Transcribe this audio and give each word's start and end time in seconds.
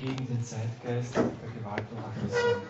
gegen 0.00 0.26
den 0.26 0.42
Zeitgeist 0.42 1.14
der 1.14 1.24
Gewalt 1.24 1.84
und 1.92 1.98
Aggression. 1.98 2.62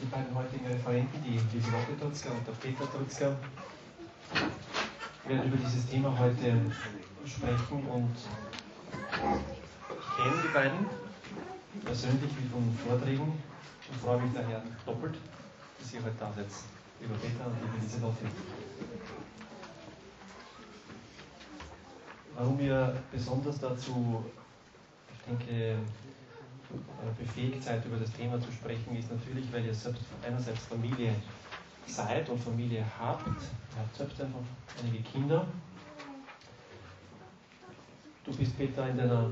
die 0.00 0.06
beiden 0.06 0.34
heutigen 0.34 0.66
Referenten, 0.66 1.22
die 1.22 1.40
Lieselotte 1.54 1.98
Trutzka 2.00 2.30
und 2.30 2.46
der 2.46 2.52
Peter 2.52 2.90
Trutzka, 2.90 3.36
werden 5.26 5.52
über 5.52 5.56
dieses 5.56 5.86
Thema 5.86 6.16
heute 6.18 6.60
sprechen 7.26 7.86
und 7.86 8.16
ich 9.90 10.16
kenne 10.16 10.42
die 10.42 10.54
beiden 10.54 10.86
persönlich 11.84 12.30
wie 12.38 12.48
von 12.48 12.78
Vorträgen 12.86 13.32
und 13.90 14.00
freue 14.02 14.22
mich 14.22 14.32
daher 14.32 14.62
doppelt, 14.86 15.16
dass 15.78 15.92
ihr 15.92 16.02
heute 16.02 16.16
da 16.18 16.32
seid, 16.32 16.46
lieber 17.00 17.14
Peter 17.14 17.46
und 17.46 17.56
liebe 17.60 17.84
Lieselotte. 17.84 18.26
Warum 22.36 22.60
ihr 22.60 22.94
besonders 23.10 23.58
dazu, 23.58 24.24
ich 25.10 25.24
denke, 25.24 25.76
befähigt 27.18 27.62
seid, 27.62 27.84
über 27.84 27.96
das 27.96 28.12
Thema 28.12 28.40
zu 28.40 28.52
sprechen, 28.52 28.96
ist 28.96 29.10
natürlich, 29.10 29.50
weil 29.52 29.64
ihr 29.64 29.74
selbst 29.74 30.02
einerseits 30.24 30.66
Familie 30.66 31.14
seid 31.86 32.28
und 32.28 32.38
Familie 32.38 32.84
habt. 32.98 33.26
Ihr 33.26 33.78
habt 33.78 33.96
selbst 33.96 34.20
einfach 34.20 34.40
einige 34.82 35.02
Kinder. 35.02 35.46
Du 38.24 38.36
bist, 38.36 38.58
Peter, 38.58 38.88
in 38.88 38.96
deiner 38.98 39.30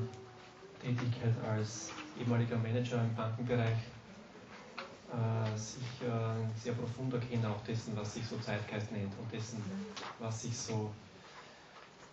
Tätigkeit 0.81 1.35
als 1.51 1.91
ehemaliger 2.19 2.57
Manager 2.57 3.03
im 3.03 3.15
Bankenbereich 3.15 3.79
äh, 5.15 5.57
sich 5.59 5.83
äh, 6.03 6.61
sehr 6.61 6.75
profunder 6.75 7.19
kennen, 7.19 7.45
auch 7.47 7.63
dessen, 7.65 7.97
was 7.97 8.15
sich 8.15 8.27
so 8.27 8.37
Zeitgeist 8.39 8.93
nennt 8.93 9.13
und 9.19 9.33
dessen, 9.33 9.63
was 10.19 10.43
sich 10.43 10.57
so, 10.57 10.91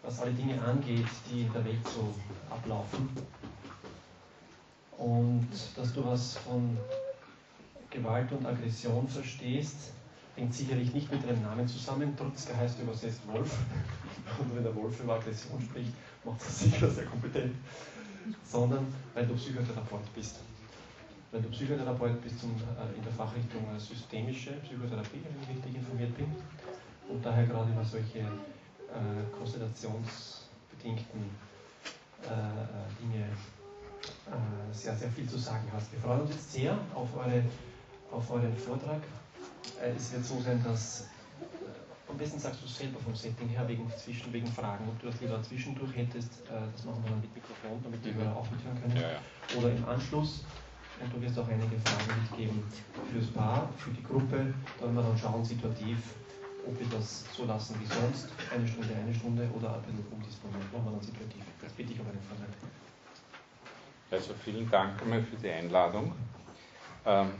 was 0.03 0.19
alle 0.19 0.31
Dinge 0.31 0.61
angeht, 0.63 1.07
die 1.29 1.41
in 1.41 1.53
der 1.53 1.63
Welt 1.63 1.87
so 1.87 2.13
ablaufen 2.49 3.09
und 5.01 5.47
dass 5.75 5.93
du 5.93 6.05
was 6.05 6.37
von 6.37 6.77
Gewalt 7.89 8.31
und 8.31 8.45
Aggression 8.45 9.07
verstehst, 9.07 9.93
hängt 10.35 10.53
sicherlich 10.53 10.93
nicht 10.93 11.11
mit 11.11 11.27
deinem 11.27 11.41
Namen 11.41 11.67
zusammen. 11.67 12.15
Trutzka 12.15 12.55
heißt 12.55 12.79
übersetzt 12.79 13.21
Wolf. 13.27 13.57
Und 14.39 14.55
wenn 14.55 14.63
der 14.63 14.75
Wolf 14.75 14.99
über 15.01 15.15
Aggression 15.15 15.59
spricht, 15.59 15.91
macht 16.23 16.41
er 16.41 16.49
sicher 16.49 16.89
sehr 16.89 17.05
kompetent. 17.05 17.55
Sondern 18.45 18.85
weil 19.13 19.25
du 19.25 19.33
Psychotherapeut 19.33 20.13
bist. 20.15 20.39
Weil 21.31 21.41
du 21.41 21.49
Psychotherapeut 21.49 22.21
bist 22.21 22.39
zum, 22.39 22.51
äh, 22.51 22.95
in 22.95 23.03
der 23.03 23.11
Fachrichtung 23.11 23.63
äh, 23.75 23.79
systemische 23.79 24.51
Psychotherapie, 24.63 25.19
wenn 25.23 25.41
ich 25.41 25.49
richtig 25.57 25.75
informiert 25.75 26.15
bin. 26.15 26.27
Und 27.09 27.25
daher 27.25 27.45
gerade 27.45 27.71
über 27.71 27.83
solche 27.83 28.25
äh, 28.91 29.37
konstellationsbedingten 29.37 31.29
äh, 32.23 32.27
äh 32.27 33.01
Dinge 33.01 33.25
äh, 34.27 34.73
sehr, 34.73 34.95
sehr 34.95 35.09
viel 35.09 35.27
zu 35.27 35.37
sagen 35.37 35.67
hast. 35.73 35.91
Wir 35.91 35.99
freuen 35.99 36.21
uns 36.21 36.31
jetzt 36.31 36.53
sehr 36.53 36.77
auf, 36.95 37.15
eure, 37.15 37.43
auf 38.11 38.29
euren 38.31 38.55
Vortrag. 38.57 39.01
Äh, 39.81 39.91
es 39.95 40.11
wird 40.13 40.25
so 40.25 40.39
sein, 40.41 40.63
dass 40.63 41.01
äh, 41.01 42.09
am 42.09 42.17
besten 42.17 42.39
sagst 42.39 42.63
du 42.63 42.67
selber 42.67 42.99
vom 42.99 43.15
Setting 43.15 43.49
her, 43.49 43.67
wegen, 43.67 43.91
zwischen, 43.97 44.31
wegen 44.33 44.47
Fragen, 44.47 44.87
ob 44.87 44.99
du 44.99 45.07
das 45.07 45.19
lieber 45.21 45.41
zwischendurch 45.43 45.95
hättest, 45.95 46.31
das 46.49 46.83
machen 46.83 47.03
wir 47.03 47.11
dann 47.11 47.21
mit 47.21 47.33
Mikrofon, 47.33 47.79
damit 47.83 48.03
die 48.03 48.13
Hörer 48.13 48.35
auch 48.35 48.49
mithören 48.51 48.81
können, 48.81 48.97
ja, 48.97 49.11
ja. 49.13 49.57
oder 49.57 49.71
im 49.71 49.85
Anschluss. 49.85 50.43
Und 51.01 51.13
du 51.13 51.21
wirst 51.21 51.39
auch 51.39 51.47
einige 51.47 51.79
Fragen 51.79 52.21
mitgeben 52.21 52.63
fürs 53.11 53.27
Paar, 53.27 53.69
für 53.77 53.91
die 53.91 54.03
Gruppe. 54.03 54.53
Da 54.77 54.85
werden 54.85 54.95
wir 54.95 55.03
dann 55.03 55.17
schauen, 55.17 55.43
situativ, 55.43 55.97
ob 56.65 56.79
wir 56.79 56.87
das 56.87 57.25
so 57.35 57.45
lassen 57.45 57.75
wie 57.79 57.85
sonst, 57.85 58.29
eine 58.53 58.67
Stunde, 58.67 58.95
eine 58.95 59.13
Stunde 59.13 59.49
oder 59.55 59.75
ein 59.75 59.81
bisschen 59.81 60.05
umdisponieren. 60.11 60.61
Wir 60.71 60.79
dann 60.79 61.01
situativ. 61.01 61.43
Das 61.61 61.71
bitte 61.73 61.93
ich 61.93 61.99
um 61.99 62.07
einen 62.07 62.21
Vortrag. 62.21 62.49
Also 64.11 64.33
vielen 64.43 64.69
Dank 64.69 65.01
einmal 65.01 65.23
für 65.23 65.37
die 65.37 65.49
Einladung. 65.49 66.13
Ähm, 67.05 67.31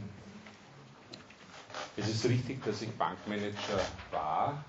es 1.98 2.08
ist 2.08 2.26
richtig, 2.26 2.64
dass 2.64 2.82
ich 2.82 2.92
Bankmanager 2.92 3.80
war. 4.12 4.64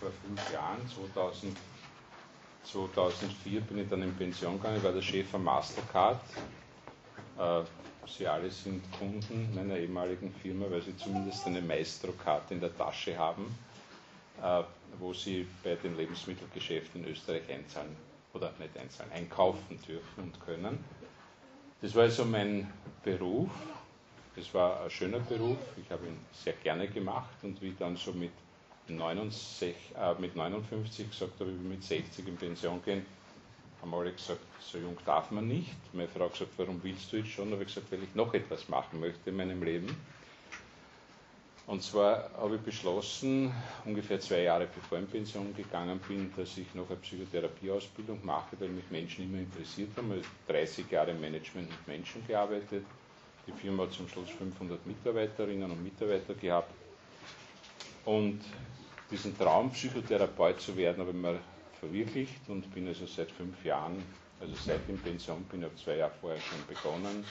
Vor 0.00 0.10
fünf 0.24 0.52
Jahren, 0.52 0.78
2000, 0.88 1.56
2004 2.64 3.60
bin 3.60 3.78
ich 3.78 3.88
dann 3.88 4.02
in 4.02 4.14
Pension 4.16 4.56
gegangen. 4.56 4.78
Ich 4.78 4.82
war 4.82 4.92
der 4.92 5.02
Chef 5.02 5.28
von 5.28 5.44
Mastercard. 5.44 6.20
Äh, 7.38 7.62
sie 8.08 8.26
alle 8.26 8.50
sind 8.50 8.82
Kunden 8.98 9.54
meiner 9.54 9.76
ehemaligen 9.76 10.32
Firma, 10.42 10.66
weil 10.70 10.82
sie 10.82 10.96
zumindest 10.96 11.46
eine 11.46 11.60
Maestro-Karte 11.60 12.54
in 12.54 12.60
der 12.60 12.76
Tasche 12.76 13.16
haben, 13.16 13.46
wo 14.98 15.12
sie 15.12 15.46
bei 15.62 15.76
den 15.76 15.96
Lebensmittelgeschäften 15.96 17.04
in 17.04 17.10
Österreich 17.10 17.50
einzahlen 17.50 17.96
oder 18.34 18.52
nicht 18.58 18.76
einzahlen, 18.76 19.12
einkaufen 19.12 19.78
dürfen 19.86 20.24
und 20.24 20.40
können. 20.44 20.82
Das 21.80 21.94
war 21.94 22.04
also 22.04 22.24
mein 22.24 22.72
Beruf. 23.02 23.50
Das 24.36 24.52
war 24.54 24.82
ein 24.84 24.90
schöner 24.90 25.18
Beruf. 25.20 25.58
Ich 25.76 25.90
habe 25.90 26.06
ihn 26.06 26.18
sehr 26.32 26.54
gerne 26.54 26.88
gemacht 26.88 27.34
und 27.42 27.60
wie 27.60 27.74
dann 27.78 27.96
so 27.96 28.12
mit, 28.12 28.32
69, 28.88 29.74
äh, 29.96 30.14
mit 30.20 30.34
59 30.34 31.10
gesagt 31.10 31.40
habe, 31.40 31.50
ich 31.50 31.58
will 31.58 31.68
mit 31.70 31.84
60 31.84 32.26
in 32.26 32.36
Pension 32.36 32.82
gehen, 32.84 33.04
haben 33.80 33.94
alle 33.94 34.12
gesagt, 34.12 34.40
so 34.60 34.78
jung 34.78 34.96
darf 35.04 35.30
man 35.30 35.46
nicht. 35.48 35.74
Meine 35.92 36.08
Frau 36.08 36.24
hat 36.24 36.32
gesagt, 36.32 36.52
warum 36.56 36.82
willst 36.82 37.12
du 37.12 37.18
jetzt 37.18 37.30
schon? 37.30 37.46
Da 37.50 37.52
habe 37.52 37.64
ich 37.64 37.74
gesagt, 37.74 37.92
weil 37.92 38.02
ich 38.02 38.14
noch 38.14 38.32
etwas 38.34 38.68
machen 38.68 39.00
möchte 39.00 39.30
in 39.30 39.36
meinem 39.36 39.62
Leben. 39.62 39.94
Und 41.66 41.82
zwar 41.82 42.30
habe 42.36 42.56
ich 42.56 42.60
beschlossen, 42.60 43.52
ungefähr 43.84 44.18
zwei 44.20 44.42
Jahre 44.42 44.66
bevor 44.66 44.98
ich 44.98 45.04
in 45.04 45.10
Pension 45.10 45.56
gegangen 45.56 46.00
bin, 46.08 46.32
dass 46.36 46.58
ich 46.58 46.74
noch 46.74 46.88
eine 46.90 46.98
Psychotherapieausbildung 46.98 48.24
mache, 48.24 48.56
weil 48.58 48.68
mich 48.68 48.90
Menschen 48.90 49.24
immer 49.24 49.38
interessiert 49.38 49.90
haben. 49.96 50.12
Ich 50.12 50.26
habe 50.48 50.58
30 50.58 50.90
Jahre 50.90 51.12
im 51.12 51.20
Management 51.20 51.70
mit 51.70 51.88
Menschen 51.88 52.26
gearbeitet. 52.26 52.84
Die 53.46 53.52
Firma 53.52 53.84
hat 53.84 53.92
zum 53.92 54.08
Schluss 54.08 54.28
500 54.30 54.84
Mitarbeiterinnen 54.86 55.70
und 55.70 55.82
Mitarbeiter 55.82 56.34
gehabt. 56.34 56.72
Und 58.04 58.40
diesen 59.10 59.36
Traum, 59.38 59.70
Psychotherapeut 59.70 60.60
zu 60.60 60.76
werden, 60.76 61.00
habe 61.00 61.10
ich 61.10 61.16
mir 61.16 61.38
verwirklicht 61.78 62.48
und 62.48 62.72
bin 62.74 62.88
also 62.88 63.06
seit 63.06 63.30
fünf 63.30 63.64
Jahren, 63.64 64.02
also 64.40 64.54
seit 64.54 64.80
ich 64.84 64.88
in 64.88 64.98
Pension 64.98 65.42
bin, 65.44 65.62
habe 65.64 65.74
zwei 65.76 65.96
Jahre 65.96 66.12
vorher 66.20 66.40
schon 66.40 66.58
begonnen, 66.66 67.24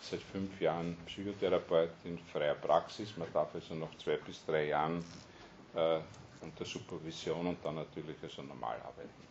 seit 0.00 0.20
fünf 0.20 0.60
Jahren 0.60 0.96
Psychotherapeut 1.06 1.90
in 2.04 2.18
freier 2.18 2.54
Praxis. 2.54 3.16
Man 3.16 3.28
darf 3.32 3.54
also 3.54 3.74
noch 3.74 3.96
zwei 3.98 4.16
bis 4.16 4.44
drei 4.44 4.66
Jahren 4.68 5.04
äh, 5.74 5.98
unter 6.40 6.64
Supervision 6.64 7.46
und 7.46 7.58
dann 7.64 7.76
natürlich 7.76 8.16
also 8.22 8.42
normal 8.42 8.76
arbeiten. 8.80 9.28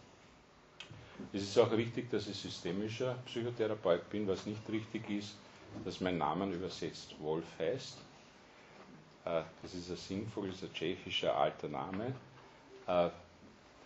Es 1.33 1.43
ist 1.43 1.57
auch 1.57 1.71
richtig, 1.71 2.09
dass 2.11 2.27
ich 2.27 2.37
systemischer 2.37 3.15
Psychotherapeut 3.25 4.09
bin. 4.09 4.27
Was 4.27 4.45
nicht 4.45 4.61
richtig 4.69 5.09
ist, 5.09 5.35
dass 5.83 5.99
mein 6.01 6.17
Name 6.17 6.45
übersetzt 6.53 7.15
Wolf 7.19 7.45
heißt. 7.59 7.97
Äh, 9.25 9.41
das 9.61 9.73
ist 9.73 9.89
ein 9.89 9.97
sinnvolles, 9.97 10.61
ein 10.63 10.73
tschechischer 10.73 11.35
alter 11.35 11.67
Name. 11.67 12.13
Äh, 12.87 13.09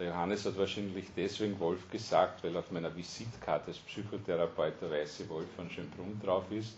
der 0.02 0.10
Johannes 0.10 0.46
hat 0.46 0.58
wahrscheinlich 0.58 1.06
deswegen 1.16 1.60
Wolf 1.60 1.88
gesagt, 1.92 2.44
weil 2.44 2.58
auf 2.58 2.72
meiner 2.72 2.96
Visitkarte 2.96 3.68
als 3.68 3.78
Psychotherapeut 3.78 4.74
der 4.82 4.90
weiße 4.90 5.30
Wolf 5.30 5.46
von 5.56 5.70
Schönbrunn 5.70 6.20
drauf 6.24 6.46
ist. 6.50 6.74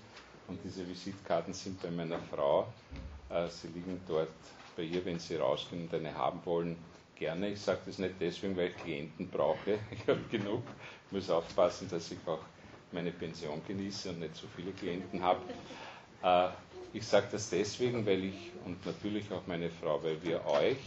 Und 0.49 0.59
diese 0.61 0.85
Visitkarten 0.85 1.53
sind 1.53 1.81
bei 1.81 1.89
meiner 1.89 2.19
Frau. 2.19 2.67
Äh, 3.29 3.47
sie 3.47 3.67
liegen 3.67 4.01
dort 4.09 4.27
bei 4.75 4.83
ihr, 4.83 5.05
wenn 5.05 5.19
Sie 5.19 5.37
rausgehen 5.37 5.83
und 5.83 5.93
eine 5.93 6.13
haben 6.13 6.41
wollen. 6.43 6.75
Gerne. 7.15 7.51
Ich 7.51 7.61
sage 7.61 7.79
das 7.85 7.97
nicht 7.97 8.15
deswegen, 8.19 8.57
weil 8.57 8.67
ich 8.71 8.77
Klienten 8.77 9.29
brauche. 9.29 9.79
Ich 9.91 10.05
habe 10.05 10.19
genug. 10.29 10.63
Ich 11.05 11.11
muss 11.13 11.29
aufpassen, 11.29 11.87
dass 11.89 12.11
ich 12.11 12.17
auch 12.25 12.41
meine 12.91 13.11
Pension 13.11 13.61
genieße 13.65 14.09
und 14.09 14.19
nicht 14.19 14.35
so 14.35 14.47
viele 14.53 14.73
Klienten 14.73 15.23
habe. 15.23 15.39
Äh, 16.21 16.49
ich 16.91 17.07
sage 17.07 17.27
das 17.31 17.49
deswegen, 17.49 18.05
weil 18.05 18.25
ich 18.25 18.51
und 18.65 18.85
natürlich 18.85 19.31
auch 19.31 19.47
meine 19.47 19.69
Frau, 19.69 20.03
weil 20.03 20.21
wir 20.21 20.45
euch, 20.45 20.77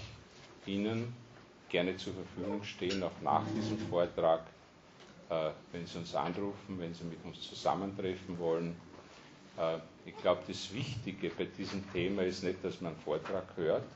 Ihnen 0.66 1.14
gerne 1.68 1.96
zur 1.96 2.14
Verfügung 2.14 2.62
stehen, 2.64 3.02
auch 3.02 3.20
nach 3.22 3.42
diesem 3.56 3.78
Vortrag, 3.78 4.42
äh, 5.30 5.50
wenn 5.72 5.86
Sie 5.86 5.98
uns 5.98 6.14
anrufen, 6.14 6.78
wenn 6.78 6.94
Sie 6.94 7.04
mit 7.04 7.24
uns 7.24 7.42
zusammentreffen 7.42 8.38
wollen. 8.38 8.76
Äh, 9.58 9.78
ich 10.04 10.16
glaube, 10.18 10.42
das 10.46 10.72
Wichtige 10.72 11.30
bei 11.30 11.44
diesem 11.44 11.90
Thema 11.92 12.22
ist 12.22 12.44
nicht, 12.44 12.64
dass 12.64 12.80
man 12.80 12.92
einen 12.92 13.02
Vortrag 13.02 13.44
hört. 13.56 13.86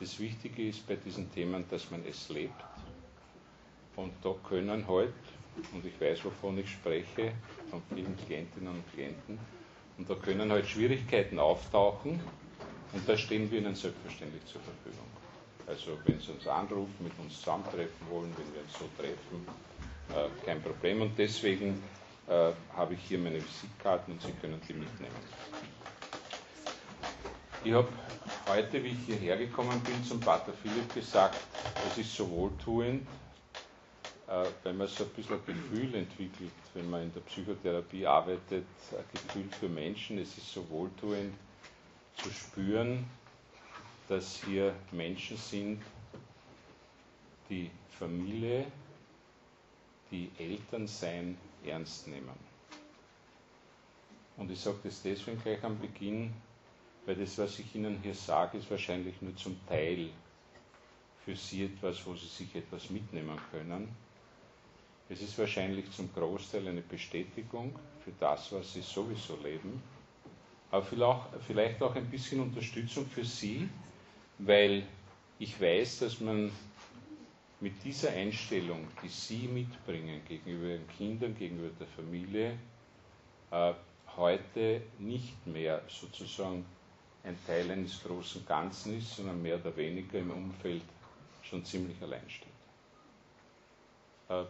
Das 0.00 0.18
Wichtige 0.18 0.68
ist 0.68 0.86
bei 0.86 0.96
diesen 0.96 1.32
Themen, 1.32 1.64
dass 1.70 1.90
man 1.90 2.04
es 2.04 2.28
lebt. 2.28 2.62
Und 3.94 4.12
da 4.22 4.34
können 4.46 4.86
heute, 4.86 5.12
halt, 5.56 5.72
und 5.72 5.86
ich 5.86 5.98
weiß, 5.98 6.24
wovon 6.24 6.58
ich 6.58 6.70
spreche, 6.70 7.32
von 7.70 7.82
vielen 7.94 8.14
Klientinnen 8.26 8.68
und 8.68 8.92
Klienten, 8.92 9.38
und 9.96 10.10
da 10.10 10.14
können 10.16 10.52
halt 10.52 10.66
Schwierigkeiten 10.66 11.38
auftauchen, 11.38 12.20
und 12.92 13.08
da 13.08 13.16
stehen 13.16 13.50
wir 13.50 13.60
Ihnen 13.60 13.74
selbstverständlich 13.74 14.44
zur 14.44 14.60
Verfügung. 14.60 15.06
Also 15.66 15.98
wenn 16.04 16.20
Sie 16.20 16.30
uns 16.32 16.46
anrufen, 16.46 16.94
mit 17.00 17.12
uns 17.18 17.38
zusammentreffen 17.38 18.08
wollen, 18.10 18.32
wenn 18.36 18.54
wir 18.54 18.62
uns 18.62 18.72
so 18.78 18.88
treffen, 18.96 19.46
äh, 20.14 20.44
kein 20.44 20.62
Problem. 20.62 21.02
Und 21.02 21.18
deswegen 21.18 21.82
äh, 22.28 22.52
habe 22.76 22.94
ich 22.94 23.00
hier 23.08 23.18
meine 23.18 23.42
Visitkarten 23.42 24.14
und 24.14 24.22
Sie 24.22 24.32
können 24.40 24.60
die 24.68 24.74
mitnehmen. 24.74 25.14
Ich 27.64 27.72
habe 27.72 27.88
heute, 28.48 28.82
wie 28.84 28.88
ich 28.90 28.98
hierher 29.06 29.36
gekommen 29.36 29.80
bin, 29.80 30.04
zum 30.04 30.20
Pater 30.20 30.52
Philipp 30.52 30.94
gesagt, 30.94 31.36
es 31.90 31.98
ist 31.98 32.14
so 32.14 32.30
wohltuend, 32.30 33.04
äh, 34.28 34.44
wenn 34.62 34.76
man 34.76 34.86
so 34.86 35.02
ein 35.02 35.10
bisschen 35.10 35.34
ein 35.34 35.44
Gefühl 35.46 35.94
entwickelt, 35.96 36.52
wenn 36.74 36.88
man 36.88 37.02
in 37.02 37.12
der 37.12 37.22
Psychotherapie 37.22 38.06
arbeitet, 38.06 38.66
ein 38.92 39.04
Gefühl 39.12 39.48
für 39.58 39.68
Menschen. 39.68 40.18
Es 40.18 40.36
ist 40.38 40.52
so 40.52 40.68
wohltuend 40.70 41.34
zu 42.16 42.30
spüren, 42.30 43.04
dass 44.08 44.42
hier 44.44 44.74
Menschen 44.92 45.36
sind, 45.36 45.82
die 47.48 47.70
Familie, 47.98 48.66
die 50.10 50.30
Elternsein 50.38 51.36
ernst 51.64 52.06
nehmen. 52.08 52.34
Und 54.36 54.50
ich 54.50 54.60
sage 54.60 54.78
das 54.84 55.02
deswegen 55.02 55.40
gleich 55.42 55.62
am 55.64 55.78
Beginn, 55.80 56.32
weil 57.06 57.16
das, 57.16 57.38
was 57.38 57.58
ich 57.58 57.74
Ihnen 57.74 58.00
hier 58.02 58.14
sage, 58.14 58.58
ist 58.58 58.70
wahrscheinlich 58.70 59.20
nur 59.22 59.34
zum 59.36 59.58
Teil 59.66 60.10
für 61.24 61.34
Sie 61.34 61.64
etwas, 61.64 62.04
wo 62.06 62.14
Sie 62.14 62.26
sich 62.26 62.54
etwas 62.54 62.90
mitnehmen 62.90 63.38
können. 63.50 63.88
Es 65.08 65.22
ist 65.22 65.38
wahrscheinlich 65.38 65.90
zum 65.92 66.12
Großteil 66.12 66.66
eine 66.68 66.82
Bestätigung 66.82 67.72
für 68.04 68.12
das, 68.18 68.52
was 68.52 68.72
Sie 68.74 68.82
sowieso 68.82 69.36
leben, 69.42 69.82
aber 70.70 70.84
vielleicht 71.46 71.80
auch 71.80 71.94
ein 71.94 72.10
bisschen 72.10 72.40
Unterstützung 72.40 73.06
für 73.06 73.24
Sie, 73.24 73.68
weil 74.38 74.86
ich 75.38 75.60
weiß, 75.60 76.00
dass 76.00 76.20
man 76.20 76.50
mit 77.60 77.82
dieser 77.84 78.10
Einstellung, 78.10 78.86
die 79.02 79.08
Sie 79.08 79.48
mitbringen 79.48 80.20
gegenüber 80.28 80.66
Ihren 80.66 80.88
Kindern, 80.88 81.36
gegenüber 81.36 81.70
der 81.80 81.86
Familie, 81.88 82.58
äh, 83.50 83.72
heute 84.16 84.82
nicht 84.98 85.46
mehr 85.46 85.82
sozusagen 85.88 86.64
ein 87.24 87.36
Teil 87.46 87.70
eines 87.70 88.02
großen 88.02 88.46
Ganzen 88.46 88.98
ist, 88.98 89.16
sondern 89.16 89.42
mehr 89.42 89.56
oder 89.56 89.76
weniger 89.76 90.18
im 90.18 90.30
Umfeld 90.30 90.82
schon 91.42 91.64
ziemlich 91.64 92.00
allein 92.02 92.28
steht. 92.28 92.48
Äh, 94.28 94.44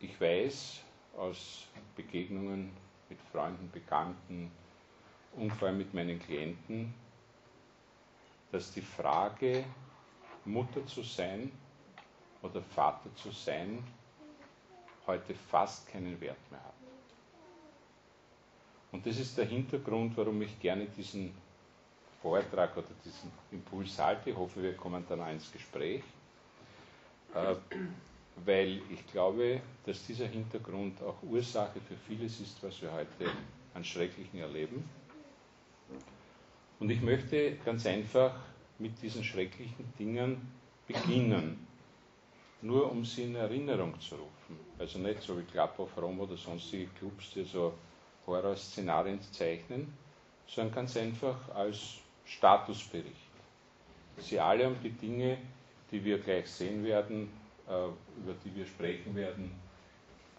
ich 0.00 0.20
weiß 0.20 0.80
aus 1.16 1.66
Begegnungen 1.96 2.70
mit 3.08 3.18
Freunden, 3.32 3.70
Bekannten 3.70 4.50
und 5.36 5.52
vor 5.52 5.68
allem 5.68 5.78
mit 5.78 5.92
meinen 5.94 6.18
Klienten, 6.18 6.94
dass 8.54 8.70
die 8.70 8.82
Frage, 8.82 9.64
Mutter 10.44 10.86
zu 10.86 11.02
sein 11.02 11.50
oder 12.40 12.62
Vater 12.62 13.12
zu 13.16 13.32
sein, 13.32 13.82
heute 15.08 15.34
fast 15.34 15.88
keinen 15.88 16.20
Wert 16.20 16.38
mehr 16.52 16.60
hat. 16.62 16.74
Und 18.92 19.04
das 19.04 19.18
ist 19.18 19.36
der 19.36 19.46
Hintergrund, 19.46 20.16
warum 20.16 20.40
ich 20.42 20.60
gerne 20.60 20.86
diesen 20.86 21.34
Vortrag 22.22 22.76
oder 22.76 22.86
diesen 23.04 23.32
Impuls 23.50 23.98
halte. 23.98 24.30
Ich 24.30 24.36
hoffe, 24.36 24.62
wir 24.62 24.76
kommen 24.76 25.04
dann 25.08 25.28
ins 25.30 25.50
Gespräch. 25.50 26.04
Äh, 27.34 27.56
weil 28.44 28.82
ich 28.88 29.04
glaube, 29.08 29.62
dass 29.84 30.06
dieser 30.06 30.28
Hintergrund 30.28 31.02
auch 31.02 31.20
Ursache 31.24 31.80
für 31.80 31.96
vieles 32.06 32.38
ist, 32.38 32.62
was 32.62 32.80
wir 32.80 32.92
heute 32.92 33.32
an 33.74 33.82
Schrecklichen 33.82 34.38
erleben. 34.38 34.88
Und 36.80 36.90
ich 36.90 37.00
möchte 37.00 37.56
ganz 37.64 37.86
einfach 37.86 38.34
mit 38.78 39.00
diesen 39.02 39.24
schrecklichen 39.24 39.92
Dingen 39.98 40.52
beginnen, 40.86 41.66
nur 42.62 42.90
um 42.90 43.04
sie 43.04 43.24
in 43.24 43.36
Erinnerung 43.36 43.98
zu 44.00 44.16
rufen. 44.16 44.58
Also 44.78 44.98
nicht 44.98 45.22
so 45.22 45.38
wie 45.38 45.44
Club 45.44 45.78
of 45.78 45.96
Rome 45.96 46.22
oder 46.22 46.36
sonstige 46.36 46.86
Clubs, 46.98 47.30
die 47.34 47.44
so 47.44 47.74
Horrorszenarien 48.26 49.20
zeichnen, 49.32 49.92
sondern 50.46 50.74
ganz 50.74 50.96
einfach 50.96 51.48
als 51.54 51.98
Statusbericht. 52.24 53.14
Sie 54.18 54.38
alle 54.38 54.68
um 54.68 54.76
die 54.82 54.90
Dinge, 54.90 55.38
die 55.90 56.04
wir 56.04 56.18
gleich 56.18 56.48
sehen 56.48 56.84
werden, 56.84 57.28
äh, 57.68 57.86
über 58.20 58.34
die 58.44 58.54
wir 58.54 58.66
sprechen 58.66 59.14
werden, 59.14 59.50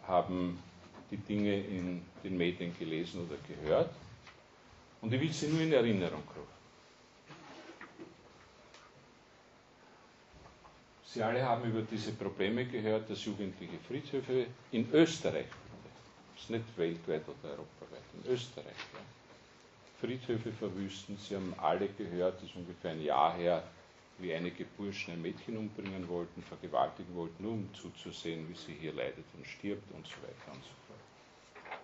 haben 0.07 0.59
die 1.11 1.17
Dinge 1.17 1.59
in 1.59 2.01
den 2.23 2.37
Medien 2.37 2.75
gelesen 2.77 3.27
oder 3.27 3.37
gehört. 3.47 3.89
Und 5.05 5.13
ich 5.13 5.21
will 5.21 5.31
sie 5.31 5.47
nur 5.49 5.61
in 5.61 5.71
Erinnerung 5.71 6.23
rufen. 6.35 6.55
Sie 11.05 11.21
alle 11.21 11.43
haben 11.43 11.63
über 11.69 11.83
diese 11.83 12.11
Probleme 12.13 12.65
gehört, 12.65 13.07
dass 13.07 13.23
jugendliche 13.23 13.77
Friedhöfe 13.87 14.47
in 14.71 14.91
Österreich, 14.91 15.45
das 16.33 16.43
ist 16.45 16.49
nicht 16.49 16.75
weltweit 16.75 17.21
oder 17.21 17.51
europaweit, 17.51 18.01
in 18.15 18.31
Österreich, 18.31 18.65
ja, 18.93 18.99
Friedhöfe 20.01 20.51
verwüsten. 20.51 21.19
Sie 21.19 21.35
haben 21.35 21.53
alle 21.59 21.87
gehört, 21.89 22.41
das 22.41 22.49
ist 22.49 22.55
ungefähr 22.55 22.89
ein 22.93 23.03
Jahr 23.03 23.35
her, 23.35 23.61
wie 24.17 24.33
einige 24.33 24.65
Burschen 24.65 25.13
ein 25.13 25.21
Mädchen 25.21 25.55
umbringen 25.55 26.09
wollten, 26.09 26.41
vergewaltigen 26.41 27.15
wollten, 27.15 27.43
nur 27.43 27.51
um 27.53 27.69
zuzusehen, 27.75 28.49
wie 28.49 28.55
sie 28.55 28.73
hier 28.81 28.93
leidet 28.93 29.25
und 29.37 29.45
stirbt 29.45 29.91
und 29.93 30.07
so 30.07 30.15
weiter 30.23 30.51
und 30.51 30.63
so 30.63 30.71
fort. 30.87 31.79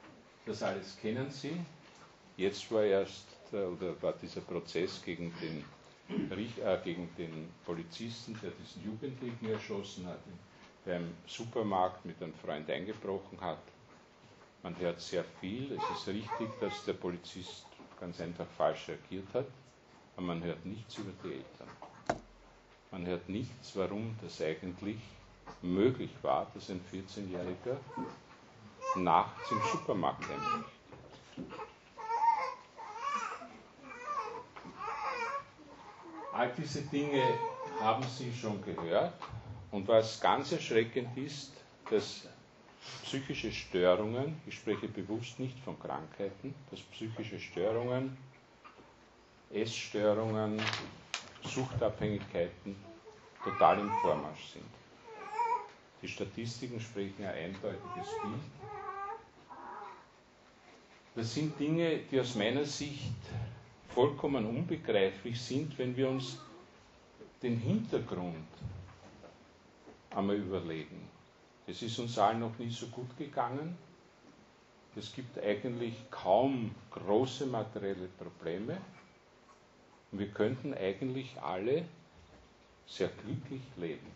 Das 0.48 0.64
alles 0.64 0.98
kennen 1.00 1.30
Sie. 1.30 1.56
Jetzt 2.42 2.72
war 2.72 2.84
erst 2.84 3.28
oder 3.52 4.02
war 4.02 4.14
dieser 4.14 4.42
Prozess 4.42 5.00
gegen 5.06 5.32
den, 5.40 5.64
äh, 6.10 6.78
gegen 6.84 7.08
den 7.16 7.54
Polizisten, 7.64 8.36
der 8.42 8.50
diesen 8.50 8.84
Jugendlichen 8.84 9.48
erschossen 9.52 10.08
hat, 10.08 10.22
beim 10.84 11.14
Supermarkt 11.28 12.04
mit 12.04 12.20
einem 12.20 12.34
Freund 12.34 12.68
eingebrochen 12.68 13.40
hat. 13.40 13.62
Man 14.64 14.76
hört 14.80 15.00
sehr 15.02 15.24
viel. 15.40 15.72
Es 15.72 16.00
ist 16.00 16.08
richtig, 16.08 16.50
dass 16.60 16.84
der 16.84 16.94
Polizist 16.94 17.68
ganz 18.00 18.20
einfach 18.20 18.48
falsch 18.58 18.88
reagiert 18.88 19.32
hat, 19.36 19.46
aber 20.16 20.26
man 20.26 20.44
hört 20.44 20.66
nichts 20.66 20.98
über 20.98 21.12
die 21.24 21.34
Eltern. 21.34 22.22
Man 22.90 23.06
hört 23.06 23.30
nichts, 23.30 23.76
warum 23.76 24.16
das 24.20 24.42
eigentlich 24.42 24.98
möglich 25.62 26.10
war, 26.24 26.50
dass 26.56 26.72
ein 26.72 26.82
14-Jähriger 26.92 27.78
nachts 28.96 29.52
im 29.52 29.62
Supermarkt 29.72 30.24
einbricht. 30.24 31.71
All 36.34 36.52
diese 36.58 36.82
Dinge 36.84 37.38
haben 37.80 38.04
Sie 38.04 38.34
schon 38.34 38.62
gehört. 38.64 39.14
Und 39.72 39.88
was 39.88 40.20
ganz 40.20 40.52
erschreckend 40.52 41.18
ist, 41.18 41.54
dass 41.90 42.28
psychische 43.04 43.52
Störungen, 43.52 44.40
ich 44.48 44.56
spreche 44.56 44.88
bewusst 44.88 45.40
nicht 45.40 45.58
von 45.60 45.80
Krankheiten, 45.80 46.54
dass 46.70 46.80
psychische 46.82 47.40
Störungen, 47.40 48.18
Essstörungen, 49.54 50.62
Suchtabhängigkeiten 51.44 52.76
total 53.44 53.80
im 53.80 53.92
Vormarsch 54.02 54.48
sind. 54.54 54.66
Die 56.02 56.08
Statistiken 56.08 56.80
sprechen 56.80 57.26
ein 57.26 57.36
eindeutiges 57.56 58.08
Bild. 58.22 58.34
Das 61.16 61.34
sind 61.34 61.60
Dinge, 61.60 61.98
die 62.10 62.20
aus 62.20 62.36
meiner 62.36 62.64
Sicht 62.66 63.14
vollkommen 63.94 64.46
unbegreiflich 64.46 65.40
sind, 65.42 65.78
wenn 65.78 65.96
wir 65.96 66.10
uns 66.10 66.38
den 67.42 67.58
Hintergrund 67.58 68.48
einmal 70.12 70.36
überlegen. 70.36 71.08
Es 71.68 71.82
ist 71.82 72.00
uns 72.00 72.18
allen 72.18 72.40
noch 72.40 72.58
nie 72.58 72.70
so 72.70 72.88
gut 72.88 73.18
gegangen. 73.18 73.78
Es 74.96 75.14
gibt 75.14 75.40
eigentlich 75.40 75.94
kaum 76.10 76.72
große 76.92 77.46
materielle 77.46 78.08
Probleme. 78.18 78.78
Und 80.12 80.20
wir 80.20 80.28
könnten 80.30 80.74
eigentlich 80.74 81.40
alle 81.42 81.86
sehr 82.86 83.10
glücklich 83.24 83.62
leben, 83.78 84.08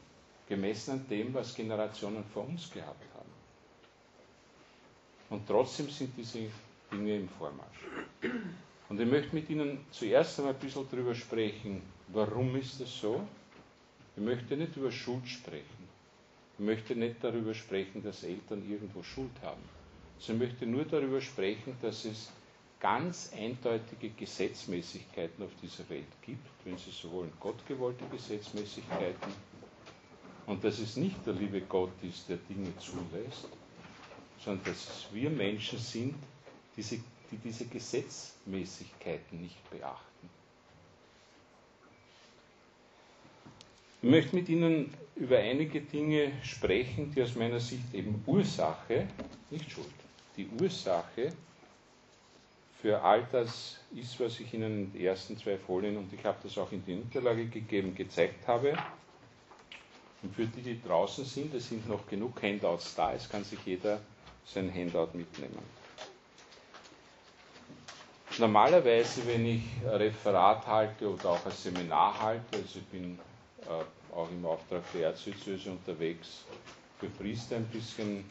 gemessen 0.50 0.92
an 0.92 1.06
dem, 1.10 1.34
was 1.34 1.56
Generationen 1.56 2.26
vor 2.34 2.46
uns 2.46 2.70
gehabt 2.70 3.06
haben. 3.16 3.30
Und 5.30 5.48
trotzdem 5.48 5.90
sind 5.90 6.16
diese 6.18 6.50
Dinge 6.92 7.16
im 7.16 7.30
Vormarsch. 7.30 7.80
Und 8.90 9.00
ich 9.00 9.08
möchte 9.08 9.34
mit 9.36 9.50
Ihnen 9.50 9.80
zuerst 9.92 10.40
einmal 10.40 10.54
ein 10.54 10.60
bisschen 10.60 10.86
darüber 10.92 11.16
sprechen, 11.16 11.82
warum 12.10 12.56
ist 12.56 12.80
das 12.80 13.00
so? 13.00 13.22
Ich 14.16 14.24
möchte 14.24 14.56
nicht 14.56 14.76
über 14.78 14.92
Schuld 14.92 15.28
sprechen. 15.28 15.86
Ich 16.58 16.64
möchte 16.66 16.96
nicht 16.96 17.16
darüber 17.22 17.54
sprechen, 17.54 18.04
dass 18.04 18.24
Eltern 18.24 18.64
irgendwo 18.70 19.04
Schuld 19.04 19.32
haben. 19.42 19.62
Sondern 20.20 20.44
ich 20.48 20.52
möchte 20.54 20.66
nur 20.68 20.86
darüber 20.86 21.20
sprechen, 21.20 21.76
dass 21.82 22.06
es 22.06 22.32
ganz 22.80 23.32
eindeutige 23.36 24.10
Gesetzmäßigkeiten 24.10 25.44
auf 25.44 25.52
dieser 25.62 25.90
Welt 25.90 26.06
gibt, 26.22 26.46
wenn 26.64 26.78
Sie 26.78 26.92
so 26.92 27.12
wollen, 27.12 27.32
gottgewollte 27.40 28.06
Gesetzmäßigkeiten, 28.12 29.34
und 30.46 30.64
dass 30.64 30.80
es 30.80 30.96
nicht 30.96 31.26
der 31.26 31.34
liebe 31.34 31.62
Gott 31.62 31.92
ist, 32.04 32.30
der 32.30 32.38
Dinge 32.38 32.72
zulässt, 32.78 33.50
sondern 34.44 34.64
dass 34.66 34.76
es 34.88 35.08
wir 35.12 35.30
Menschen 35.30 35.80
sind, 35.80 36.16
diese, 36.78 37.00
die 37.32 37.38
diese 37.38 37.66
Gesetzmäßigkeiten 37.66 39.42
nicht 39.42 39.70
beachten. 39.70 40.30
Ich 44.02 44.10
möchte 44.10 44.36
mit 44.36 44.50
Ihnen 44.50 44.94
über 45.16 45.40
einige 45.40 45.82
Dinge 45.82 46.32
sprechen, 46.44 47.12
die 47.14 47.24
aus 47.24 47.36
meiner 47.36 47.60
Sicht 47.60 47.94
eben 47.94 48.24
Ursache, 48.28 49.08
nicht 49.50 49.72
Schuld, 49.72 49.88
die 50.38 50.48
Ursache 50.62 51.34
für 52.86 53.02
all 53.02 53.26
das 53.32 53.80
ist, 53.96 54.20
was 54.20 54.40
ich 54.40 54.54
Ihnen 54.54 54.84
in 54.86 54.94
den 54.94 55.02
ersten 55.02 55.36
zwei 55.40 55.58
Folien, 55.58 55.98
und 55.98 56.14
ich 56.14 56.24
habe 56.24 56.38
das 56.44 56.56
auch 56.60 56.72
in 56.72 56.86
die 56.86 56.94
Unterlage 56.94 57.48
gegeben, 57.48 57.96
gezeigt 57.96 58.48
habe. 58.48 58.78
Und 60.22 60.36
für 60.36 60.46
die, 60.46 60.62
die 60.62 60.82
draußen 60.84 61.26
sind, 61.26 61.52
es 61.56 61.70
sind 61.70 61.90
noch 61.90 62.08
genug 62.08 62.40
Handouts 62.44 62.94
da, 62.94 63.14
es 63.14 63.28
kann 63.28 63.44
sich 63.44 63.58
jeder 63.66 64.00
sein 64.46 64.72
Handout 64.72 65.18
mitnehmen. 65.18 65.58
Normalerweise, 68.38 69.26
wenn 69.28 69.46
ich 69.46 69.62
ein 69.84 69.96
Referat 69.96 70.68
halte 70.68 71.10
oder 71.10 71.30
auch 71.30 71.46
ein 71.46 71.54
Seminar 71.54 72.20
halte, 72.20 72.58
also 72.58 72.80
ich 72.80 72.86
bin 72.88 73.18
äh, 73.66 74.14
auch 74.14 74.30
im 74.30 74.46
Auftrag 74.46 74.82
der 74.94 75.08
Erzdiözese 75.08 75.72
unterwegs, 75.72 76.44
für 77.00 77.08
Priester 77.08 77.56
ein 77.56 77.66
bisschen 77.68 78.26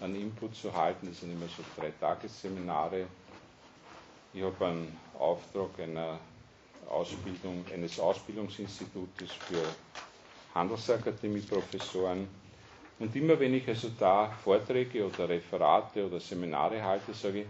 einen 0.00 0.16
Input 0.16 0.54
zu 0.54 0.74
halten, 0.74 1.08
das 1.08 1.20
sind 1.20 1.32
immer 1.32 1.46
so 1.48 1.64
drei 1.80 1.90
Tagesseminare. 1.98 3.06
Ich 4.34 4.42
habe 4.42 4.66
einen 4.66 4.96
Auftrag 5.18 5.70
einer 5.80 6.18
Ausbildung, 6.90 7.64
eines 7.72 7.98
Ausbildungsinstitutes 7.98 9.32
für 9.32 9.62
Handelsakademie-Professoren. 10.54 12.28
Und 12.98 13.16
immer 13.16 13.40
wenn 13.40 13.54
ich 13.54 13.66
also 13.66 13.88
da 13.98 14.30
Vorträge 14.44 15.06
oder 15.06 15.30
Referate 15.30 16.06
oder 16.06 16.20
Seminare 16.20 16.82
halte, 16.82 17.14
sage 17.14 17.40
ich, 17.40 17.46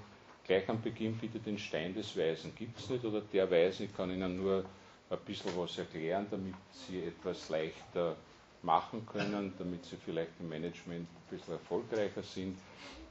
gleich 0.50 0.69
am 0.69 0.83
Beginn 0.83 1.16
bitte 1.16 1.38
den 1.38 1.57
Stein 1.61 1.95
des 1.95 2.16
Weisen 2.16 2.52
gibt 2.57 2.76
es 2.76 2.90
nicht 2.90 3.04
oder 3.04 3.21
der 3.21 3.49
Weisen, 3.49 3.87
ich 3.87 3.97
kann 3.97 4.11
Ihnen 4.11 4.35
nur 4.37 4.64
ein 5.09 5.19
bisschen 5.25 5.57
was 5.57 5.78
erklären, 5.78 6.26
damit 6.28 6.57
Sie 6.73 7.04
etwas 7.04 7.49
leichter 7.50 8.16
machen 8.62 9.07
können, 9.07 9.52
damit 9.59 9.85
Sie 9.85 9.97
vielleicht 10.04 10.33
im 10.40 10.49
Management 10.49 11.07
ein 11.09 11.37
bisschen 11.37 11.52
erfolgreicher 11.54 12.25
sind, 12.25 12.59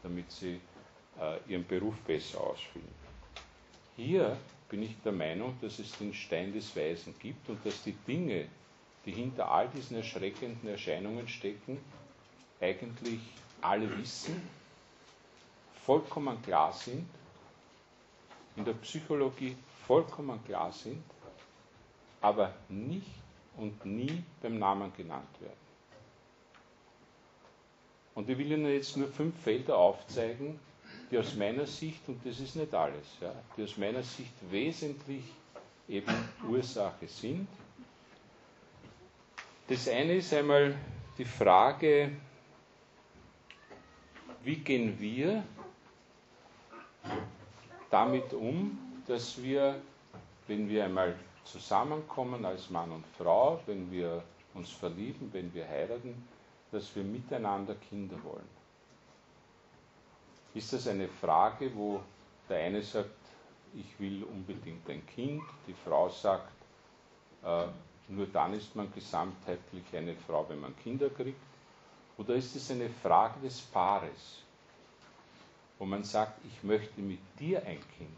damit 0.04 0.30
Sie 0.30 0.60
äh, 1.18 1.38
Ihren 1.48 1.66
Beruf 1.66 1.96
besser 2.02 2.42
ausführen. 2.42 2.90
Hier 3.96 4.36
bin 4.68 4.84
ich 4.84 4.98
der 5.06 5.14
Meinung, 5.14 5.58
dass 5.62 5.80
es 5.80 5.98
den 5.98 6.14
Stein 6.14 6.52
des 6.52 6.76
Weisen 6.76 7.16
gibt 7.20 7.48
und 7.48 7.66
dass 7.66 7.82
die 7.84 7.96
Dinge, 8.06 8.48
die 9.06 9.12
hinter 9.14 9.50
all 9.50 9.70
diesen 9.70 9.96
erschreckenden 9.96 10.72
Erscheinungen 10.72 11.26
stecken, 11.30 11.78
eigentlich 12.60 13.22
alle 13.62 13.98
wissen, 13.98 14.42
vollkommen 15.86 16.42
klar 16.42 16.74
sind 16.74 17.06
in 18.56 18.66
der 18.66 18.74
Psychologie 18.74 19.56
vollkommen 19.88 20.44
klar 20.46 20.72
sind, 20.72 21.04
aber 22.22 22.54
nicht 22.70 23.08
und 23.58 23.86
nie 23.86 24.24
beim 24.42 24.60
Namen 24.60 24.92
genannt 24.96 25.30
werden. 25.42 25.54
Und 28.16 28.30
ich 28.30 28.38
will 28.38 28.52
Ihnen 28.52 28.66
jetzt 28.72 28.98
nur 28.98 29.08
fünf 29.08 29.40
Felder 29.42 29.78
aufzeigen, 29.78 30.60
die 31.10 31.18
aus 31.18 31.36
meiner 31.36 31.66
Sicht, 31.66 32.02
und 32.08 32.26
das 32.26 32.40
ist 32.40 32.56
nicht 32.56 32.74
alles, 32.74 33.06
ja, 33.22 33.34
die 33.56 33.64
aus 33.64 33.78
meiner 33.78 34.04
Sicht 34.04 34.34
wesentlich 34.52 35.24
eben 35.88 36.14
Ursache 36.48 37.08
sind. 37.08 37.48
Das 39.68 39.88
eine 39.88 40.16
ist 40.16 40.34
einmal 40.34 40.76
die 41.18 41.26
Frage, 41.26 42.12
wie 44.44 44.56
gehen 44.56 45.00
wir 45.00 45.44
damit 47.90 48.34
um, 48.34 48.78
dass 49.08 49.42
wir, 49.42 49.82
wenn 50.48 50.70
wir 50.70 50.86
einmal 50.86 51.16
zusammenkommen 51.44 52.46
als 52.46 52.70
Mann 52.70 52.92
und 52.92 53.06
Frau, 53.18 53.60
wenn 53.66 53.92
wir 53.92 54.24
uns 54.54 54.70
verlieben, 54.72 55.30
wenn 55.34 55.54
wir 55.54 55.68
heiraten, 55.68 56.28
dass 56.72 56.96
wir 56.96 57.04
miteinander 57.04 57.76
Kinder 57.76 58.18
wollen. 58.24 58.60
Ist 60.54 60.74
das 60.74 60.88
eine 60.88 61.08
Frage, 61.08 61.72
wo 61.76 62.02
der 62.48 62.60
eine 62.60 62.82
sagt, 62.82 63.10
ich 63.76 64.00
will 64.00 64.24
unbedingt 64.24 64.88
ein 64.90 65.06
Kind, 65.06 65.44
die 65.68 65.74
Frau 65.74 66.10
sagt, 66.10 66.52
äh, 67.44 67.66
nur 68.08 68.26
dann 68.28 68.54
ist 68.54 68.76
man 68.76 68.92
gesamtheitlich 68.94 69.84
eine 69.96 70.16
Frau, 70.16 70.46
wenn 70.50 70.60
man 70.60 70.76
Kinder 70.78 71.10
kriegt? 71.10 71.40
Oder 72.18 72.36
ist 72.36 72.56
es 72.56 72.72
eine 72.72 72.90
Frage 72.90 73.40
des 73.42 73.62
Paares? 73.62 74.44
Wo 75.80 75.86
man 75.86 76.04
sagt, 76.04 76.46
ich 76.46 76.64
möchte 76.64 77.02
mit 77.02 77.20
dir 77.40 77.60
ein 77.66 77.80
Kind. 77.98 78.10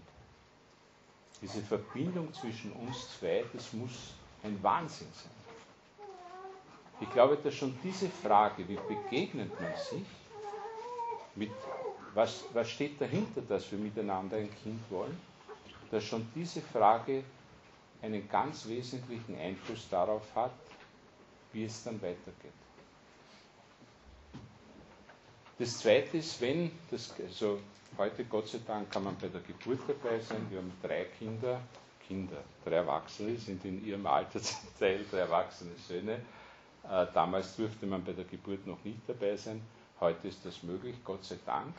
Diese 1.42 1.62
Verbindung 1.62 2.34
zwischen 2.34 2.72
uns 2.74 3.18
zwei, 3.20 3.46
das 3.54 3.72
muss 3.74 4.14
ein 4.44 4.62
Wahnsinn 4.62 5.08
sein. 5.14 5.32
Ich 7.00 7.12
glaube, 7.12 7.38
dass 7.38 7.56
schon 7.56 7.78
diese 7.84 8.10
Frage, 8.10 8.68
wie 8.68 8.78
begegnet 8.88 9.60
man 9.60 9.74
sich, 9.76 10.06
mit 11.36 11.52
was, 12.14 12.44
was 12.54 12.70
steht 12.70 13.00
dahinter, 13.00 13.42
dass 13.42 13.72
wir 13.72 13.80
miteinander 13.80 14.38
ein 14.38 14.50
Kind 14.64 14.80
wollen, 14.90 15.18
dass 15.90 16.04
schon 16.04 16.28
diese 16.36 16.62
Frage 16.62 17.24
einen 18.02 18.28
ganz 18.30 18.68
wesentlichen 18.68 19.38
Einfluss 19.38 19.88
darauf 19.90 20.24
hat, 20.36 20.52
wie 21.54 21.66
es 21.66 21.84
dann 21.84 22.02
weitergeht. 22.02 22.61
Das 25.62 25.78
zweite 25.78 26.18
ist, 26.18 26.42
wenn, 26.42 26.72
das, 26.90 27.14
also 27.22 27.60
heute 27.96 28.26
Gott 28.26 28.48
sei 28.48 28.58
Dank 28.66 28.90
kann 28.90 29.04
man 29.04 29.16
bei 29.18 29.28
der 29.28 29.42
Geburt 29.42 29.82
dabei 29.88 30.20
sein, 30.20 30.48
wir 30.50 30.58
haben 30.58 30.72
drei 30.82 31.06
Kinder, 31.20 31.62
Kinder, 32.08 32.44
drei 32.66 32.78
Erwachsene 32.78 33.38
sind 33.38 33.64
in 33.64 33.86
ihrem 33.86 34.08
Alter 34.08 34.42
zum 34.42 34.58
Teil 34.80 35.06
drei 35.12 35.20
erwachsene 35.20 35.76
Söhne. 35.88 36.14
Äh, 36.84 37.06
damals 37.14 37.56
durfte 37.58 37.86
man 37.86 38.04
bei 38.04 38.14
der 38.14 38.26
Geburt 38.26 38.66
noch 38.66 38.84
nicht 38.84 39.02
dabei 39.06 39.36
sein, 39.36 39.62
heute 40.00 40.30
ist 40.30 40.44
das 40.44 40.64
möglich, 40.64 40.96
Gott 41.06 41.24
sei 41.24 41.38
Dank. 41.46 41.76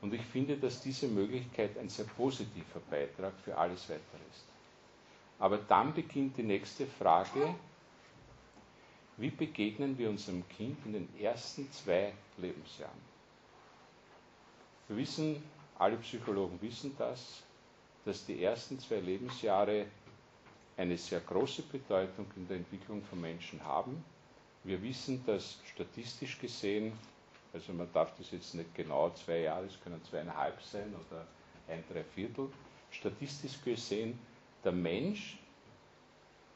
Und 0.00 0.14
ich 0.14 0.22
finde, 0.22 0.56
dass 0.56 0.80
diese 0.80 1.06
Möglichkeit 1.06 1.76
ein 1.76 1.90
sehr 1.90 2.06
positiver 2.06 2.80
Beitrag 2.88 3.34
für 3.44 3.54
alles 3.54 3.82
weitere 3.82 4.24
ist. 4.30 4.46
Aber 5.38 5.58
dann 5.58 5.92
beginnt 5.92 6.38
die 6.38 6.42
nächste 6.42 6.86
Frage, 6.86 7.54
wie 9.18 9.28
begegnen 9.28 9.98
wir 9.98 10.08
unserem 10.08 10.48
Kind 10.48 10.78
in 10.86 10.94
den 10.94 11.08
ersten 11.20 11.70
zwei 11.70 12.14
Lebensjahren? 12.38 13.09
Wir 14.90 14.96
wissen, 14.96 15.40
alle 15.78 15.96
Psychologen 15.98 16.60
wissen 16.60 16.96
das, 16.98 17.44
dass 18.04 18.26
die 18.26 18.42
ersten 18.42 18.76
zwei 18.80 18.96
Lebensjahre 18.96 19.86
eine 20.76 20.98
sehr 20.98 21.20
große 21.20 21.62
Bedeutung 21.62 22.26
in 22.34 22.48
der 22.48 22.56
Entwicklung 22.56 23.00
von 23.04 23.20
Menschen 23.20 23.62
haben. 23.64 24.02
Wir 24.64 24.82
wissen, 24.82 25.24
dass 25.26 25.58
statistisch 25.72 26.40
gesehen, 26.40 26.92
also 27.52 27.72
man 27.72 27.86
darf 27.92 28.10
das 28.18 28.32
jetzt 28.32 28.52
nicht 28.56 28.74
genau 28.74 29.10
zwei 29.10 29.42
Jahre, 29.42 29.66
es 29.66 29.80
können 29.80 30.02
zweieinhalb 30.10 30.60
sein 30.60 30.92
oder 31.08 31.24
ein 31.68 31.84
Dreiviertel, 31.88 32.48
statistisch 32.90 33.62
gesehen 33.62 34.18
der 34.64 34.72
Mensch 34.72 35.38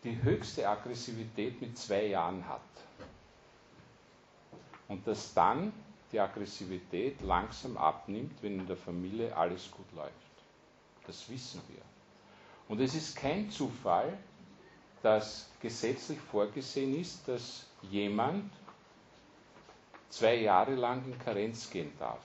die 0.02 0.20
höchste 0.20 0.68
Aggressivität 0.68 1.60
mit 1.60 1.78
zwei 1.78 2.06
Jahren 2.06 2.44
hat. 2.48 2.62
Und 4.88 5.06
dass 5.06 5.32
dann 5.34 5.72
die 6.14 6.20
Aggressivität 6.20 7.20
langsam 7.22 7.76
abnimmt, 7.76 8.40
wenn 8.40 8.60
in 8.60 8.66
der 8.68 8.76
Familie 8.76 9.36
alles 9.36 9.68
gut 9.72 9.90
läuft. 9.96 10.14
Das 11.08 11.28
wissen 11.28 11.60
wir. 11.68 11.82
Und 12.68 12.80
es 12.80 12.94
ist 12.94 13.16
kein 13.16 13.50
Zufall, 13.50 14.16
dass 15.02 15.50
gesetzlich 15.60 16.18
vorgesehen 16.20 16.98
ist, 16.98 17.26
dass 17.26 17.66
jemand 17.90 18.50
zwei 20.08 20.36
Jahre 20.36 20.76
lang 20.76 21.04
in 21.04 21.18
Karenz 21.18 21.68
gehen 21.68 21.92
darf. 21.98 22.22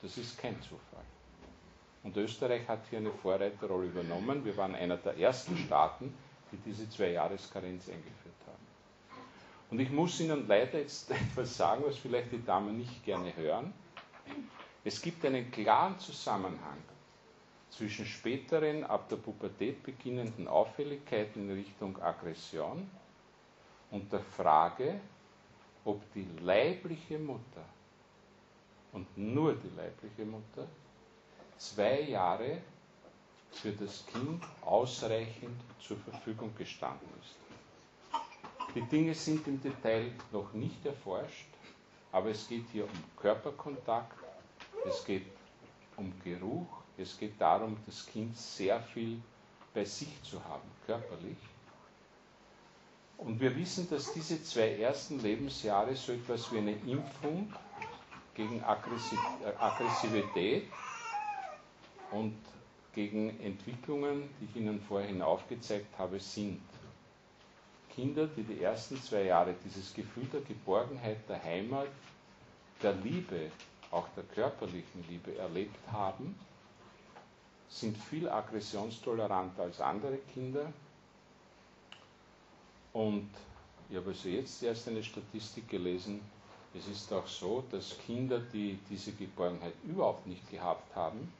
Das 0.00 0.16
ist 0.16 0.38
kein 0.38 0.60
Zufall. 0.62 1.04
Und 2.02 2.16
Österreich 2.16 2.66
hat 2.66 2.80
hier 2.88 2.98
eine 3.00 3.12
Vorreiterrolle 3.12 3.86
übernommen. 3.88 4.42
Wir 4.44 4.56
waren 4.56 4.74
einer 4.74 4.96
der 4.96 5.18
ersten 5.18 5.56
Staaten, 5.58 6.14
die 6.50 6.56
diese 6.64 6.88
zwei 6.88 7.10
Jahreskarenz 7.10 7.88
eingeführt 7.88 8.25
und 9.70 9.80
ich 9.80 9.90
muss 9.90 10.20
Ihnen 10.20 10.46
leider 10.46 10.78
jetzt 10.78 11.10
etwas 11.10 11.56
sagen, 11.56 11.84
was 11.86 11.96
vielleicht 11.96 12.32
die 12.32 12.44
Damen 12.44 12.78
nicht 12.78 13.04
gerne 13.04 13.34
hören. 13.36 13.72
Es 14.84 15.02
gibt 15.02 15.24
einen 15.24 15.50
klaren 15.50 15.98
Zusammenhang 15.98 16.78
zwischen 17.70 18.06
späteren, 18.06 18.84
ab 18.84 19.08
der 19.08 19.16
Pubertät 19.16 19.82
beginnenden 19.82 20.48
Auffälligkeiten 20.48 21.48
in 21.50 21.56
Richtung 21.56 22.00
Aggression 22.00 22.88
und 23.90 24.12
der 24.12 24.20
Frage, 24.20 25.00
ob 25.84 26.00
die 26.14 26.26
leibliche 26.40 27.18
Mutter 27.18 27.64
und 28.92 29.06
nur 29.18 29.54
die 29.54 29.74
leibliche 29.76 30.24
Mutter 30.24 30.66
zwei 31.58 32.00
Jahre 32.02 32.58
für 33.50 33.72
das 33.72 34.04
Kind 34.06 34.42
ausreichend 34.62 35.60
zur 35.80 35.96
Verfügung 35.98 36.54
gestanden 36.56 37.08
ist. 37.20 37.45
Die 38.76 38.82
Dinge 38.82 39.14
sind 39.14 39.46
im 39.48 39.58
Detail 39.62 40.12
noch 40.32 40.52
nicht 40.52 40.84
erforscht, 40.84 41.46
aber 42.12 42.28
es 42.28 42.46
geht 42.46 42.66
hier 42.72 42.84
um 42.84 42.90
Körperkontakt, 43.16 44.12
es 44.86 45.02
geht 45.02 45.24
um 45.96 46.12
Geruch, 46.22 46.66
es 46.98 47.16
geht 47.18 47.40
darum, 47.40 47.78
das 47.86 48.04
Kind 48.04 48.36
sehr 48.36 48.78
viel 48.82 49.18
bei 49.72 49.82
sich 49.82 50.22
zu 50.22 50.44
haben, 50.44 50.68
körperlich. 50.84 51.38
Und 53.16 53.40
wir 53.40 53.56
wissen, 53.56 53.88
dass 53.88 54.12
diese 54.12 54.42
zwei 54.44 54.76
ersten 54.76 55.20
Lebensjahre 55.20 55.96
so 55.96 56.12
etwas 56.12 56.52
wie 56.52 56.58
eine 56.58 56.72
Impfung 56.72 57.50
gegen 58.34 58.60
äh, 58.60 59.54
Aggressivität 59.58 60.64
und 62.10 62.36
gegen 62.94 63.40
Entwicklungen, 63.40 64.28
die 64.38 64.44
ich 64.44 64.56
Ihnen 64.56 64.82
vorhin 64.82 65.22
aufgezeigt 65.22 65.98
habe, 65.98 66.20
sind. 66.20 66.60
Kinder, 67.96 68.26
die 68.26 68.42
die 68.42 68.62
ersten 68.62 69.02
zwei 69.02 69.22
Jahre 69.24 69.54
dieses 69.64 69.92
Gefühl 69.94 70.26
der 70.26 70.42
Geborgenheit, 70.42 71.16
der 71.30 71.42
Heimat, 71.42 71.88
der 72.82 72.92
Liebe, 72.92 73.50
auch 73.90 74.06
der 74.14 74.24
körperlichen 74.24 75.02
Liebe 75.08 75.34
erlebt 75.38 75.78
haben, 75.90 76.38
sind 77.70 77.96
viel 77.96 78.28
aggressionstoleranter 78.28 79.62
als 79.62 79.80
andere 79.80 80.18
Kinder. 80.34 80.70
Und 82.92 83.30
ich 83.88 83.96
habe 83.96 84.10
also 84.10 84.28
jetzt 84.28 84.62
erst 84.62 84.88
eine 84.88 85.02
Statistik 85.02 85.66
gelesen, 85.70 86.20
es 86.74 86.86
ist 86.88 87.10
auch 87.14 87.26
so, 87.26 87.64
dass 87.70 87.96
Kinder, 88.06 88.38
die 88.52 88.78
diese 88.90 89.12
Geborgenheit 89.12 89.72
überhaupt 89.84 90.26
nicht 90.26 90.50
gehabt 90.50 90.94
haben, 90.94 91.32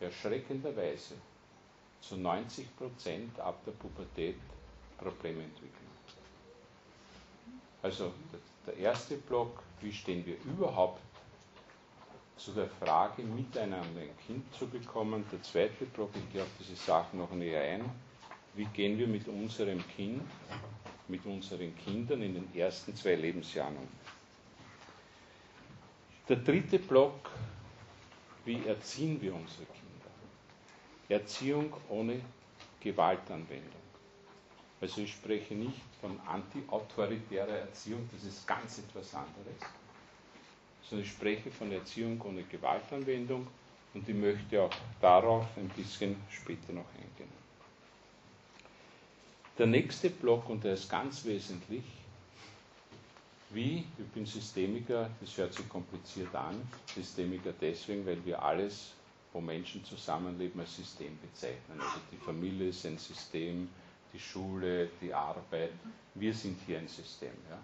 erschreckenderweise 0.00 1.14
zu 2.00 2.16
90 2.16 2.74
Prozent 2.78 3.38
ab 3.40 3.58
der 3.66 3.72
Pubertät 3.72 4.36
Probleme 4.98 5.42
entwickeln. 5.42 5.70
Also 7.82 8.12
der 8.66 8.76
erste 8.78 9.16
Block, 9.16 9.62
wie 9.80 9.92
stehen 9.92 10.24
wir 10.24 10.36
überhaupt 10.44 11.00
zu 12.36 12.52
der 12.52 12.68
Frage, 12.68 13.22
miteinander 13.22 14.00
ein 14.00 14.16
Kind 14.26 14.54
zu 14.54 14.66
bekommen. 14.66 15.24
Der 15.30 15.42
zweite 15.42 15.84
Block, 15.86 16.10
ich 16.14 16.32
gehe 16.32 16.42
auf 16.42 16.48
diese 16.58 16.76
Sachen 16.76 17.18
noch 17.18 17.30
näher 17.32 17.62
ein, 17.62 17.84
wie 18.54 18.64
gehen 18.66 18.98
wir 18.98 19.06
mit 19.06 19.28
unserem 19.28 19.86
Kind, 19.88 20.22
mit 21.08 21.24
unseren 21.26 21.76
Kindern 21.76 22.22
in 22.22 22.34
den 22.34 22.54
ersten 22.54 22.94
zwei 22.96 23.14
Lebensjahren 23.14 23.76
um. 23.76 23.88
Der 26.28 26.36
dritte 26.36 26.78
Block, 26.78 27.30
wie 28.46 28.66
erziehen 28.66 29.20
wir 29.20 29.34
unsere 29.34 29.66
Kinder? 29.66 29.84
Erziehung 31.10 31.72
ohne 31.90 32.20
Gewaltanwendung. 32.80 33.83
Also 34.84 35.00
ich 35.00 35.12
spreche 35.12 35.54
nicht 35.54 35.80
von 35.98 36.20
anti-autoritärer 36.26 37.56
Erziehung, 37.56 38.06
das 38.12 38.24
ist 38.24 38.46
ganz 38.46 38.80
etwas 38.80 39.14
anderes, 39.14 39.56
sondern 40.82 41.06
ich 41.06 41.10
spreche 41.10 41.50
von 41.50 41.72
Erziehung 41.72 42.20
ohne 42.20 42.42
Gewaltanwendung 42.42 43.46
und 43.94 44.06
ich 44.06 44.14
möchte 44.14 44.60
auch 44.60 44.70
darauf 45.00 45.46
ein 45.56 45.70
bisschen 45.70 46.16
später 46.28 46.74
noch 46.74 46.84
eingehen. 46.92 47.32
Der 49.56 49.68
nächste 49.68 50.10
Block, 50.10 50.50
und 50.50 50.62
der 50.64 50.74
ist 50.74 50.90
ganz 50.90 51.24
wesentlich, 51.24 51.84
wie, 53.48 53.86
ich 53.96 54.06
bin 54.12 54.26
Systemiker, 54.26 55.08
das 55.18 55.34
hört 55.38 55.54
sich 55.54 55.66
kompliziert 55.66 56.34
an, 56.34 56.60
Systemiker 56.94 57.54
deswegen, 57.58 58.04
weil 58.04 58.22
wir 58.22 58.42
alles 58.42 58.92
wo 59.32 59.40
Menschen 59.40 59.84
zusammenleben, 59.84 60.60
als 60.60 60.76
System 60.76 61.18
bezeichnen. 61.20 61.80
Also 61.80 61.98
die 62.12 62.16
Familie 62.16 62.68
ist 62.68 62.86
ein 62.86 62.98
System, 62.98 63.68
die 64.14 64.20
Schule, 64.20 64.88
die 65.00 65.12
Arbeit. 65.12 65.72
Wir 66.14 66.32
sind 66.32 66.58
hier 66.66 66.78
ein 66.78 66.88
System. 66.88 67.34
Ja? 67.50 67.58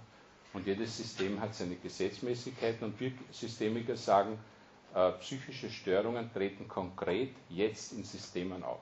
Und 0.52 0.66
jedes 0.66 0.96
System 0.96 1.40
hat 1.40 1.54
seine 1.54 1.76
Gesetzmäßigkeiten 1.76 2.88
und 2.88 3.00
wir 3.00 3.12
Systemiker 3.30 3.96
sagen, 3.96 4.36
äh, 4.94 5.12
psychische 5.12 5.70
Störungen 5.70 6.32
treten 6.32 6.66
konkret 6.66 7.30
jetzt 7.48 7.92
in 7.92 8.02
Systemen 8.02 8.64
auf. 8.64 8.80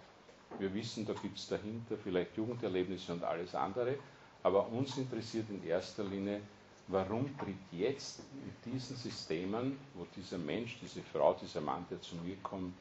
Wir 0.59 0.73
wissen, 0.73 1.05
da 1.05 1.13
gibt 1.13 1.37
es 1.39 1.47
dahinter 1.49 1.99
vielleicht 2.03 2.37
Jugenderlebnisse 2.39 3.13
und 3.13 3.23
alles 3.23 3.55
andere, 3.55 3.97
aber 4.43 4.67
uns 4.69 4.97
interessiert 4.97 5.51
in 5.51 5.63
erster 5.67 6.05
Linie, 6.05 6.41
warum 6.87 7.37
tritt 7.37 7.57
jetzt 7.71 8.21
in 8.65 8.73
diesen 8.73 8.97
Systemen, 8.97 9.79
wo 9.95 10.07
dieser 10.17 10.39
Mensch, 10.39 10.79
diese 10.81 11.03
Frau, 11.03 11.35
dieser 11.35 11.61
Mann, 11.61 11.85
der 11.91 12.01
zu 12.01 12.17
mir 12.17 12.37
kommt, 12.43 12.73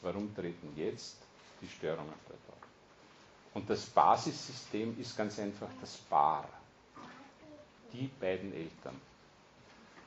warum 0.00 0.34
treten 0.34 0.72
jetzt 0.76 1.18
die 1.60 1.68
Störungen 1.68 2.14
dort 2.26 2.40
auf? 2.48 2.69
Und 3.54 3.68
das 3.68 3.86
Basissystem 3.86 4.98
ist 5.00 5.16
ganz 5.16 5.38
einfach 5.38 5.68
das 5.80 5.96
Paar, 5.96 6.48
die 7.92 8.08
beiden 8.20 8.54
Eltern. 8.54 9.00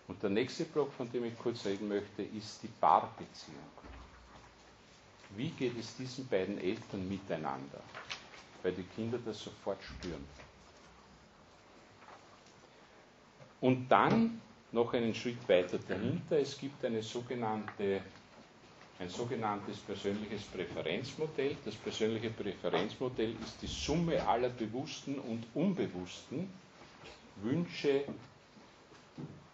Und 0.07 0.21
der 0.21 0.29
nächste 0.29 0.65
Block, 0.65 0.91
von 0.93 1.11
dem 1.11 1.25
ich 1.25 1.37
kurz 1.37 1.65
reden 1.65 1.87
möchte, 1.87 2.23
ist 2.23 2.61
die 2.63 2.67
Paarbeziehung. 2.67 3.57
Wie 5.35 5.49
geht 5.49 5.77
es 5.77 5.95
diesen 5.95 6.27
beiden 6.27 6.59
Eltern 6.59 7.07
miteinander? 7.07 7.81
Weil 8.61 8.73
die 8.73 8.83
Kinder 8.83 9.17
das 9.25 9.41
sofort 9.43 9.81
spüren. 9.83 10.23
Und 13.61 13.89
dann 13.89 14.41
noch 14.73 14.93
einen 14.93 15.15
Schritt 15.15 15.47
weiter 15.47 15.79
dahinter, 15.87 16.37
es 16.37 16.57
gibt 16.57 16.83
eine 16.83 17.01
sogenannte, 17.01 18.01
ein 18.99 19.09
sogenanntes 19.09 19.77
persönliches 19.79 20.43
Präferenzmodell. 20.43 21.55
Das 21.65 21.75
persönliche 21.75 22.29
Präferenzmodell 22.29 23.35
ist 23.43 23.61
die 23.61 23.67
Summe 23.67 24.25
aller 24.27 24.49
bewussten 24.49 25.19
und 25.19 25.45
unbewussten 25.53 26.49
Wünsche, 27.41 28.03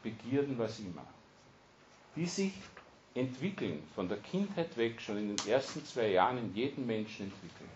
Begierden, 0.04 0.58
was 0.58 0.80
immer, 0.80 1.06
die 2.16 2.26
sich 2.26 2.54
entwickeln, 3.16 3.84
von 3.96 4.08
der 4.08 4.18
Kindheit 4.20 4.78
weg, 4.78 5.02
schon 5.02 5.18
in 5.18 5.36
den 5.36 5.48
ersten 5.48 5.84
zwei 5.86 6.10
Jahren 6.12 6.38
in 6.38 6.56
jedem 6.56 6.86
Menschen 6.88 7.26
entwickeln. 7.26 7.70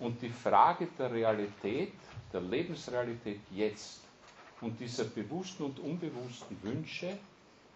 Und 0.00 0.20
die 0.22 0.28
Frage 0.30 0.88
der 0.98 1.12
Realität, 1.12 1.92
der 2.32 2.40
Lebensrealität 2.40 3.40
jetzt, 3.54 4.00
und 4.60 4.80
dieser 4.80 5.04
bewussten 5.04 5.64
und 5.64 5.78
unbewussten 5.78 6.56
Wünsche 6.62 7.16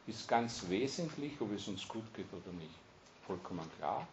ist 0.07 0.27
ganz 0.27 0.68
wesentlich, 0.68 1.33
ob 1.40 1.53
es 1.53 1.68
uns 1.68 1.87
gut 1.87 2.12
geht 2.14 2.27
oder 2.33 2.53
nicht. 2.59 2.89
Vollkommen 3.31 3.71
klar. 3.79 4.09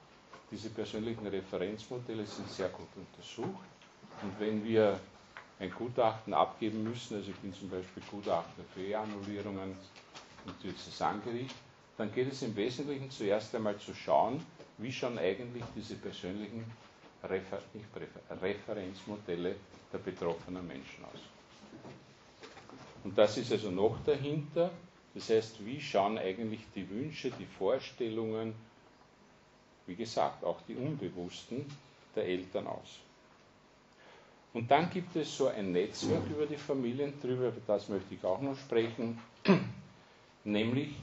Diese 0.51 0.69
persönlichen 0.69 1.25
Referenzmodelle 1.25 2.23
sind 2.27 2.47
sehr 2.51 2.69
gut 2.69 2.86
untersucht. 2.95 3.65
Und 4.21 4.39
wenn 4.39 4.63
wir 4.63 4.99
ein 5.60 5.71
Gutachten 5.71 6.36
abgeben 6.36 6.84
müssen, 6.84 7.15
also 7.15 7.32
ich 7.32 7.38
bin 7.38 7.51
zum 7.51 7.67
Beispiel 7.67 8.03
Gutachter 8.12 8.62
für 8.75 8.82
Eheannullierungen 8.82 9.71
im 10.45 10.53
Diözesangericht, 10.62 11.56
dann 11.97 12.13
geht 12.13 12.32
es 12.32 12.43
im 12.43 12.56
Wesentlichen 12.56 13.10
zuerst 13.10 13.56
einmal 13.56 13.80
zu 13.80 13.95
schauen, 13.95 14.45
wie 14.77 14.91
schauen 14.91 15.17
eigentlich 15.17 15.63
diese 15.75 15.95
persönlichen 15.95 16.63
Refer 17.23 17.60
Referenzmodelle 18.39 19.56
der 19.91 19.97
betroffenen 19.97 20.67
Menschen 20.67 21.03
aus. 21.06 21.21
Und 23.03 23.17
das 23.17 23.36
ist 23.39 23.51
also 23.51 23.71
noch 23.71 23.97
dahinter. 24.06 24.69
Das 25.15 25.27
heißt, 25.32 25.65
wie 25.65 25.82
schauen 25.82 26.19
eigentlich 26.19 26.62
die 26.75 26.88
Wünsche, 26.88 27.32
die 27.32 27.47
Vorstellungen, 27.47 28.53
wie 29.88 29.95
gesagt, 29.95 30.43
auch 30.43 30.62
die 30.67 30.76
unbewussten 30.76 31.65
der 32.15 32.26
Eltern 32.26 32.67
aus. 32.67 33.00
Und 34.54 34.69
dann 34.71 34.89
gibt 34.89 35.15
es 35.15 35.38
so 35.38 35.47
ein 35.47 35.71
Netzwerk 35.71 36.23
über 36.30 36.45
die 36.45 36.58
Familien 36.58 37.19
drüber, 37.21 37.47
über 37.47 37.62
das 37.65 37.89
möchte 37.89 38.13
ich 38.13 38.23
auch 38.23 38.41
noch 38.41 38.58
sprechen, 38.58 39.19
nämlich 40.43 40.95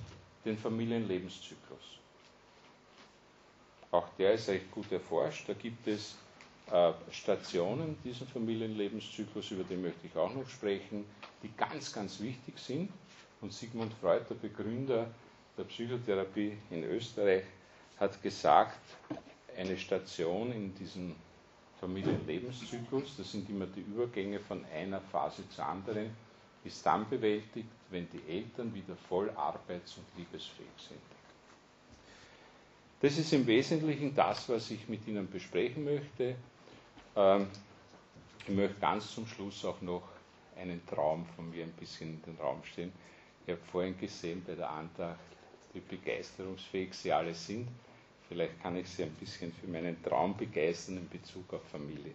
den 0.45 0.59
Familienlebenszyklus. 0.59 1.79
Auch 3.91 4.09
der 4.19 4.33
ist 4.33 4.49
recht 4.49 4.71
gut 4.73 4.91
erforscht. 4.91 5.49
Da 5.49 5.53
gibt 5.53 5.87
es 5.87 6.17
äh, 6.73 6.93
Stationen, 7.13 7.97
diesen 8.03 8.27
Familienlebenszyklus, 8.27 9.53
über 9.53 9.65
den 9.65 9.83
möchte 9.83 10.07
ich 10.07 10.17
auch 10.17 10.35
noch 10.35 10.49
sprechen, 10.49 11.05
die 11.43 11.51
ganz, 11.57 11.93
ganz 11.93 12.21
wichtig 12.21 12.59
sind. 12.59 12.91
Und 13.41 13.53
Sigmund 13.53 13.93
Freud, 14.01 14.25
der 14.29 14.35
Begründer 14.35 15.07
der 15.57 15.65
Psychotherapie 15.65 16.57
in 16.71 16.83
Österreich, 16.85 17.45
hat 17.99 18.23
gesagt, 18.23 18.79
eine 19.57 19.77
Station 19.77 20.53
in 20.53 20.75
diesem 20.75 21.15
Familienlebenszyklus, 21.81 23.17
das 23.17 23.31
sind 23.33 23.49
immer 23.51 23.67
die 23.67 23.81
Übergänge 23.81 24.41
von 24.41 24.65
einer 24.75 25.01
Phase 25.01 25.49
zur 25.51 25.65
anderen, 25.67 26.11
ist 26.65 26.85
dann 26.87 27.09
bewältigt, 27.09 27.69
wenn 27.91 28.09
die 28.11 28.23
Eltern 28.29 28.75
wieder 28.75 28.97
voll 29.09 29.31
arbeits- 29.31 29.97
und 29.99 30.05
liebesfähig 30.17 30.69
sind. 30.79 31.01
Das 33.01 33.19
ist 33.19 33.33
im 33.35 33.47
Wesentlichen 33.47 34.15
das, 34.15 34.49
was 34.49 34.71
ich 34.71 34.89
mit 34.89 35.07
Ihnen 35.07 35.31
besprechen 35.31 35.85
möchte. 35.85 36.37
Ähm, 37.15 37.49
ich 38.47 38.55
möchte 38.55 38.81
ganz 38.81 39.15
zum 39.15 39.27
Schluss 39.27 39.63
auch 39.65 39.81
noch 39.83 40.03
einen 40.57 40.85
Traum 40.87 41.27
von 41.37 41.51
mir 41.51 41.65
ein 41.65 41.73
bisschen 41.73 42.15
in 42.15 42.23
den 42.23 42.37
Raum 42.41 42.63
stellen. 42.65 42.93
Ich 43.47 43.53
habe 43.53 43.61
vorhin 43.71 43.99
gesehen 43.99 44.43
bei 44.47 44.55
der 44.55 44.71
Andacht, 44.71 45.19
wie 45.75 45.81
begeisterungsfähig 45.81 46.95
Sie 46.95 47.13
alle 47.13 47.35
sind. 47.35 47.69
Vielleicht 48.29 48.61
kann 48.63 48.77
ich 48.77 48.89
Sie 48.89 49.03
ein 49.03 49.15
bisschen 49.15 49.53
für 49.53 49.67
meinen 49.67 50.03
Traum 50.03 50.37
begeistern 50.37 50.97
in 50.97 51.09
Bezug 51.09 51.53
auf 51.53 51.63
Familie. 51.71 52.15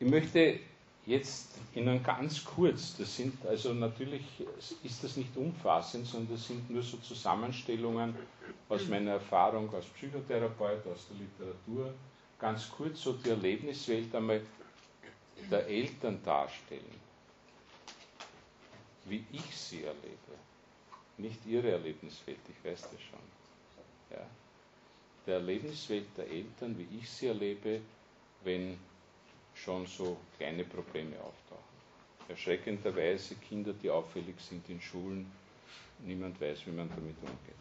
Ich 0.00 0.08
möchte 0.08 0.58
jetzt 1.06 1.54
Ihnen 1.74 2.02
ganz 2.02 2.44
kurz, 2.44 2.96
das 2.98 3.16
sind 3.16 3.44
also 3.46 3.72
natürlich 3.72 4.22
ist 4.84 5.02
das 5.02 5.16
nicht 5.16 5.34
umfassend, 5.36 6.06
sondern 6.06 6.34
das 6.36 6.46
sind 6.46 6.68
nur 6.70 6.82
so 6.82 6.98
Zusammenstellungen 6.98 8.14
aus 8.68 8.86
meiner 8.88 9.12
Erfahrung 9.12 9.72
als 9.74 9.86
Psychotherapeut, 9.86 10.86
aus 10.86 11.06
der 11.08 11.16
Literatur, 11.18 11.94
ganz 12.38 12.68
kurz 12.70 13.02
so 13.02 13.14
die 13.14 13.30
Erlebniswelt 13.30 14.14
einmal 14.14 14.40
der 15.50 15.66
Eltern 15.66 16.20
darstellen, 16.24 17.00
wie 19.08 19.24
ich 19.32 19.56
sie 19.56 19.84
erlebe. 19.84 20.34
Nicht 21.16 21.44
ihre 21.46 21.70
Erlebniswelt, 21.72 22.38
ich 22.48 22.64
weiß 22.70 22.82
das 22.82 23.00
schon. 23.00 23.18
Ja. 24.10 24.26
Der 25.26 25.34
Erlebniswelt 25.34 26.06
der 26.16 26.28
Eltern, 26.28 26.78
wie 26.78 26.98
ich 26.98 27.10
sie 27.10 27.26
erlebe, 27.26 27.80
wenn 28.44 28.78
schon 29.54 29.86
so 29.86 30.16
kleine 30.36 30.64
Probleme 30.64 31.16
auftauchen. 31.16 31.78
Erschreckenderweise 32.28 33.34
Kinder, 33.36 33.72
die 33.72 33.90
auffällig 33.90 34.36
sind 34.40 34.68
in 34.68 34.80
Schulen, 34.80 35.30
niemand 35.98 36.40
weiß, 36.40 36.66
wie 36.66 36.70
man 36.70 36.88
damit 36.88 37.16
umgeht. 37.20 37.58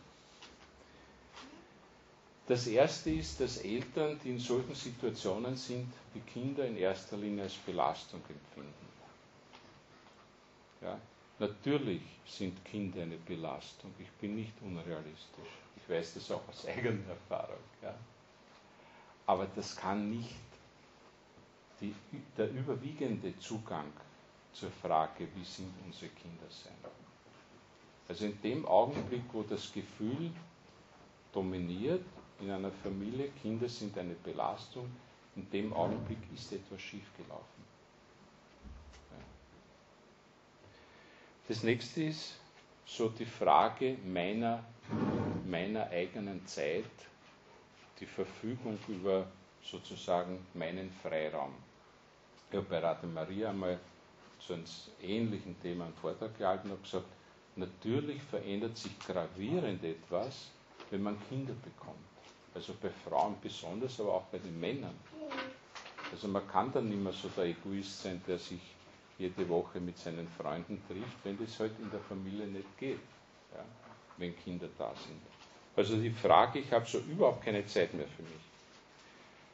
Das 2.48 2.66
erste 2.68 3.10
ist, 3.10 3.42
dass 3.42 3.58
Eltern, 3.58 4.20
die 4.24 4.30
in 4.30 4.40
solchen 4.40 4.76
Situationen 4.76 5.58
sind, 5.58 5.92
die 6.16 6.22
Kinder 6.22 6.66
in 6.66 6.78
erster 6.78 7.18
Linie 7.18 7.44
als 7.44 7.56
Belastung 7.56 8.22
empfinden. 8.22 8.88
Ja, 10.82 10.98
natürlich 11.40 12.02
sind 12.26 12.64
Kinder 12.66 13.02
eine 13.02 13.18
Belastung. 13.18 13.94
Ich 14.00 14.10
bin 14.12 14.36
nicht 14.36 14.54
unrealistisch. 14.62 15.52
Ich 15.76 15.90
weiß 15.90 16.16
das 16.16 16.32
auch 16.32 16.48
aus 16.48 16.66
eigener 16.68 17.10
Erfahrung. 17.10 17.64
Ja. 17.82 17.94
Aber 19.26 19.48
das 19.56 19.76
kann 19.76 20.10
nicht 20.10 20.36
die, 21.82 21.94
der 22.38 22.50
überwiegende 22.52 23.38
Zugang 23.40 23.92
zur 24.54 24.72
Frage, 24.72 25.28
wie 25.36 25.44
sind 25.44 25.72
unsere 25.86 26.10
Kinder 26.12 26.50
sein. 26.50 26.74
Also 28.08 28.26
in 28.26 28.42
dem 28.42 28.66
Augenblick, 28.66 29.24
wo 29.34 29.44
das 29.44 29.72
Gefühl 29.72 30.32
dominiert 31.34 32.06
in 32.40 32.50
einer 32.50 32.72
Familie, 32.72 33.30
Kinder 33.42 33.68
sind 33.68 33.98
eine 33.98 34.14
Belastung, 34.16 34.90
in 35.36 35.50
dem 35.52 35.74
Augenblick 35.74 36.20
ist 36.34 36.52
etwas 36.54 36.82
schiefgelaufen. 36.82 37.57
Das 41.48 41.64
nächste 41.64 42.04
ist 42.04 42.34
so 42.86 43.08
die 43.08 43.26
Frage 43.26 43.98
meiner, 44.06 44.66
meiner 45.46 45.88
eigenen 45.90 46.46
Zeit, 46.46 46.84
die 48.02 48.06
Verfügung 48.06 48.78
über 48.90 49.28
sozusagen 49.64 50.46
meinen 50.54 50.92
Freiraum. 51.02 51.54
Ich 52.50 52.58
habe 52.58 52.68
bei 52.68 52.80
Rate 52.80 53.08
Maria 53.08 53.52
einmal 53.52 53.80
zu 54.46 54.56
einem 54.56 54.66
ähnlichen 55.02 55.58
Thema 55.62 55.86
einen 55.86 55.94
Vortrag 55.94 56.38
gehalten 56.38 56.70
und 56.70 56.84
gesagt, 56.84 57.08
natürlich 57.56 58.22
verändert 58.24 58.78
sich 58.78 59.00
gravierend 59.00 59.82
etwas, 59.86 60.50
wenn 60.90 61.04
man 61.04 61.18
Kinder 61.30 61.54
bekommt. 61.64 61.96
Also 62.56 62.74
bei 62.82 62.90
Frauen 62.90 63.36
besonders, 63.42 63.98
aber 64.02 64.16
auch 64.16 64.26
bei 64.26 64.40
den 64.40 64.60
Männern. 64.60 64.96
Also 66.12 66.28
man 66.28 66.46
kann 66.50 66.74
dann 66.74 66.90
nicht 66.90 67.02
mehr 67.02 67.14
so 67.14 67.30
der 67.30 67.46
Egoist 67.46 68.04
sein, 68.04 68.22
der 68.28 68.38
sich 68.38 68.77
jede 69.18 69.48
Woche 69.50 69.80
mit 69.80 69.98
seinen 69.98 70.28
Freunden 70.28 70.82
trifft, 70.88 71.18
wenn 71.24 71.38
das 71.38 71.60
halt 71.60 71.74
in 71.80 71.90
der 71.90 72.00
Familie 72.02 72.46
nicht 72.46 72.78
geht, 72.78 73.00
ja, 73.54 73.64
wenn 74.18 74.38
Kinder 74.38 74.68
da 74.78 74.94
sind. 74.96 75.22
Also 75.76 75.96
die 75.96 76.12
Frage, 76.12 76.60
ich 76.60 76.72
habe 76.72 76.86
so 76.86 77.00
überhaupt 77.00 77.44
keine 77.44 77.66
Zeit 77.66 77.94
mehr 77.94 78.08
für 78.08 78.24
mich. 78.24 78.32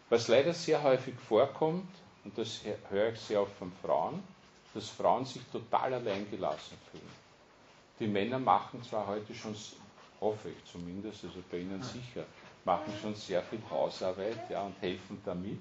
Was 0.10 0.28
leider 0.28 0.54
sehr 0.54 0.82
häufig 0.84 1.16
vorkommt, 1.16 1.90
und 2.24 2.38
das 2.38 2.62
höre 2.90 3.12
ich 3.12 3.20
sehr 3.20 3.42
oft 3.42 3.56
von 3.58 3.72
Frauen, 3.82 4.24
dass 4.74 4.90
Frauen 4.90 5.26
sich 5.26 5.44
total 5.52 5.94
allein 5.94 6.30
gelassen 6.30 6.78
fühlen. 6.92 7.24
Die 8.00 8.08
Männer 8.08 8.40
machen 8.40 8.82
zwar 8.84 9.08
heute 9.08 9.34
schon, 9.36 9.56
hoffe 10.20 10.50
ich 10.50 10.72
zumindest, 10.72 11.26
also 11.26 11.44
bei 11.52 11.60
Ihnen 11.60 11.82
sicher, 11.84 12.26
machen 12.66 12.94
schon 13.02 13.16
sehr 13.16 13.42
viel 13.44 13.62
Hausarbeit 13.70 14.50
ja, 14.50 14.62
und 14.62 14.76
helfen 14.82 15.22
damit. 15.26 15.60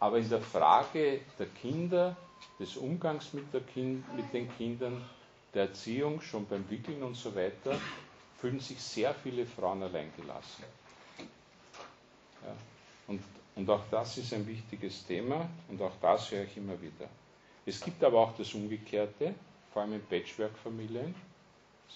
Aber 0.00 0.18
in 0.18 0.28
der 0.28 0.40
Frage 0.40 1.20
der 1.38 1.46
Kinder 1.46 2.16
des 2.58 2.76
Umgangs 2.76 3.32
mit, 3.32 3.44
kind, 3.72 4.14
mit 4.14 4.32
den 4.32 4.54
Kindern, 4.56 5.04
der 5.54 5.64
Erziehung, 5.64 6.20
schon 6.20 6.46
beim 6.46 6.68
Wickeln 6.70 7.02
und 7.02 7.14
so 7.14 7.34
weiter, 7.34 7.78
fühlen 8.40 8.60
sich 8.60 8.80
sehr 8.80 9.14
viele 9.14 9.46
Frauen 9.46 9.82
alleingelassen. 9.82 10.64
Ja. 12.42 12.54
Und, 13.08 13.22
und 13.54 13.70
auch 13.70 13.84
das 13.90 14.18
ist 14.18 14.32
ein 14.34 14.46
wichtiges 14.46 15.06
Thema 15.06 15.48
und 15.68 15.80
auch 15.80 15.94
das 16.00 16.30
höre 16.30 16.44
ich 16.44 16.56
immer 16.56 16.80
wieder. 16.80 17.08
Es 17.64 17.80
gibt 17.80 18.02
aber 18.04 18.20
auch 18.20 18.36
das 18.36 18.52
Umgekehrte, 18.54 19.34
vor 19.72 19.82
allem 19.82 19.94
in 19.94 20.06
Patchwork-Familien. 20.06 21.14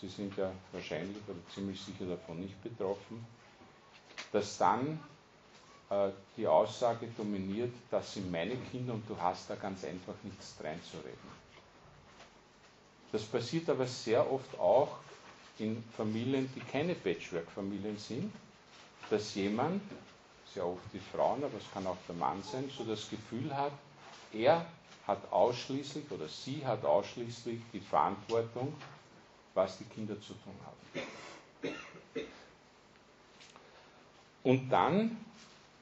Sie 0.00 0.08
sind 0.08 0.36
ja 0.36 0.50
wahrscheinlich 0.72 1.18
oder 1.28 1.38
ziemlich 1.54 1.80
sicher 1.80 2.06
davon 2.06 2.40
nicht 2.40 2.60
betroffen, 2.62 3.24
dass 4.32 4.58
dann 4.58 4.98
die 6.36 6.46
Aussage 6.46 7.08
dominiert, 7.16 7.72
das 7.90 8.14
sind 8.14 8.30
meine 8.30 8.56
Kinder 8.70 8.94
und 8.94 9.08
du 9.08 9.16
hast 9.20 9.50
da 9.50 9.56
ganz 9.56 9.84
einfach 9.84 10.14
nichts 10.22 10.54
reinzureden. 10.62 11.40
Das 13.10 13.22
passiert 13.24 13.68
aber 13.68 13.86
sehr 13.86 14.30
oft 14.30 14.56
auch 14.58 14.98
in 15.58 15.82
Familien, 15.96 16.48
die 16.54 16.60
keine 16.60 16.94
Patchwork-Familien 16.94 17.98
sind, 17.98 18.32
dass 19.10 19.34
jemand, 19.34 19.82
sehr 20.54 20.64
oft 20.64 20.82
die 20.92 21.00
Frauen, 21.00 21.42
aber 21.42 21.58
es 21.58 21.70
kann 21.72 21.86
auch 21.88 21.96
der 22.08 22.14
Mann 22.14 22.40
sein, 22.44 22.70
so 22.76 22.84
das 22.84 23.10
Gefühl 23.10 23.54
hat, 23.56 23.72
er 24.32 24.64
hat 25.08 25.32
ausschließlich 25.32 26.08
oder 26.12 26.28
sie 26.28 26.64
hat 26.64 26.84
ausschließlich 26.84 27.60
die 27.72 27.80
Verantwortung, 27.80 28.72
was 29.54 29.76
die 29.78 29.84
Kinder 29.84 30.14
zu 30.20 30.34
tun 30.34 30.54
haben. 30.64 31.74
Und 34.44 34.70
dann 34.70 35.16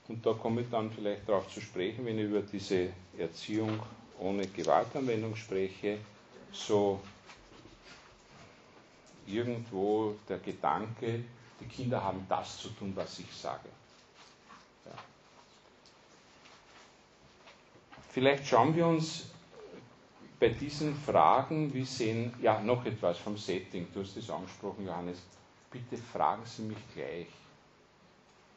und 0.09 0.25
da 0.25 0.33
komme 0.33 0.63
ich 0.63 0.71
dann 0.71 0.91
vielleicht 0.91 1.29
darauf 1.29 1.49
zu 1.53 1.61
sprechen, 1.61 2.05
wenn 2.07 2.19
ich 2.19 2.25
über 2.25 2.41
diese 2.41 2.91
Erziehung 3.17 3.79
ohne 4.19 4.47
Gewaltanwendung 4.47 5.37
spreche, 5.37 5.99
so 6.51 7.01
irgendwo 9.27 10.15
der 10.29 10.39
Gedanke, 10.39 11.25
die 11.61 11.67
Kinder 11.67 12.03
haben 12.03 12.25
das 12.29 12.59
zu 12.59 12.71
tun, 12.71 12.93
was 12.95 13.19
ich 13.19 13.31
sage. 13.33 13.69
Ja. 14.87 14.93
Vielleicht 18.11 18.47
schauen 18.47 18.75
wir 18.75 18.87
uns 18.87 19.27
bei 20.41 20.49
diesen 20.49 20.95
Fragen, 20.95 21.73
wie 21.75 21.85
sehen, 21.85 22.33
ja, 22.41 22.61
noch 22.61 22.85
etwas 22.87 23.19
vom 23.19 23.37
Setting, 23.37 23.89
du 23.93 24.01
hast 24.01 24.17
es 24.17 24.31
angesprochen, 24.31 24.87
Johannes, 24.87 25.19
bitte 25.71 25.97
fragen 25.97 26.43
Sie 26.47 26.63
mich 26.63 26.79
gleich. 26.95 27.27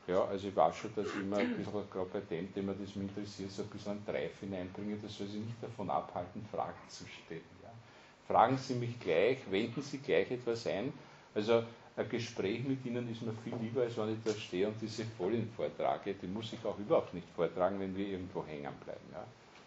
Ja, 0.08 0.26
also 0.26 0.48
ich 0.48 0.56
weiß 0.56 0.76
schon, 0.76 0.96
dass 0.96 1.08
ich 1.08 1.22
immer 1.22 1.38
ein 1.38 1.56
bisschen, 1.56 1.90
gerade 1.90 2.10
bei 2.12 2.20
dem 2.22 2.54
Thema, 2.54 2.74
das 2.74 2.96
mich 2.96 3.10
interessiert, 3.10 3.52
so 3.52 3.62
ein 3.62 3.70
bisschen 3.70 3.92
einen 3.92 4.06
Treif 4.06 4.40
hineinbringe. 4.40 4.98
Das 5.02 5.16
soll 5.16 5.28
Sie 5.28 5.40
nicht 5.40 5.62
davon 5.62 5.90
abhalten, 5.90 6.44
Fragen 6.52 6.80
zu 6.88 7.06
stellen. 7.08 7.42
Ja. 7.62 7.70
Fragen 8.28 8.58
Sie 8.58 8.76
mich 8.76 9.00
gleich, 9.00 9.40
wenden 9.50 9.82
Sie 9.82 10.00
gleich 10.00 10.32
etwas 10.32 10.66
ein. 10.68 10.92
Also 11.36 11.64
ein 11.96 12.10
Gespräch 12.10 12.64
mit 12.64 12.84
Ihnen 12.86 13.10
ist 13.12 13.22
mir 13.22 13.34
viel 13.44 13.54
lieber, 13.62 13.82
als 13.82 13.96
wenn 13.98 14.14
ich 14.14 14.24
da 14.26 14.32
stehe 14.32 14.68
und 14.68 14.82
diese 14.82 15.06
Folien 15.06 15.50
vortrage. 15.56 16.16
Die 16.16 16.28
muss 16.28 16.52
ich 16.52 16.66
auch 16.66 16.78
überhaupt 16.80 17.14
nicht 17.14 17.28
vortragen, 17.36 17.80
wenn 17.80 17.96
wir 17.96 18.08
irgendwo 18.08 18.44
hängen 18.46 18.74
bleiben. 18.84 19.06
Ja. 19.12 19.24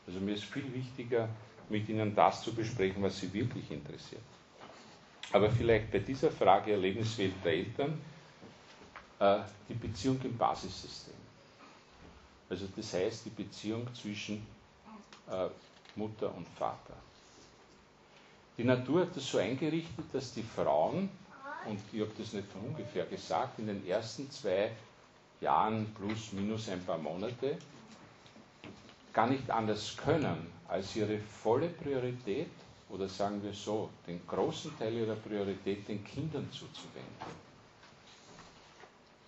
Also 0.06 0.20
mir 0.20 0.34
ist 0.34 0.44
viel 0.44 0.72
wichtiger, 0.74 1.28
mit 1.68 1.88
Ihnen 1.88 2.14
das 2.14 2.42
zu 2.42 2.52
besprechen, 2.54 3.02
was 3.02 3.18
Sie 3.18 3.32
wirklich 3.32 3.70
interessiert. 3.70 4.22
Aber 5.32 5.50
vielleicht 5.50 5.90
bei 5.90 6.00
dieser 6.00 6.30
Frage 6.30 6.72
Erlebniswelt 6.72 7.32
der 7.44 7.52
Eltern 7.52 8.00
äh, 9.18 9.38
die 9.68 9.74
Beziehung 9.74 10.20
im 10.22 10.36
Basissystem. 10.36 11.14
Also 12.48 12.66
das 12.76 12.92
heißt 12.92 13.24
die 13.24 13.30
Beziehung 13.30 13.86
zwischen 13.94 14.46
äh, 15.30 15.48
Mutter 15.96 16.34
und 16.34 16.46
Vater. 16.48 16.94
Die 18.56 18.64
Natur 18.64 19.02
hat 19.02 19.16
das 19.16 19.26
so 19.28 19.38
eingerichtet, 19.38 20.04
dass 20.12 20.32
die 20.32 20.42
Frauen, 20.42 21.08
und 21.66 21.80
ich 21.92 22.00
habe 22.00 22.12
das 22.18 22.32
nicht 22.32 22.48
von 22.52 22.60
ungefähr 22.62 23.06
gesagt, 23.06 23.58
in 23.58 23.66
den 23.66 23.86
ersten 23.86 24.30
zwei 24.30 24.70
Jahren 25.40 25.92
plus 25.94 26.32
minus 26.32 26.68
ein 26.68 26.84
paar 26.84 26.98
Monate 26.98 27.58
gar 29.12 29.28
nicht 29.28 29.48
anders 29.50 29.96
können, 29.96 30.46
als 30.68 30.94
ihre 30.96 31.18
volle 31.18 31.68
Priorität 31.68 32.50
oder 32.90 33.08
sagen 33.08 33.42
wir 33.42 33.52
so, 33.52 33.90
den 34.06 34.24
großen 34.26 34.76
Teil 34.78 34.92
ihrer 34.94 35.16
Priorität 35.16 35.88
den 35.88 36.04
Kindern 36.04 36.48
zuzuwenden 36.52 37.53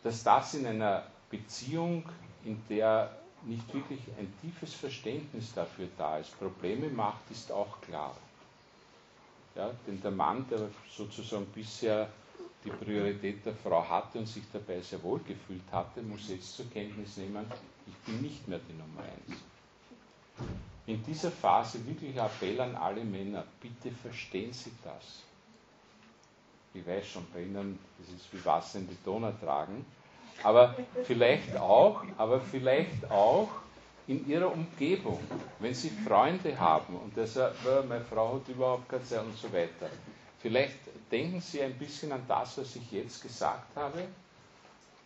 dass 0.07 0.23
das 0.23 0.55
in 0.55 0.65
einer 0.65 1.03
Beziehung, 1.29 2.05
in 2.45 2.63
der 2.69 3.11
nicht 3.43 3.75
wirklich 3.75 3.99
ein 4.17 4.33
tiefes 4.41 4.73
Verständnis 4.73 5.53
dafür 5.53 5.89
da 5.99 6.19
ist, 6.19 6.39
Probleme 6.39 6.89
macht, 6.89 7.29
ist 7.29 7.51
auch 7.51 7.81
klar. 7.81 8.17
Ja, 9.57 9.73
denn 9.85 10.01
der 10.01 10.13
Mann, 10.13 10.47
der 10.49 10.69
sozusagen 10.89 11.47
bisher 11.47 12.09
die 12.65 12.71
Priorität 12.71 13.45
der 13.45 13.55
Frau 13.57 13.83
hatte 13.89 14.21
und 14.21 14.27
sich 14.27 14.45
dabei 14.53 14.81
sehr 14.81 15.03
wohl 15.03 15.19
gefühlt 15.27 15.73
hatte, 15.73 16.03
muss 16.03 16.29
jetzt 16.29 16.55
zur 16.57 16.71
Kenntnis 16.71 17.17
nehmen, 17.17 17.45
ich 17.89 17.95
bin 18.05 18.23
nicht 18.23 18.47
mehr 18.47 18.61
die 18.61 18.75
Nummer 18.75 19.03
eins. 19.03 19.41
In 20.87 21.03
dieser 21.03 21.33
Phase 21.33 21.85
wirklich 21.85 22.15
Appell 22.17 22.61
an 22.61 22.77
alle 22.77 23.05
Männer, 23.05 23.43
bitte 23.61 23.91
verstehen 23.91 24.53
Sie 24.53 24.71
das. 24.85 25.25
Ich 26.75 26.87
weiß 26.87 27.09
schon, 27.09 27.27
bei 27.33 27.43
Ihnen, 27.43 27.79
das 27.99 28.09
ist 28.15 28.33
wie 28.33 28.45
Wasser 28.45 28.79
in 28.79 28.87
die 28.87 28.99
Donau 29.03 29.33
tragen, 29.33 29.85
aber 30.43 30.75
vielleicht 31.05 31.57
auch, 31.57 32.05
aber 32.17 32.41
vielleicht 32.41 33.11
auch 33.11 33.49
in 34.07 34.29
ihrer 34.29 34.53
Umgebung, 34.53 35.21
wenn 35.59 35.75
sie 35.75 35.91
Freunde 35.91 36.59
haben 36.59 36.97
und 36.97 37.17
der 37.17 37.27
sagt, 37.27 37.57
meine 37.89 38.05
Frau 38.05 38.35
hat 38.35 38.49
überhaupt 38.49 38.89
keine 38.89 39.05
Zeit 39.05 39.25
und 39.25 39.37
so 39.37 39.53
weiter. 39.53 39.91
Vielleicht 40.39 40.79
denken 41.11 41.41
Sie 41.41 41.63
ein 41.63 41.75
bisschen 41.75 42.13
an 42.13 42.23
das, 42.29 42.59
was 42.59 42.77
ich 42.77 42.93
jetzt 42.93 43.23
gesagt 43.23 43.75
habe, 43.75 44.05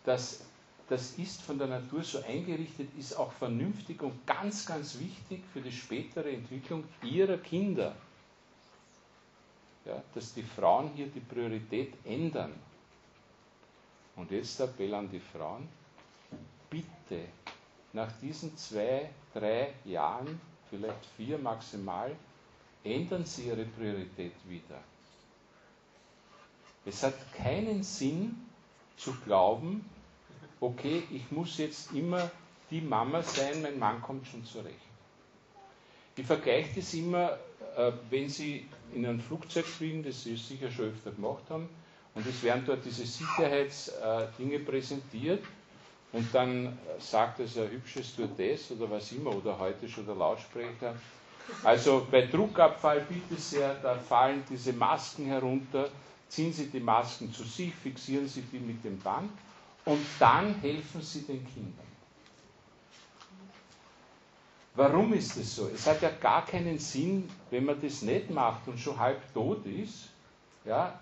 dass 0.04 0.42
das 0.88 1.12
ist 1.12 1.40
von 1.42 1.56
der 1.56 1.68
Natur 1.68 2.02
so 2.02 2.20
eingerichtet, 2.24 2.88
ist 2.98 3.14
auch 3.14 3.30
vernünftig 3.32 4.02
und 4.02 4.26
ganz, 4.26 4.66
ganz 4.66 4.98
wichtig 4.98 5.44
für 5.52 5.60
die 5.60 5.70
spätere 5.70 6.30
Entwicklung 6.32 6.82
ihrer 7.02 7.36
Kinder. 7.38 7.94
Ja, 9.84 10.02
dass 10.14 10.34
die 10.34 10.42
Frauen 10.42 10.90
hier 10.94 11.06
die 11.06 11.20
Priorität 11.20 11.94
ändern. 12.04 12.52
Und 14.20 14.30
jetzt 14.32 14.60
Appell 14.60 14.92
an 14.94 15.10
die 15.10 15.18
Frauen, 15.18 15.66
bitte 16.68 17.24
nach 17.94 18.12
diesen 18.20 18.54
zwei, 18.54 19.08
drei 19.32 19.72
Jahren, 19.86 20.38
vielleicht 20.68 21.06
vier 21.16 21.38
maximal, 21.38 22.14
ändern 22.84 23.24
Sie 23.24 23.46
Ihre 23.46 23.64
Priorität 23.64 24.34
wieder. 24.46 24.78
Es 26.84 27.02
hat 27.02 27.14
keinen 27.34 27.82
Sinn 27.82 28.36
zu 28.98 29.14
glauben, 29.24 29.88
okay, 30.60 31.02
ich 31.10 31.30
muss 31.30 31.56
jetzt 31.56 31.90
immer 31.92 32.30
die 32.70 32.82
Mama 32.82 33.22
sein, 33.22 33.62
mein 33.62 33.78
Mann 33.78 34.02
kommt 34.02 34.26
schon 34.26 34.44
zurecht. 34.44 34.76
Ich 36.16 36.26
vergleiche 36.26 36.78
das 36.78 36.92
immer, 36.92 37.38
äh, 37.74 37.92
wenn 38.10 38.28
Sie 38.28 38.66
in 38.94 39.06
ein 39.06 39.18
Flugzeug 39.18 39.64
fliegen, 39.64 40.02
das 40.02 40.24
Sie 40.24 40.36
sicher 40.36 40.70
schon 40.70 40.90
öfter 40.90 41.10
gemacht 41.12 41.44
haben, 41.48 41.70
und 42.14 42.26
es 42.26 42.42
werden 42.42 42.64
dort 42.66 42.84
diese 42.84 43.06
Sicherheitsdinge 43.06 44.58
präsentiert 44.60 45.44
und 46.12 46.34
dann 46.34 46.78
sagt 46.98 47.40
es 47.40 47.56
ein 47.56 47.70
hübsches 47.70 48.08
Stewardess 48.10 48.70
oder 48.72 48.90
was 48.90 49.12
immer, 49.12 49.34
oder 49.34 49.58
heute 49.58 49.88
schon 49.88 50.06
der 50.06 50.16
Lautsprecher, 50.16 50.94
also 51.62 52.06
bei 52.10 52.26
Druckabfall 52.26 53.06
bitte 53.08 53.40
sehr, 53.40 53.74
da 53.74 53.96
fallen 53.96 54.44
diese 54.48 54.72
Masken 54.72 55.26
herunter, 55.26 55.88
ziehen 56.28 56.52
Sie 56.52 56.66
die 56.66 56.80
Masken 56.80 57.32
zu 57.32 57.44
sich, 57.44 57.74
fixieren 57.74 58.28
Sie 58.28 58.42
die 58.42 58.58
mit 58.58 58.84
dem 58.84 58.98
Band 58.98 59.30
und 59.84 60.04
dann 60.18 60.54
helfen 60.60 61.02
Sie 61.02 61.22
den 61.22 61.44
Kindern. 61.46 61.86
Warum 64.74 65.12
ist 65.12 65.36
es 65.36 65.56
so? 65.56 65.68
Es 65.74 65.86
hat 65.86 66.00
ja 66.00 66.10
gar 66.10 66.46
keinen 66.46 66.78
Sinn, 66.78 67.28
wenn 67.50 67.64
man 67.64 67.80
das 67.82 68.02
nicht 68.02 68.30
macht 68.30 68.68
und 68.68 68.78
schon 68.78 68.98
halb 68.98 69.20
tot 69.34 69.66
ist, 69.66 70.08
ja, 70.64 70.98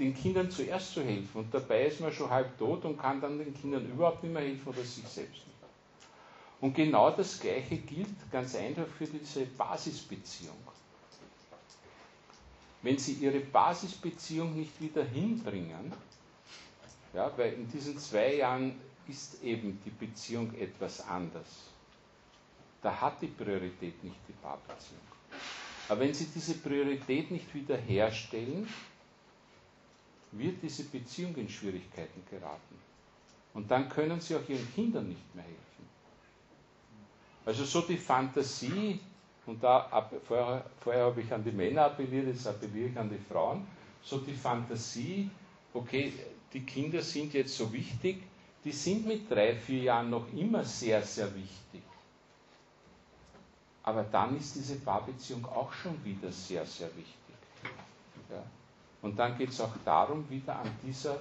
den 0.00 0.14
Kindern 0.14 0.50
zuerst 0.50 0.94
zu 0.94 1.02
helfen. 1.02 1.38
Und 1.38 1.54
dabei 1.54 1.86
ist 1.86 2.00
man 2.00 2.12
schon 2.12 2.30
halb 2.30 2.58
tot 2.58 2.84
und 2.84 2.98
kann 2.98 3.20
dann 3.20 3.38
den 3.38 3.54
Kindern 3.54 3.86
überhaupt 3.86 4.22
nicht 4.22 4.32
mehr 4.32 4.42
helfen 4.42 4.68
oder 4.68 4.82
sich 4.82 5.06
selbst 5.06 5.46
nicht. 5.46 5.50
Und 6.60 6.74
genau 6.74 7.10
das 7.10 7.38
Gleiche 7.40 7.76
gilt 7.76 8.08
ganz 8.32 8.54
einfach 8.54 8.86
für 8.86 9.06
diese 9.06 9.46
Basisbeziehung. 9.46 10.56
Wenn 12.82 12.98
Sie 12.98 13.12
Ihre 13.14 13.40
Basisbeziehung 13.40 14.56
nicht 14.56 14.80
wieder 14.80 15.04
hinbringen, 15.04 15.92
ja, 17.14 17.30
weil 17.36 17.54
in 17.54 17.70
diesen 17.70 17.98
zwei 17.98 18.36
Jahren 18.36 18.74
ist 19.08 19.42
eben 19.42 19.80
die 19.84 19.90
Beziehung 19.90 20.54
etwas 20.54 21.06
anders. 21.06 21.46
Da 22.82 22.98
hat 23.00 23.20
die 23.20 23.26
Priorität 23.26 24.02
nicht 24.02 24.16
die 24.28 24.32
Paarbeziehung. 24.32 25.00
Aber 25.88 26.00
wenn 26.00 26.14
Sie 26.14 26.26
diese 26.34 26.54
Priorität 26.54 27.30
nicht 27.30 27.52
wieder 27.54 27.76
herstellen, 27.76 28.68
wird 30.32 30.62
diese 30.62 30.84
Beziehung 30.84 31.34
in 31.36 31.48
Schwierigkeiten 31.48 32.22
geraten. 32.30 32.78
Und 33.54 33.70
dann 33.70 33.88
können 33.88 34.20
Sie 34.20 34.36
auch 34.36 34.48
Ihren 34.48 34.72
Kindern 34.74 35.08
nicht 35.08 35.34
mehr 35.34 35.44
helfen. 35.44 35.88
Also 37.44 37.64
so 37.64 37.80
die 37.80 37.96
Fantasie, 37.96 39.00
und 39.46 39.62
da 39.62 40.08
vorher, 40.26 40.64
vorher 40.80 41.06
habe 41.06 41.20
ich 41.20 41.32
an 41.32 41.42
die 41.42 41.50
Männer 41.50 41.86
appelliert, 41.86 42.26
jetzt 42.26 42.46
appelliere 42.46 42.90
ich 42.90 42.98
an 42.98 43.10
die 43.10 43.18
Frauen, 43.32 43.66
so 44.02 44.18
die 44.18 44.34
Fantasie, 44.34 45.30
okay, 45.74 46.12
die 46.52 46.60
Kinder 46.60 47.02
sind 47.02 47.32
jetzt 47.32 47.56
so 47.56 47.72
wichtig, 47.72 48.22
die 48.64 48.72
sind 48.72 49.06
mit 49.06 49.30
drei, 49.30 49.56
vier 49.56 49.82
Jahren 49.84 50.10
noch 50.10 50.32
immer 50.32 50.64
sehr, 50.64 51.02
sehr 51.02 51.34
wichtig. 51.34 51.82
Aber 53.82 54.04
dann 54.04 54.36
ist 54.36 54.54
diese 54.54 54.76
Paarbeziehung 54.76 55.44
auch 55.46 55.72
schon 55.72 56.04
wieder 56.04 56.30
sehr, 56.30 56.66
sehr 56.66 56.88
wichtig. 56.88 57.14
Ja. 58.30 58.44
Und 59.02 59.18
dann 59.18 59.36
geht 59.38 59.50
es 59.50 59.60
auch 59.60 59.72
darum, 59.84 60.28
wieder 60.28 60.58
an 60.58 60.70
dieser 60.82 61.18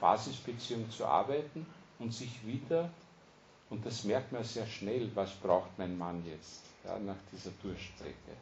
Basisbeziehung 0.00 0.90
zu 0.90 1.04
arbeiten 1.06 1.64
und 1.98 2.12
sich 2.12 2.44
wieder, 2.44 2.90
und 3.70 3.86
das 3.86 4.04
merkt 4.04 4.32
man 4.32 4.42
sehr 4.42 4.66
schnell, 4.66 5.10
was 5.14 5.30
braucht 5.36 5.78
mein 5.78 5.96
Mann 5.96 6.24
jetzt 6.26 6.64
ja, 6.84 6.98
nach 6.98 7.16
dieser 7.32 7.52
Durchstrecke, 7.62 8.32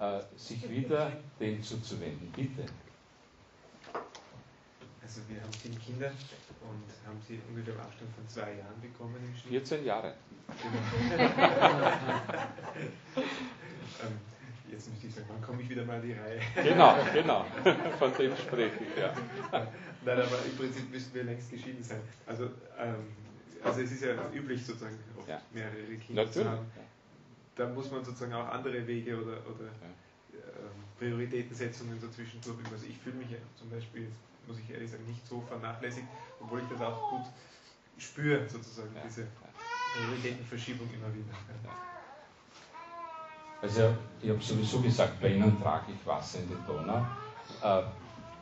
äh, 0.00 0.20
sich 0.36 0.68
wieder 0.68 1.12
dem 1.38 1.62
zuzuwenden. 1.62 2.32
Bitte. 2.32 2.66
Also 5.00 5.20
wir 5.28 5.40
haben 5.40 5.52
sieben 5.52 5.78
Kinder 5.78 6.08
und 6.08 7.06
haben 7.06 7.20
sie 7.28 7.40
ungefähr 7.48 7.74
im 7.74 7.80
Abstand 7.80 8.10
von 8.16 8.28
zwei 8.28 8.54
Jahren 8.54 8.80
bekommen 8.80 9.16
im 9.16 9.36
Schnitt. 9.36 9.68
14 9.68 9.84
Jahre. 9.84 10.14
Genau. 10.48 11.92
jetzt 14.70 14.88
möchte 14.90 15.06
ich 15.06 15.14
sagen, 15.14 15.26
wann 15.28 15.42
komme 15.42 15.62
ich 15.62 15.68
wieder 15.68 15.84
mal 15.84 16.00
in 16.02 16.08
die 16.08 16.12
Reihe? 16.12 16.40
Genau, 16.62 16.96
genau. 17.12 17.44
Von 17.98 18.14
dem 18.14 18.36
spreche 18.36 18.84
ich, 18.84 18.98
ja. 18.98 19.12
Nein, 19.52 20.18
aber 20.18 20.38
im 20.44 20.56
Prinzip 20.56 20.90
müssten 20.90 21.14
wir 21.14 21.24
längst 21.24 21.50
geschieden 21.50 21.82
sein. 21.82 22.00
Also, 22.26 22.44
ähm, 22.78 23.06
also 23.62 23.80
es 23.80 23.92
ist 23.92 24.04
ja 24.04 24.14
üblich 24.32 24.64
sozusagen 24.64 24.98
oft 25.18 25.28
ja. 25.28 25.40
mehrere 25.52 25.96
Kinder 25.96 26.24
Natürlich. 26.24 26.48
zu 26.48 26.50
haben. 26.50 26.66
Da 27.56 27.68
muss 27.68 27.90
man 27.90 28.04
sozusagen 28.04 28.34
auch 28.34 28.48
andere 28.48 28.86
Wege 28.86 29.16
oder, 29.16 29.38
oder 29.46 29.66
ja. 29.66 30.38
ähm, 30.38 30.84
Prioritätensetzungen 30.98 31.98
so 32.00 32.08
zwischendurch. 32.08 32.58
Also 32.72 32.86
ich 32.86 32.98
fühle 32.98 33.16
mich 33.16 33.30
ja 33.30 33.38
zum 33.56 33.70
Beispiel 33.70 34.08
muss 34.46 34.58
ich 34.58 34.70
ehrlich 34.70 34.90
sagen, 34.90 35.04
nicht 35.06 35.26
so 35.26 35.40
vernachlässigt, 35.40 36.06
obwohl 36.40 36.60
ich 36.60 36.68
das 36.68 36.80
auch 36.80 37.10
gut 37.10 37.26
spüre, 37.98 38.48
sozusagen, 38.48 38.90
diese 39.04 39.26
Prioritätenverschiebung 39.96 40.88
immer 40.92 41.12
wieder. 41.14 41.34
Also 43.64 43.94
ich 44.20 44.28
habe 44.28 44.42
sowieso 44.42 44.82
gesagt, 44.82 45.18
bei 45.22 45.28
Ihnen 45.28 45.58
trage 45.62 45.92
ich 45.92 46.06
Wasser 46.06 46.40
in 46.40 46.48
die 46.48 46.66
Donau. 46.66 46.98
Äh, 47.62 47.82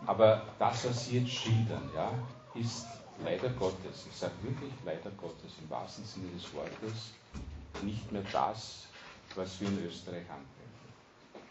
aber 0.04 0.42
das, 0.58 0.84
was 0.84 1.06
Sie 1.06 1.20
jetzt 1.20 1.30
schildern, 1.30 1.88
ja, 1.94 2.10
ist 2.56 2.88
leider 3.22 3.50
Gottes, 3.50 4.08
ich 4.10 4.16
sage 4.16 4.32
wirklich 4.42 4.72
leider 4.84 5.10
Gottes 5.10 5.52
im 5.62 5.70
wahrsten 5.70 6.04
Sinne 6.04 6.26
des 6.34 6.52
Wortes, 6.52 7.12
nicht 7.84 8.10
mehr 8.10 8.24
das, 8.32 8.88
was 9.36 9.60
wir 9.60 9.68
in 9.68 9.86
Österreich 9.86 10.28
anwenden. 10.28 11.46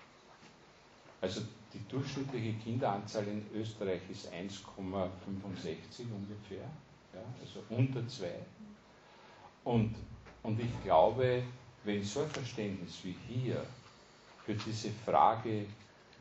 Also 1.22 1.40
die 1.74 1.88
durchschnittliche 1.88 2.56
Kinderanzahl 2.56 3.26
in 3.26 3.46
Österreich 3.56 4.02
ist 4.10 4.28
1,65 4.34 6.12
ungefähr, 6.14 6.68
ja, 7.14 7.22
also 7.40 7.64
unter 7.70 8.06
zwei. 8.10 8.36
Und, 9.64 9.96
und 10.44 10.60
ich 10.60 10.84
glaube, 10.84 11.44
wenn 11.84 12.04
so 12.04 12.22
ein 12.22 12.30
Verständnis 12.30 13.00
wie 13.04 13.16
hier 13.28 13.66
für 14.46 14.54
diese 14.54 14.92
Frage, 15.06 15.66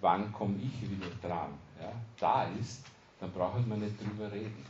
wann 0.01 0.33
komme 0.33 0.57
ich 0.59 0.91
wieder 0.91 1.11
dran, 1.23 1.53
ja, 1.81 1.93
da 2.19 2.45
ist, 2.61 2.85
dann 3.19 3.31
braucht 3.33 3.67
man 3.67 3.81
nicht 3.81 4.01
drüber 4.01 4.31
reden. 4.33 4.65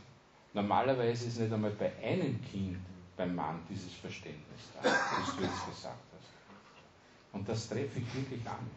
Normalerweise 0.53 1.27
ist 1.27 1.39
nicht 1.39 1.53
einmal 1.53 1.71
bei 1.71 1.91
einem 2.03 2.41
Kind 2.43 2.77
beim 3.15 3.35
Mann 3.35 3.59
dieses 3.69 3.93
Verständnis 3.93 4.69
da, 4.75 4.83
wie 4.83 5.37
du 5.37 5.43
jetzt 5.43 5.65
gesagt 5.65 6.03
hast. 6.17 7.33
Und 7.33 7.47
das 7.47 7.69
treffe 7.69 7.99
ich 7.99 8.15
wirklich 8.15 8.45
an. 8.45 8.69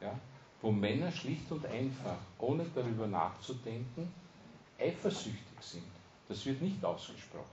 Ja? 0.00 0.14
wo 0.60 0.72
Männer 0.72 1.10
schlicht 1.12 1.50
und 1.50 1.64
einfach, 1.66 2.16
ohne 2.38 2.66
darüber 2.74 3.06
nachzudenken, 3.06 4.12
eifersüchtig 4.78 5.60
sind. 5.60 5.84
Das 6.28 6.44
wird 6.46 6.60
nicht 6.60 6.84
ausgesprochen. 6.84 7.46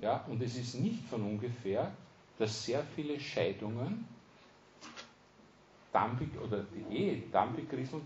Ja, 0.00 0.24
und 0.28 0.42
es 0.42 0.56
ist 0.56 0.74
nicht 0.74 1.04
von 1.08 1.22
ungefähr, 1.22 1.92
dass 2.38 2.64
sehr 2.64 2.84
viele 2.94 3.18
Scheidungen 3.18 4.06
dann, 5.92 6.18
oder 6.44 6.64
die 6.64 6.96
Ehe 6.96 7.22
dann, 7.32 7.54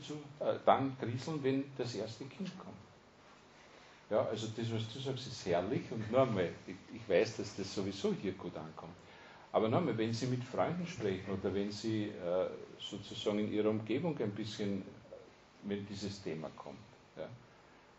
zu, 0.01 0.15
äh, 0.41 0.55
dann 0.65 0.97
kriseln, 0.99 1.43
wenn 1.43 1.65
das 1.77 1.95
erste 1.95 2.25
Kind 2.25 2.51
kommt. 2.59 2.77
Ja, 4.11 4.27
also 4.27 4.49
das, 4.57 4.73
was 4.73 4.93
du 4.93 5.01
sagst, 5.01 5.27
ist 5.27 5.47
herrlich 5.47 5.83
und 5.91 6.15
einmal, 6.15 6.51
ich, 6.67 6.77
ich 6.95 7.09
weiß, 7.09 7.39
dass 7.39 7.57
das 7.57 7.75
sowieso 7.75 8.13
hier 8.15 8.33
gut 8.33 8.57
ankommt. 8.57 8.93
Aber 9.53 9.69
nochmal, 9.69 9.97
wenn 9.99 10.13
Sie 10.13 10.27
mit 10.27 10.45
Freunden 10.45 10.87
sprechen 10.87 11.31
oder 11.31 11.55
wenn 11.55 11.71
Sie 11.71 12.05
äh, 12.05 12.49
sozusagen 12.79 13.39
in 13.39 13.53
Ihrer 13.53 13.71
Umgebung 13.71 14.19
ein 14.19 14.31
bisschen, 14.33 14.83
wenn 15.63 15.87
dieses 15.87 16.23
Thema 16.23 16.51
kommt. 16.57 16.79
Ja. 17.17 17.29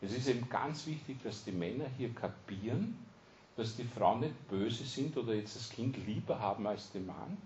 Es 0.01 0.11
ist 0.11 0.27
eben 0.27 0.47
ganz 0.49 0.85
wichtig, 0.87 1.17
dass 1.23 1.43
die 1.43 1.51
Männer 1.51 1.85
hier 1.97 2.13
kapieren, 2.13 2.97
dass 3.55 3.75
die 3.75 3.83
Frauen 3.83 4.21
nicht 4.21 4.47
böse 4.49 4.83
sind 4.83 5.15
oder 5.17 5.33
jetzt 5.33 5.55
das 5.55 5.69
Kind 5.69 5.95
lieber 6.07 6.39
haben 6.39 6.65
als 6.65 6.91
den 6.91 7.05
Mann, 7.05 7.37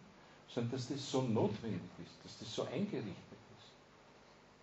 sondern 0.48 0.72
dass 0.72 0.88
das 0.88 1.12
so 1.12 1.22
notwendig 1.22 1.82
ist, 2.04 2.24
dass 2.24 2.40
das 2.40 2.54
so 2.54 2.64
eingerichtet 2.64 3.14
ist. 3.58 3.72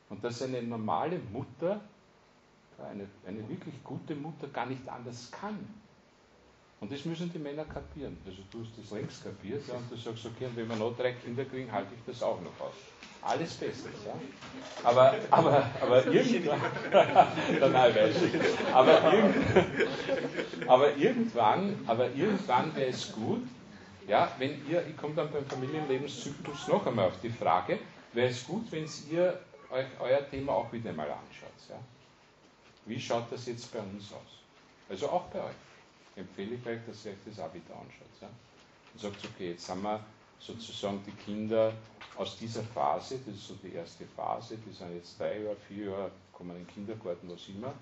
Und 0.08 0.24
dass 0.24 0.42
eine 0.42 0.62
normale 0.62 1.18
Mutter, 1.32 1.80
eine, 2.90 3.06
eine 3.26 3.48
wirklich 3.48 3.74
gute 3.84 4.14
Mutter 4.14 4.48
gar 4.48 4.66
nicht 4.66 4.88
anders 4.88 5.30
kann, 5.30 5.58
Und 6.80 6.92
das 6.92 7.04
müssen 7.04 7.32
die 7.32 7.38
Männer 7.38 7.64
kapieren. 7.64 8.18
Also 8.26 8.42
du 8.50 8.60
hast 8.60 8.72
das 8.76 8.90
längst 8.90 9.24
kapiert 9.24 9.62
ja, 9.68 9.74
und 9.74 9.90
du 9.90 9.96
sagst, 9.96 10.26
okay, 10.26 10.46
und 10.46 10.56
wenn 10.56 10.68
wir 10.68 10.76
noch 10.76 10.96
drei 10.96 11.12
Kinder 11.12 11.44
kriegen, 11.44 11.70
halte 11.72 11.94
ich 11.94 12.00
das 12.06 12.22
auch 12.22 12.40
noch 12.40 12.60
aus. 12.60 12.74
Alles 13.22 13.54
Bestes. 13.54 13.92
Ja? 14.04 14.14
Aber, 14.82 15.14
aber, 15.30 15.70
aber 15.80 16.06
irgendwann, 16.06 16.60
nein, 16.92 17.94
weiß 17.94 18.16
ich. 18.22 18.74
Aber, 18.74 19.12
irgend, 19.14 19.34
aber 20.68 20.96
irgendwann, 20.96 21.84
aber 21.86 22.10
irgendwann 22.12 22.76
wäre 22.76 22.90
es 22.90 23.12
gut, 23.12 23.42
ja, 24.06 24.30
wenn 24.36 24.68
ihr, 24.68 24.86
ich 24.86 24.96
komme 24.98 25.14
dann 25.14 25.32
beim 25.32 25.46
Familienlebenszyklus 25.46 26.68
noch 26.68 26.86
einmal 26.86 27.06
auf 27.06 27.20
die 27.22 27.30
Frage, 27.30 27.78
wäre 28.12 28.28
es 28.28 28.46
gut, 28.46 28.70
wenn 28.70 28.86
ihr 29.10 29.40
euch 29.70 29.86
euer 30.00 30.28
Thema 30.28 30.52
auch 30.52 30.72
wieder 30.72 30.92
mal 30.92 31.10
anschaut. 31.10 31.50
Ja? 31.70 31.76
Wie 32.84 33.00
schaut 33.00 33.32
das 33.32 33.46
jetzt 33.46 33.72
bei 33.72 33.80
uns 33.80 34.12
aus? 34.12 34.40
Also 34.90 35.08
auch 35.08 35.24
bei 35.24 35.40
euch. 35.40 35.54
Empfehle 36.16 36.54
ich 36.54 36.66
euch, 36.66 36.78
dass 36.86 37.04
ihr 37.04 37.12
euch 37.12 37.18
das 37.26 37.38
auch 37.40 37.52
wieder 37.52 37.74
anschaut. 37.74 38.20
Ja? 38.20 38.28
Und 38.92 39.00
sagt, 39.00 39.24
okay, 39.24 39.50
jetzt 39.50 39.68
haben 39.68 39.82
wir 39.82 40.00
sozusagen 40.38 41.02
die 41.06 41.12
Kinder 41.12 41.72
aus 42.16 42.36
dieser 42.38 42.62
Phase, 42.62 43.18
das 43.26 43.34
ist 43.34 43.48
so 43.48 43.54
die 43.62 43.72
erste 43.74 44.04
Phase, 44.06 44.58
die 44.58 44.72
sind 44.72 44.94
jetzt 44.94 45.18
drei 45.18 45.40
Jahre, 45.40 45.56
vier 45.56 45.86
Jahre, 45.86 46.10
kommen 46.32 46.50
in 46.50 46.64
den 46.64 46.68
Kindergarten, 46.68 47.28
was 47.30 47.48
immer. 47.48 47.74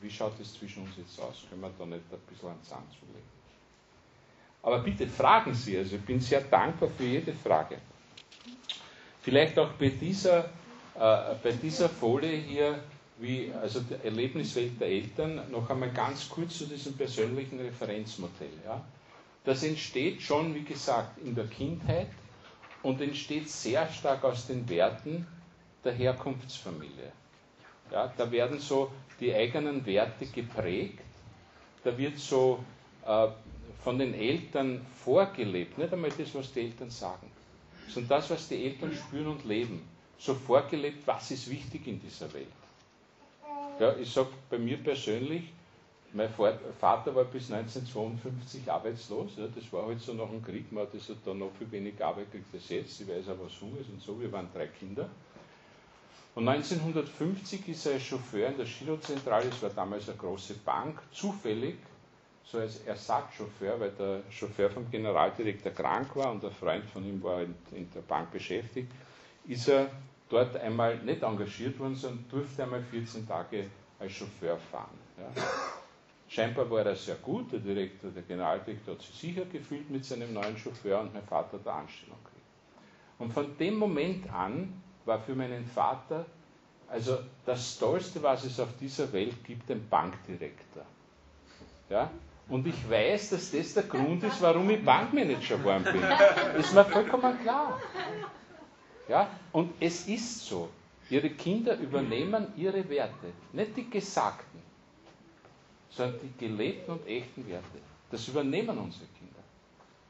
Wie 0.00 0.10
schaut 0.10 0.38
es 0.40 0.54
zwischen 0.54 0.84
uns 0.84 0.96
jetzt 0.96 1.20
aus? 1.20 1.44
Können 1.48 1.62
wir 1.62 1.70
da 1.78 1.86
nicht 1.86 2.02
ein 2.12 2.18
bisschen 2.28 2.50
einen 2.50 2.62
Zahn 2.62 2.84
zulegen? 2.90 3.34
Aber 4.62 4.78
bitte 4.78 5.06
fragen 5.06 5.54
Sie, 5.54 5.76
also 5.76 5.96
ich 5.96 6.02
bin 6.02 6.20
sehr 6.20 6.40
dankbar 6.40 6.88
für 6.88 7.04
jede 7.04 7.32
Frage. 7.34 7.78
Vielleicht 9.20 9.58
auch 9.58 9.72
bei 9.72 9.90
dieser, 9.90 10.44
äh, 10.94 11.34
bei 11.42 11.52
dieser 11.60 11.88
Folie 11.88 12.36
hier, 12.36 12.82
wie, 13.24 13.50
also 13.60 13.80
die 13.80 13.94
Erlebniswelt 14.04 14.80
der 14.80 14.88
Eltern, 14.88 15.50
noch 15.50 15.68
einmal 15.70 15.90
ganz 15.90 16.28
kurz 16.28 16.58
zu 16.58 16.66
diesem 16.66 16.94
persönlichen 16.96 17.58
Referenzmodell. 17.58 18.52
Ja. 18.64 18.84
Das 19.44 19.62
entsteht 19.64 20.22
schon, 20.22 20.54
wie 20.54 20.62
gesagt, 20.62 21.18
in 21.18 21.34
der 21.34 21.46
Kindheit 21.46 22.08
und 22.82 23.00
entsteht 23.00 23.50
sehr 23.50 23.88
stark 23.90 24.22
aus 24.24 24.46
den 24.46 24.68
Werten 24.68 25.26
der 25.84 25.92
Herkunftsfamilie. 25.94 27.12
Ja, 27.90 28.12
da 28.16 28.30
werden 28.30 28.58
so 28.60 28.90
die 29.20 29.34
eigenen 29.34 29.84
Werte 29.86 30.26
geprägt, 30.26 31.00
da 31.82 31.96
wird 31.96 32.18
so 32.18 32.62
äh, 33.06 33.28
von 33.82 33.98
den 33.98 34.14
Eltern 34.14 34.84
vorgelebt, 35.04 35.76
nicht 35.78 35.92
einmal 35.92 36.10
das, 36.16 36.34
was 36.34 36.52
die 36.52 36.60
Eltern 36.60 36.90
sagen, 36.90 37.30
sondern 37.88 38.08
das, 38.20 38.30
was 38.30 38.48
die 38.48 38.64
Eltern 38.64 38.94
spüren 38.94 39.26
und 39.28 39.44
leben, 39.44 39.82
so 40.18 40.34
vorgelebt, 40.34 41.06
was 41.06 41.30
ist 41.30 41.50
wichtig 41.50 41.86
in 41.86 42.00
dieser 42.00 42.32
Welt. 42.32 42.46
Ja, 43.78 43.94
ich 43.96 44.12
sage 44.12 44.28
bei 44.50 44.58
mir 44.58 44.76
persönlich, 44.76 45.52
mein 46.12 46.28
Vater 46.30 47.14
war 47.14 47.24
bis 47.24 47.50
1952 47.50 48.70
arbeitslos. 48.70 49.32
Ja, 49.36 49.48
das 49.52 49.72
war 49.72 49.86
halt 49.86 50.00
so 50.00 50.14
nach 50.14 50.28
dem 50.28 50.42
Krieg. 50.44 50.70
Man 50.70 50.86
hat 50.86 50.94
also 50.94 51.14
da 51.24 51.34
noch 51.34 51.50
viel 51.58 51.70
wenig 51.72 52.02
Arbeit 52.04 52.30
gekriegt 52.30 52.54
als 52.54 52.68
jetzt. 52.68 53.00
Ich 53.00 53.08
weiß 53.08 53.28
auch, 53.30 53.44
was 53.44 53.60
Hunger 53.60 53.80
ist 53.80 53.90
und 53.90 54.00
so. 54.00 54.20
Wir 54.20 54.30
waren 54.30 54.48
drei 54.54 54.68
Kinder. 54.68 55.08
Und 56.36 56.48
1950 56.48 57.68
ist 57.68 57.86
er 57.86 57.94
als 57.94 58.02
Chauffeur 58.04 58.48
in 58.48 58.56
der 58.56 58.66
Girozentrale, 58.66 59.46
das 59.50 59.62
war 59.62 59.70
damals 59.70 60.08
eine 60.08 60.18
große 60.18 60.54
Bank, 60.64 61.00
zufällig 61.12 61.76
so 62.44 62.58
als 62.58 62.80
Ersatzchauffeur, 62.84 63.78
weil 63.80 63.90
der 63.92 64.22
Chauffeur 64.30 64.68
vom 64.70 64.90
Generaldirektor 64.90 65.72
krank 65.72 66.14
war 66.16 66.32
und 66.32 66.44
ein 66.44 66.50
Freund 66.50 66.84
von 66.90 67.04
ihm 67.04 67.22
war 67.22 67.42
in, 67.42 67.54
in 67.72 67.88
der 67.92 68.00
Bank 68.02 68.32
beschäftigt, 68.32 68.90
ist 69.46 69.68
er 69.68 69.90
dort 70.28 70.56
einmal 70.56 70.98
nicht 70.98 71.22
engagiert 71.22 71.78
worden, 71.78 71.94
sondern 71.94 72.24
durfte 72.30 72.64
einmal 72.64 72.82
14 72.82 73.26
Tage 73.26 73.66
als 73.98 74.12
Chauffeur 74.12 74.56
fahren. 74.56 74.98
Ja. 75.18 75.42
Scheinbar 76.28 76.68
war 76.70 76.84
er 76.86 76.96
sehr 76.96 77.16
gut, 77.16 77.52
der 77.52 77.60
Direktor, 77.60 78.10
der 78.10 78.22
Generaldirektor 78.22 78.94
hat 78.94 79.02
sich 79.02 79.14
sicher 79.14 79.44
gefühlt 79.44 79.88
mit 79.90 80.04
seinem 80.04 80.32
neuen 80.32 80.56
Chauffeur 80.56 81.00
und 81.00 81.14
mein 81.14 81.22
Vater 81.24 81.58
hat 81.58 81.66
eine 81.68 81.76
Anstellung 81.80 82.16
gekriegt. 82.24 82.34
Und 83.18 83.32
von 83.32 83.56
dem 83.58 83.76
Moment 83.76 84.32
an 84.32 84.82
war 85.04 85.20
für 85.20 85.34
meinen 85.34 85.66
Vater 85.66 86.26
also 86.88 87.18
das 87.44 87.78
Tollste, 87.78 88.22
was 88.22 88.44
es 88.44 88.60
auf 88.60 88.68
dieser 88.80 89.12
Welt 89.12 89.44
gibt, 89.44 89.70
ein 89.70 89.88
Bankdirektor. 89.88 90.84
Ja? 91.88 92.10
Und 92.48 92.66
ich 92.66 92.88
weiß, 92.88 93.30
dass 93.30 93.50
das 93.50 93.74
der 93.74 93.84
Grund 93.84 94.22
ist, 94.22 94.40
warum 94.42 94.68
ich 94.70 94.84
Bankmanager 94.84 95.56
geworden 95.56 95.84
bin. 95.84 96.02
Ist 96.60 96.74
mir 96.74 96.84
vollkommen 96.84 97.40
klar. 97.42 97.80
Ja? 99.08 99.30
Und 99.52 99.72
es 99.80 100.06
ist 100.06 100.46
so. 100.46 100.68
Ihre 101.10 101.30
Kinder 101.30 101.76
übernehmen 101.78 102.46
ihre 102.56 102.88
Werte, 102.88 103.32
nicht 103.52 103.76
die 103.76 103.90
gesagten, 103.90 104.58
sondern 105.90 106.18
die 106.22 106.46
gelebten 106.46 106.92
und 106.92 107.06
echten 107.06 107.46
Werte. 107.46 107.78
Das 108.10 108.26
übernehmen 108.26 108.78
unsere 108.78 109.04
Kinder. 109.18 109.42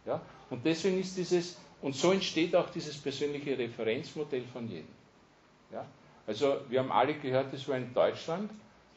Ja? 0.06 0.20
Und 0.50 0.64
deswegen 0.64 1.00
ist 1.00 1.16
dieses, 1.16 1.58
und 1.82 1.96
so 1.96 2.12
entsteht 2.12 2.54
auch 2.54 2.70
dieses 2.70 2.96
persönliche 2.96 3.58
Referenzmodell 3.58 4.44
von 4.52 4.68
jedem. 4.68 4.86
Ja? 5.72 5.84
Also 6.26 6.58
wir 6.68 6.80
haben 6.80 6.92
alle 6.92 7.14
gehört, 7.14 7.52
das 7.52 7.66
war 7.68 7.76
in 7.76 7.92
Deutschland, 7.92 8.50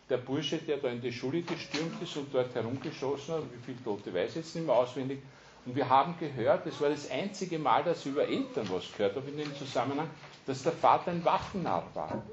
der 0.10 0.18
Bursche, 0.18 0.60
der 0.60 0.78
da 0.78 0.90
in 0.90 1.02
die 1.02 1.12
Schule 1.12 1.42
gestürmt 1.42 2.02
ist 2.02 2.16
und 2.16 2.34
dort 2.34 2.54
herumgeschossen 2.56 3.36
hat, 3.36 3.44
wie 3.44 3.66
viele 3.66 3.84
Tote 3.84 4.14
weiß 4.14 4.30
ich 4.32 4.36
jetzt 4.38 4.56
nicht 4.56 4.66
mehr 4.66 4.76
auswendig, 4.76 5.20
und 5.68 5.76
wir 5.76 5.90
haben 5.90 6.18
gehört, 6.18 6.66
das 6.66 6.80
war 6.80 6.90
das 6.90 7.12
einzige 7.12 7.60
Mal, 7.60 7.84
dass 7.84 8.00
ich 8.00 8.06
über 8.14 8.26
Eltern 8.26 8.70
was 8.72 8.90
gehört 8.94 9.18
habe 9.18 9.30
in 9.30 9.38
dem 9.38 9.54
Zusammenhang, 9.58 10.10
dass 10.46 10.64
der 10.64 10.72
Vater 10.72 11.12
ein 11.12 11.26
Waffennarr 11.26 11.86
war. 11.94 12.24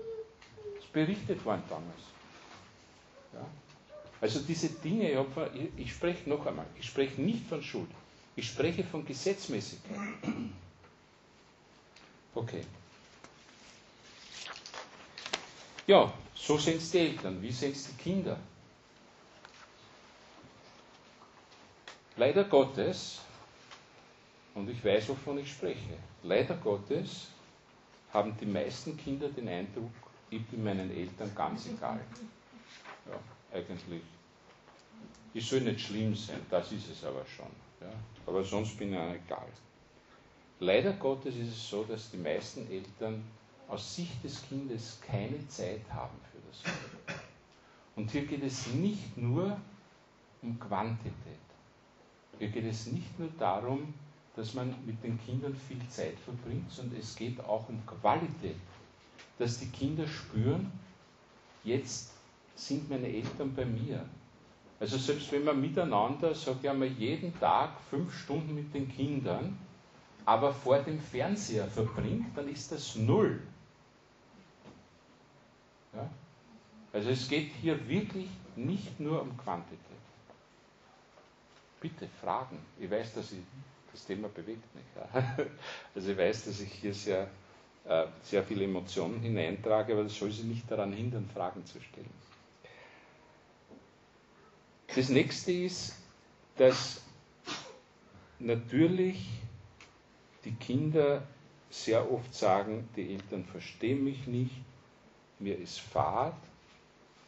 Das 0.77 0.85
berichtet 0.93 1.45
worden 1.45 1.65
damals. 1.69 2.01
Ja? 3.33 3.45
Also 4.21 4.39
diese 4.39 4.69
Dinge, 4.69 5.11
ich, 5.53 5.85
ich 5.85 5.93
spreche 5.93 6.31
noch 6.31 6.47
einmal, 6.47 6.67
ich 6.79 6.87
spreche 6.87 7.21
nicht 7.21 7.45
von 7.49 7.61
Schuld, 7.61 7.91
ich 8.37 8.47
spreche 8.47 8.85
von 8.85 9.05
Gesetzmäßigkeit. 9.05 9.99
Okay. 12.37 12.65
Ja, 15.89 16.13
so 16.37 16.57
sind 16.57 16.77
es 16.77 16.93
die 16.93 16.99
Eltern, 16.99 17.43
wie 17.43 17.51
sind 17.51 17.75
es 17.75 17.89
die 17.89 18.01
Kinder? 18.01 18.39
Leider 22.17 22.45
Gottes, 22.45 23.21
und 24.55 24.71
ich 24.71 24.85
weiß, 24.85 25.09
wovon 25.09 25.39
ich 25.39 25.51
spreche, 25.51 25.99
leider 26.23 26.55
Gottes 26.57 27.29
haben 28.13 28.37
die 28.41 28.47
meisten 28.47 28.97
Kinder 28.97 29.29
den 29.29 29.49
Eindruck, 29.49 29.91
ich 30.31 30.45
bin 30.47 30.63
meinen 30.63 30.91
Eltern 30.97 31.33
ganz 31.35 31.67
egal. 31.67 32.01
Ja, 33.07 33.59
eigentlich. 33.59 34.03
Ich 35.33 35.49
soll 35.49 35.63
nicht 35.63 35.81
schlimm 35.81 36.15
sein, 36.15 36.41
das 36.49 36.71
ist 36.71 36.89
es 36.89 37.05
aber 37.05 37.25
schon. 37.27 37.51
Ja. 37.81 37.93
Aber 38.27 38.45
sonst 38.45 38.79
bin 38.79 38.93
ich 38.93 38.99
ihnen 38.99 39.21
egal. 39.27 39.49
Leider 40.61 40.93
Gottes 40.93 41.35
ist 41.35 41.49
es 41.49 41.69
so, 41.69 41.83
dass 41.83 42.13
die 42.13 42.17
meisten 42.17 42.71
Eltern 42.71 43.25
aus 43.67 43.97
Sicht 43.97 44.23
des 44.23 44.43
Kindes 44.49 45.01
keine 45.05 45.47
Zeit 45.49 45.83
haben 45.91 46.17
für 46.31 46.39
das 46.49 46.63
Kind. 46.63 47.19
Und 47.97 48.11
hier 48.11 48.25
geht 48.25 48.45
es 48.45 48.69
nicht 48.69 49.17
nur 49.17 49.61
um 50.43 50.59
Quantität. 50.61 51.44
Hier 52.39 52.49
geht 52.49 52.65
es 52.65 52.87
nicht 52.87 53.19
nur 53.19 53.29
darum, 53.39 53.95
dass 54.37 54.55
man 54.55 54.75
mit 54.85 55.03
den 55.05 55.19
Kindern 55.25 55.55
viel 55.55 55.81
Zeit 55.89 56.19
verbringt, 56.19 56.71
sondern 56.71 56.99
es 56.99 57.15
geht 57.15 57.39
auch 57.41 57.69
um 57.69 57.85
Qualität. 57.87 58.57
Dass 59.39 59.59
die 59.59 59.69
Kinder 59.69 60.07
spüren, 60.07 60.73
jetzt 61.63 62.13
sind 62.57 62.89
meine 62.91 63.09
Eltern 63.09 63.55
bei 63.55 63.65
mir. 63.65 64.05
Also 64.81 64.99
selbst 64.99 65.31
wenn 65.33 65.45
man 65.45 65.61
miteinander, 65.61 66.35
sage 66.35 66.59
ich 66.63 66.71
einmal, 66.71 66.89
jeden 66.89 67.39
Tag 67.39 67.81
fünf 67.91 68.17
Stunden 68.17 68.55
mit 68.55 68.75
den 68.75 68.89
Kindern, 68.89 69.57
aber 70.25 70.53
vor 70.53 70.79
dem 70.79 71.01
Fernseher 71.01 71.67
verbringt, 71.69 72.37
dann 72.37 72.49
ist 72.49 72.73
das 72.73 72.97
null. 72.97 73.41
Ja? 75.95 76.09
Also 76.93 77.11
es 77.11 77.29
geht 77.29 77.51
hier 77.61 77.89
wirklich 77.89 78.29
nicht 78.57 78.99
nur 79.01 79.23
um 79.23 79.37
Quantität. 79.37 79.79
Bitte 81.85 82.09
fragen. 82.23 82.59
Ich 82.81 82.91
weiß, 82.91 83.13
dass 83.13 83.33
ich, 83.33 83.41
das 83.93 84.07
Thema 84.07 84.29
bewegt 84.29 84.75
mich. 84.75 84.85
Ja? 84.97 85.37
Also 85.95 86.13
ich 86.13 86.17
weiß, 86.17 86.47
dass 86.47 86.61
ich 86.61 86.73
hier 86.73 86.95
sehr, 86.95 87.29
äh, 87.85 88.07
sehr 88.23 88.43
viele 88.43 88.65
Emotionen 88.65 89.21
hineintrage, 89.21 89.93
aber 89.93 90.05
das 90.05 90.19
soll 90.19 90.33
Sie 90.33 90.45
nicht 90.45 90.71
daran 90.71 90.95
hindern, 90.95 91.29
Fragen 91.35 91.67
zu 91.67 91.79
stellen. 91.83 92.09
Das 94.95 95.11
nächste 95.11 95.53
ist, 95.53 95.95
dass 96.57 97.03
natürlich 98.39 99.29
die 100.47 100.55
Kinder 100.55 101.23
sehr 101.69 102.11
oft 102.11 102.35
sagen, 102.35 102.89
die 102.97 103.13
Eltern 103.13 103.45
verstehen 103.45 104.05
mich 104.05 104.27
nicht, 104.27 104.55
mir 105.39 105.59
ist 105.59 105.81
Fahrt 105.81 106.43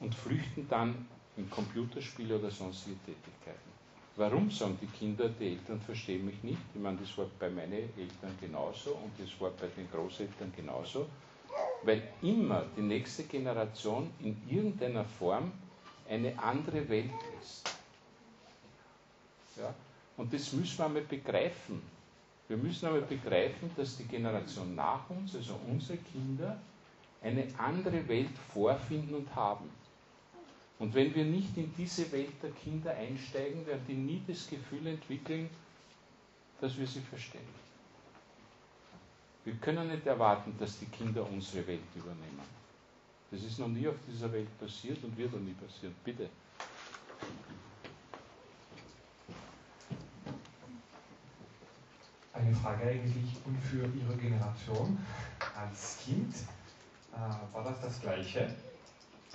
und 0.00 0.14
flüchten 0.14 0.66
dann 0.70 1.06
in 1.36 1.50
Computerspiele 1.50 2.38
oder 2.38 2.50
sonstige 2.50 2.96
Tätigkeiten. 3.04 3.65
Warum 4.18 4.50
sagen 4.50 4.78
die 4.80 4.86
Kinder, 4.86 5.28
die 5.28 5.48
Eltern 5.48 5.78
verstehen 5.78 6.24
mich 6.24 6.42
nicht? 6.42 6.58
Ich 6.74 6.80
meine, 6.80 6.96
das 6.96 7.16
war 7.18 7.26
bei 7.38 7.50
meinen 7.50 7.72
Eltern 7.72 8.34
genauso 8.40 8.92
und 8.92 9.12
das 9.18 9.38
war 9.38 9.50
bei 9.50 9.66
den 9.66 9.90
Großeltern 9.90 10.50
genauso, 10.56 11.06
weil 11.82 12.02
immer 12.22 12.64
die 12.74 12.80
nächste 12.80 13.24
Generation 13.24 14.10
in 14.20 14.40
irgendeiner 14.48 15.04
Form 15.04 15.52
eine 16.08 16.38
andere 16.38 16.88
Welt 16.88 17.10
ist. 17.42 17.68
Ja? 19.56 19.74
Und 20.16 20.32
das 20.32 20.50
müssen 20.54 20.78
wir 20.78 20.86
einmal 20.86 21.02
begreifen. 21.02 21.82
Wir 22.48 22.56
müssen 22.56 22.86
einmal 22.86 23.02
begreifen, 23.02 23.70
dass 23.76 23.98
die 23.98 24.04
Generation 24.04 24.74
nach 24.74 25.10
uns, 25.10 25.34
also 25.36 25.60
unsere 25.68 25.98
Kinder, 25.98 26.58
eine 27.22 27.46
andere 27.58 28.08
Welt 28.08 28.30
vorfinden 28.54 29.14
und 29.14 29.34
haben. 29.34 29.68
Und 30.78 30.94
wenn 30.94 31.14
wir 31.14 31.24
nicht 31.24 31.56
in 31.56 31.72
diese 31.74 32.10
Welt 32.12 32.42
der 32.42 32.50
Kinder 32.50 32.94
einsteigen, 32.94 33.66
werden 33.66 33.84
die 33.88 33.94
nie 33.94 34.22
das 34.26 34.46
Gefühl 34.48 34.86
entwickeln, 34.86 35.48
dass 36.60 36.76
wir 36.78 36.86
sie 36.86 37.00
verstehen. 37.00 37.66
Wir 39.44 39.54
können 39.54 39.88
nicht 39.88 40.06
erwarten, 40.06 40.54
dass 40.58 40.78
die 40.78 40.86
Kinder 40.86 41.26
unsere 41.30 41.66
Welt 41.66 41.80
übernehmen. 41.94 42.42
Das 43.30 43.42
ist 43.42 43.58
noch 43.58 43.68
nie 43.68 43.88
auf 43.88 43.96
dieser 44.08 44.30
Welt 44.32 44.48
passiert 44.58 45.02
und 45.02 45.16
wird 45.16 45.32
noch 45.32 45.40
nie 45.40 45.54
passieren. 45.54 45.94
Bitte. 46.04 46.28
Eine 52.32 52.54
Frage 52.54 52.84
eigentlich 52.84 53.36
und 53.46 53.58
für 53.62 53.86
Ihre 53.86 54.16
Generation 54.16 54.98
als 55.56 55.98
Kind, 56.04 56.34
äh, 57.14 57.54
war 57.54 57.64
das 57.64 57.80
das 57.80 58.00
Gleiche? 58.00 58.54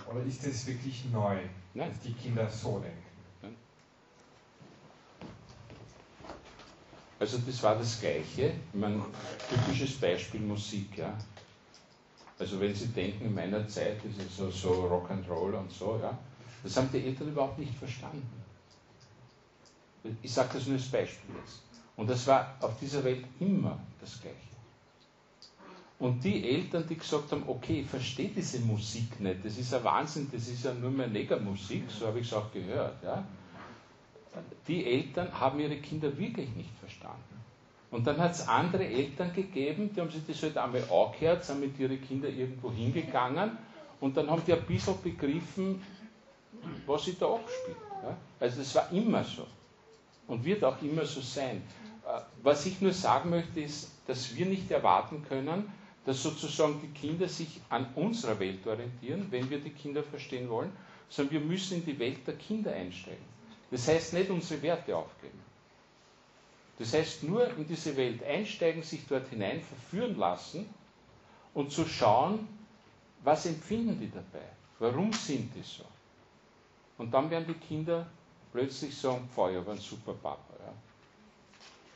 Oder 0.09 0.23
ist 0.23 0.45
es 0.45 0.67
wirklich 0.67 1.05
neu, 1.11 1.37
Nein. 1.73 1.89
dass 1.89 1.99
die 2.01 2.13
Kinder 2.13 2.49
so 2.49 2.79
denken? 2.79 2.97
Nein. 3.41 3.55
Also 7.19 7.37
das 7.39 7.61
war 7.63 7.75
das 7.75 7.99
Gleiche. 7.99 8.53
Mein 8.73 9.01
typisches 9.49 9.99
Beispiel 9.99 10.41
Musik, 10.41 10.97
ja. 10.97 11.17
Also 12.39 12.59
wenn 12.59 12.73
Sie 12.73 12.87
denken, 12.87 13.25
in 13.25 13.35
meiner 13.35 13.67
Zeit 13.67 14.03
ist 14.03 14.19
es 14.19 14.37
so, 14.37 14.49
so 14.49 14.71
Rock'n'Roll 14.87 15.53
und 15.53 15.71
so, 15.71 15.99
ja, 16.01 16.17
das 16.63 16.75
haben 16.75 16.89
die 16.91 17.05
Eltern 17.05 17.27
überhaupt 17.27 17.59
nicht 17.59 17.75
verstanden. 17.75 18.41
Ich 20.23 20.33
sage 20.33 20.49
das 20.53 20.65
nur 20.65 20.77
als 20.77 20.87
Beispiel 20.87 21.35
jetzt. 21.35 21.61
Und 21.95 22.09
das 22.09 22.25
war 22.25 22.57
auf 22.61 22.79
dieser 22.79 23.03
Welt 23.03 23.23
immer 23.39 23.79
das 23.99 24.19
Gleiche. 24.19 24.50
Und 26.01 26.23
die 26.23 26.49
Eltern, 26.49 26.83
die 26.89 26.97
gesagt 26.97 27.31
haben, 27.31 27.43
okay, 27.45 27.81
ich 27.81 27.87
verstehe 27.87 28.29
diese 28.29 28.59
Musik 28.61 29.19
nicht, 29.19 29.45
das 29.45 29.55
ist 29.59 29.71
ein 29.71 29.83
Wahnsinn, 29.83 30.27
das 30.31 30.47
ist 30.47 30.65
ja 30.65 30.73
nur 30.73 30.89
mehr 30.89 31.05
Negermusik, 31.05 31.83
so 31.91 32.07
habe 32.07 32.21
ich 32.21 32.25
es 32.25 32.33
auch 32.33 32.51
gehört. 32.51 33.03
Ja? 33.03 33.23
Die 34.67 34.83
Eltern 34.83 35.31
haben 35.39 35.59
ihre 35.59 35.77
Kinder 35.77 36.17
wirklich 36.17 36.49
nicht 36.55 36.71
verstanden. 36.79 37.39
Und 37.91 38.07
dann 38.07 38.17
hat 38.17 38.31
es 38.31 38.47
andere 38.47 38.83
Eltern 38.83 39.31
gegeben, 39.31 39.91
die 39.95 40.01
haben 40.01 40.09
sich 40.09 40.25
das 40.25 40.41
halt 40.41 40.57
einmal 40.57 40.83
angehört, 40.89 41.45
sind 41.45 41.59
mit 41.59 41.77
ihren 41.77 42.01
Kindern 42.01 42.35
irgendwo 42.35 42.71
hingegangen 42.71 43.59
und 43.99 44.17
dann 44.17 44.27
haben 44.27 44.41
die 44.47 44.53
ein 44.53 44.65
bisschen 44.65 44.99
begriffen, 45.03 45.83
was 46.87 47.05
sie 47.05 47.15
da 47.15 47.27
abspielt. 47.27 47.77
Ja? 48.01 48.17
Also 48.39 48.57
das 48.57 48.73
war 48.73 48.91
immer 48.91 49.23
so 49.23 49.45
und 50.25 50.43
wird 50.43 50.63
auch 50.63 50.81
immer 50.81 51.05
so 51.05 51.21
sein. 51.21 51.61
Äh, 52.07 52.21
was 52.41 52.65
ich 52.65 52.81
nur 52.81 52.91
sagen 52.91 53.29
möchte, 53.29 53.59
ist, 53.59 53.91
dass 54.07 54.35
wir 54.35 54.47
nicht 54.47 54.71
erwarten 54.71 55.23
können, 55.29 55.71
dass 56.05 56.23
sozusagen 56.23 56.81
die 56.81 56.99
Kinder 56.99 57.27
sich 57.27 57.61
an 57.69 57.87
unserer 57.95 58.39
Welt 58.39 58.65
orientieren, 58.65 59.27
wenn 59.29 59.49
wir 59.49 59.59
die 59.59 59.69
Kinder 59.69 60.03
verstehen 60.03 60.49
wollen, 60.49 60.71
sondern 61.09 61.33
wir 61.33 61.41
müssen 61.41 61.79
in 61.79 61.85
die 61.85 61.99
Welt 61.99 62.25
der 62.25 62.35
Kinder 62.35 62.73
einsteigen. 62.73 63.23
Das 63.69 63.87
heißt 63.87 64.13
nicht 64.13 64.29
unsere 64.29 64.61
Werte 64.61 64.95
aufgeben. 64.95 65.39
Das 66.79 66.93
heißt 66.93 67.23
nur 67.23 67.47
in 67.57 67.67
diese 67.67 67.95
Welt 67.95 68.23
einsteigen, 68.23 68.81
sich 68.81 69.05
dort 69.07 69.29
hinein 69.29 69.61
verführen 69.61 70.17
lassen 70.17 70.67
und 71.53 71.71
zu 71.71 71.85
schauen, 71.85 72.47
was 73.23 73.45
empfinden 73.45 73.99
die 73.99 74.09
dabei? 74.09 74.45
Warum 74.79 75.13
sind 75.13 75.53
die 75.55 75.61
so? 75.61 75.83
Und 76.97 77.13
dann 77.13 77.29
werden 77.29 77.45
die 77.47 77.65
Kinder 77.67 78.07
plötzlich 78.51 78.97
sagen, 78.97 79.29
Feuer, 79.33 79.65
war 79.65 79.73
ein 79.73 79.79
super 79.79 80.13
Papa. 80.13 80.53
Ja. 80.59 80.73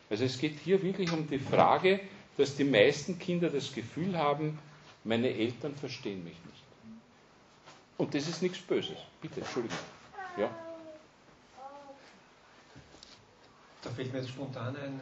Also 0.10 0.26
es 0.26 0.38
geht 0.38 0.60
hier 0.60 0.82
wirklich 0.84 1.12
um 1.12 1.28
die 1.28 1.40
Frage, 1.40 2.00
dass 2.38 2.56
die 2.56 2.64
meisten 2.64 3.18
Kinder 3.18 3.50
das 3.50 3.74
Gefühl 3.74 4.18
haben, 4.18 4.60
meine 5.04 5.30
Eltern 5.30 5.76
verstehen 5.76 6.24
mich 6.24 6.38
nicht. 6.46 6.64
Und 7.98 8.14
das 8.14 8.28
ist 8.28 8.42
nichts 8.42 8.60
Böses. 8.60 8.98
Bitte, 9.22 9.40
Entschuldigung. 9.40 9.78
Ja? 10.38 10.50
Da 13.82 13.90
fällt 13.92 14.12
mir 14.12 14.20
jetzt 14.20 14.30
spontan 14.30 14.76
ein, 14.76 15.00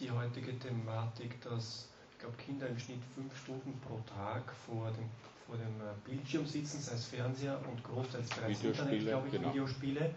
die 0.00 0.10
heutige 0.10 0.58
Thematik, 0.58 1.40
dass 1.42 1.88
ich 2.12 2.18
glaube, 2.18 2.36
Kinder 2.36 2.66
im 2.66 2.78
Schnitt 2.78 3.00
fünf 3.14 3.36
Stunden 3.38 3.78
pro 3.86 4.00
Tag 4.14 4.42
vor 4.66 4.90
dem, 4.92 5.04
vor 5.46 5.56
dem 5.56 5.80
äh, 5.80 5.92
Bildschirm 6.04 6.46
sitzen, 6.46 6.80
sei 6.80 6.94
es 6.94 7.06
Fernseher 7.06 7.60
und 7.68 7.82
großteils 7.84 8.28
bereits 8.30 8.62
Internet, 8.62 9.00
glaube 9.00 9.26
ich, 9.26 9.32
genau. 9.34 9.50
Videospiele. 9.50 10.14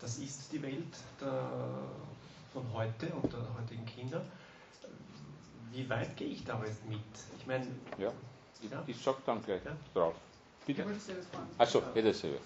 Das 0.00 0.18
ist 0.18 0.52
die 0.52 0.62
Welt 0.62 0.94
der, 1.20 1.48
von 2.52 2.64
heute 2.72 3.06
und 3.06 3.32
der 3.32 3.40
heutigen 3.58 3.84
Kinder. 3.86 4.22
Wie 5.72 5.88
weit 5.88 6.16
gehe 6.16 6.28
ich 6.28 6.44
da 6.44 6.62
jetzt 6.64 6.86
mit? 6.86 7.00
Ich 7.38 7.46
meine. 7.46 7.66
Ja, 7.98 8.12
ich, 8.62 8.70
ja? 8.70 8.82
ich 8.86 8.96
sag 9.00 9.24
dann 9.24 9.42
gleich 9.42 9.64
ja? 9.64 9.76
drauf. 9.94 10.14
Bitte. 10.66 10.84
Achso, 11.58 11.82
ja, 11.94 12.02
dasselbe. 12.02 12.38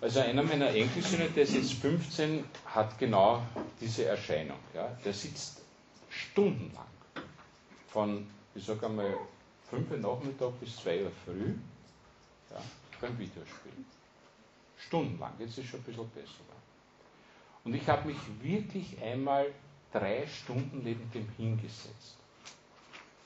Also 0.00 0.20
einer 0.20 0.42
meiner 0.42 0.68
Enkelsöhne, 0.68 1.28
der 1.30 1.44
ist 1.44 1.54
jetzt 1.54 1.74
15, 1.74 2.44
hat 2.66 2.98
genau 2.98 3.42
diese 3.80 4.04
Erscheinung. 4.04 4.58
Ja? 4.74 4.88
Der 5.04 5.12
sitzt 5.12 5.62
stundenlang 6.08 6.86
von, 7.88 8.26
ich 8.54 8.64
sage 8.64 8.86
einmal, 8.86 9.14
5 9.70 9.90
Uhr 9.92 9.96
Nachmittag 9.98 10.58
bis 10.60 10.76
2 10.78 11.04
Uhr 11.04 11.12
früh 11.24 11.54
ja, 12.50 12.60
beim 13.00 13.16
Videospiel. 13.18 13.72
Stundenlang, 14.76 15.32
jetzt 15.38 15.50
ist 15.50 15.58
es 15.58 15.66
schon 15.66 15.80
ein 15.80 15.84
bisschen 15.84 16.10
besser. 16.10 16.52
Und 17.64 17.74
ich 17.74 17.88
habe 17.88 18.08
mich 18.08 18.18
wirklich 18.40 19.00
einmal 19.00 19.46
drei 19.92 20.26
Stunden 20.26 20.82
neben 20.82 21.10
dem 21.12 21.28
hingesetzt. 21.36 22.16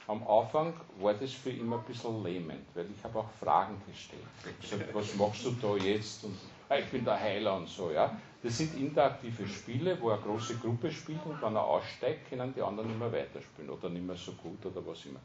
Am 0.08 0.26
Anfang 0.28 0.72
war 1.00 1.14
das 1.14 1.32
für 1.32 1.50
ihn 1.50 1.72
ein 1.72 1.82
bisschen 1.82 2.22
lähmend, 2.22 2.64
weil 2.74 2.86
ich 2.96 3.02
habe 3.02 3.18
auch 3.18 3.30
Fragen 3.40 3.80
gestellt. 3.88 4.22
Ich 4.62 4.72
habe 4.72 4.84
gesagt, 4.84 4.94
was 4.94 5.14
machst 5.16 5.44
du 5.44 5.50
da 5.50 5.76
jetzt? 5.76 6.24
Und 6.24 6.36
ah, 6.68 6.76
ich 6.76 6.86
bin 6.86 7.04
der 7.04 7.18
Heiler 7.18 7.56
und 7.56 7.68
so. 7.68 7.90
Ja. 7.90 8.16
Das 8.40 8.56
sind 8.58 8.78
interaktive 8.78 9.48
Spiele, 9.48 10.00
wo 10.00 10.10
eine 10.10 10.22
große 10.22 10.58
Gruppe 10.58 10.92
spielt 10.92 11.24
und 11.26 11.42
wenn 11.42 11.56
er 11.56 11.64
aussteigt, 11.64 12.28
können 12.28 12.54
die 12.54 12.62
anderen 12.62 12.88
nicht 12.88 13.00
mehr 13.00 13.12
weiterspielen 13.12 13.70
oder 13.70 13.88
nicht 13.88 14.06
mehr 14.06 14.16
so 14.16 14.32
gut 14.32 14.64
oder 14.64 14.86
was 14.86 15.04
immer. 15.06 15.18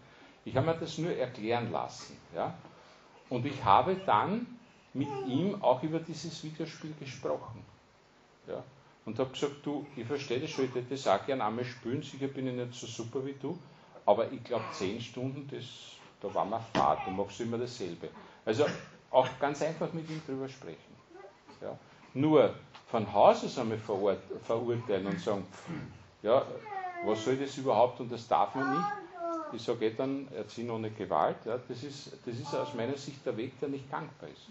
Ich 0.46 0.56
habe 0.56 0.66
mir 0.66 0.76
das 0.76 0.98
nur 0.98 1.12
erklären 1.12 1.72
lassen. 1.72 2.18
Ja. 2.36 2.56
Und 3.30 3.46
ich 3.46 3.64
habe 3.64 3.96
dann 4.04 4.48
mit 4.94 5.10
ihm 5.28 5.62
auch 5.62 5.84
über 5.84 6.00
dieses 6.00 6.44
Videospiel 6.44 6.96
gesprochen. 7.00 7.64
Ja 8.48 8.64
und 9.06 9.18
habe 9.20 9.32
gesagt, 9.32 9.66
du, 9.66 9.86
ich 9.96 10.06
verstehe 10.06 10.40
das 10.40 10.50
schon, 10.50 10.66
ich 10.66 10.76
hätte 10.76 10.92
das 10.92 11.08
auch 11.08 11.26
gerne 11.26 11.44
einmal 11.44 11.66
spielen, 11.66 12.02
sicher 12.02 12.28
bin 12.28 12.48
ich 12.48 12.54
nicht 12.54 12.74
so 12.74 12.88
super 12.88 13.26
wie 13.26 13.34
du, 13.34 13.58
aber 14.06 14.32
ich 14.32 14.44
glaube, 14.44 14.66
zehn 14.74 15.02
Stunden, 15.02 15.48
das, 15.52 15.66
da 16.22 16.34
war 16.34 16.46
man 16.46 16.62
fad, 16.74 17.06
du 17.06 17.12
machst 17.12 17.40
immer 17.42 17.58
dasselbe. 17.58 18.10
Also 18.46 18.66
auch 19.10 19.28
ganz 19.40 19.62
einfach 19.62 19.92
mit 19.94 20.10
ihm 20.10 20.22
drüber 20.26 20.48
sprechen. 20.48 20.96
Ja. 21.62 21.78
Nur 22.14 22.54
von 22.88 23.12
Haus 23.14 23.44
aus 23.44 23.58
einmal 23.58 23.78
verurteilen 23.78 25.08
und 25.08 25.20
sagen, 25.20 25.46
ja, 26.22 26.46
was 27.04 27.24
soll 27.24 27.38
das 27.38 27.58
überhaupt 27.58 28.00
und 28.00 28.12
das 28.12 28.28
darf 28.28 28.54
man 28.56 28.70
nicht. 28.72 28.88
Ich 29.54 29.64
sage 29.64 29.88
eh 29.88 29.94
dann, 29.94 30.28
erziehen 30.34 30.70
ohne 30.70 30.92
Gewalt, 30.92 31.38
ja, 31.46 31.60
das, 31.68 31.84
ist, 31.84 32.14
das 32.26 32.36
ist 32.36 32.56
aus 32.56 32.74
meiner 32.74 32.98
Sicht 32.98 33.26
der 33.26 33.36
Weg, 33.36 33.60
der 33.60 33.70
nicht 33.70 33.90
gangbar 33.90 34.30
ist. 34.30 34.48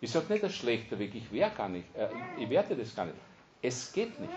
Ich 0.00 0.10
sage 0.10 0.32
nicht 0.32 0.44
ein 0.44 0.50
schlechter 0.50 0.98
Weg, 0.98 1.14
ich 1.14 1.56
gar 1.56 1.68
äh, 1.70 1.82
ich 2.36 2.48
werte 2.48 2.76
das 2.76 2.94
gar 2.94 3.06
nicht. 3.06 3.16
Es 3.62 3.92
geht 3.92 4.18
nicht. 4.18 4.32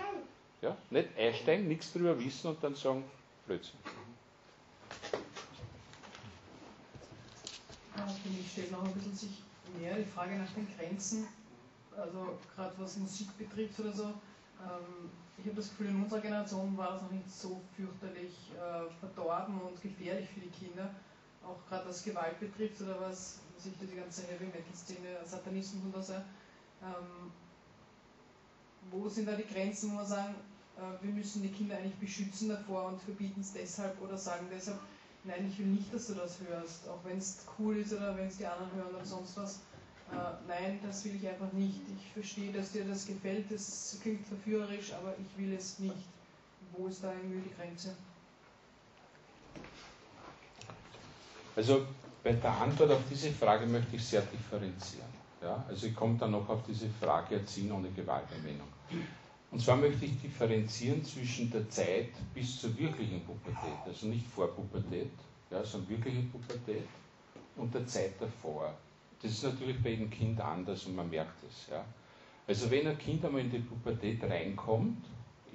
Ja? 0.60 0.76
Nicht 0.90 1.08
einsteigen, 1.18 1.68
nichts 1.68 1.92
darüber 1.92 2.18
wissen 2.18 2.48
und 2.48 2.62
dann 2.62 2.74
sagen, 2.74 3.04
Blödsinn. 3.46 3.78
Für 8.22 8.28
mich 8.30 8.50
stellt 8.52 8.72
noch 8.72 8.84
ein 8.84 8.92
bisschen 8.92 9.14
sich 9.14 9.42
mehr 9.78 9.96
die 9.96 10.04
Frage 10.04 10.36
nach 10.36 10.50
den 10.52 10.66
Grenzen, 10.76 11.26
also 11.96 12.38
gerade 12.54 12.74
was 12.78 12.96
Musik 12.96 13.36
betrifft 13.38 13.78
oder 13.80 13.92
so. 13.92 14.04
Ähm, 14.04 15.10
ich 15.38 15.44
habe 15.46 15.56
das 15.56 15.68
Gefühl, 15.70 15.88
in 15.88 16.02
unserer 16.02 16.20
Generation 16.20 16.76
war 16.76 16.92
das 16.92 17.02
noch 17.02 17.10
nicht 17.10 17.30
so 17.30 17.60
fürchterlich 17.76 18.50
äh, 18.56 18.90
verdorben 19.00 19.60
und 19.60 19.80
gefährlich 19.82 20.28
für 20.30 20.40
die 20.40 20.50
Kinder, 20.50 20.94
auch 21.44 21.58
gerade 21.68 21.88
was 21.88 22.02
Gewalt 22.02 22.38
betrifft 22.40 22.80
oder 22.82 23.00
was 23.00 23.40
sich 23.58 23.72
die 23.80 23.96
ganze 23.96 24.26
Heavy 24.26 24.46
Metal 24.46 24.74
Szene, 24.74 25.18
Satanismus 25.24 25.82
und 25.94 26.04
so. 26.04 26.14
Wo 28.90 29.08
sind 29.08 29.26
da 29.26 29.32
die 29.32 29.46
Grenzen, 29.52 29.92
wo 29.92 29.98
wir 29.98 30.04
sagen, 30.04 30.34
äh, 30.76 31.04
wir 31.04 31.12
müssen 31.12 31.42
die 31.42 31.48
Kinder 31.48 31.76
eigentlich 31.76 31.96
beschützen 31.96 32.48
davor 32.48 32.86
und 32.86 33.00
verbieten 33.00 33.40
es 33.40 33.52
deshalb 33.52 34.00
oder 34.00 34.16
sagen 34.16 34.46
deshalb, 34.52 34.78
nein, 35.24 35.48
ich 35.50 35.58
will 35.58 35.66
nicht, 35.66 35.92
dass 35.92 36.06
du 36.08 36.14
das 36.14 36.38
hörst, 36.48 36.88
auch 36.88 36.98
wenn 37.04 37.18
es 37.18 37.44
cool 37.58 37.76
ist 37.76 37.92
oder 37.92 38.16
wenn 38.16 38.28
es 38.28 38.38
die 38.38 38.46
anderen 38.46 38.72
hören 38.74 38.94
oder 38.94 39.04
sonst 39.04 39.36
was. 39.36 39.60
Äh, 40.12 40.16
nein, 40.46 40.78
das 40.82 41.04
will 41.04 41.16
ich 41.16 41.26
einfach 41.26 41.52
nicht. 41.52 41.80
Ich 41.96 42.12
verstehe, 42.12 42.52
dass 42.52 42.72
dir 42.72 42.84
das 42.84 43.06
gefällt, 43.06 43.50
das 43.50 43.98
klingt 44.02 44.26
verführerisch, 44.26 44.92
aber 44.92 45.14
ich 45.18 45.42
will 45.42 45.54
es 45.54 45.78
nicht. 45.78 45.94
Wo 46.76 46.86
ist 46.86 47.02
da 47.02 47.12
irgendwie 47.12 47.48
die 47.48 47.54
Grenze? 47.54 47.94
Also 51.56 51.86
bei 52.22 52.32
der 52.32 52.52
Antwort 52.60 52.90
auf 52.90 53.02
diese 53.08 53.30
Frage 53.30 53.66
möchte 53.66 53.96
ich 53.96 54.04
sehr 54.04 54.22
differenzieren. 54.22 55.06
Ja? 55.40 55.64
Also 55.68 55.86
ich 55.86 55.94
komme 55.94 56.18
dann 56.18 56.32
noch 56.32 56.48
auf 56.48 56.62
diese 56.66 56.88
Frage 57.00 57.36
Erziehen 57.36 57.70
ohne 57.70 57.90
Gewaltanwendung. 57.90 58.73
Und 59.50 59.60
zwar 59.60 59.76
möchte 59.76 60.04
ich 60.04 60.20
differenzieren 60.20 61.04
zwischen 61.04 61.50
der 61.50 61.68
Zeit 61.70 62.10
bis 62.34 62.60
zur 62.60 62.76
wirklichen 62.76 63.20
Pubertät, 63.20 63.78
also 63.86 64.08
nicht 64.08 64.26
vor 64.26 64.48
Pubertät, 64.48 65.12
ja, 65.50 65.64
sondern 65.64 65.90
wirkliche 65.90 66.22
Pubertät 66.22 66.88
und 67.56 67.72
der 67.72 67.86
Zeit 67.86 68.20
davor. 68.20 68.74
Das 69.22 69.30
ist 69.30 69.44
natürlich 69.44 69.80
bei 69.82 69.90
jedem 69.90 70.10
Kind 70.10 70.40
anders 70.40 70.84
und 70.86 70.96
man 70.96 71.08
merkt 71.08 71.42
es. 71.48 71.68
Ja. 71.70 71.84
Also 72.46 72.70
wenn 72.70 72.86
ein 72.86 72.98
Kind 72.98 73.24
einmal 73.24 73.42
in 73.42 73.50
die 73.50 73.60
Pubertät 73.60 74.22
reinkommt, 74.24 75.04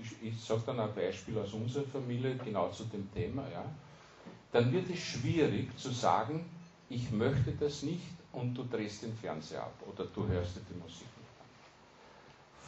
ich, 0.02 0.30
ich 0.30 0.40
sage 0.42 0.62
dann 0.68 0.80
ein 0.80 0.96
Beispiel 0.96 1.38
aus 1.38 1.54
unserer 1.54 1.84
Familie 1.84 2.38
genau 2.38 2.70
zu 2.72 2.86
dem 2.86 3.12
Thema, 3.14 3.44
ja, 3.52 3.66
dann 4.52 4.72
wird 4.72 4.90
es 4.90 5.00
schwierig 5.00 5.78
zu 5.78 5.92
sagen, 5.92 6.46
ich 6.90 7.12
möchte 7.12 7.52
das 7.52 7.84
nicht 7.84 8.14
und 8.32 8.56
du 8.56 8.64
drehst 8.64 9.04
den 9.04 9.14
Fernseher 9.14 9.64
ab 9.64 9.76
oder 9.92 10.06
du 10.06 10.26
hörst 10.28 10.56
die 10.56 10.80
Musik. 10.80 11.19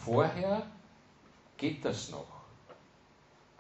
Vorher 0.04 0.66
geht 1.58 1.86
das 1.86 2.10
noch. 2.10 2.42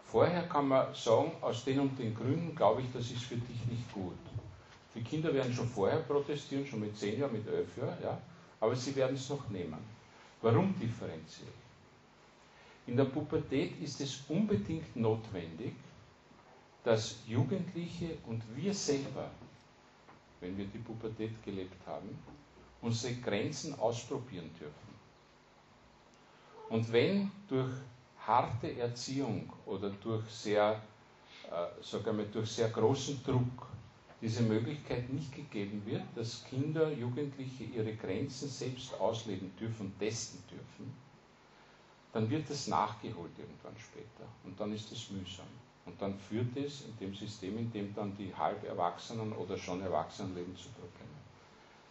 Vorher 0.05 0.43
kann 0.49 0.67
man 0.67 0.93
sagen, 0.93 1.31
aus 1.39 1.63
den 1.63 1.79
und 1.79 1.97
den 1.97 2.15
Gründen 2.15 2.55
glaube 2.55 2.81
ich, 2.81 2.87
das 2.91 3.11
ist 3.11 3.23
für 3.23 3.37
dich 3.37 3.65
nicht 3.67 3.93
gut. 3.93 4.17
Die 4.95 5.03
Kinder 5.03 5.33
werden 5.33 5.53
schon 5.53 5.69
vorher 5.69 5.99
protestieren, 5.99 6.65
schon 6.65 6.81
mit 6.81 6.97
10 6.97 7.19
Jahren, 7.19 7.31
mit 7.31 7.47
11 7.47 7.77
Jahren, 7.77 7.97
ja, 8.03 8.17
aber 8.59 8.75
sie 8.75 8.95
werden 8.95 9.15
es 9.15 9.29
noch 9.29 9.47
nehmen. 9.49 9.79
Warum 10.41 10.77
differenziere 10.79 11.47
ich? 11.47 12.89
In 12.89 12.97
der 12.97 13.05
Pubertät 13.05 13.79
ist 13.79 14.01
es 14.01 14.23
unbedingt 14.27 14.95
notwendig, 14.95 15.73
dass 16.83 17.19
Jugendliche 17.27 18.17
und 18.25 18.41
wir 18.55 18.73
selber, 18.73 19.29
wenn 20.39 20.57
wir 20.57 20.65
die 20.65 20.79
Pubertät 20.79 21.41
gelebt 21.45 21.85
haben, 21.85 22.09
unsere 22.81 23.13
Grenzen 23.13 23.77
ausprobieren 23.79 24.49
dürfen. 24.59 24.90
Und 26.71 26.89
wenn 26.93 27.29
durch 27.49 27.69
harte 28.25 28.77
Erziehung 28.77 29.51
oder 29.65 29.89
durch 29.89 30.23
sehr, 30.29 30.81
äh, 31.49 31.83
sagen 31.83 32.17
wir, 32.17 32.25
durch 32.25 32.49
sehr 32.49 32.69
großen 32.69 33.21
Druck 33.25 33.67
diese 34.21 34.43
Möglichkeit 34.43 35.11
nicht 35.11 35.35
gegeben 35.35 35.81
wird, 35.85 36.03
dass 36.15 36.45
Kinder, 36.45 36.89
Jugendliche 36.93 37.65
ihre 37.65 37.93
Grenzen 37.95 38.47
selbst 38.47 38.97
ausleben 39.01 39.51
dürfen 39.59 39.93
testen 39.99 40.41
dürfen, 40.49 40.93
dann 42.13 42.29
wird 42.29 42.49
das 42.49 42.67
nachgeholt 42.67 43.31
irgendwann 43.37 43.75
später. 43.77 44.25
Und 44.45 44.57
dann 44.57 44.71
ist 44.73 44.89
es 44.93 45.09
mühsam. 45.09 45.51
Und 45.85 46.01
dann 46.01 46.17
führt 46.17 46.55
es 46.55 46.85
in 46.85 46.97
dem 47.01 47.13
System, 47.13 47.57
in 47.57 47.71
dem 47.73 47.93
dann 47.93 48.15
die 48.15 48.33
Halberwachsenen 48.33 49.33
oder 49.33 49.57
schon 49.57 49.81
Erwachsenen 49.81 50.35
leben, 50.35 50.55
zu 50.55 50.69
Problemen. 50.69 51.19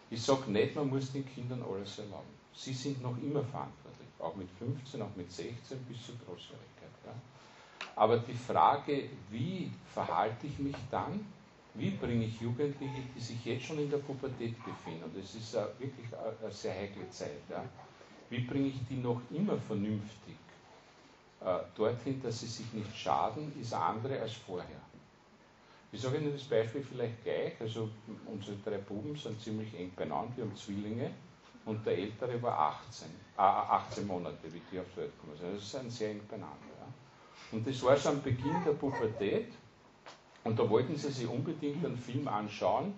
Ich 0.09 0.23
sage 0.23 0.51
nicht, 0.51 0.75
man 0.75 0.89
muss 0.89 1.13
den 1.13 1.27
Kindern 1.27 1.63
alles 1.63 1.99
erlauben. 1.99 2.41
Sie 2.55 2.73
sind 2.73 3.03
noch 3.03 3.17
immer 3.19 3.43
verantwortlich, 3.45 4.00
auch 4.21 4.37
mit 4.37 4.49
15, 4.59 5.01
auch 5.03 5.15
mit 5.17 5.31
16 5.31 5.79
bis 5.85 6.07
zur 6.07 6.15
Großjährigkeit. 6.27 6.91
Ja. 7.07 7.13
Aber 7.97 8.19
die 8.19 8.35
Frage, 8.35 9.09
wie 9.31 9.71
verhalte 9.93 10.47
ich 10.47 10.59
mich 10.59 10.77
dann, 10.91 11.25
wie 11.75 11.91
bringe 11.91 12.25
ich 12.25 12.41
Jugendliche, 12.41 13.03
die 13.15 13.21
sich 13.21 13.45
jetzt 13.45 13.67
schon 13.67 13.79
in 13.79 13.91
der 13.91 13.99
Pubertät 13.99 14.57
befinden, 14.65 15.05
und 15.05 15.17
es 15.17 15.35
ist 15.35 15.55
wirklich 15.55 16.07
eine 16.43 16.53
sehr 16.53 16.75
heikle 16.75 17.09
Zeit, 17.11 17.43
ja, 17.49 17.65
wie 18.29 18.41
bringe 18.41 18.69
ich 18.69 18.87
die 18.89 18.97
noch 18.97 19.21
immer 19.31 19.57
vernünftig 19.57 20.37
äh, 21.41 21.59
dorthin, 21.75 22.23
dass 22.23 22.41
sie 22.41 22.47
sich 22.47 22.73
nicht 22.73 22.97
schaden, 22.97 23.53
ist 23.61 23.73
andere 23.75 24.21
als 24.21 24.35
vorher. 24.35 24.81
Ich 25.93 26.01
sage 26.01 26.19
Ihnen 26.19 26.33
das 26.33 26.45
Beispiel 26.45 26.83
vielleicht 26.83 27.25
gleich. 27.25 27.61
Also 27.61 27.91
unsere 28.27 28.57
drei 28.59 28.79
Buben 28.79 29.17
sind 29.17 29.41
ziemlich 29.41 29.75
eng 29.75 29.91
beieinander, 29.97 30.37
wir 30.37 30.45
haben 30.45 30.57
Zwillinge 30.57 31.11
und 31.65 31.85
der 31.87 31.99
Ältere 31.99 32.41
war 32.43 32.59
18, 32.89 33.09
äh, 33.37 33.41
18 33.41 34.07
Monate, 34.07 34.53
wie 34.53 34.61
die 34.73 34.81
aufs 34.81 34.97
Welt 34.97 35.13
gekommen 35.17 35.37
sind. 35.37 35.49
Also 35.49 35.59
sie 35.59 35.79
sind 35.79 35.93
sehr 35.93 36.11
eng 36.11 36.21
beieinander. 36.29 36.57
Ja. 36.79 36.87
Und 37.53 37.67
das 37.67 37.83
war 37.83 37.97
schon 37.97 38.13
am 38.13 38.23
Beginn 38.23 38.65
der 38.65 38.73
Pubertät 38.73 39.53
und 40.45 40.59
da 40.59 40.69
wollten 40.69 40.97
sie 40.97 41.11
sich 41.11 41.29
unbedingt 41.29 41.85
einen 41.85 41.99
Film 41.99 42.27
anschauen. 42.29 42.95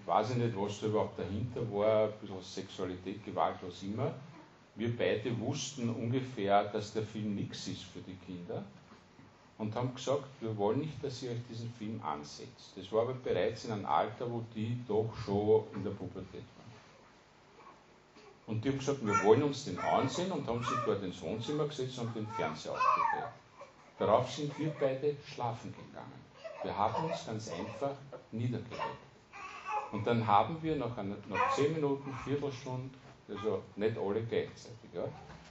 Ich 0.00 0.06
weiß 0.06 0.34
nicht, 0.34 0.56
was 0.56 0.80
da 0.80 0.86
überhaupt 0.86 1.18
dahinter 1.18 1.60
war, 1.72 2.04
ein 2.04 2.12
bisschen 2.20 2.42
Sexualität, 2.42 3.24
Gewalt, 3.24 3.56
was 3.62 3.82
immer. 3.82 4.14
Wir 4.76 4.96
beide 4.96 5.38
wussten 5.38 5.90
ungefähr, 5.90 6.64
dass 6.64 6.92
der 6.94 7.02
Film 7.02 7.34
nichts 7.34 7.68
ist 7.68 7.84
für 7.84 8.00
die 8.00 8.16
Kinder 8.26 8.64
und 9.60 9.74
haben 9.76 9.94
gesagt, 9.94 10.24
wir 10.40 10.56
wollen 10.56 10.80
nicht, 10.80 11.04
dass 11.04 11.22
ihr 11.22 11.32
euch 11.32 11.46
diesen 11.50 11.70
Film 11.74 12.00
ansetzt. 12.02 12.72
Das 12.76 12.90
war 12.92 13.02
aber 13.02 13.12
bereits 13.12 13.66
in 13.66 13.72
einem 13.72 13.84
Alter, 13.84 14.30
wo 14.30 14.42
die 14.54 14.80
doch 14.88 15.12
schon 15.24 15.64
in 15.74 15.84
der 15.84 15.90
Pubertät 15.90 16.44
waren. 16.56 16.59
Und 18.50 18.64
die 18.64 18.70
haben 18.70 18.78
gesagt, 18.78 19.06
wir 19.06 19.22
wollen 19.22 19.44
uns 19.44 19.64
den 19.66 19.78
ansehen 19.78 20.32
und 20.32 20.44
haben 20.48 20.60
sich 20.60 20.76
dort 20.84 21.00
ins 21.04 21.22
Wohnzimmer 21.22 21.68
gesetzt 21.68 22.00
und 22.00 22.12
den 22.16 22.26
Fernseher 22.26 22.72
aufgedreht. 22.72 23.30
Darauf 23.96 24.28
sind 24.28 24.58
wir 24.58 24.70
beide 24.70 25.16
schlafen 25.24 25.72
gegangen. 25.72 26.20
Wir 26.64 26.76
haben 26.76 27.04
uns 27.04 27.24
ganz 27.24 27.48
einfach 27.52 27.94
niedergelegt. 28.32 28.74
Und 29.92 30.04
dann 30.04 30.26
haben 30.26 30.60
wir 30.62 30.74
nach, 30.74 30.98
einer, 30.98 31.14
nach 31.28 31.54
10 31.54 31.74
Minuten, 31.74 32.12
Viertelstunde, 32.24 32.90
also 33.28 33.62
nicht 33.76 33.96
alle 33.96 34.24
gleichzeitig, 34.24 34.90
ja, 34.94 35.04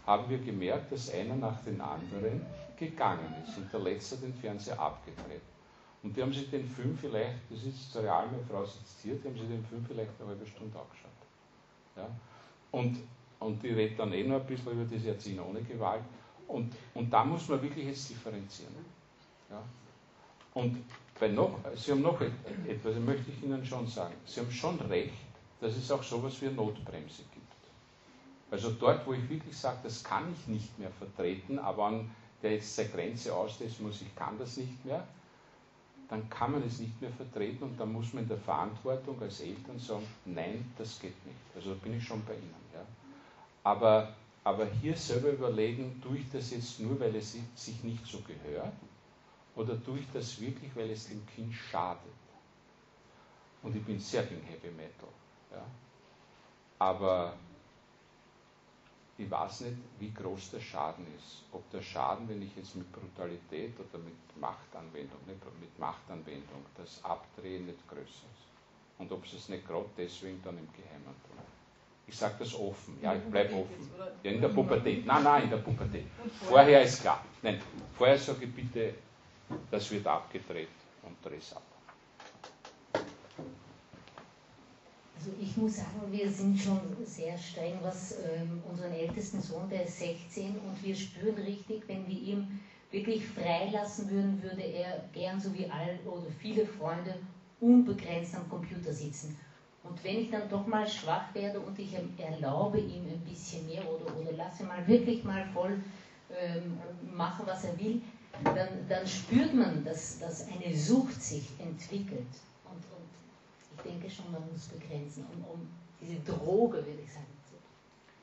haben 0.05 0.29
wir 0.29 0.39
gemerkt, 0.39 0.91
dass 0.91 1.09
einer 1.13 1.35
nach 1.35 1.63
den 1.63 1.79
anderen 1.79 2.45
gegangen 2.75 3.33
ist 3.47 3.55
und 3.57 3.71
der 3.71 3.79
Letzte 3.79 4.17
den 4.17 4.33
Fernseher 4.33 4.77
abgedreht. 4.77 5.41
Und 6.03 6.17
die 6.17 6.21
haben 6.21 6.33
sich 6.33 6.49
den 6.49 6.67
Film 6.67 6.97
vielleicht, 6.97 7.49
das 7.49 7.63
ist 7.63 7.95
real, 7.95 8.27
meine 8.27 8.43
Frau 8.43 8.65
sitzt 8.65 8.99
hier, 9.03 9.15
die 9.15 9.25
haben 9.29 9.37
sich 9.37 9.47
den 9.47 9.63
Film 9.63 9.85
vielleicht 9.85 10.11
eine 10.19 10.31
halbe 10.31 10.45
Stunde 10.45 10.77
angeschaut. 10.77 11.11
Ja? 11.95 12.09
Und, 12.71 12.97
und 13.39 13.63
die 13.63 13.69
redet 13.69 13.99
dann 13.99 14.13
eh 14.13 14.23
noch 14.23 14.41
ein 14.41 14.45
bisschen 14.45 14.71
über 14.73 14.83
das 14.83 15.03
Erziehen 15.03 15.39
ohne 15.39 15.61
Gewalt. 15.61 16.03
Und, 16.47 16.73
und 16.93 17.11
da 17.11 17.23
muss 17.23 17.47
man 17.47 17.61
wirklich 17.61 17.85
jetzt 17.85 18.09
differenzieren. 18.09 18.73
Ja? 19.49 19.61
Und 20.53 20.83
bei 21.19 21.27
noch, 21.27 21.59
Sie 21.75 21.91
haben 21.91 22.01
noch 22.01 22.19
etwas, 22.21 22.95
möchte 22.97 23.31
ich 23.31 23.43
Ihnen 23.43 23.65
schon 23.65 23.87
sagen. 23.87 24.15
Sie 24.25 24.39
haben 24.39 24.51
schon 24.51 24.79
recht, 24.81 25.13
dass 25.59 25.75
es 25.75 25.91
auch 25.91 26.03
sowas 26.03 26.41
wie 26.41 26.47
eine 26.47 26.55
Notbremse 26.55 27.23
gibt. 27.33 27.49
Also 28.51 28.71
dort, 28.71 29.05
wo 29.05 29.13
ich 29.13 29.29
wirklich 29.29 29.55
sage, 29.55 29.79
das 29.83 30.03
kann 30.03 30.33
ich 30.33 30.47
nicht 30.47 30.79
mehr 30.79 30.89
vertreten, 30.91 31.59
aber 31.59 31.85
an 31.85 32.11
der 32.41 32.53
jetzt 32.53 32.75
seine 32.75 32.89
Grenze 32.89 33.35
austesten 33.35 33.85
muss, 33.85 34.01
ich 34.01 34.15
kann 34.15 34.39
das 34.39 34.57
nicht 34.57 34.83
mehr, 34.85 35.05
dann 36.09 36.27
kann 36.29 36.51
man 36.53 36.63
es 36.63 36.79
nicht 36.79 36.99
mehr 36.99 37.11
vertreten 37.11 37.63
und 37.63 37.79
dann 37.79 37.93
muss 37.93 38.13
man 38.13 38.23
in 38.23 38.29
der 38.29 38.37
Verantwortung 38.37 39.21
als 39.21 39.41
Eltern 39.41 39.77
sagen, 39.77 40.07
nein, 40.25 40.71
das 40.77 40.99
geht 40.99 41.25
nicht. 41.25 41.37
Also 41.55 41.75
bin 41.75 41.97
ich 41.97 42.03
schon 42.03 42.23
bei 42.25 42.33
Ihnen. 42.33 42.55
Ja. 42.73 42.81
Aber, 43.63 44.15
aber 44.43 44.65
hier 44.65 44.97
selber 44.97 45.29
überlegen, 45.29 46.01
tue 46.01 46.17
ich 46.17 46.31
das 46.31 46.49
jetzt 46.49 46.79
nur, 46.79 46.99
weil 46.99 47.15
es 47.15 47.37
sich 47.55 47.83
nicht 47.83 48.05
so 48.05 48.19
gehört 48.21 48.73
oder 49.55 49.81
tue 49.83 49.99
ich 49.99 50.07
das 50.11 50.39
wirklich, 50.41 50.75
weil 50.75 50.89
es 50.89 51.07
dem 51.09 51.25
Kind 51.27 51.53
schadet? 51.53 52.01
Und 53.61 53.75
ich 53.75 53.83
bin 53.83 53.99
sehr 53.99 54.23
gegen 54.23 54.41
Heavy 54.41 54.71
Metal. 54.71 55.09
Ja. 55.51 55.65
Aber 56.79 57.33
ich 59.19 59.29
weiß 59.29 59.61
nicht, 59.61 59.75
wie 59.99 60.13
groß 60.13 60.51
der 60.51 60.61
Schaden 60.61 61.05
ist. 61.17 61.43
Ob 61.51 61.69
der 61.71 61.81
Schaden, 61.81 62.27
wenn 62.29 62.41
ich 62.41 62.55
jetzt 62.55 62.75
mit 62.75 62.89
Brutalität 62.91 63.73
oder 63.77 64.01
mit 64.01 64.15
Machtanwendung, 64.39 65.19
nicht 65.27 65.41
mit 65.59 65.77
Machtanwendung 65.77 66.65
das 66.77 67.03
Abdrehen 67.03 67.65
nicht 67.65 67.85
größer 67.89 68.03
ist. 68.05 68.47
Und 68.97 69.11
ob 69.11 69.27
sie 69.27 69.35
es 69.35 69.49
nicht 69.49 69.67
gerade 69.67 69.89
deswegen 69.97 70.41
dann 70.41 70.57
im 70.57 70.67
Geheimen 70.71 71.03
tun. 71.03 71.37
Ich 72.07 72.15
sage 72.17 72.35
das 72.39 72.55
offen, 72.55 72.97
ja, 73.01 73.13
ich 73.13 73.23
bleibe 73.23 73.55
offen. 73.55 73.89
Ja, 74.23 74.31
in 74.31 74.41
der 74.41 74.47
Pubertät. 74.49 75.05
Nein, 75.05 75.23
nein, 75.23 75.43
in 75.43 75.49
der 75.49 75.57
Pubertät. 75.57 76.05
Vorher 76.47 76.81
ist 76.81 77.01
klar. 77.01 77.23
Nein, 77.41 77.61
vorher 77.93 78.17
sage 78.17 78.45
ich 78.45 78.55
bitte, 78.55 78.95
das 79.69 79.91
wird 79.91 80.07
abgedreht 80.07 80.69
und 81.03 81.17
dreh's 81.23 81.53
ab. 81.53 81.68
Also 85.19 85.31
ich 85.37 85.57
muss 85.57 85.75
sagen, 85.75 86.09
wir 86.11 86.31
sind 86.31 86.57
schon 86.57 86.79
sehr 87.03 87.37
streng, 87.37 87.77
was 87.81 88.15
ähm, 88.19 88.61
unseren 88.69 88.93
ältesten 88.93 89.41
Sohn, 89.41 89.67
der 89.69 89.83
ist 89.83 89.99
16, 89.99 90.55
und 90.59 90.81
wir 90.81 90.95
spüren 90.95 91.35
richtig, 91.35 91.83
wenn 91.87 92.07
wir 92.07 92.17
ihm 92.17 92.47
wirklich 92.89 93.25
freilassen 93.27 94.09
würden, 94.09 94.41
würde 94.41 94.61
er 94.61 95.03
gern 95.11 95.37
so 95.37 95.53
wie 95.53 95.69
alle 95.69 95.99
oder 96.05 96.29
viele 96.39 96.65
Freunde 96.65 97.15
unbegrenzt 97.59 98.33
am 98.33 98.47
Computer 98.47 98.93
sitzen. 98.93 99.35
Und 99.83 100.01
wenn 100.05 100.19
ich 100.19 100.29
dann 100.29 100.47
doch 100.47 100.65
mal 100.65 100.87
schwach 100.87 101.35
werde 101.35 101.59
und 101.59 101.77
ich 101.77 101.93
erlaube 102.17 102.79
ihm 102.79 103.03
ein 103.03 103.19
bisschen 103.29 103.65
mehr 103.65 103.83
oder, 103.91 104.17
oder 104.17 104.31
lasse 104.31 104.63
mal 104.63 104.87
wirklich 104.87 105.25
mal 105.25 105.43
voll 105.53 105.81
ähm, 106.33 106.77
machen, 107.13 107.45
was 107.45 107.65
er 107.65 107.77
will, 107.77 108.01
dann, 108.45 108.69
dann 108.87 109.05
spürt 109.05 109.53
man, 109.53 109.83
dass, 109.83 110.17
dass 110.19 110.47
eine 110.47 110.73
Sucht 110.73 111.21
sich 111.21 111.49
entwickelt 111.59 112.23
ich 113.83 113.91
denke 113.91 114.09
schon, 114.09 114.31
man 114.31 114.43
muss 114.51 114.67
begrenzen, 114.67 115.25
um, 115.33 115.43
um 115.45 115.69
diese 116.01 116.19
Droge, 116.21 116.77
würde 116.77 117.01
ich 117.03 117.11
sagen. 117.11 117.25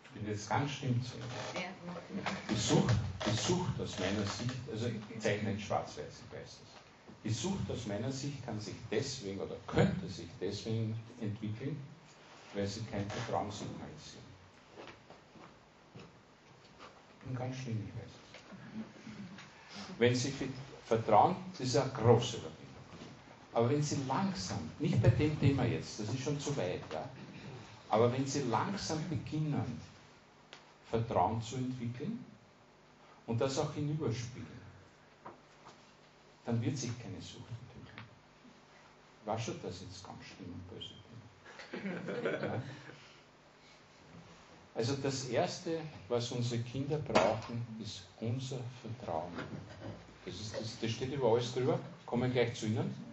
Ich 0.05 0.23
bin 0.23 0.31
jetzt 0.31 0.49
ganz 0.49 0.71
schlimm 0.71 1.03
zu 1.03 1.19
ja. 1.19 1.69
die, 2.49 2.55
Sucht, 2.55 2.95
die 3.27 3.37
Sucht 3.37 3.79
aus 3.79 3.99
meiner 3.99 4.25
Sicht, 4.25 4.57
also 4.73 4.87
ich 4.87 5.21
zeichne 5.21 5.53
nicht 5.53 5.67
schwarz-weiß, 5.67 6.23
ich 6.27 6.39
weiß 6.39 6.43
das. 6.43 6.83
Die 7.23 7.31
Sucht 7.31 7.71
aus 7.71 7.87
meiner 7.87 8.11
Sicht 8.11 8.43
kann 8.47 8.59
sich 8.59 8.77
deswegen 8.91 9.41
oder 9.41 9.57
könnte 9.67 10.09
sich 10.09 10.29
deswegen 10.41 10.99
entwickeln, 11.21 11.77
weil 12.55 12.67
sie 12.67 12.81
kein 12.85 13.07
Vertrauen 13.11 13.51
signalisieren. 13.51 14.27
bin 17.27 17.37
ganz 17.37 17.57
schlimm, 17.57 17.87
ich 17.87 17.95
weiß. 17.95 18.13
Wenn 19.99 20.15
Sie 20.15 20.33
vertrauen, 20.85 21.37
das 21.53 21.67
ist 21.69 21.77
eine 21.77 21.91
große 21.91 22.37
Überwindung. 22.39 22.66
Aber 23.57 23.71
wenn 23.71 23.83
Sie 23.83 23.97
langsam, 24.07 24.59
nicht 24.79 25.03
bei 25.03 25.09
dem 25.09 25.41
Thema 25.41 25.65
jetzt, 25.65 25.99
das 25.99 26.11
ist 26.11 26.21
schon 26.21 26.39
zu 26.39 26.55
weit, 26.59 26.83
ja, 26.93 27.09
aber 27.89 28.13
wenn 28.13 28.27
Sie 28.27 28.43
langsam 28.43 28.99
beginnen, 29.09 29.81
Vertrauen 30.91 31.41
zu 31.41 31.57
entwickeln 31.57 32.23
und 33.27 33.41
das 33.41 33.59
auch 33.59 33.73
hinüberspielen, 33.73 34.47
dann 36.45 36.61
wird 36.61 36.77
sich 36.77 36.91
keine 37.03 37.19
Sucht 37.19 37.49
entwickeln. 37.49 38.07
War 39.25 39.39
schon 39.39 39.59
das 39.63 39.81
jetzt 39.81 40.05
ganz 40.05 40.23
schlimm 40.23 40.53
und 40.53 40.69
böse 40.69 42.47
Ja. 42.47 42.63
Also 44.75 44.97
das 44.97 45.31
Erste, 45.31 45.81
was 46.11 46.31
unsere 46.31 46.61
Kinder 46.61 46.99
brauchen, 46.99 47.67
ist 47.83 48.03
unser 48.21 48.59
Vertrauen. 48.83 49.33
Das, 50.27 50.35
ist, 50.35 50.61
das, 50.61 50.79
das 50.79 50.91
steht 50.91 51.15
über 51.15 51.33
alles 51.33 51.55
drüber, 51.55 51.81
kommen 52.05 52.31
gleich 52.31 52.55
zu 52.55 52.67
Ihnen. 52.67 53.06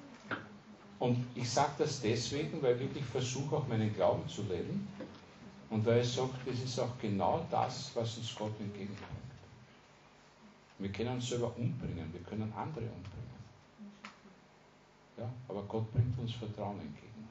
Und 0.99 1.25
ich 1.35 1.49
sage 1.49 1.73
das 1.79 2.01
deswegen, 2.01 2.61
weil 2.61 2.75
ich 2.75 2.81
wirklich 2.81 3.05
versuche, 3.05 3.57
auch 3.57 3.67
meinen 3.67 3.93
Glauben 3.93 4.27
zu 4.27 4.43
leben. 4.43 4.87
Und 5.69 5.85
weil 5.85 6.01
ich 6.01 6.13
sage, 6.13 6.29
das 6.45 6.59
ist 6.59 6.79
auch 6.79 6.97
genau 7.01 7.45
das, 7.49 7.91
was 7.95 8.17
uns 8.17 8.35
Gott 8.35 8.53
entgegenbringt. 8.59 8.99
Wir 10.79 10.91
können 10.91 11.15
uns 11.15 11.29
selber 11.29 11.55
umbringen, 11.57 12.11
wir 12.11 12.21
können 12.21 12.51
andere 12.53 12.85
umbringen. 12.85 13.23
Ja, 15.17 15.29
aber 15.47 15.63
Gott 15.63 15.91
bringt 15.91 16.17
uns 16.19 16.33
Vertrauen 16.33 16.79
entgegen. 16.79 17.27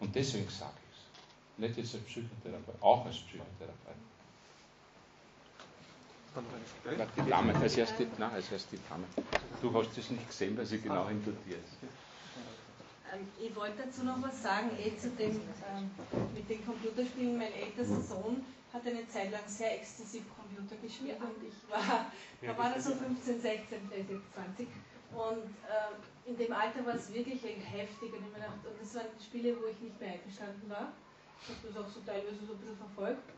Und 0.00 0.14
deswegen 0.14 0.48
sage 0.48 0.74
ich 0.90 0.96
es. 0.96 1.58
Nicht 1.58 1.76
jetzt 1.78 1.94
als 1.94 2.04
Psychotherapeut, 2.04 2.82
auch 2.82 3.04
als 3.06 3.16
Psychotherapeut. 3.16 3.96
Die 6.36 7.30
Dame, 7.30 7.54
als 7.54 7.76
erst 7.78 7.98
die, 7.98 8.06
nein, 8.18 8.30
als 8.30 8.52
erst 8.52 8.70
die 8.70 8.78
Dame. 8.88 9.04
Du 9.62 9.72
hast 9.72 9.96
es 9.96 10.10
nicht 10.10 10.28
gesehen, 10.28 10.56
weil 10.56 10.66
sie 10.66 10.78
genau 10.80 11.08
hinter 11.08 11.30
dir 11.30 11.56
ist. 11.56 11.78
Ähm, 13.12 13.26
ich 13.40 13.56
wollte 13.56 13.84
dazu 13.84 14.04
noch 14.04 14.20
was 14.20 14.42
sagen, 14.42 14.70
eh 14.78 14.94
zu 14.98 15.10
dem 15.10 15.32
ähm, 15.32 15.90
mit 16.34 16.48
den 16.50 16.64
Computerspielen. 16.66 17.38
Mein 17.38 17.52
ältester 17.54 18.02
Sohn 18.02 18.44
hat 18.70 18.86
eine 18.86 19.08
Zeit 19.08 19.32
lang 19.32 19.40
sehr 19.46 19.80
exzessiv 19.80 20.24
Computer 20.36 20.76
gespielt 20.82 21.16
und 21.20 21.40
ich 21.40 21.56
war, 21.72 22.12
da 22.42 22.58
war 22.58 22.74
er 22.74 22.80
so 22.82 22.94
15, 22.94 23.40
16, 23.40 23.88
der 23.88 23.98
ist 23.98 24.10
jetzt 24.10 24.34
20. 24.34 24.68
Und 25.16 25.48
äh, 25.64 26.28
in 26.28 26.36
dem 26.36 26.52
Alter 26.52 26.84
war 26.84 26.96
es 26.96 27.12
wirklich 27.14 27.40
heftig 27.44 28.12
und, 28.12 28.20
ich 28.20 28.32
mir 28.32 28.44
gedacht, 28.44 28.60
und 28.60 28.76
das 28.78 28.94
waren 28.94 29.08
Spiele, 29.24 29.56
wo 29.56 29.72
ich 29.72 29.80
nicht 29.80 29.98
mehr 29.98 30.12
einverstanden 30.12 30.68
war. 30.68 30.92
Ich 31.40 31.48
habe 31.48 31.60
das 31.64 31.76
auch 31.80 31.88
so 31.88 32.00
teilweise 32.04 32.44
so 32.44 32.52
ein 32.52 32.58
bisschen 32.58 32.76
verfolgt 32.76 33.35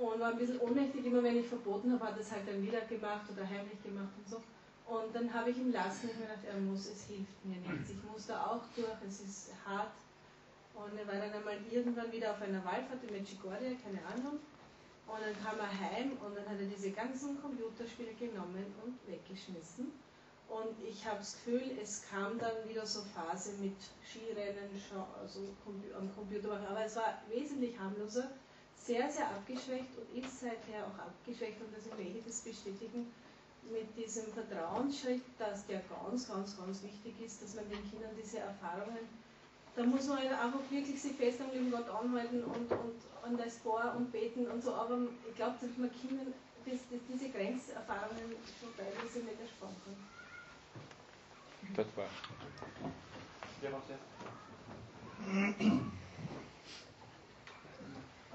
und 0.00 0.18
war 0.18 0.30
ein 0.30 0.38
bisschen 0.38 0.58
ohnmächtig, 0.60 1.04
immer 1.04 1.22
wenn 1.22 1.36
ich 1.36 1.46
verboten 1.46 1.92
habe, 1.92 2.06
hat 2.06 2.14
er 2.14 2.20
es 2.20 2.32
halt 2.32 2.48
dann 2.48 2.62
wieder 2.62 2.80
gemacht 2.82 3.26
oder 3.30 3.46
heimlich 3.46 3.82
gemacht 3.82 4.12
und 4.16 4.28
so. 4.28 4.42
Und 4.86 5.14
dann 5.14 5.32
habe 5.32 5.50
ich 5.50 5.58
ihn 5.58 5.72
lassen 5.72 6.08
und 6.08 6.18
mir 6.18 6.26
gedacht, 6.26 6.44
er 6.48 6.58
muss, 6.58 6.88
es 6.88 7.04
hilft 7.04 7.44
mir 7.44 7.56
nichts. 7.56 7.90
Ich 7.90 8.02
muss 8.10 8.26
da 8.26 8.46
auch 8.46 8.62
durch, 8.74 8.98
es 9.06 9.20
ist 9.20 9.50
hart. 9.64 9.92
Und 10.74 10.98
er 10.98 11.06
war 11.06 11.14
dann 11.14 11.32
einmal 11.32 11.58
irgendwann 11.70 12.10
wieder 12.10 12.32
auf 12.32 12.40
einer 12.40 12.64
Wallfahrt 12.64 13.04
in 13.06 13.12
Medjugorje, 13.12 13.76
keine 13.84 14.00
Ahnung. 14.06 14.40
Und 15.06 15.20
dann 15.20 15.36
kam 15.44 15.58
er 15.58 15.68
heim 15.68 16.12
und 16.24 16.34
dann 16.34 16.48
hat 16.48 16.58
er 16.58 16.66
diese 16.66 16.90
ganzen 16.92 17.40
Computerspiele 17.40 18.14
genommen 18.14 18.64
und 18.82 18.96
weggeschmissen. 19.06 19.92
Und 20.48 20.74
ich 20.88 21.06
habe 21.06 21.18
das 21.18 21.34
Gefühl, 21.34 21.76
es 21.80 22.02
kam 22.08 22.38
dann 22.38 22.68
wieder 22.68 22.86
so 22.86 23.02
Phase 23.14 23.52
mit 23.60 23.76
Skirennen, 24.02 24.70
also 25.20 25.40
am 25.96 26.12
Computer. 26.14 26.58
Aber 26.68 26.84
es 26.84 26.96
war 26.96 27.22
wesentlich 27.28 27.78
harmloser 27.78 28.30
sehr, 28.80 29.10
sehr 29.10 29.28
abgeschwächt 29.28 29.90
und 29.96 30.24
ist 30.24 30.40
seither 30.40 30.86
auch 30.86 30.98
abgeschwächt 30.98 31.60
und 31.60 31.74
das 31.76 31.86
möchte 31.86 32.18
ich 32.18 32.24
das 32.24 32.40
bestätigen 32.40 33.12
mit 33.70 33.96
diesem 33.96 34.32
Vertrauensschritt, 34.32 35.22
dass 35.38 35.66
der 35.66 35.82
ganz, 35.88 36.28
ganz, 36.28 36.56
ganz 36.58 36.82
wichtig 36.82 37.14
ist, 37.24 37.42
dass 37.42 37.54
man 37.54 37.68
den 37.68 37.88
Kindern 37.90 38.10
diese 38.20 38.38
Erfahrungen, 38.38 39.06
da 39.76 39.84
muss 39.84 40.08
man 40.08 40.18
einfach 40.18 40.60
wirklich 40.70 41.00
sich 41.00 41.12
fest 41.12 41.40
am 41.40 41.50
lieben 41.52 41.70
Gott 41.70 41.88
anhalten 41.88 42.42
und, 42.42 42.72
und 42.72 43.00
an 43.22 43.36
das 43.36 43.58
Vor 43.58 43.94
und 43.96 44.10
beten 44.10 44.48
und 44.48 44.62
so, 44.62 44.74
aber 44.74 44.98
ich 45.28 45.36
glaube, 45.36 45.54
dass 45.60 45.76
man 45.76 45.90
Kindern 45.92 46.32
das, 46.64 46.80
das, 46.90 47.00
diese 47.08 47.30
Grenzerfahrungen 47.30 48.34
schon 48.58 48.76
teilweise 48.76 49.20
nicht 49.20 49.40
ersparen 49.40 49.76
kann. 49.84 49.96
Das 51.76 51.86
war. 51.96 52.08
Ja, 53.62 53.68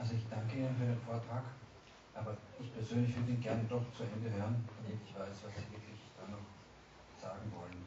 also 0.06 0.22
ich 0.22 0.30
danke 0.30 0.54
Ihnen 0.54 0.78
für 0.78 0.86
den 0.86 1.02
Vortrag, 1.02 1.42
aber 2.14 2.38
ich 2.62 2.70
persönlich 2.70 3.10
würde 3.18 3.34
ihn 3.34 3.42
gerne 3.42 3.66
doch 3.66 3.82
zu 3.90 4.06
Ende 4.06 4.30
hören, 4.30 4.62
damit 4.78 5.02
ich 5.02 5.10
weiß, 5.18 5.34
was 5.34 5.54
Sie 5.58 5.74
wirklich 5.74 5.98
da 6.14 6.30
noch 6.30 6.46
sagen 7.18 7.50
wollen. 7.50 7.82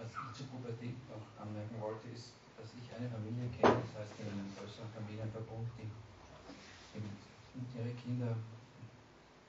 Was 0.00 0.08
ich 0.08 0.40
zur 0.40 0.48
Pubertät 0.56 0.96
noch 1.12 1.20
anmerken 1.36 1.76
wollte, 1.76 2.08
ist, 2.16 2.32
dass 2.56 2.72
ich 2.80 2.88
eine 2.96 3.12
Familie 3.12 3.52
kenne, 3.52 3.76
das 3.76 3.92
heißt 3.92 4.24
in 4.24 4.32
einem 4.32 4.48
größeren 4.56 4.88
Familienverbund, 4.88 5.68
die 5.76 5.92
ihre 7.76 7.92
Kinder 7.92 8.32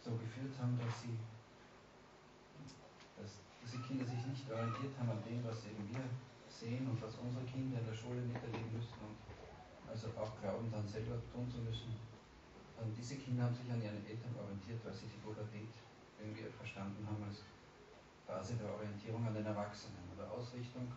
so 0.04 0.12
geführt 0.20 0.52
haben, 0.60 0.76
dass 0.84 1.08
sie 1.08 1.16
dass 3.16 3.40
diese 3.64 3.80
Kinder 3.88 4.04
sich 4.04 4.20
nicht 4.28 4.52
orientiert 4.52 5.00
haben 5.00 5.16
an 5.16 5.24
dem, 5.24 5.40
was 5.48 5.64
eben 5.64 5.88
wir 5.88 6.04
sehen 6.52 6.92
und 6.92 7.00
was 7.00 7.16
unsere 7.24 7.48
Kinder 7.48 7.80
in 7.80 7.88
der 7.88 7.96
Schule 7.96 8.20
miterleben 8.20 8.76
müssen 8.76 9.00
und 9.00 9.31
also 9.92 10.08
auch 10.16 10.32
glauben, 10.40 10.72
dann 10.72 10.88
selber 10.88 11.20
tun 11.28 11.52
zu 11.52 11.60
müssen. 11.60 11.92
Und 12.80 12.96
diese 12.96 13.20
Kinder 13.20 13.44
haben 13.44 13.54
sich 13.54 13.68
an 13.68 13.84
ihren 13.84 14.00
Eltern 14.08 14.32
orientiert, 14.40 14.80
weil 14.88 14.96
sie 14.96 15.12
die 15.12 15.20
Pubertät 15.20 15.70
irgendwie 16.18 16.48
verstanden 16.48 17.04
haben 17.06 17.22
als 17.28 17.44
Phase 18.26 18.56
der 18.56 18.72
Orientierung 18.72 19.28
an 19.28 19.36
den 19.36 19.46
Erwachsenen 19.46 20.08
oder 20.16 20.32
Ausrichtung 20.32 20.88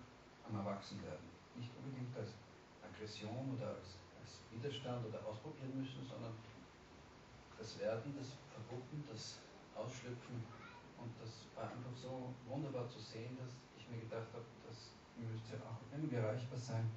am 0.47 0.55
Erwachsenwerden. 0.62 1.26
Nicht 1.59 1.74
unbedingt 1.74 2.14
als 2.16 2.38
Aggression 2.86 3.59
oder 3.59 3.74
als, 3.74 3.99
als 4.22 4.47
Widerstand 4.55 5.03
oder 5.11 5.18
ausprobieren 5.26 5.74
müssen, 5.74 6.07
sondern 6.07 6.32
das 7.59 7.78
Werden, 7.82 8.14
das 8.14 8.38
Verpuppen, 8.55 9.03
das 9.11 9.42
Ausschlüpfen. 9.74 10.47
Und 11.03 11.11
das 11.18 11.51
war 11.59 11.68
einfach 11.68 11.92
so 11.92 12.32
wunderbar 12.47 12.88
zu 12.88 13.03
sehen, 13.03 13.36
dass 13.36 13.51
ich 13.76 13.90
mir 13.90 14.01
gedacht 14.07 14.30
habe, 14.32 14.47
das 14.64 14.95
müsste 15.18 15.59
auch 15.66 15.82
irgendwie 15.92 16.16
erreichbar 16.16 16.59
sein 16.59 16.88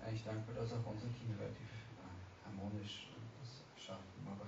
eigentlich 0.00 0.24
dankbar, 0.24 0.54
dass 0.54 0.72
auch 0.72 0.86
unsere 0.86 1.12
Kinder 1.12 1.38
relativ 1.38 1.70
äh, 1.98 2.46
harmonisch 2.46 3.12
das 3.40 3.64
schaffen. 3.76 4.20
Aber 4.26 4.46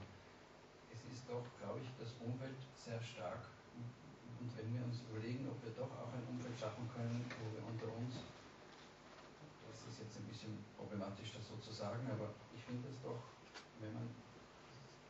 es 0.90 1.00
ist 1.12 1.28
doch, 1.28 1.44
glaube 1.60 1.80
ich, 1.80 1.88
das 1.98 2.14
Umfeld 2.20 2.56
sehr 2.76 3.00
stark. 3.00 3.48
Und 4.42 4.50
wenn 4.58 4.74
wir 4.74 4.82
uns 4.82 5.06
überlegen, 5.06 5.46
ob 5.46 5.62
wir 5.62 5.70
doch 5.70 5.92
auch 5.94 6.10
ein 6.10 6.26
Umfeld 6.26 6.58
schaffen 6.58 6.88
können, 6.90 7.22
wo 7.38 7.46
wir 7.54 7.62
unter 7.62 7.86
uns, 7.94 8.26
das 9.70 9.78
ist 9.86 10.02
jetzt 10.02 10.18
ein 10.18 10.26
bisschen 10.26 10.58
problematisch, 10.74 11.30
das 11.32 11.46
so 11.46 11.56
zu 11.62 11.70
sagen, 11.70 12.02
aber 12.10 12.34
ich 12.50 12.62
finde 12.62 12.90
es 12.90 12.98
doch, 13.02 13.22
wenn 13.78 13.94
man 13.94 14.10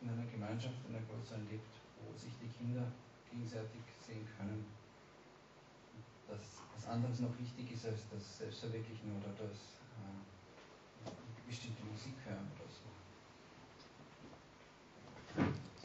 in 0.03 0.11
einer 0.11 0.29
Gemeinschaft, 0.29 0.77
in 0.85 0.95
einer 0.95 1.05
größeren 1.07 1.49
lebt, 1.49 1.73
wo 2.03 2.13
sich 2.13 2.33
die 2.43 2.51
Kinder 2.53 2.85
gegenseitig 3.31 3.81
sehen 4.05 4.27
können, 4.37 4.67
dass 6.29 6.61
was 6.75 6.87
anderes 6.89 7.21
noch 7.21 7.33
wichtig 7.39 7.73
ist 7.73 7.87
als 7.87 8.09
das 8.11 8.39
Selbstverwirklichen 8.39 9.17
oder 9.17 9.33
das 9.37 9.57
äh, 9.79 9.82
bestimmte 11.47 11.85
Musik 11.85 12.15
hören 12.25 12.51
oder 12.57 12.69
so. 12.71 12.83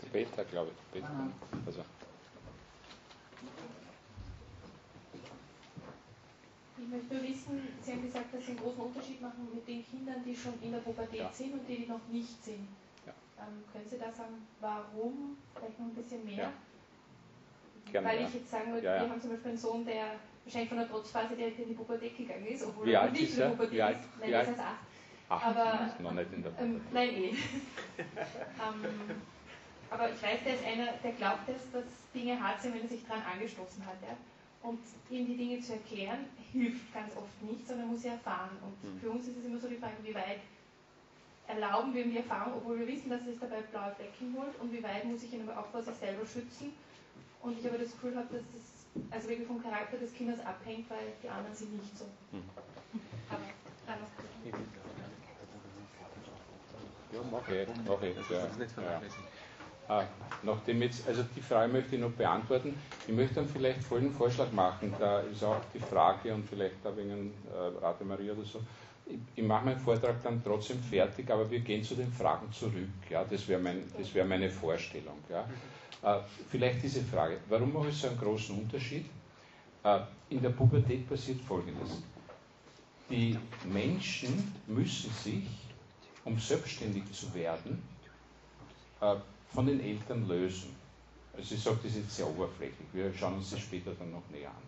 Der 0.02 0.08
Peter, 0.10 0.44
glaube 0.46 0.72
ich. 0.72 0.92
Peter. 0.94 1.30
Also. 1.66 1.84
Ich 6.80 6.88
möchte 6.88 7.22
wissen, 7.22 7.68
Sie 7.82 7.92
haben 7.92 8.02
gesagt, 8.04 8.34
dass 8.34 8.46
Sie 8.46 8.52
einen 8.52 8.60
großen 8.60 8.80
Unterschied 8.80 9.22
machen 9.22 9.50
mit 9.54 9.68
den 9.68 9.86
Kindern, 9.86 10.24
die 10.24 10.36
schon 10.36 10.54
in 10.62 10.72
der 10.72 10.80
Pubertät 10.80 11.20
ja. 11.20 11.32
sind 11.34 11.54
und 11.54 11.68
die, 11.68 11.78
die 11.84 11.88
noch 11.88 12.08
nicht 12.10 12.44
sind. 12.44 12.68
Ja. 13.06 13.14
Ähm, 13.40 13.64
können 13.74 13.90
Sie 13.90 13.98
da 13.98 14.12
sagen, 14.12 14.48
warum? 14.62 15.38
Vielleicht 15.54 15.80
noch 15.80 15.88
ein 15.88 15.96
bisschen 15.96 16.24
mehr? 16.24 16.38
Ja. 16.38 16.54
Gerne, 17.92 18.08
Weil 18.08 18.22
ich 18.26 18.34
jetzt 18.36 18.52
sagen 18.52 18.72
würde, 18.74 18.84
wir 18.84 19.10
haben 19.10 19.22
zum 19.22 19.32
Beispiel 19.32 19.50
einen 19.50 19.58
Sohn, 19.58 19.86
der 19.86 20.20
wahrscheinlich 20.48 20.70
von 20.70 20.78
der 20.78 20.90
Trotzphase 20.90 21.36
direkt 21.36 21.60
in 21.60 21.68
die 21.68 21.74
Pubertät 21.74 22.18
gegangen 22.18 22.48
ist, 22.48 22.64
obwohl 22.64 22.90
er 22.90 23.12
nicht 23.12 23.32
in 23.32 23.38
der 23.38 23.50
Pubertät 23.50 23.74
ist. 23.74 24.20
Nein, 24.20 24.32
das 24.32 24.48
heißt 24.48 24.60
acht. 24.60 24.76
Ach, 25.30 25.44
aber, 25.44 25.90
noch 26.00 26.14
nicht 26.14 26.32
in 26.32 26.42
der 26.42 26.52
ähm, 26.58 26.82
Nein, 26.94 27.10
eh. 27.10 27.30
ähm, 27.36 27.36
aber 29.90 30.10
ich 30.10 30.24
weiß, 30.24 30.40
der 30.46 30.56
ist 30.56 30.66
einer, 30.66 30.94
der 31.04 31.12
glaubt, 31.12 31.50
dass, 31.50 31.70
dass 31.72 31.84
Dinge 32.14 32.42
hart 32.42 32.62
sind, 32.62 32.76
wenn 32.76 32.84
er 32.84 32.88
sich 32.88 33.06
daran 33.06 33.24
angestoßen 33.34 33.86
hat. 33.86 33.98
Ja? 34.02 34.16
Und 34.64 34.80
ihm 35.10 35.28
die 35.28 35.36
Dinge 35.36 35.60
zu 35.60 35.74
erklären, 35.74 36.28
hilft 36.54 36.94
ganz 36.94 37.12
oft 37.18 37.44
nicht, 37.44 37.68
sondern 37.68 37.88
muss 37.88 38.04
sie 38.04 38.08
erfahren. 38.08 38.58
Und 38.64 38.82
mhm. 38.84 39.00
für 39.02 39.10
uns 39.12 39.28
ist 39.28 39.38
es 39.38 39.46
immer 39.46 39.60
so 39.60 39.68
die 39.68 39.76
Frage, 39.76 39.96
wie 40.02 40.16
weit 40.16 40.40
erlauben 41.48 41.94
wir 41.94 42.06
ihm 42.06 42.12
die 42.12 42.18
Erfahrung, 42.18 42.54
obwohl 42.58 42.80
wir 42.80 42.88
wissen, 42.88 43.10
dass 43.10 43.22
er 43.22 43.32
sich 43.32 43.40
dabei 43.40 43.62
blaue 43.62 43.92
Flecken 43.96 44.36
holt 44.38 44.60
und 44.60 44.72
wie 44.72 44.84
weit 44.84 45.06
muss 45.06 45.24
ich 45.24 45.34
ihn 45.34 45.48
aber 45.48 45.60
auch 45.60 45.68
vor 45.68 45.82
sich 45.82 45.96
selber 45.96 46.26
schützen. 46.26 46.74
Und 47.42 47.60
ich 47.60 47.68
aber 47.68 47.78
das 47.78 47.92
Gefühl 47.92 48.16
habe, 48.16 48.28
dass 48.34 48.44
das 48.54 48.77
also 49.12 49.30
wirklich 49.30 49.48
vom 49.48 49.62
Charakter 49.62 49.98
des 49.98 50.14
Kindes 50.14 50.40
abhängt, 50.40 50.90
weil 50.90 51.14
die 51.22 51.30
anderen 51.30 51.56
sind 51.56 51.74
nicht 51.74 51.98
so. 51.98 52.06
Mhm. 52.32 52.44
Aber 53.30 54.00
noch 54.02 54.10
Okay, 57.34 57.66
okay, 57.88 58.14
ja, 58.30 58.38
ja. 58.38 59.02
Ah, 59.90 60.04
nachdem 60.44 60.82
jetzt, 60.82 61.08
also 61.08 61.24
die 61.36 61.42
Frage 61.42 61.72
möchte 61.72 61.96
ich 61.96 62.02
noch 62.02 62.12
beantworten. 62.12 62.78
Ich 63.08 63.14
möchte 63.14 63.36
dann 63.36 63.48
vielleicht 63.48 63.82
folgenden 63.84 64.16
Vorschlag 64.16 64.52
machen. 64.52 64.94
Da 65.00 65.22
ist 65.22 65.44
auch 65.44 65.62
die 65.74 65.80
Frage 65.80 66.34
und 66.34 66.48
vielleicht 66.48 66.76
da 66.84 66.96
wegen 66.96 67.34
äh, 67.54 67.84
Rate 67.84 68.04
Maria 68.04 68.34
oder 68.34 68.44
so. 68.44 68.60
Ich, 69.06 69.18
ich 69.36 69.44
mache 69.44 69.64
meinen 69.64 69.80
Vortrag 69.80 70.22
dann 70.24 70.44
trotzdem 70.44 70.80
fertig, 70.80 71.32
aber 71.32 71.50
wir 71.50 71.62
gehen 71.62 71.84
zu 71.84 71.96
den 71.96 72.12
Fragen 72.12 72.52
zurück. 72.52 72.90
Ja, 73.10 73.24
das 73.24 73.48
wäre 73.48 73.62
mein, 73.62 73.84
wär 74.14 74.26
meine 74.26 74.50
Vorstellung. 74.50 75.18
Ja. 75.30 75.42
Äh, 75.42 75.46
vielleicht 76.50 76.84
diese 76.84 77.02
Frage. 77.04 77.40
Warum 77.50 77.74
mache 77.74 77.90
ich 77.90 77.98
so 77.98 78.08
einen 78.08 78.18
großen 78.18 78.58
Unterschied? 78.58 79.06
Äh, 79.84 80.00
in 80.30 80.42
der 80.42 80.50
Pubertät 80.50 81.08
passiert 81.08 81.42
Folgendes. 81.42 81.90
Die 83.10 83.38
Menschen 83.66 84.54
müssen 84.68 85.12
sich, 85.12 85.48
um 86.26 86.38
selbstständig 86.38 87.12
zu 87.12 87.34
werden, 87.34 87.82
äh, 89.02 89.16
von 89.54 89.66
den 89.66 89.80
Eltern 89.80 90.28
lösen. 90.28 90.76
Also 91.36 91.56
ich 91.56 91.62
sage 91.62 91.80
das 91.84 91.96
jetzt 91.96 92.16
sehr 92.16 92.28
oberflächlich, 92.28 92.88
wir 92.94 93.14
schauen 93.14 93.36
uns 93.36 93.52
das 93.52 93.60
später 93.60 93.94
dann 93.94 94.12
noch 94.12 94.28
näher 94.32 94.50
an. 94.50 94.68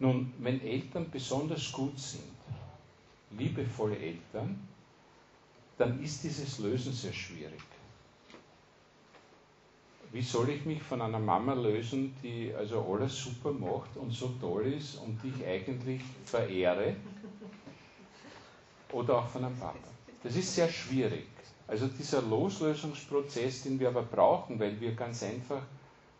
Nun, 0.00 0.32
wenn 0.38 0.60
Eltern 0.60 1.10
besonders 1.10 1.72
gut 1.72 1.98
sind, 1.98 2.22
liebevolle 3.36 3.98
Eltern, 3.98 4.68
dann 5.76 6.02
ist 6.02 6.22
dieses 6.22 6.58
Lösen 6.58 6.92
sehr 6.92 7.12
schwierig. 7.12 7.62
Wie 10.12 10.22
soll 10.22 10.48
ich 10.50 10.64
mich 10.64 10.82
von 10.82 11.02
einer 11.02 11.18
Mama 11.18 11.52
lösen, 11.52 12.14
die 12.22 12.52
also 12.56 12.84
alles 12.90 13.16
super 13.16 13.52
macht 13.52 13.96
und 13.96 14.10
so 14.10 14.28
toll 14.40 14.66
ist 14.66 14.96
und 14.96 15.20
die 15.22 15.28
ich 15.28 15.46
eigentlich 15.46 16.00
verehre? 16.24 16.96
Oder 18.92 19.18
auch 19.18 19.28
von 19.28 19.44
einem 19.44 19.56
Papa. 19.58 19.76
Das 20.22 20.34
ist 20.34 20.54
sehr 20.54 20.68
schwierig. 20.68 21.26
Also 21.66 21.86
dieser 21.88 22.22
Loslösungsprozess, 22.22 23.64
den 23.64 23.78
wir 23.78 23.88
aber 23.88 24.02
brauchen, 24.02 24.58
weil 24.58 24.80
wir 24.80 24.94
ganz 24.94 25.22
einfach 25.22 25.62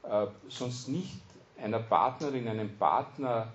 äh, 0.03 0.26
sonst 0.49 0.89
nicht 0.89 1.20
einer 1.61 1.78
Partnerin, 1.80 2.47
einem 2.47 2.76
Partner 2.76 3.51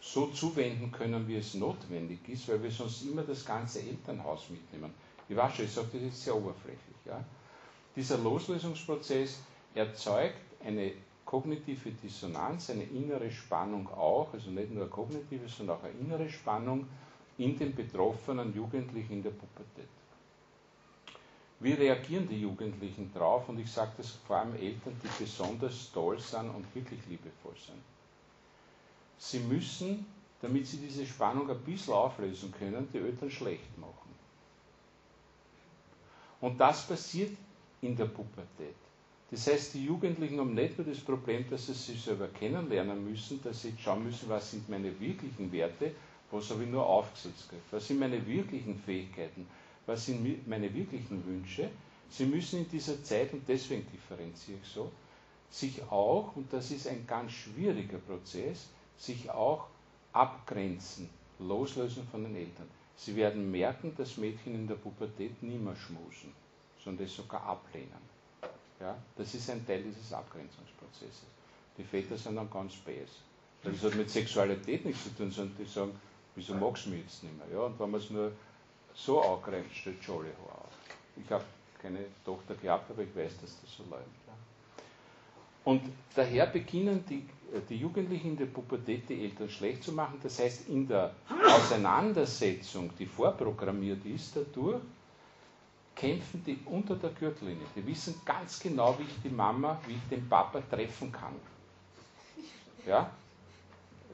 so 0.00 0.26
zuwenden 0.26 0.92
können, 0.92 1.26
wie 1.28 1.36
es 1.36 1.54
notwendig 1.54 2.28
ist, 2.28 2.48
weil 2.48 2.62
wir 2.62 2.70
sonst 2.70 3.02
immer 3.02 3.22
das 3.22 3.44
ganze 3.44 3.80
Elternhaus 3.80 4.50
mitnehmen. 4.50 4.92
Ich 5.28 5.36
weiß 5.36 5.54
schon, 5.54 5.64
ich 5.64 5.72
sage 5.72 5.88
das 5.92 6.02
jetzt 6.02 6.24
sehr 6.24 6.36
oberflächlich. 6.36 6.96
Ja? 7.06 7.24
Dieser 7.96 8.18
Loslösungsprozess 8.18 9.38
erzeugt 9.74 10.40
eine 10.64 10.92
kognitive 11.24 11.90
Dissonanz, 11.90 12.70
eine 12.70 12.84
innere 12.84 13.30
Spannung 13.30 13.88
auch, 13.88 14.32
also 14.32 14.50
nicht 14.50 14.70
nur 14.70 14.82
eine 14.82 14.90
kognitive, 14.90 15.48
sondern 15.48 15.78
auch 15.78 15.84
eine 15.84 15.98
innere 15.98 16.28
Spannung 16.28 16.86
in 17.38 17.58
den 17.58 17.74
betroffenen 17.74 18.54
Jugendlichen 18.54 19.14
in 19.14 19.22
der 19.22 19.30
Pubertät. 19.30 19.88
Wie 21.60 21.72
reagieren 21.72 22.28
die 22.28 22.40
Jugendlichen 22.40 23.12
drauf? 23.14 23.48
Und 23.48 23.58
ich 23.58 23.70
sage 23.70 23.92
das 23.96 24.10
vor 24.26 24.36
allem 24.36 24.54
Eltern, 24.54 25.00
die 25.02 25.24
besonders 25.24 25.90
toll 25.92 26.18
sind 26.18 26.50
und 26.50 26.72
wirklich 26.74 27.00
liebevoll 27.08 27.54
sind. 27.56 27.82
Sie 29.16 29.38
müssen, 29.40 30.04
damit 30.42 30.66
sie 30.66 30.76
diese 30.76 31.06
Spannung 31.06 31.48
ein 31.48 31.60
bisschen 31.60 31.94
auflösen 31.94 32.52
können, 32.52 32.88
die 32.92 32.98
Eltern 32.98 33.30
schlecht 33.30 33.78
machen. 33.78 34.14
Und 36.40 36.60
das 36.60 36.86
passiert 36.86 37.34
in 37.84 37.96
der 37.96 38.06
Pubertät. 38.06 38.74
Das 39.30 39.46
heißt, 39.46 39.74
die 39.74 39.84
Jugendlichen 39.84 40.38
haben 40.38 40.54
nicht 40.54 40.78
nur 40.78 40.86
das 40.86 41.00
Problem, 41.00 41.44
dass 41.50 41.66
sie 41.66 41.74
sich 41.74 42.00
selber 42.00 42.28
kennenlernen 42.28 43.02
müssen, 43.04 43.42
dass 43.42 43.62
sie 43.62 43.74
schauen 43.78 44.04
müssen, 44.04 44.28
was 44.28 44.50
sind 44.50 44.68
meine 44.68 44.98
wirklichen 45.00 45.50
Werte, 45.50 45.92
was 46.30 46.50
habe 46.50 46.64
ich 46.64 46.70
nur 46.70 46.86
aufgesetzt, 46.86 47.48
was 47.70 47.86
sind 47.86 48.00
meine 48.00 48.24
wirklichen 48.26 48.78
Fähigkeiten, 48.78 49.46
was 49.86 50.06
sind 50.06 50.46
meine 50.48 50.72
wirklichen 50.72 51.24
Wünsche. 51.26 51.68
Sie 52.10 52.26
müssen 52.26 52.60
in 52.60 52.70
dieser 52.70 53.02
Zeit, 53.02 53.32
und 53.32 53.48
deswegen 53.48 53.86
differenziere 53.92 54.58
ich 54.62 54.68
so, 54.68 54.90
sich 55.50 55.82
auch, 55.90 56.36
und 56.36 56.52
das 56.52 56.70
ist 56.70 56.86
ein 56.86 57.06
ganz 57.06 57.32
schwieriger 57.32 57.98
Prozess, 57.98 58.68
sich 58.96 59.30
auch 59.30 59.66
abgrenzen, 60.12 61.08
loslösen 61.38 62.06
von 62.10 62.24
den 62.24 62.36
Eltern. 62.36 62.68
Sie 62.96 63.16
werden 63.16 63.50
merken, 63.50 63.94
dass 63.96 64.16
Mädchen 64.16 64.54
in 64.54 64.68
der 64.68 64.76
Pubertät 64.76 65.42
nie 65.42 65.58
mehr 65.58 65.76
schmusen, 65.76 66.32
sondern 66.84 67.06
das 67.06 67.16
sogar 67.16 67.42
ablehnen. 67.42 68.14
Ja, 68.80 68.96
das 69.16 69.34
ist 69.34 69.48
ein 69.50 69.66
Teil 69.66 69.82
dieses 69.82 70.12
Abgrenzungsprozesses. 70.12 71.24
Die 71.78 71.84
Väter 71.84 72.16
sind 72.16 72.36
dann 72.36 72.50
ganz 72.50 72.74
bäs. 72.76 73.10
Das 73.62 73.82
hat 73.82 73.94
mit 73.94 74.10
Sexualität 74.10 74.84
nichts 74.84 75.04
zu 75.04 75.16
tun, 75.16 75.30
sondern 75.30 75.56
die 75.58 75.64
sagen, 75.64 75.92
wieso 76.34 76.54
magst 76.54 76.86
du 76.86 76.90
mich 76.90 77.00
jetzt 77.00 77.22
nicht 77.22 77.36
mehr? 77.38 77.46
Ja, 77.52 77.64
und 77.66 77.80
wenn 77.80 77.90
man 77.90 78.00
es 78.00 78.10
nur 78.10 78.32
so 78.94 79.22
angrenzt, 79.22 79.74
stellt 79.74 80.02
Jolly 80.02 80.30
auf. 80.44 80.68
Ich 81.16 81.30
habe 81.30 81.44
keine 81.80 82.00
Tochter 82.24 82.54
gehabt, 82.54 82.90
aber 82.90 83.02
ich 83.02 83.16
weiß, 83.16 83.32
dass 83.40 83.60
das 83.60 83.76
so 83.76 83.84
läuft. 83.90 84.24
Und 85.64 85.82
daher 86.14 86.46
beginnen 86.46 87.04
die, 87.08 87.26
die 87.70 87.76
Jugendlichen 87.76 88.32
in 88.32 88.36
der 88.36 88.46
Pubertät 88.46 89.08
die 89.08 89.24
Eltern 89.24 89.48
schlecht 89.48 89.82
zu 89.82 89.92
machen. 89.92 90.18
Das 90.22 90.38
heißt, 90.38 90.68
in 90.68 90.86
der 90.86 91.14
Auseinandersetzung, 91.48 92.90
die 92.98 93.06
vorprogrammiert 93.06 94.04
ist 94.04 94.36
dadurch, 94.36 94.82
kämpfen 95.94 96.42
die 96.44 96.58
unter 96.66 96.96
der 96.96 97.10
Gürtellinie. 97.10 97.64
Die 97.74 97.86
wissen 97.86 98.20
ganz 98.24 98.60
genau, 98.60 98.98
wie 98.98 99.04
ich 99.04 99.22
die 99.22 99.28
Mama, 99.28 99.80
wie 99.86 99.94
ich 99.94 100.08
den 100.10 100.28
Papa 100.28 100.60
treffen 100.70 101.12
kann. 101.12 101.34
Ja? 102.86 103.10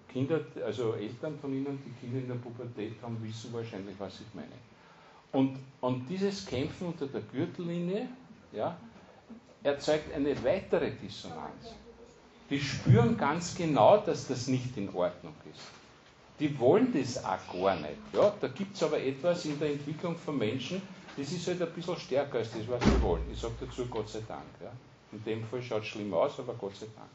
Kinder, 0.09 0.41
also 0.64 0.95
Eltern 0.95 1.39
von 1.39 1.53
Ihnen, 1.53 1.78
die 1.85 1.93
Kinder 2.01 2.18
in 2.18 2.28
der 2.28 2.35
Pubertät 2.35 2.95
haben, 3.03 3.16
wissen 3.22 3.53
wahrscheinlich, 3.53 3.95
was 3.99 4.20
ich 4.20 4.35
meine. 4.35 4.49
Und, 5.33 5.59
und 5.81 6.09
dieses 6.09 6.45
Kämpfen 6.45 6.89
unter 6.89 7.07
der 7.07 7.20
Gürtellinie 7.20 8.09
ja, 8.53 8.76
erzeugt 9.62 10.12
eine 10.12 10.43
weitere 10.43 10.91
Dissonanz. 10.91 11.74
Die 12.51 12.59
spüren 12.61 13.16
ganz 13.16 13.55
genau, 13.55 13.99
dass 13.99 14.26
das 14.26 14.49
nicht 14.49 14.76
in 14.76 14.93
Ordnung 14.93 15.35
ist. 15.53 15.62
Die 16.41 16.59
wollen 16.59 16.93
das 16.93 17.24
auch 17.24 17.39
gar 17.53 17.76
nicht. 17.76 17.99
Ja, 18.12 18.35
da 18.41 18.49
gibt 18.49 18.74
es 18.74 18.83
aber 18.83 19.01
etwas 19.01 19.45
in 19.45 19.59
der 19.61 19.70
Entwicklung 19.70 20.16
von 20.16 20.37
Menschen, 20.39 20.83
das 21.17 21.33
ist 21.33 21.47
halt 21.47 21.63
ein 21.63 21.73
bisschen 21.73 21.97
stärker 21.97 22.39
als 22.39 22.53
das, 22.53 22.69
was 22.69 22.83
sie 22.83 23.03
wollen. 23.03 23.25
Ich 23.33 23.41
sage 23.41 23.55
dazu 23.61 23.87
Gott 23.87 24.09
sei 24.09 24.23
Dank. 24.27 24.45
Ja. 24.63 24.73
In 25.13 25.25
dem 25.25 25.45
Fall 25.45 25.63
schaut 25.63 25.83
es 25.83 25.89
schlimm 25.89 26.13
aus, 26.15 26.39
aber 26.39 26.55
Gott 26.55 26.77
sei 26.77 26.87
Dank. 26.97 27.11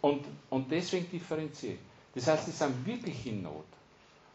Und, 0.00 0.24
und 0.50 0.70
deswegen 0.70 1.10
differenziere 1.10 1.74
ich. 1.74 1.78
Das 2.14 2.26
heißt, 2.26 2.46
sie 2.46 2.50
sind 2.52 2.86
wirklich 2.86 3.26
in 3.26 3.42
Not. 3.42 3.64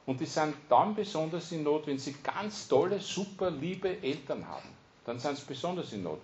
Und 0.06 0.20
die 0.20 0.26
sind 0.26 0.56
dann 0.70 0.96
besonders 0.96 1.52
in 1.52 1.64
Not, 1.64 1.88
wenn 1.88 1.98
sie 1.98 2.16
ganz 2.24 2.68
tolle, 2.68 3.00
super 3.00 3.52
liebe 3.52 4.02
Eltern 4.02 4.48
haben. 4.48 4.70
Dann 5.06 5.20
sind 5.20 5.38
sie 5.38 5.46
besonders 5.48 5.94
in 5.94 6.04
Not. 6.04 6.20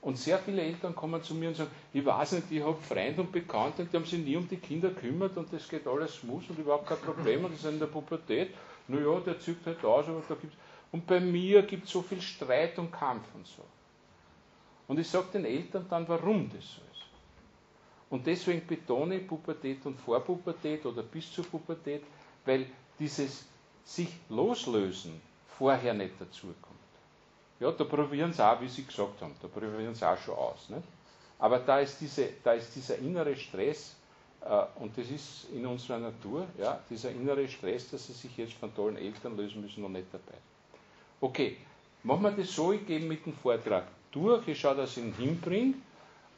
Und 0.00 0.16
sehr 0.16 0.38
viele 0.38 0.62
Eltern 0.62 0.94
kommen 0.94 1.22
zu 1.22 1.34
mir 1.34 1.48
und 1.48 1.56
sagen, 1.56 1.70
ich 1.92 2.04
weiß 2.04 2.32
nicht, 2.32 2.50
ich 2.50 2.62
habe 2.62 2.76
Freunde 2.80 3.22
und 3.22 3.32
Bekannte, 3.32 3.84
die 3.84 3.96
haben 3.96 4.04
sich 4.04 4.20
nie 4.20 4.36
um 4.36 4.48
die 4.48 4.56
Kinder 4.56 4.90
gekümmert 4.90 5.36
und 5.36 5.52
das 5.52 5.68
geht 5.68 5.86
alles 5.88 6.14
smooth 6.14 6.48
und 6.50 6.58
überhaupt 6.58 6.86
kein 6.86 6.98
Problem 6.98 7.44
und 7.44 7.52
die 7.52 7.56
sind 7.56 7.74
in 7.74 7.78
der 7.80 7.86
Pubertät. 7.86 8.54
Naja, 8.86 9.20
der 9.20 9.40
zieht 9.40 9.58
halt 9.66 9.84
aus, 9.84 10.06
aber 10.06 10.22
da 10.28 10.34
gibt's. 10.34 10.56
Und 10.92 11.06
bei 11.06 11.20
mir 11.20 11.62
gibt 11.62 11.86
es 11.86 11.90
so 11.90 12.02
viel 12.02 12.20
Streit 12.20 12.78
und 12.78 12.90
Kampf 12.90 13.26
und 13.34 13.46
so. 13.46 13.62
Und 14.86 14.98
ich 14.98 15.08
sage 15.08 15.26
den 15.34 15.44
Eltern 15.44 15.86
dann, 15.88 16.08
warum 16.08 16.48
das 16.48 16.64
so 16.64 16.80
ist. 16.92 17.04
Und 18.10 18.26
deswegen 18.26 18.66
betone 18.66 19.16
ich 19.16 19.26
Pubertät 19.28 19.84
und 19.84 20.00
Vorpubertät 20.00 20.84
oder 20.86 21.02
bis 21.02 21.30
zur 21.30 21.44
Pubertät, 21.44 22.02
weil 22.46 22.66
dieses 22.98 23.44
sich 23.84 24.08
loslösen 24.30 25.20
vorher 25.58 25.92
nicht 25.92 26.18
dazukommt. 26.18 26.78
Ja, 27.60 27.70
da 27.72 27.84
probieren 27.84 28.32
sie 28.32 28.44
auch, 28.46 28.60
wie 28.60 28.68
Sie 28.68 28.84
gesagt 28.84 29.20
haben, 29.20 29.34
da 29.42 29.48
probieren 29.48 29.94
sie 29.94 30.06
auch 30.06 30.16
schon 30.18 30.34
aus. 30.34 30.68
Nicht? 30.68 30.84
Aber 31.38 31.58
da 31.58 31.80
ist, 31.80 32.00
diese, 32.00 32.30
da 32.42 32.52
ist 32.52 32.74
dieser 32.74 32.98
innere 32.98 33.36
Stress, 33.36 33.96
äh, 34.42 34.64
und 34.80 34.96
das 34.96 35.10
ist 35.10 35.46
in 35.52 35.66
unserer 35.66 35.98
Natur, 35.98 36.46
ja, 36.58 36.80
dieser 36.88 37.10
innere 37.10 37.48
Stress, 37.48 37.90
dass 37.90 38.06
sie 38.06 38.12
sich 38.12 38.36
jetzt 38.36 38.54
von 38.54 38.74
tollen 38.74 38.96
Eltern 38.96 39.36
lösen 39.36 39.60
müssen, 39.60 39.82
noch 39.82 39.88
nicht 39.88 40.06
dabei. 40.12 40.38
Okay, 41.20 41.56
machen 42.04 42.22
wir 42.22 42.30
das 42.30 42.54
so, 42.54 42.72
ich 42.72 42.86
gehe 42.86 43.00
mit 43.00 43.26
dem 43.26 43.32
Vortrag 43.34 43.84
durch, 44.12 44.46
ich 44.48 44.58
schaue, 44.60 44.76
dass 44.76 44.96
ich 44.96 45.02
ihn 45.04 45.14
hinbringe 45.18 45.74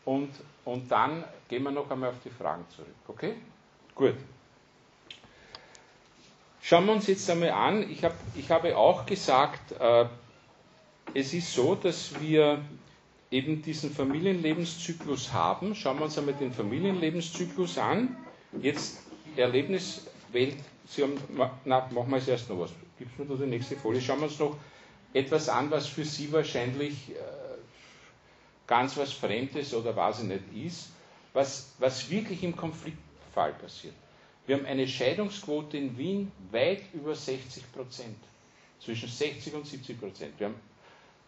und, 0.04 0.30
und 0.64 0.90
dann 0.90 1.24
gehen 1.48 1.62
wir 1.62 1.70
noch 1.70 1.90
einmal 1.90 2.10
auf 2.10 2.16
die 2.24 2.30
Fragen 2.30 2.64
zurück. 2.74 2.88
Okay? 3.08 3.34
Gut. 3.94 4.14
Schauen 6.62 6.86
wir 6.86 6.92
uns 6.92 7.06
jetzt 7.06 7.28
einmal 7.30 7.50
an. 7.50 7.90
Ich, 7.90 8.04
hab, 8.04 8.14
ich 8.34 8.50
habe 8.50 8.76
auch 8.76 9.06
gesagt, 9.06 9.72
äh, 9.72 10.06
es 11.14 11.32
ist 11.34 11.52
so, 11.52 11.74
dass 11.74 12.18
wir 12.20 12.62
eben 13.30 13.62
diesen 13.62 13.90
Familienlebenszyklus 13.90 15.32
haben. 15.32 15.74
Schauen 15.74 15.98
wir 15.98 16.04
uns 16.04 16.18
einmal 16.18 16.34
den 16.34 16.52
Familienlebenszyklus 16.52 17.78
an. 17.78 18.16
Jetzt 18.60 18.98
Erlebniswelt. 19.36 20.56
Sie 20.86 21.02
haben, 21.02 21.16
na, 21.64 21.88
machen 21.92 22.10
wir 22.10 22.16
es 22.18 22.28
erst 22.28 22.48
noch 22.50 22.60
was. 22.60 22.70
Gibt 23.00 23.12
es 23.12 23.18
mir 23.18 23.24
noch 23.24 23.40
die 23.40 23.46
nächste 23.48 23.76
Folie? 23.76 23.98
Schauen 24.02 24.18
wir 24.20 24.26
uns 24.26 24.38
noch 24.38 24.58
etwas 25.14 25.48
an, 25.48 25.70
was 25.70 25.86
für 25.86 26.04
Sie 26.04 26.30
wahrscheinlich 26.32 27.12
äh, 27.12 27.14
ganz 28.66 28.94
was 28.98 29.10
Fremdes 29.10 29.72
oder 29.72 29.96
was 29.96 30.18
ich 30.20 30.26
nicht 30.26 30.52
ist, 30.54 30.90
was, 31.32 31.72
was 31.78 32.10
wirklich 32.10 32.42
im 32.42 32.54
Konfliktfall 32.54 33.54
passiert. 33.54 33.94
Wir 34.46 34.56
haben 34.58 34.66
eine 34.66 34.86
Scheidungsquote 34.86 35.78
in 35.78 35.96
Wien 35.96 36.30
weit 36.50 36.82
über 36.92 37.14
60 37.14 37.72
Prozent. 37.72 38.18
Zwischen 38.80 39.08
60 39.08 39.54
und 39.54 39.66
70 39.66 39.98
Prozent. 39.98 40.34
Wir 40.38 40.48
haben 40.48 40.60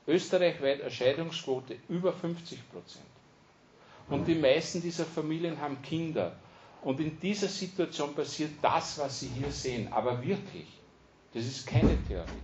österreichweit 0.06 0.82
eine 0.82 0.90
Scheidungsquote 0.90 1.76
über 1.88 2.12
50 2.12 2.70
Prozent. 2.70 3.06
Und 4.10 4.26
die 4.26 4.34
meisten 4.34 4.82
dieser 4.82 5.06
Familien 5.06 5.58
haben 5.58 5.80
Kinder. 5.80 6.36
Und 6.82 7.00
in 7.00 7.18
dieser 7.18 7.48
Situation 7.48 8.14
passiert 8.14 8.50
das, 8.60 8.98
was 8.98 9.20
Sie 9.20 9.28
hier 9.28 9.50
sehen, 9.50 9.90
aber 9.90 10.22
wirklich. 10.22 10.66
Das 11.34 11.44
ist 11.44 11.66
keine 11.66 11.96
Theorie. 12.06 12.42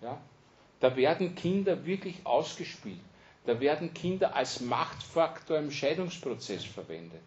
Ja? 0.00 0.20
Da 0.80 0.96
werden 0.96 1.34
Kinder 1.34 1.84
wirklich 1.84 2.24
ausgespielt. 2.24 3.00
Da 3.46 3.58
werden 3.60 3.94
Kinder 3.94 4.34
als 4.34 4.60
Machtfaktor 4.60 5.58
im 5.58 5.70
Scheidungsprozess 5.70 6.64
verwendet. 6.64 7.22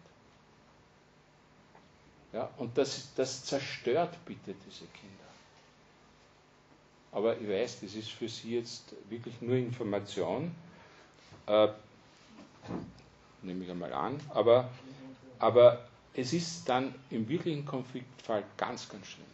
Ja, 2.32 2.50
und 2.56 2.76
das, 2.76 3.14
das 3.14 3.44
zerstört 3.44 4.16
bitte 4.24 4.54
diese 4.66 4.86
Kinder. 4.86 5.14
Aber 7.12 7.38
ich 7.40 7.48
weiß, 7.48 7.80
das 7.80 7.94
ist 7.94 8.10
für 8.10 8.28
Sie 8.28 8.56
jetzt 8.56 8.94
wirklich 9.08 9.40
nur 9.40 9.54
Information. 9.54 10.52
Äh, 11.46 11.68
nehme 13.42 13.64
ich 13.64 13.70
einmal 13.70 13.92
an. 13.92 14.20
Aber, 14.30 14.68
aber 15.38 15.86
es 16.12 16.32
ist 16.32 16.68
dann 16.68 16.92
im 17.10 17.28
wirklichen 17.28 17.64
Konfliktfall 17.64 18.42
ganz, 18.56 18.88
ganz 18.88 19.06
schlimm. 19.06 19.33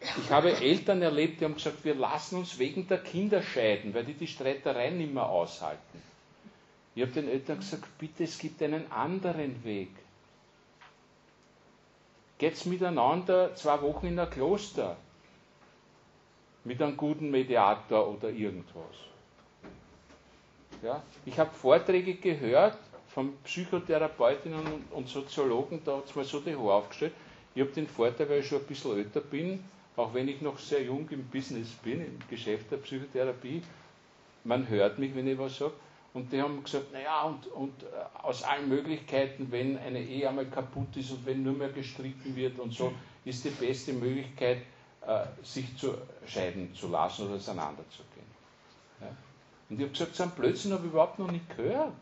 Ich 0.00 0.30
habe 0.30 0.52
Eltern 0.56 1.02
erlebt, 1.02 1.40
die 1.40 1.44
haben 1.44 1.54
gesagt, 1.54 1.84
wir 1.84 1.94
lassen 1.94 2.38
uns 2.38 2.58
wegen 2.58 2.86
der 2.86 2.98
Kinder 2.98 3.42
scheiden, 3.42 3.94
weil 3.94 4.04
die 4.04 4.14
die 4.14 4.28
Streitereien 4.28 4.98
nicht 4.98 5.12
mehr 5.12 5.26
aushalten. 5.28 6.02
Ich 6.94 7.02
habe 7.02 7.12
den 7.12 7.28
Eltern 7.28 7.58
gesagt, 7.58 7.86
bitte, 7.98 8.24
es 8.24 8.38
gibt 8.38 8.62
einen 8.62 8.90
anderen 8.92 9.64
Weg. 9.64 9.90
Geht's 12.38 12.64
miteinander 12.64 13.54
zwei 13.56 13.80
Wochen 13.82 14.06
in 14.06 14.18
ein 14.18 14.30
Kloster 14.30 14.96
mit 16.64 16.80
einem 16.80 16.96
guten 16.96 17.30
Mediator 17.30 18.08
oder 18.08 18.30
irgendwas. 18.30 18.94
Ja? 20.82 21.02
Ich 21.26 21.38
habe 21.38 21.50
Vorträge 21.50 22.14
gehört 22.14 22.78
von 23.08 23.36
Psychotherapeutinnen 23.42 24.84
und 24.90 25.08
Soziologen, 25.08 25.82
da 25.84 25.96
hat 25.96 26.06
es 26.06 26.14
mir 26.14 26.24
so 26.24 26.38
die 26.40 26.54
Haare 26.54 26.74
aufgestellt. 26.74 27.14
Ich 27.54 27.62
habe 27.62 27.72
den 27.72 27.88
Vorteil, 27.88 28.28
weil 28.28 28.40
ich 28.40 28.46
schon 28.48 28.60
ein 28.60 28.66
bisschen 28.66 28.96
älter 28.96 29.20
bin, 29.20 29.64
auch 29.98 30.14
wenn 30.14 30.28
ich 30.28 30.40
noch 30.40 30.58
sehr 30.58 30.82
jung 30.82 31.08
im 31.10 31.24
Business 31.24 31.70
bin, 31.82 32.00
im 32.00 32.18
Geschäft 32.30 32.70
der 32.70 32.78
Psychotherapie, 32.78 33.62
man 34.44 34.68
hört 34.68 34.98
mich, 34.98 35.14
wenn 35.14 35.26
ich 35.26 35.38
was 35.38 35.58
sage. 35.58 35.72
Und 36.14 36.32
die 36.32 36.40
haben 36.40 36.62
gesagt, 36.64 36.92
naja, 36.92 37.22
und, 37.24 37.46
und 37.48 37.82
äh, 37.82 37.86
aus 38.22 38.42
allen 38.42 38.68
Möglichkeiten, 38.68 39.48
wenn 39.50 39.76
eine 39.78 40.00
Ehe 40.00 40.28
einmal 40.28 40.46
kaputt 40.46 40.96
ist 40.96 41.10
und 41.10 41.26
wenn 41.26 41.42
nur 41.42 41.52
mehr 41.52 41.68
gestritten 41.68 42.34
wird 42.34 42.58
und 42.58 42.72
so, 42.72 42.92
ist 43.24 43.44
die 43.44 43.50
beste 43.50 43.92
Möglichkeit, 43.92 44.58
äh, 45.06 45.24
sich 45.42 45.76
zu 45.76 45.94
scheiden 46.26 46.74
zu 46.74 46.88
lassen 46.88 47.26
oder 47.26 47.36
auseinanderzugehen. 47.36 48.26
Und 49.68 49.76
ich 49.76 49.82
habe 49.82 49.92
gesagt, 49.92 50.14
so 50.14 50.22
einen 50.22 50.32
Blödsinn 50.32 50.72
habe 50.72 50.86
ich 50.86 50.92
überhaupt 50.92 51.18
noch 51.18 51.30
nicht 51.30 51.56
gehört. 51.56 51.92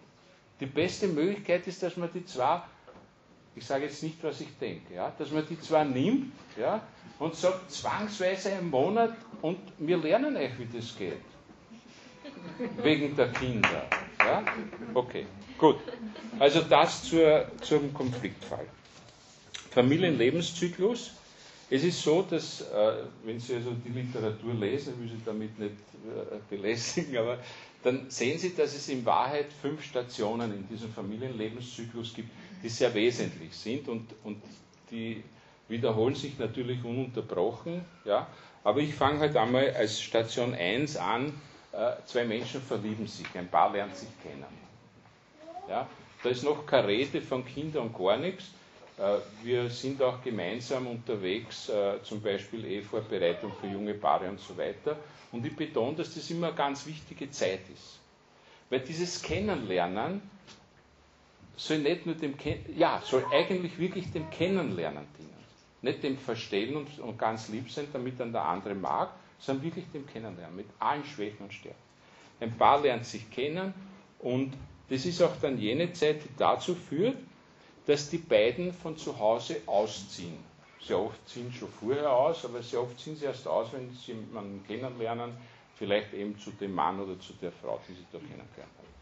Die 0.60 0.66
beste 0.66 1.08
Möglichkeit 1.08 1.66
ist, 1.66 1.82
dass 1.82 1.96
man 1.96 2.10
die 2.12 2.24
zwei, 2.24 2.62
ich 3.56 3.64
sage 3.64 3.84
jetzt 3.86 4.02
nicht, 4.02 4.22
was 4.22 4.40
ich 4.42 4.56
denke, 4.58 4.94
ja, 4.94 5.12
dass 5.18 5.30
man 5.30 5.46
die 5.48 5.58
zwei 5.58 5.82
nimmt 5.84 6.32
ja, 6.58 6.82
und 7.18 7.34
sagt, 7.34 7.70
zwangsweise 7.70 8.52
einen 8.52 8.68
Monat 8.70 9.16
und 9.42 9.58
wir 9.78 9.96
lernen 9.96 10.36
euch, 10.36 10.58
wie 10.58 10.66
das 10.76 10.96
geht. 10.96 11.14
Wegen 12.82 13.16
der 13.16 13.32
Kinder. 13.32 13.86
Ja? 14.18 14.44
Okay, 14.94 15.26
gut. 15.58 15.76
Also 16.38 16.60
das 16.62 17.04
zur, 17.04 17.50
zum 17.62 17.92
Konfliktfall. 17.94 18.66
Familienlebenszyklus. 19.70 21.12
Es 21.68 21.82
ist 21.82 22.00
so, 22.02 22.22
dass, 22.22 22.60
äh, 22.60 22.92
wenn 23.24 23.40
Sie 23.40 23.54
also 23.56 23.72
die 23.84 23.88
Literatur 23.88 24.54
lesen, 24.54 24.94
ich 24.94 25.00
will 25.10 25.18
Sie 25.18 25.22
damit 25.24 25.58
nicht 25.58 25.72
äh, 25.72 26.36
belästigen, 26.48 27.16
aber 27.16 27.38
dann 27.82 28.08
sehen 28.08 28.38
Sie, 28.38 28.54
dass 28.54 28.74
es 28.74 28.88
in 28.88 29.04
Wahrheit 29.04 29.46
fünf 29.60 29.82
Stationen 29.82 30.52
in 30.54 30.68
diesem 30.68 30.92
Familienlebenszyklus 30.92 32.14
gibt, 32.14 32.30
die 32.66 32.70
sehr 32.70 32.92
wesentlich 32.94 33.54
sind 33.54 33.86
und, 33.86 34.12
und 34.24 34.42
die 34.90 35.22
wiederholen 35.68 36.16
sich 36.16 36.36
natürlich 36.36 36.82
ununterbrochen. 36.84 37.84
Ja? 38.04 38.26
Aber 38.64 38.80
ich 38.80 38.92
fange 38.92 39.20
halt 39.20 39.36
einmal 39.36 39.72
als 39.72 40.00
Station 40.00 40.52
1 40.52 40.96
an, 40.96 41.32
äh, 41.70 41.92
zwei 42.06 42.24
Menschen 42.24 42.60
verlieben 42.60 43.06
sich, 43.06 43.26
ein 43.34 43.46
Paar 43.46 43.72
lernt 43.72 43.94
sich 43.96 44.08
kennen. 44.20 44.44
Ja? 45.68 45.86
Da 46.24 46.28
ist 46.28 46.42
noch 46.42 46.66
keine 46.66 46.88
Rede 46.88 47.22
von 47.22 47.44
Kindern 47.46 47.86
und 47.86 47.96
gar 47.96 48.16
nichts. 48.16 48.46
Äh, 48.98 49.18
wir 49.44 49.70
sind 49.70 50.02
auch 50.02 50.20
gemeinsam 50.24 50.88
unterwegs, 50.88 51.68
äh, 51.68 52.02
zum 52.02 52.20
Beispiel 52.20 52.64
Ehevorbereitung 52.64 53.52
für 53.60 53.68
junge 53.68 53.94
Paare 53.94 54.28
und 54.28 54.40
so 54.40 54.58
weiter. 54.58 54.96
Und 55.30 55.46
ich 55.46 55.54
betone, 55.54 55.94
dass 55.94 56.12
das 56.14 56.28
immer 56.30 56.48
eine 56.48 56.56
ganz 56.56 56.84
wichtige 56.84 57.30
Zeit 57.30 57.60
ist. 57.72 58.00
Weil 58.70 58.80
dieses 58.80 59.22
Kennenlernen 59.22 60.20
soll 61.56 61.78
nicht 61.78 62.06
nur 62.06 62.14
dem, 62.14 62.36
Ken 62.36 62.58
ja, 62.76 63.02
soll 63.04 63.24
eigentlich 63.32 63.78
wirklich 63.78 64.10
dem 64.12 64.28
Kennenlernen 64.30 65.06
dienen. 65.18 65.34
Nicht 65.82 66.02
dem 66.02 66.18
Verstehen 66.18 66.76
und, 66.76 66.98
und 67.00 67.18
ganz 67.18 67.48
lieb 67.48 67.70
sein, 67.70 67.86
damit 67.92 68.20
dann 68.20 68.32
der 68.32 68.44
andere 68.44 68.74
mag, 68.74 69.10
sondern 69.38 69.64
wirklich 69.64 69.84
dem 69.92 70.06
Kennenlernen, 70.06 70.56
mit 70.56 70.66
allen 70.78 71.04
Schwächen 71.04 71.44
und 71.44 71.52
Stärken. 71.52 71.78
Ein 72.40 72.56
Paar 72.56 72.80
lernt 72.82 73.06
sich 73.06 73.30
kennen 73.30 73.72
und 74.18 74.52
das 74.88 75.04
ist 75.06 75.22
auch 75.22 75.34
dann 75.40 75.58
jene 75.58 75.92
Zeit, 75.92 76.22
die 76.22 76.28
dazu 76.36 76.74
führt, 76.74 77.16
dass 77.86 78.10
die 78.10 78.18
beiden 78.18 78.72
von 78.72 78.96
zu 78.96 79.18
Hause 79.18 79.60
ausziehen. 79.66 80.38
Sehr 80.80 80.98
oft 80.98 81.28
ziehen 81.28 81.52
schon 81.52 81.68
vorher 81.68 82.10
aus, 82.12 82.44
aber 82.44 82.62
sehr 82.62 82.82
oft 82.82 82.98
ziehen 83.00 83.16
sie 83.16 83.24
erst 83.24 83.48
aus, 83.48 83.72
wenn 83.72 83.90
sie 83.92 84.12
jemanden 84.12 84.64
kennenlernen, 84.66 85.32
vielleicht 85.74 86.12
eben 86.14 86.38
zu 86.38 86.50
dem 86.52 86.74
Mann 86.74 87.00
oder 87.00 87.18
zu 87.18 87.32
der 87.34 87.52
Frau, 87.52 87.80
die 87.88 87.94
sie 87.94 88.06
da 88.12 88.18
kennengelernt 88.18 88.50
haben. 88.58 88.95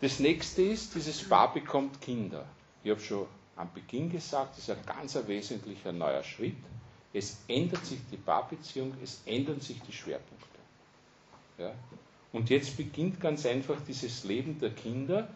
Das 0.00 0.20
nächste 0.20 0.62
ist, 0.62 0.94
dieses 0.94 1.28
Paar 1.28 1.52
bekommt 1.52 2.00
Kinder. 2.00 2.44
Ich 2.84 2.90
habe 2.90 3.00
schon 3.00 3.26
am 3.56 3.72
Beginn 3.74 4.10
gesagt, 4.10 4.56
das 4.56 4.68
ist 4.68 4.70
ein 4.70 4.86
ganz 4.86 5.18
wesentlicher 5.26 5.92
neuer 5.92 6.22
Schritt. 6.22 6.56
Es 7.12 7.38
ändert 7.48 7.84
sich 7.84 7.98
die 8.10 8.16
Paarbeziehung, 8.16 8.94
es 9.02 9.20
ändern 9.26 9.60
sich 9.60 9.80
die 9.82 9.92
Schwerpunkte. 9.92 10.58
Ja? 11.58 11.72
Und 12.32 12.50
jetzt 12.50 12.76
beginnt 12.76 13.20
ganz 13.20 13.44
einfach 13.46 13.76
dieses 13.86 14.22
Leben 14.24 14.60
der 14.60 14.70
Kinder, 14.70 15.28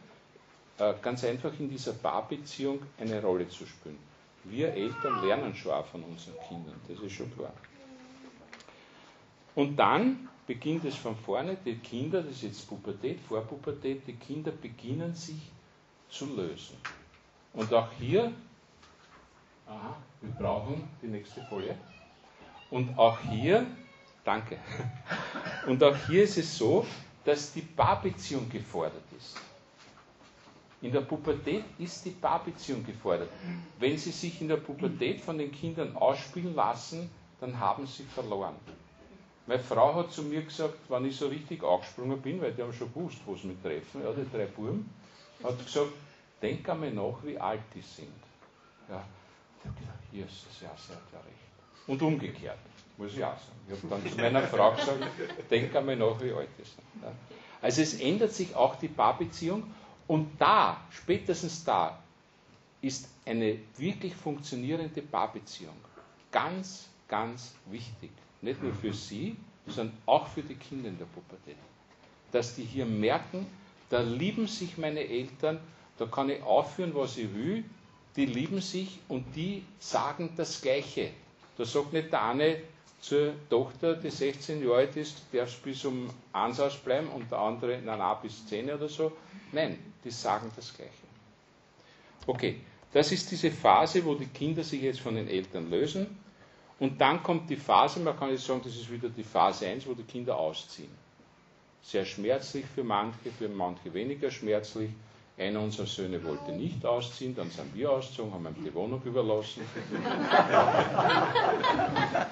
äh, 0.79 0.95
ganz 1.03 1.25
einfach 1.25 1.53
in 1.59 1.69
dieser 1.69 1.95
Paarbeziehung 1.95 2.81
eine 3.01 3.21
Rolle 3.21 3.49
zu 3.49 3.67
spielen. 3.67 3.99
Wir 4.45 4.73
Eltern 4.73 5.25
lernen 5.27 5.55
schon 5.55 5.73
auch 5.73 5.87
von 5.87 6.03
unseren 6.05 6.35
Kindern, 6.49 6.81
das 6.89 7.01
ist 7.01 7.13
schon 7.13 7.35
klar. 7.35 7.53
Und 9.55 9.77
dann 9.77 10.29
beginnt 10.47 10.85
es 10.85 10.97
von 10.97 11.17
vorne, 11.17 11.57
die 11.65 11.77
Kinder, 11.77 12.23
das 12.23 12.33
ist 12.33 12.43
jetzt 12.43 12.69
Pubertät, 12.69 13.21
Vorpubertät, 13.21 14.07
die 14.07 14.15
Kinder 14.15 14.51
beginnen 14.51 15.15
sich 15.15 15.51
zu 16.09 16.27
lösen. 16.35 16.77
Und 17.53 17.73
auch 17.73 17.91
hier, 17.99 18.33
aha, 19.67 19.97
wir 20.21 20.33
brauchen 20.33 20.89
die 21.01 21.07
nächste 21.07 21.43
Folie. 21.45 21.77
Und 22.71 22.99
auch 22.99 23.19
hier, 23.21 23.67
danke, 24.25 24.59
und 25.67 25.83
auch 25.83 25.97
hier 26.09 26.25
ist 26.25 26.39
es 26.39 26.57
so, 26.57 26.87
dass 27.25 27.53
die 27.53 27.63
Paarbeziehung 27.63 28.49
gefordert 28.49 29.05
ist. 29.17 29.37
In 30.81 30.91
der 30.91 31.03
Pubertät 31.03 31.65
ist 31.79 32.05
die 32.05 32.11
Paarbeziehung 32.11 32.85
gefordert. 32.85 33.29
Wenn 33.79 33.97
Sie 33.97 34.11
sich 34.11 34.41
in 34.41 34.49
der 34.49 34.57
Pubertät 34.57 35.21
von 35.21 35.39
den 35.39 35.53
Kindern 35.53 35.95
ausspielen 35.97 36.57
lassen, 36.57 37.09
dann 37.41 37.57
haben 37.59 37.87
Sie 37.87 38.03
verloren. 38.03 38.57
Meine 39.47 39.63
Frau 39.63 39.95
hat 39.95 40.13
zu 40.13 40.23
mir 40.23 40.43
gesagt, 40.43 40.79
wenn 40.89 41.05
ich 41.05 41.17
so 41.17 41.27
richtig 41.27 41.63
aufgesprungen 41.65 42.21
bin, 42.21 42.41
weil 42.41 42.53
die 42.53 42.63
haben 42.63 42.73
schon 42.73 42.93
gewusst, 42.93 43.19
wo 43.27 43.35
sie 43.35 43.49
mich 43.49 43.61
treffen, 43.61 44.03
ja, 44.03 44.13
die 44.13 44.31
drei 44.31 44.47
Buben, 44.47 44.89
hat 45.43 45.59
gesagt, 45.65 45.93
denk 46.41 46.69
einmal 46.69 46.93
nach, 46.93 47.19
wie 47.25 47.39
alt 47.39 47.63
die 47.75 47.81
sind. 47.81 48.09
Ja, 48.89 49.05
ich 49.59 49.69
habe 49.69 49.79
gedacht, 49.81 49.99
Jesus, 50.13 50.61
ja, 50.61 50.71
sie 50.77 50.93
hat 50.93 51.03
ja 51.13 51.19
recht. 51.19 51.89
Und 51.89 52.01
umgekehrt, 52.03 52.59
muss 52.97 53.13
ich 53.13 53.25
auch 53.25 53.31
sagen. 53.31 53.61
Ich 53.69 53.83
habe 53.83 53.89
dann 53.89 54.11
zu 54.11 54.17
meiner 54.17 54.43
Frau 54.43 54.73
gesagt, 54.73 55.01
denk 55.51 55.75
einmal 55.75 55.97
nach, 55.97 56.21
wie 56.21 56.33
alt 56.33 56.49
die 56.59 56.65
sind. 56.65 57.03
Ja. 57.03 57.13
Also 57.61 57.83
es 57.83 58.01
ändert 58.01 58.33
sich 58.33 58.55
auch 58.55 58.77
die 58.77 58.89
Paarbeziehung 58.89 59.65
und 60.07 60.41
da, 60.41 60.81
spätestens 60.91 61.65
da, 61.65 61.99
ist 62.81 63.09
eine 63.25 63.59
wirklich 63.77 64.15
funktionierende 64.15 65.03
Paarbeziehung 65.03 65.77
ganz, 66.33 66.89
ganz 67.07 67.55
wichtig. 67.67 68.11
Nicht 68.43 68.63
nur 68.63 68.75
für 68.75 68.93
sie, 68.93 69.37
sondern 69.67 69.97
auch 70.07 70.27
für 70.27 70.43
die 70.43 70.57
Kinder 70.57 70.89
in 70.89 70.99
der 70.99 71.07
Pubertät. 71.07 71.57
Dass 72.33 72.55
die 72.57 72.65
hier 72.65 72.87
merken, 72.87 73.47
da 73.89 74.01
lieben 74.01 74.47
sich 74.47 74.79
meine 74.79 75.01
Eltern, 75.07 75.61
da 75.99 76.07
kann 76.07 76.29
ich 76.29 76.43
aufführen, 76.43 76.95
was 76.95 77.17
ich 77.17 77.33
will, 77.35 77.65
die 78.17 78.27
lieben 78.27 78.61
sich 78.61 78.99
und 79.09 79.25
die 79.37 79.65
sagen 79.79 80.31
das 80.37 80.61
Gleiche. 80.61 81.11
Da 81.57 81.65
sagt 81.65 81.93
nicht 81.93 82.13
der 82.13 82.25
eine 82.25 82.57
zur 83.01 83.35
Tochter, 83.49 83.95
die 83.97 84.11
16 84.11 84.63
Jahre 84.63 84.77
alt 84.77 84.97
ist, 84.97 85.23
darfst 85.33 85.63
bis 85.63 85.85
um 85.85 86.09
1 86.33 86.61
ausbleiben 86.61 87.09
und 87.11 87.31
der 87.31 87.39
andere, 87.39 87.81
nein, 87.83 87.99
nein, 87.99 88.17
bis 88.23 88.47
10 88.47 88.71
oder 88.71 88.89
so. 88.89 89.13
Nein, 89.53 89.79
die 90.05 90.11
sagen 90.11 90.51
das 90.57 90.73
Gleiche. 90.75 90.93
Okay, 92.27 92.61
das 92.93 93.13
ist 93.13 93.31
diese 93.31 93.51
Phase, 93.51 94.05
wo 94.05 94.15
die 94.15 94.27
Kinder 94.27 94.63
sich 94.63 94.83
jetzt 94.83 95.01
von 95.01 95.15
den 95.15 95.29
Eltern 95.29 95.71
lösen 95.71 96.22
Und 96.83 97.01
dann 97.01 97.23
kommt 97.23 97.49
die 97.49 97.55
Phase, 97.55 98.01
man 98.01 98.19
kann 98.19 98.31
jetzt 98.31 98.45
sagen, 98.45 98.61
das 98.65 98.75
ist 98.75 98.91
wieder 98.91 99.09
die 99.09 99.23
Phase 99.23 99.69
1, 99.69 99.87
wo 99.87 99.95
die 99.95 100.03
Kinder 100.03 100.37
ausziehen. 100.37 100.91
Sehr 101.81 102.05
schmerzlich 102.05 102.65
für 102.75 102.83
manche, 102.83 103.31
für 103.39 103.49
manche 103.49 103.95
weniger 103.95 104.33
schmerzlich. 104.33 104.91
Einer 105.39 105.61
unserer 105.61 105.87
Söhne 105.87 106.25
wollte 106.25 106.51
nicht 106.51 106.85
ausziehen, 106.85 107.37
dann 107.37 107.53
sind 107.53 107.73
wir 107.77 107.89
ausgezogen, 107.89 108.35
haben 108.35 108.47
ihm 108.49 108.65
die 108.65 108.75
Wohnung 108.75 109.01
überlassen. 109.05 109.63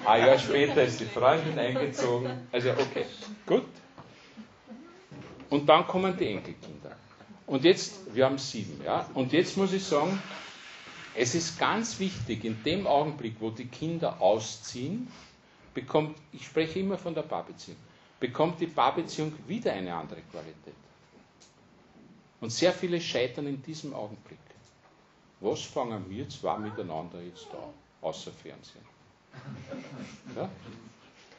Ein 0.05 0.27
Jahr 0.27 0.37
später 0.37 0.83
ist 0.83 0.99
die 0.99 1.05
Freundin 1.05 1.57
eingezogen. 1.57 2.49
Also 2.51 2.71
okay, 2.71 3.05
gut. 3.45 3.63
Und 5.49 5.69
dann 5.69 5.87
kommen 5.87 6.17
die 6.17 6.27
Enkelkinder. 6.27 6.97
Und 7.47 7.63
jetzt, 7.63 8.13
wir 8.13 8.25
haben 8.25 8.37
sieben, 8.37 8.81
ja. 8.83 9.09
Und 9.13 9.31
jetzt 9.31 9.55
muss 9.55 9.71
ich 9.71 9.85
sagen, 9.85 10.21
es 11.15 11.35
ist 11.35 11.59
ganz 11.59 11.99
wichtig, 11.99 12.43
in 12.45 12.63
dem 12.63 12.87
Augenblick, 12.87 13.35
wo 13.39 13.49
die 13.49 13.67
Kinder 13.67 14.21
ausziehen, 14.21 15.07
bekommt, 15.73 16.17
ich 16.31 16.45
spreche 16.45 16.79
immer 16.79 16.97
von 16.97 17.13
der 17.13 17.23
Paarbeziehung, 17.23 17.77
bekommt 18.19 18.59
die 18.59 18.67
Paarbeziehung 18.67 19.33
wieder 19.47 19.73
eine 19.73 19.93
andere 19.93 20.21
Qualität. 20.31 20.75
Und 22.39 22.51
sehr 22.51 22.73
viele 22.73 22.99
scheitern 22.99 23.47
in 23.47 23.61
diesem 23.61 23.93
Augenblick. 23.93 24.39
Was 25.41 25.61
fangen 25.61 26.09
wir 26.09 26.27
zwei 26.29 26.57
miteinander 26.57 27.21
jetzt 27.21 27.47
da, 27.51 28.07
außer 28.07 28.31
Fernsehen? 28.31 28.85
Ja? 30.35 30.49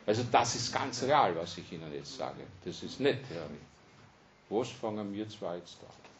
Also 0.07 0.25
das 0.31 0.55
ist 0.57 0.73
ganz 0.73 1.03
real, 1.05 1.37
was 1.37 1.57
ich 1.59 1.73
Ihnen 1.73 1.93
jetzt 1.93 2.17
sage. 2.17 2.43
Das 2.65 2.83
ist 2.83 2.99
nicht 2.99 3.29
Theorie. 3.29 3.61
Was 4.49 4.69
fangen 4.71 5.13
wir 5.13 5.29
zwei 5.29 5.57
jetzt 5.57 5.77
da? 5.81 6.12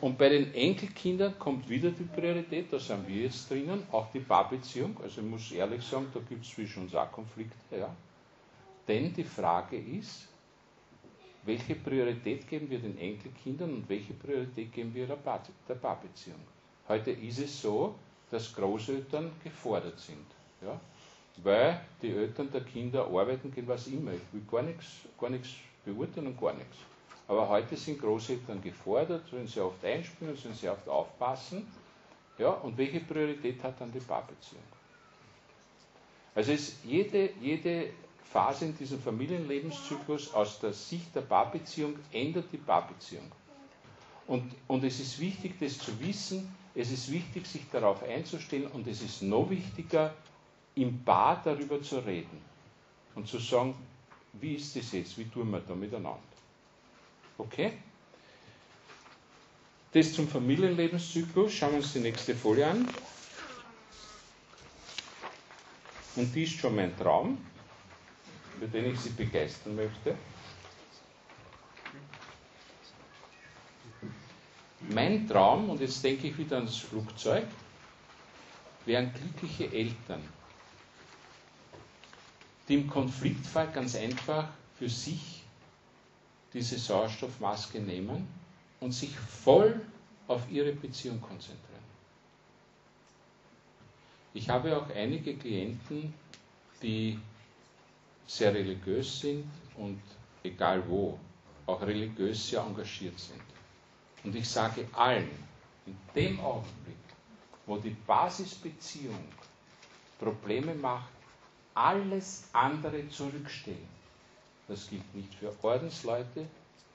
Und 0.00 0.18
bei 0.18 0.28
den 0.28 0.52
Enkelkindern 0.52 1.38
kommt 1.38 1.68
wieder 1.68 1.90
die 1.90 2.04
Priorität, 2.04 2.72
da 2.72 2.78
sind 2.78 3.08
wir 3.08 3.22
jetzt 3.22 3.50
drinnen, 3.50 3.82
auch 3.92 4.10
die 4.12 4.20
Paarbeziehung. 4.20 4.96
Also 5.02 5.20
ich 5.20 5.26
muss 5.26 5.50
ehrlich 5.52 5.82
sagen, 5.82 6.08
da 6.12 6.20
gibt 6.20 6.44
es 6.44 6.50
zwischen 6.50 6.82
uns 6.82 6.94
auch 6.94 7.10
Konflikte. 7.10 7.56
Ja. 7.78 7.94
Denn 8.86 9.12
die 9.14 9.24
Frage 9.24 9.78
ist, 9.78 10.28
welche 11.44 11.76
Priorität 11.76 12.46
geben 12.48 12.68
wir 12.68 12.78
den 12.78 12.98
Enkelkindern 12.98 13.70
und 13.72 13.88
welche 13.88 14.12
Priorität 14.14 14.72
geben 14.72 14.94
wir 14.94 15.06
der, 15.06 15.74
Paarbeziehung? 15.74 16.40
Heute 16.88 17.12
ist 17.12 17.38
es 17.38 17.62
so, 17.62 17.94
dass 18.30 18.54
Großeltern 18.54 19.30
gefordert 19.42 19.98
sind. 19.98 20.26
Ja? 20.60 20.80
Weil 21.42 21.80
die 22.02 22.10
Eltern 22.10 22.50
der 22.50 22.62
Kinder 22.62 23.06
arbeiten 23.06 23.52
gehen, 23.52 23.68
was 23.68 23.86
immer. 23.86 24.12
Ich 24.12 24.32
will 24.32 24.42
gar 24.50 24.62
nichts, 24.62 24.86
gar 25.18 25.30
nichts 25.30 25.50
beurteilen 25.84 26.28
und 26.28 26.40
gar 26.40 26.54
nichts. 26.54 26.76
Aber 27.28 27.48
heute 27.48 27.76
sind 27.76 28.00
Großeltern 28.00 28.62
gefordert, 28.62 29.26
sollen 29.28 29.48
sie 29.48 29.60
oft 29.60 29.84
einspielen, 29.84 30.36
sollen 30.36 30.54
sie 30.54 30.68
oft 30.68 30.88
aufpassen. 30.88 31.66
Ja, 32.38 32.50
und 32.50 32.76
welche 32.78 33.00
Priorität 33.00 33.62
hat 33.62 33.80
dann 33.80 33.90
die 33.92 33.98
Paarbeziehung? 34.00 34.62
Also 36.34 36.52
ist 36.52 36.84
jede, 36.84 37.30
jede 37.40 37.90
Phase 38.30 38.66
in 38.66 38.76
diesem 38.76 39.00
Familienlebenszyklus 39.00 40.34
aus 40.34 40.60
der 40.60 40.72
Sicht 40.72 41.14
der 41.14 41.22
Paarbeziehung 41.22 41.94
ändert 42.12 42.44
die 42.52 42.58
Paarbeziehung. 42.58 43.32
Und, 44.26 44.54
und 44.68 44.84
es 44.84 45.00
ist 45.00 45.18
wichtig, 45.18 45.54
das 45.58 45.78
zu 45.78 45.98
wissen, 46.00 46.54
es 46.74 46.90
ist 46.90 47.10
wichtig, 47.10 47.46
sich 47.46 47.62
darauf 47.70 48.02
einzustellen 48.02 48.66
und 48.66 48.86
es 48.86 49.00
ist 49.00 49.22
noch 49.22 49.48
wichtiger, 49.48 50.14
im 50.74 51.02
Paar 51.04 51.40
darüber 51.42 51.80
zu 51.80 51.98
reden 52.00 52.42
und 53.14 53.26
zu 53.26 53.38
sagen, 53.38 53.74
wie 54.34 54.56
ist 54.56 54.76
das 54.76 54.92
jetzt, 54.92 55.16
wie 55.16 55.24
tun 55.24 55.50
wir 55.50 55.60
da 55.60 55.74
miteinander. 55.74 56.20
Okay? 57.38 57.72
Das 59.92 60.12
zum 60.12 60.28
Familienlebenszyklus. 60.28 61.52
Schauen 61.52 61.72
wir 61.72 61.78
uns 61.78 61.92
die 61.92 62.00
nächste 62.00 62.34
Folie 62.34 62.66
an. 62.66 62.88
Und 66.16 66.34
die 66.34 66.44
ist 66.44 66.58
schon 66.58 66.74
mein 66.76 66.96
Traum 66.98 67.38
für 68.58 68.68
den 68.68 68.92
ich 68.92 69.00
Sie 69.00 69.10
begeistern 69.10 69.76
möchte. 69.76 70.16
Mein 74.88 75.26
Traum, 75.28 75.70
und 75.70 75.80
jetzt 75.80 76.02
denke 76.04 76.28
ich 76.28 76.38
wieder 76.38 76.56
ans 76.58 76.76
Flugzeug, 76.76 77.44
wären 78.84 79.12
glückliche 79.12 79.70
Eltern, 79.72 80.22
die 82.68 82.74
im 82.74 82.86
Konfliktfall 82.88 83.68
ganz 83.72 83.96
einfach 83.96 84.48
für 84.78 84.88
sich 84.88 85.42
diese 86.52 86.78
Sauerstoffmaske 86.78 87.80
nehmen 87.80 88.26
und 88.80 88.92
sich 88.92 89.16
voll 89.16 89.80
auf 90.28 90.42
ihre 90.50 90.72
Beziehung 90.72 91.20
konzentrieren. 91.20 91.62
Ich 94.34 94.48
habe 94.48 94.76
auch 94.76 94.88
einige 94.94 95.34
Klienten, 95.36 96.12
die 96.82 97.18
sehr 98.26 98.52
religiös 98.52 99.20
sind 99.20 99.44
und 99.76 100.00
egal 100.42 100.82
wo, 100.88 101.18
auch 101.66 101.80
religiös 101.82 102.48
sehr 102.48 102.60
engagiert 102.60 103.18
sind. 103.18 103.40
Und 104.24 104.34
ich 104.34 104.48
sage 104.48 104.86
allen, 104.92 105.30
in 105.86 105.96
dem 106.14 106.40
Augenblick, 106.40 106.96
wo 107.66 107.76
die 107.78 107.96
Basisbeziehung 108.06 109.24
Probleme 110.18 110.74
macht, 110.74 111.08
alles 111.74 112.48
andere 112.52 113.08
zurückstellen. 113.08 113.95
Das 114.68 114.88
gilt 114.88 115.14
nicht 115.14 115.34
für 115.34 115.52
Ordensleute, 115.62 116.46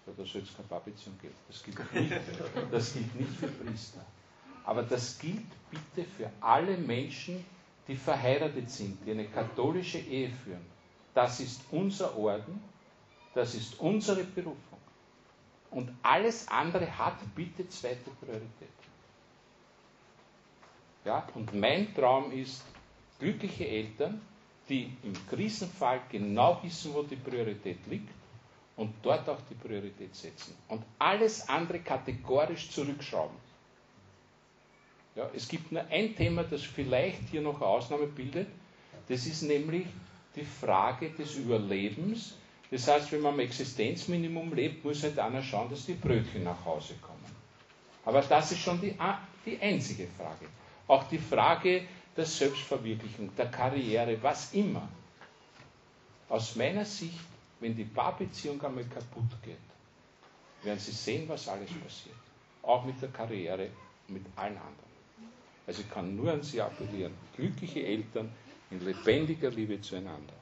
da 0.05 0.11
soll 0.26 0.41
es 0.41 0.55
keine 0.55 0.67
Paarbeziehung 0.67 1.17
geben. 1.22 1.36
Das 1.47 1.63
gilt, 1.63 1.93
nicht, 1.93 2.13
das 2.72 2.93
gilt 2.93 3.15
nicht 3.15 3.32
für 3.34 3.47
Priester. 3.47 4.05
Aber 4.65 4.84
das 4.84 5.17
gilt 5.19 5.45
bitte 5.69 6.07
für 6.09 6.30
alle 6.41 6.78
Menschen, 6.78 7.45
die 7.88 7.95
verheiratet 7.95 8.69
sind, 8.69 8.97
die 9.05 9.11
eine 9.11 9.26
katholische 9.28 9.99
Ehe 9.99 10.30
führen 10.30 10.65
das 11.13 11.39
ist 11.39 11.61
unser 11.72 12.17
Orden, 12.17 12.61
das 13.34 13.55
ist 13.55 13.80
unsere 13.80 14.24
Berufung. 14.24 14.57
Und 15.69 15.89
alles 16.03 16.47
andere 16.47 16.97
hat 16.97 17.15
bitte 17.36 17.67
zweite 17.69 18.09
Priorität. 18.19 18.69
Ja, 21.05 21.28
und 21.34 21.53
mein 21.53 21.93
Traum 21.95 22.32
ist, 22.32 22.63
glückliche 23.19 23.67
Eltern, 23.67 24.22
die 24.70 24.91
im 25.03 25.14
Krisenfall 25.28 26.01
genau 26.09 26.59
wissen, 26.64 26.93
wo 26.93 27.03
die 27.03 27.16
Priorität 27.16 27.80
liegt 27.89 28.09
und 28.78 28.93
dort 29.03 29.28
auch 29.30 29.39
die 29.49 29.55
Priorität 29.55 30.16
setzen. 30.16 30.55
Und 30.70 30.84
alles 30.97 31.47
andere 31.49 31.80
kategorisch 31.80 32.70
zurückschrauben. 32.70 33.36
Ja, 35.16 35.30
es 35.36 35.47
gibt 35.47 35.72
nur 35.72 35.84
ein 35.89 36.16
Thema, 36.16 36.43
das 36.43 36.62
vielleicht 36.64 37.30
hier 37.30 37.41
noch 37.41 37.57
eine 37.57 37.66
Ausnahme 37.66 38.07
bildet. 38.07 38.47
Das 39.09 39.26
ist 39.26 39.41
nämlich 39.41 39.86
die 40.36 40.45
Frage 40.45 41.09
des 41.09 41.36
Überlebens. 41.36 42.36
Das 42.72 42.88
heißt, 42.88 43.12
wenn 43.12 43.22
man 43.22 43.34
am 43.34 43.39
Existenzminimum 43.41 44.53
lebt, 44.53 44.86
muss 44.86 45.03
halt 45.03 45.20
einer 45.20 45.43
schauen, 45.43 45.70
dass 45.70 45.86
die 45.86 45.93
Brötchen 45.93 46.43
nach 46.45 46.64
Hause 46.64 46.93
kommen. 47.01 47.20
Aber 48.05 48.22
das 48.22 48.53
ist 48.53 48.59
schon 48.59 48.80
die, 48.80 48.95
die 49.45 49.59
einzige 49.59 50.07
Frage. 50.18 50.45
Auch 50.88 51.03
die 51.09 51.18
Frage 51.18 51.84
der 52.16 52.26
Selbstverwirklichung, 52.26 53.36
der 53.36 53.49
Karriere, 53.49 54.18
was 54.22 54.53
immer. 54.53 54.88
Aus 56.30 56.55
meiner 56.55 56.86
Sicht, 56.86 57.20
wenn 57.59 57.76
die 57.76 57.84
Paarbeziehung 57.86 58.62
einmal 58.64 58.86
kaputt 58.86 59.30
geht, 59.43 59.57
werden 60.64 60.80
Sie 60.80 60.91
sehen, 60.91 61.28
was 61.28 61.47
alles 61.47 61.70
passiert. 61.72 62.16
Auch 62.64 62.86
mit 62.86 63.01
der 63.01 63.09
Karriere, 63.09 63.70
mit 64.07 64.24
allen 64.36 64.57
anderen. 64.57 64.91
Also 65.68 65.82
ich 65.82 65.89
kann 65.91 66.16
nur 66.16 66.32
an 66.32 66.43
Sie 66.43 66.62
appellieren. 66.62 67.14
Glückliche 67.36 67.84
Eltern, 67.86 68.32
in 68.72 68.80
lebendiger 68.84 69.49
Liebe 69.51 69.80
zueinander. 69.82 70.34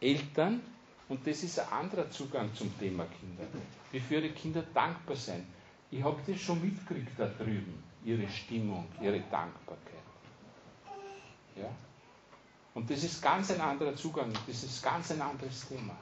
Eltern, 0.00 0.60
und 1.08 1.26
das 1.26 1.42
ist 1.42 1.58
ein 1.58 1.68
anderer 1.68 2.10
Zugang 2.10 2.54
zum 2.54 2.76
Thema 2.78 3.04
Kinder, 3.06 3.44
die 3.92 4.00
für 4.00 4.14
ihre 4.16 4.30
Kinder 4.30 4.62
dankbar 4.74 5.16
sein. 5.16 5.46
Ich 5.90 6.02
habe 6.02 6.20
das 6.26 6.40
schon 6.40 6.60
mitgekriegt 6.62 7.12
da 7.18 7.26
drüben, 7.28 7.82
ihre 8.04 8.28
Stimmung, 8.28 8.86
ihre 9.00 9.20
Dankbarkeit. 9.20 10.01
Ja? 11.62 11.70
Und 12.74 12.90
das 12.90 13.04
ist 13.04 13.22
ganz 13.22 13.50
ein 13.50 13.60
anderer 13.60 13.94
Zugang, 13.94 14.32
das 14.46 14.64
ist 14.64 14.82
ganz 14.82 15.10
ein 15.10 15.20
anderes 15.20 15.68
Thema. 15.68 15.96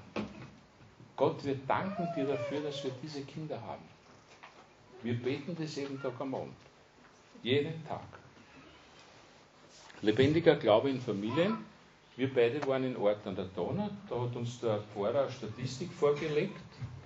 Gott, 1.17 1.45
wir 1.45 1.57
danken 1.67 2.09
dir 2.17 2.25
dafür, 2.25 2.61
dass 2.61 2.83
wir 2.85 2.93
diese 3.03 3.23
Kinder 3.23 3.61
haben. 3.61 3.83
Wir 5.03 5.15
beten 5.15 5.57
das 5.59 5.77
jeden 5.77 6.01
Tag 6.01 6.13
am 6.19 6.35
Abend. 6.35 6.55
Jeden 7.43 7.87
Tag. 7.87 8.05
Lebendiger 10.03 10.57
Glaube 10.57 10.91
in 10.91 11.01
Familien. 11.01 11.59
Wir 12.17 12.33
beide 12.33 12.67
waren 12.67 12.85
in 12.85 12.97
Ort 12.97 13.27
an 13.27 13.35
der 13.35 13.47
Donau. 13.47 13.91
Da 14.09 14.21
hat 14.21 14.37
uns 14.37 14.61
der 14.61 14.83
Pfarrer 14.95 15.31
Statistik 15.31 15.93
vorgelegt. 15.93 16.57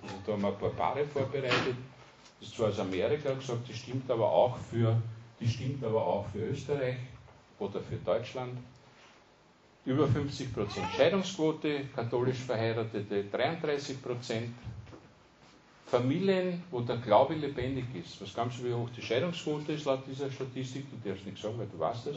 Also 0.03 0.15
da 0.25 0.33
haben 0.33 0.41
wir 0.43 0.49
ein 0.49 0.57
paar 0.59 0.69
Paare 0.69 1.05
vorbereitet. 1.05 1.75
Das 2.39 2.49
ist 2.49 2.55
zwar 2.55 2.69
aus 2.69 2.79
Amerika 2.79 3.33
gesagt, 3.33 3.67
die 3.67 3.73
stimmt 3.73 4.09
aber 4.11 4.29
auch 4.29 4.57
für, 4.57 5.01
die 5.39 5.47
stimmt 5.47 5.83
aber 5.83 6.05
auch 6.05 6.25
für 6.27 6.39
Österreich 6.39 6.97
oder 7.59 7.79
für 7.81 7.95
Deutschland. 7.97 8.57
Über 9.85 10.05
50% 10.05 10.47
Scheidungsquote, 10.95 11.85
katholisch 11.95 12.39
Verheiratete 12.39 13.25
33% 13.31 14.49
Familien, 15.85 16.63
wo 16.71 16.81
der 16.81 16.97
Glaube 16.97 17.35
lebendig 17.35 17.85
ist. 17.93 18.19
Was 18.19 18.33
glaubst 18.33 18.59
du, 18.59 18.63
wie 18.65 18.73
hoch 18.73 18.89
die 18.97 19.01
Scheidungsquote 19.01 19.73
ist 19.73 19.85
laut 19.85 20.01
dieser 20.07 20.31
Statistik? 20.31 20.85
Du 20.89 21.07
darfst 21.07 21.25
nicht 21.25 21.37
sagen, 21.39 21.59
weil 21.59 21.67
du 21.67 21.79
weißt 21.79 22.07
das. 22.07 22.15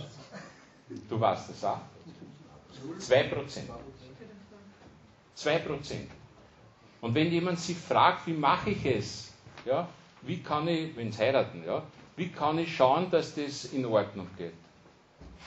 Du 1.09 1.21
weißt 1.21 1.51
das 1.51 1.65
auch? 1.65 1.81
2%. 2.99 3.31
2%. 5.37 5.95
Und 7.01 7.15
wenn 7.15 7.31
jemand 7.31 7.61
sich 7.61 7.77
fragt, 7.77 8.27
wie 8.27 8.33
mache 8.33 8.71
ich 8.71 8.85
es? 8.85 9.33
Ja, 9.67 9.89
wie 10.23 10.43
kann 10.43 10.67
ich, 10.67 10.97
wenn 10.97 11.11
es 11.11 11.19
heiraten, 11.19 11.63
ja, 11.65 11.83
wie 12.17 12.29
kann 12.29 12.59
ich 12.59 12.75
schauen, 12.75 13.11
dass 13.11 13.35
das 13.35 13.67
in 13.67 13.85
Ordnung 13.85 14.27
geht? 14.37 14.55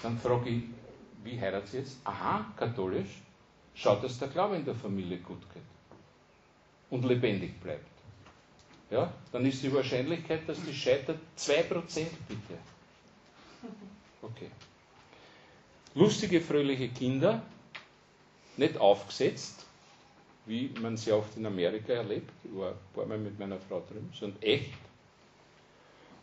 Dann 0.03 0.17
frage 0.17 0.49
ich, 0.49 0.63
wie 1.23 1.39
heiratet 1.39 1.73
jetzt? 1.73 1.97
Aha, 2.03 2.45
katholisch. 2.57 3.21
Schaut, 3.75 4.03
dass 4.03 4.19
der 4.19 4.27
Glaube 4.27 4.55
in 4.57 4.65
der 4.65 4.75
Familie 4.75 5.17
gut 5.19 5.41
geht 5.53 5.63
und 6.89 7.05
lebendig 7.05 7.59
bleibt. 7.61 7.85
Ja, 8.89 9.11
dann 9.31 9.45
ist 9.45 9.63
die 9.63 9.73
Wahrscheinlichkeit, 9.73 10.47
dass 10.47 10.61
die 10.63 10.73
scheitert, 10.73 11.17
2% 11.37 11.63
bitte. 12.27 12.57
Okay. 14.21 14.51
Lustige, 15.95 16.41
fröhliche 16.41 16.89
Kinder, 16.89 17.41
nicht 18.57 18.77
aufgesetzt, 18.77 19.65
wie 20.45 20.69
man 20.81 20.97
sie 20.97 21.11
oft 21.13 21.37
in 21.37 21.45
Amerika 21.45 21.93
erlebt. 21.93 22.31
Ich 22.43 22.53
war 22.53 22.71
ein 22.71 22.77
paar 22.93 23.05
Mal 23.05 23.17
mit 23.17 23.39
meiner 23.39 23.59
Frau 23.59 23.81
drüben, 23.87 24.11
sondern 24.17 24.41
echt. 24.41 24.73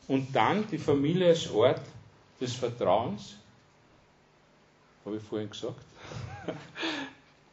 Und 0.07 0.35
dann 0.35 0.69
die 0.71 0.79
Familie 0.79 1.29
als 1.29 1.51
Ort 1.51 1.83
des 2.41 2.55
Vertrauens, 2.55 3.37
habe 5.09 5.17
ich 5.17 5.23
vorhin 5.23 5.49
gesagt. 5.51 5.81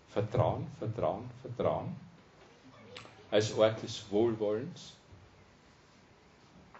Vertrauen, 0.09 0.67
Vertrauen, 0.77 1.29
Vertrauen. 1.41 1.95
Als 3.31 3.53
Ort 3.57 3.81
des 3.81 4.03
Wohlwollens, 4.11 4.93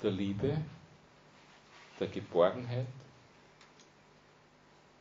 der 0.02 0.12
Liebe, 0.12 0.58
der 2.00 2.08
Geborgenheit. 2.08 2.88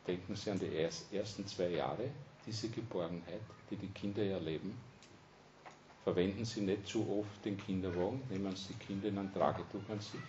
Denken 0.06 0.36
Sie 0.36 0.50
an 0.50 0.60
die 0.60 1.16
ersten 1.16 1.46
zwei 1.46 1.68
Jahre, 1.68 2.10
diese 2.46 2.68
Geborgenheit, 2.68 3.40
die 3.70 3.76
die 3.76 3.88
Kinder 3.88 4.22
erleben. 4.22 4.78
Verwenden 6.04 6.44
Sie 6.44 6.60
nicht 6.60 6.86
zu 6.86 7.20
oft 7.20 7.44
den 7.44 7.56
Kinderwagen, 7.56 8.22
nehmen 8.30 8.54
Sie 8.54 8.74
die 8.74 8.84
Kinder 8.86 9.08
in 9.08 9.18
ein 9.18 9.32
Tragetuch 9.32 9.88
an 9.88 9.98
sich. 10.00 10.20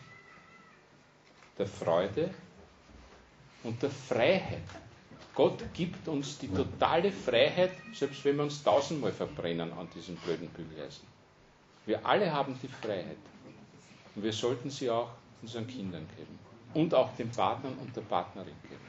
Der 1.58 1.68
Freude 1.68 2.34
und 3.64 3.82
der 3.82 3.92
Freiheit. 3.92 4.85
Gott 5.36 5.62
gibt 5.74 6.08
uns 6.08 6.38
die 6.38 6.48
totale 6.48 7.12
Freiheit, 7.12 7.74
selbst 7.94 8.24
wenn 8.24 8.38
wir 8.38 8.44
uns 8.44 8.64
tausendmal 8.64 9.12
verbrennen 9.12 9.74
an 9.74 9.90
diesem 9.94 10.16
blöden 10.16 10.48
Bügeleisen. 10.48 11.06
Wir 11.86 12.06
alle 12.06 12.32
haben 12.32 12.58
die 12.64 12.70
Freiheit. 12.70 13.18
Und 14.16 14.24
wir 14.24 14.32
sollten 14.32 14.70
sie 14.70 14.90
auch 14.90 15.10
unseren 15.42 15.68
Kindern 15.68 16.08
geben. 16.16 16.40
Und 16.74 16.94
auch 16.94 17.14
den 17.16 17.30
Partnern 17.30 17.74
und 17.82 17.96
der 17.96 18.02
Partnerin 18.02 18.56
geben. 18.64 18.82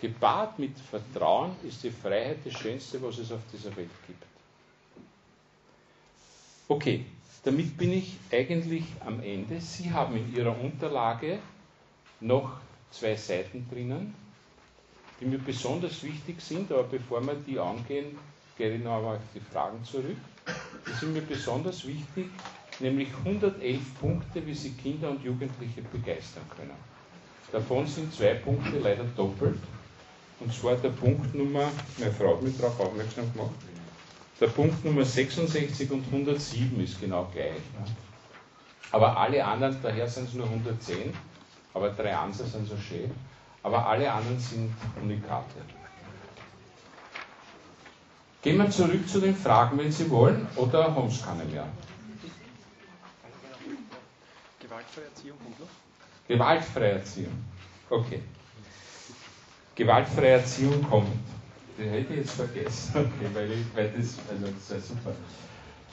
Gepaart 0.00 0.58
mit 0.58 0.78
Vertrauen 0.78 1.56
ist 1.66 1.82
die 1.82 1.90
Freiheit 1.90 2.38
das 2.44 2.52
Schönste, 2.54 3.02
was 3.02 3.18
es 3.18 3.32
auf 3.32 3.40
dieser 3.50 3.74
Welt 3.76 3.90
gibt. 4.06 4.22
Okay, 6.68 7.06
damit 7.44 7.76
bin 7.78 7.92
ich 7.92 8.16
eigentlich 8.30 8.84
am 9.00 9.22
Ende. 9.22 9.60
Sie 9.60 9.90
haben 9.90 10.16
in 10.16 10.34
Ihrer 10.34 10.58
Unterlage 10.58 11.38
noch 12.20 12.58
zwei 12.90 13.16
Seiten 13.16 13.66
drinnen, 13.70 14.14
die 15.24 15.30
mir 15.30 15.38
besonders 15.38 16.02
wichtig 16.02 16.40
sind, 16.40 16.70
aber 16.70 16.84
bevor 16.84 17.22
wir 17.26 17.34
die 17.34 17.58
angehen, 17.58 18.18
gehe 18.58 18.74
ich 18.74 18.84
noch 18.84 18.98
einmal 18.98 19.16
auf 19.16 19.22
die 19.34 19.40
Fragen 19.40 19.82
zurück. 19.84 20.16
Die 20.86 20.92
sind 20.92 21.14
mir 21.14 21.22
besonders 21.22 21.86
wichtig, 21.86 22.26
nämlich 22.80 23.08
111 23.24 23.80
Punkte, 24.00 24.46
wie 24.46 24.54
Sie 24.54 24.72
Kinder 24.72 25.10
und 25.10 25.24
Jugendliche 25.24 25.82
begeistern 25.82 26.44
können. 26.54 26.76
Davon 27.50 27.86
sind 27.86 28.12
zwei 28.14 28.34
Punkte 28.34 28.78
leider 28.78 29.04
doppelt. 29.16 29.58
Und 30.40 30.52
zwar 30.52 30.76
der 30.76 30.90
Punkt 30.90 31.34
Nummer, 31.34 31.70
meine 31.98 32.12
Frau 32.12 32.34
hat 32.34 32.42
mich 32.42 32.58
darauf 32.58 32.78
aufmerksam 32.80 33.32
gemacht, 33.32 33.54
der 34.40 34.48
Punkt 34.48 34.84
Nummer 34.84 35.04
66 35.04 35.90
und 35.90 36.04
107 36.06 36.80
ist 36.82 37.00
genau 37.00 37.30
gleich. 37.32 37.52
Aber 38.90 39.16
alle 39.16 39.44
anderen, 39.44 39.78
daher 39.82 40.08
sind 40.08 40.28
es 40.28 40.34
nur 40.34 40.46
110, 40.46 41.14
aber 41.72 41.90
drei 41.90 42.14
Anser 42.14 42.44
sind 42.44 42.68
so 42.68 42.76
schön, 42.76 43.10
aber 43.64 43.86
alle 43.86 44.12
anderen 44.12 44.38
sind 44.38 44.72
Unikate. 45.02 45.56
Gehen 48.42 48.58
wir 48.58 48.70
zurück 48.70 49.08
zu 49.08 49.20
den 49.20 49.34
Fragen, 49.34 49.78
wenn 49.78 49.90
Sie 49.90 50.08
wollen, 50.10 50.46
oder 50.56 50.94
haben 50.94 51.10
Sie 51.10 51.22
keine 51.22 51.44
mehr? 51.46 51.66
Gewaltfreie 54.60 55.04
Erziehung 55.06 55.38
kommt 55.38 55.60
noch. 55.60 55.66
Gewaltfreie 56.28 56.92
Erziehung. 56.92 57.44
Okay. 57.88 58.20
Gewaltfreie 59.74 60.32
Erziehung 60.32 60.82
kommt. 60.88 61.08
Den 61.78 61.90
hätte 61.90 62.12
ich 62.12 62.20
jetzt 62.20 62.34
vergessen, 62.34 62.92
okay, 62.94 63.30
weil, 63.32 63.50
ich, 63.50 63.66
weil 63.74 63.90
das, 63.90 64.18
also 64.30 64.46
das 64.46 64.78
ist 64.78 64.88
super. 64.88 65.14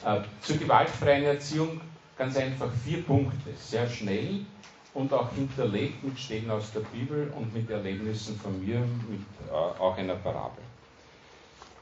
Äh, 0.03 0.24
zur 0.41 0.57
gewaltfreien 0.57 1.24
Erziehung 1.24 1.80
ganz 2.17 2.36
einfach 2.36 2.69
vier 2.84 3.03
Punkte, 3.03 3.53
sehr 3.57 3.89
schnell 3.89 4.45
und 4.93 5.13
auch 5.13 5.31
hinterlegt 5.33 6.03
mit 6.03 6.19
Stellen 6.19 6.49
aus 6.51 6.71
der 6.73 6.81
Bibel 6.81 7.31
und 7.35 7.53
mit 7.53 7.69
Erlebnissen 7.69 8.37
von 8.39 8.59
mir, 8.63 8.79
mit 8.79 9.21
äh, 9.49 9.53
auch 9.53 9.97
einer 9.97 10.15
Parabel. 10.15 10.63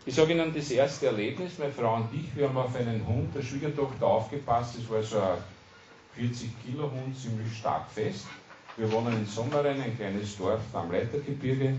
Ich 0.06 0.16
sage 0.16 0.34
Ihnen 0.34 0.54
das 0.54 0.72
erste 0.72 1.08
Erlebnis, 1.08 1.58
meine 1.58 1.72
Frau 1.72 1.96
und 1.96 2.10
ich, 2.14 2.36
wir 2.36 2.48
haben 2.48 2.58
auf 2.58 2.76
einen 2.76 3.06
Hund 3.06 3.36
der 3.36 3.42
Schwiegertochter 3.42 4.06
aufgepasst, 4.06 4.76
das 4.78 4.90
war 4.90 5.04
so 5.04 5.20
ein 5.20 5.38
40 6.16 6.50
Kilo 6.64 6.84
Hund, 6.84 7.18
ziemlich 7.18 7.58
stark 7.58 7.90
fest. 7.92 8.26
Wir 8.78 8.92
wohnen 8.92 9.14
in 9.14 9.26
Sommeren, 9.26 9.82
ein 9.82 9.96
kleines 9.98 10.38
Dorf 10.38 10.62
am 10.74 10.92
Leitergebirge, 10.92 11.76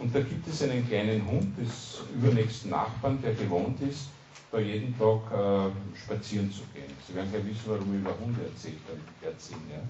und 0.00 0.14
da 0.14 0.20
gibt 0.20 0.48
es 0.48 0.62
einen 0.62 0.86
kleinen 0.88 1.24
Hund 1.26 1.58
des 1.58 2.00
übernächsten 2.14 2.70
Nachbarn, 2.70 3.20
der 3.22 3.34
gewohnt 3.34 3.80
ist, 3.82 4.08
da 4.50 4.58
jeden 4.58 4.98
Tag 4.98 5.20
äh, 5.30 5.98
spazieren 5.98 6.50
zu 6.50 6.62
gehen. 6.74 6.90
Sie 7.06 7.14
werden 7.14 7.30
gleich 7.30 7.44
wissen, 7.44 7.64
warum 7.66 7.94
ich 7.94 8.00
über 8.00 8.18
Hunde 8.18 8.40
erzählt, 8.44 8.78
erzählen. 9.22 9.60
Ja? 9.70 9.82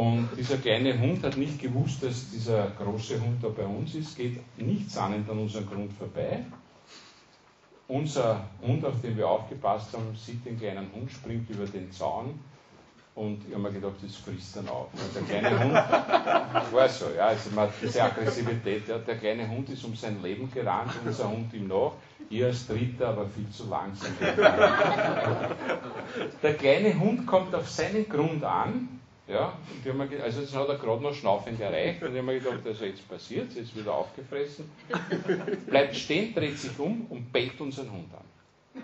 Und 0.00 0.30
dieser 0.34 0.56
kleine 0.56 0.98
Hund 0.98 1.22
hat 1.22 1.36
nicht 1.36 1.60
gewusst, 1.60 2.02
dass 2.02 2.30
dieser 2.30 2.68
große 2.70 3.20
Hund 3.20 3.44
da 3.44 3.48
bei 3.48 3.66
uns 3.66 3.94
ist, 3.94 4.16
geht 4.16 4.40
nichts 4.56 4.96
ahnend 4.96 5.28
an 5.28 5.40
unserem 5.40 5.68
Grund 5.68 5.92
vorbei. 5.92 6.42
Unser 7.86 8.46
Hund, 8.62 8.82
auf 8.82 8.98
den 9.02 9.18
wir 9.18 9.28
aufgepasst 9.28 9.92
haben, 9.92 10.16
sieht 10.16 10.46
den 10.46 10.58
kleinen 10.58 10.90
Hund, 10.94 11.12
springt 11.12 11.50
über 11.50 11.66
den 11.66 11.92
Zaun 11.92 12.40
und 13.14 13.46
ich 13.46 13.52
habe 13.52 13.64
mir 13.64 13.72
gedacht, 13.72 13.96
das 14.02 14.16
frisst 14.16 14.56
dann 14.56 14.70
auf. 14.70 14.88
Der 15.14 15.20
kleine 15.20 15.62
Hund, 15.62 15.74
war 16.72 16.88
so, 16.88 17.04
ja, 17.14 17.26
also 17.26 17.50
man 17.50 17.68
hat 17.68 17.74
diese 17.82 18.02
Aggressivität, 18.02 18.88
ja, 18.88 18.96
der 18.96 19.18
kleine 19.18 19.50
Hund 19.50 19.68
ist 19.68 19.84
um 19.84 19.94
sein 19.94 20.22
Leben 20.22 20.50
gerannt, 20.50 20.92
unser 21.04 21.30
Hund 21.30 21.52
ihm 21.52 21.68
nach, 21.68 21.92
ihr 22.30 22.46
als 22.46 22.66
Dritter, 22.66 23.08
aber 23.08 23.26
viel 23.26 23.50
zu 23.50 23.68
langsam. 23.68 24.12
Der 26.42 26.54
kleine 26.54 26.98
Hund 26.98 27.26
kommt 27.26 27.54
auf 27.54 27.68
seinen 27.68 28.08
Grund 28.08 28.42
an 28.42 28.99
ja, 29.30 29.52
und 29.84 30.10
mir, 30.10 30.22
also 30.22 30.40
das 30.40 30.54
hat 30.54 30.68
er 30.68 30.76
gerade 30.76 31.02
noch 31.02 31.14
schnaufend 31.14 31.60
erreicht 31.60 32.02
und 32.02 32.12
ich 32.12 32.18
habe 32.18 32.26
mir 32.32 32.40
gedacht, 32.40 32.66
also 32.66 32.84
jetzt 32.84 33.08
passiert 33.08 33.52
jetzt 33.54 33.76
wieder 33.76 33.94
aufgefressen. 33.94 34.70
Bleibt 35.66 35.94
stehen, 35.94 36.34
dreht 36.34 36.58
sich 36.58 36.76
um 36.78 37.06
und 37.08 37.32
bellt 37.32 37.60
unseren 37.60 37.90
Hund 37.92 38.12
an. 38.12 38.82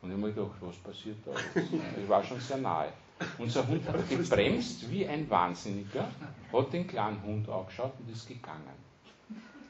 Und 0.00 0.10
ich 0.10 0.16
habe 0.16 0.26
mir 0.26 0.32
gedacht, 0.32 0.56
was 0.60 0.76
passiert 0.76 1.16
da 1.26 1.32
jetzt? 1.32 1.72
Ich 2.02 2.08
war 2.08 2.24
schon 2.24 2.40
sehr 2.40 2.58
nahe. 2.58 2.92
Unser 3.36 3.66
Hund 3.66 3.86
hat 3.86 4.08
gebremst 4.08 4.90
wie 4.90 5.06
ein 5.06 5.28
Wahnsinniger, 5.28 6.08
hat 6.52 6.72
den 6.72 6.86
kleinen 6.86 7.22
Hund 7.22 7.48
angeschaut 7.48 7.92
und 7.98 8.10
ist 8.10 8.26
gegangen. 8.26 8.62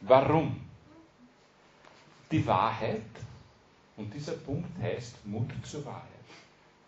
Warum? 0.03 0.61
Die 2.31 2.47
Wahrheit, 2.47 3.03
und 3.97 4.13
dieser 4.13 4.33
Punkt 4.33 4.71
heißt 4.81 5.27
Mut 5.27 5.51
zur 5.65 5.85
Wahrheit. 5.87 6.05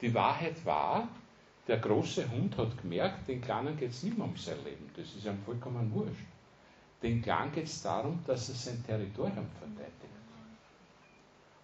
Die 0.00 0.12
Wahrheit 0.14 0.64
war, 0.64 1.08
der 1.70 1.78
große 1.78 2.28
Hund 2.28 2.56
hat 2.56 2.76
gemerkt, 2.82 3.28
den 3.28 3.40
Kleinen 3.40 3.76
geht 3.76 3.92
es 3.92 4.02
nicht 4.02 4.18
mehr 4.18 4.26
um 4.26 4.36
sein 4.36 4.56
Leben. 4.64 4.90
Das 4.96 5.06
ist 5.14 5.24
ihm 5.24 5.38
vollkommen 5.44 5.92
wurscht. 5.94 6.26
Den 7.00 7.22
Kleinen 7.22 7.52
geht 7.52 7.66
es 7.66 7.80
darum, 7.80 8.18
dass 8.26 8.48
er 8.48 8.56
sein 8.56 8.84
Territorium 8.84 9.46
verteidigt. 9.56 9.94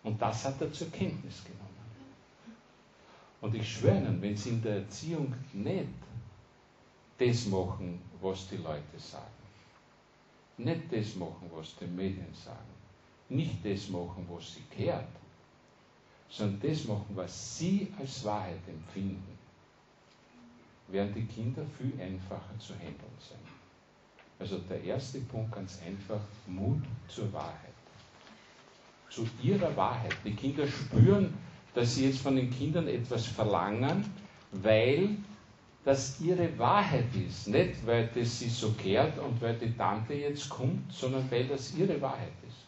Und 0.05 0.23
das 0.23 0.45
hat 0.45 0.61
er 0.61 0.73
zur 0.73 0.93
Kenntnis 0.93 1.43
genommen. 1.43 1.67
Und 3.41 3.57
ich 3.57 3.69
schwöre 3.69 3.97
Ihnen, 3.99 4.23
wenn 4.23 4.37
Sie 4.37 4.51
in 4.51 4.63
der 4.63 4.77
Erziehung 4.77 5.35
nicht 5.53 5.89
das 7.19 7.47
machen, 7.47 8.01
was 8.23 8.49
die 8.49 8.59
Leute 8.59 8.99
sagen, 8.99 9.27
nicht 10.59 10.83
das 10.93 11.17
machen, 11.17 11.51
was 11.53 11.75
die 11.81 11.87
Medien 11.87 12.33
sagen, 12.33 12.77
nicht 13.29 13.65
das 13.65 13.89
machen, 13.89 14.25
was 14.31 14.55
sie 14.55 14.63
kehrt, 14.71 15.09
sondern 16.29 16.61
das 16.61 16.85
machen, 16.85 17.11
was 17.15 17.59
sie 17.59 17.93
als 17.99 18.25
Wahrheit 18.25 18.67
empfinden, 18.69 19.36
werden 20.89 21.13
die 21.15 21.27
Kinder 21.27 21.63
viel 21.79 22.01
einfacher 22.01 22.59
zu 22.59 22.75
handeln 22.75 23.19
sein. 23.19 23.39
Also 24.39 24.59
der 24.59 24.83
erste 24.85 25.21
Punkt 25.21 25.53
ganz 25.53 25.81
einfach, 25.85 26.21
Mut 26.47 26.83
zur 27.09 27.33
Wahrheit. 27.33 27.73
Zu 29.09 29.27
ihrer 29.43 29.75
Wahrheit. 29.77 30.15
Die 30.25 30.35
Kinder 30.35 30.67
spüren, 30.67 31.35
dass 31.75 31.95
sie 31.95 32.07
jetzt 32.07 32.21
von 32.21 32.37
den 32.37 32.51
Kindern 32.51 32.87
etwas 32.89 33.27
verlangen, 33.27 34.05
weil 34.53 35.17
das 35.85 36.21
ihre 36.21 36.59
Wahrheit 36.59 37.15
ist. 37.15 37.49
Nicht, 37.49 37.87
weil 37.87 38.09
das 38.15 38.39
sie 38.39 38.49
so 38.49 38.73
kehrt 38.73 39.19
und 39.19 39.41
weil 39.41 39.57
die 39.57 39.73
Tante 39.73 40.15
jetzt 40.15 40.49
kommt, 40.51 40.93
sondern 40.93 41.31
weil 41.31 41.47
das 41.47 41.75
ihre 41.75 42.01
Wahrheit 42.01 42.33
ist. 42.47 42.67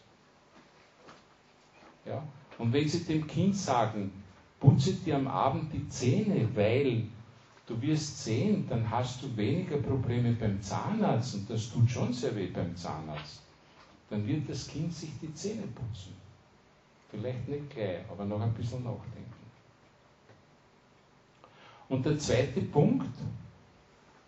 Ja? 2.05 2.23
Und 2.57 2.73
wenn 2.73 2.87
sie 2.87 3.03
dem 3.03 3.27
Kind 3.27 3.55
sagen, 3.55 4.11
putze 4.59 4.93
dir 4.93 5.17
am 5.17 5.27
Abend 5.27 5.71
die 5.73 5.87
Zähne, 5.89 6.49
weil 6.55 7.07
du 7.69 7.79
wirst 7.81 8.23
sehen, 8.23 8.65
dann 8.67 8.89
hast 8.89 9.21
du 9.21 9.37
weniger 9.37 9.77
Probleme 9.77 10.33
beim 10.33 10.61
Zahnarzt 10.61 11.35
und 11.35 11.49
das 11.49 11.71
tut 11.71 11.89
schon 11.89 12.11
sehr 12.11 12.35
weh 12.35 12.47
beim 12.47 12.75
Zahnarzt, 12.75 13.41
dann 14.09 14.25
wird 14.27 14.49
das 14.49 14.67
Kind 14.67 14.91
sich 14.93 15.11
die 15.21 15.33
Zähne 15.33 15.63
putzen. 15.67 16.15
Vielleicht 17.11 17.47
nicht 17.47 17.69
gleich, 17.69 17.99
aber 18.09 18.25
noch 18.25 18.41
ein 18.41 18.53
bisschen 18.53 18.83
nachdenken. 18.83 19.33
Und 21.89 22.05
der 22.05 22.17
zweite 22.17 22.61
Punkt, 22.61 23.15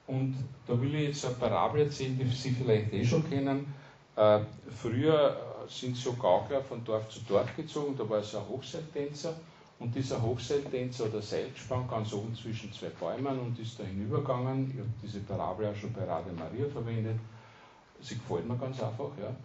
und 0.07 0.35
da 0.67 0.79
will 0.79 0.93
ich 0.95 1.07
jetzt 1.07 1.25
eine 1.25 1.35
Parabel 1.35 1.83
erzählen, 1.83 2.17
die 2.17 2.27
Sie 2.27 2.51
vielleicht 2.51 2.91
eh 2.93 3.05
schon 3.05 3.27
kennen. 3.27 3.73
Äh, 4.15 4.39
früher 4.69 5.37
sind 5.67 5.95
so 5.95 6.13
Gaukler 6.13 6.61
von 6.61 6.83
Dorf 6.83 7.09
zu 7.09 7.21
Dorf 7.21 7.55
gezogen, 7.55 7.95
da 7.97 8.07
war 8.09 8.21
so 8.21 8.39
ein 8.39 8.47
Hochseiltänzer 8.49 9.35
und 9.81 9.95
dieser 9.95 10.21
Hochseiltänzer 10.21 11.05
hat 11.05 11.15
ein 11.15 11.21
Seil 11.23 11.49
gespannt, 11.49 11.89
ganz 11.89 12.13
oben 12.13 12.35
zwischen 12.35 12.71
zwei 12.71 12.89
Bäumen 12.89 13.39
und 13.39 13.57
ist 13.57 13.79
da 13.79 13.83
hinübergegangen. 13.83 14.69
Ich 14.69 14.77
habe 14.77 14.89
diese 15.01 15.19
Parabel 15.21 15.69
auch 15.69 15.75
schon 15.75 15.91
bei 15.91 16.03
Radio 16.03 16.33
Maria 16.33 16.67
verwendet. 16.71 17.17
Sie 17.99 18.15
gefällt 18.15 18.47
mir 18.47 18.57
ganz 18.57 18.81
einfach. 18.81 19.09
Ja. 19.19 19.35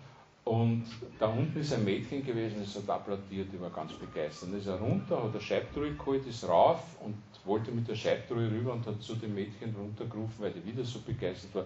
Und 0.45 0.85
da 1.19 1.29
unten 1.29 1.59
ist 1.59 1.73
ein 1.73 1.85
Mädchen 1.85 2.23
gewesen, 2.23 2.57
das 2.61 2.77
hat 2.77 2.89
applaudiert, 2.89 3.49
die 3.51 3.61
war 3.61 3.71
ganz 3.71 3.95
begeistert. 3.95 4.51
Dann 4.51 4.59
ist 4.59 4.67
er 4.67 4.79
runter, 4.79 5.25
hat 5.25 5.31
eine 5.31 5.41
Scheibtruhe 5.41 5.95
geholt, 5.95 6.27
ist 6.27 6.47
rauf 6.47 6.83
und 7.01 7.17
wollte 7.47 7.73
mit 7.73 7.89
der 7.89 7.97
Scheibtruhe 7.97 8.51
rüber 8.51 8.75
und 8.75 8.87
hat 8.87 9.03
zu 9.03 9.15
dem 9.15 9.35
Mädchen 9.35 9.75
runtergerufen, 9.75 10.35
weil 10.39 10.53
die 10.53 10.65
wieder 10.65 10.85
so 10.85 11.01
begeistert 11.01 11.55
war. 11.55 11.65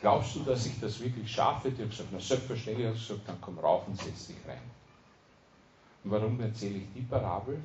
Glaubst 0.00 0.36
du, 0.36 0.40
dass 0.40 0.66
ich 0.66 0.78
das 0.78 1.00
wirklich 1.00 1.32
schaffe? 1.32 1.70
Die 1.70 1.82
hat 1.82 1.90
gesagt, 1.90 2.10
na 2.12 2.20
selbstverständlich, 2.20 2.88
hat 2.88 2.94
gesagt, 2.94 3.20
dann 3.26 3.40
komm 3.40 3.58
rauf 3.58 3.88
und 3.88 3.98
setz 3.98 4.26
dich 4.26 4.36
rein. 4.46 4.60
Und 6.04 6.10
warum 6.10 6.38
erzähle 6.40 6.76
ich 6.76 6.92
die 6.94 7.02
Parabel? 7.02 7.58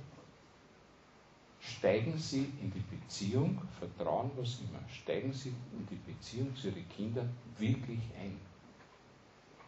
Steigen 1.76 2.18
Sie 2.18 2.52
in 2.62 2.72
die 2.72 2.84
Beziehung, 2.96 3.62
Vertrauen, 3.78 4.32
was 4.38 4.60
immer, 4.62 4.80
steigen 4.90 5.34
Sie 5.34 5.50
in 5.50 5.86
die 5.90 6.12
Beziehung 6.12 6.56
zu 6.56 6.70
Ihren 6.70 6.88
Kindern 6.90 7.30
wirklich 7.58 8.00
ein. 8.20 8.40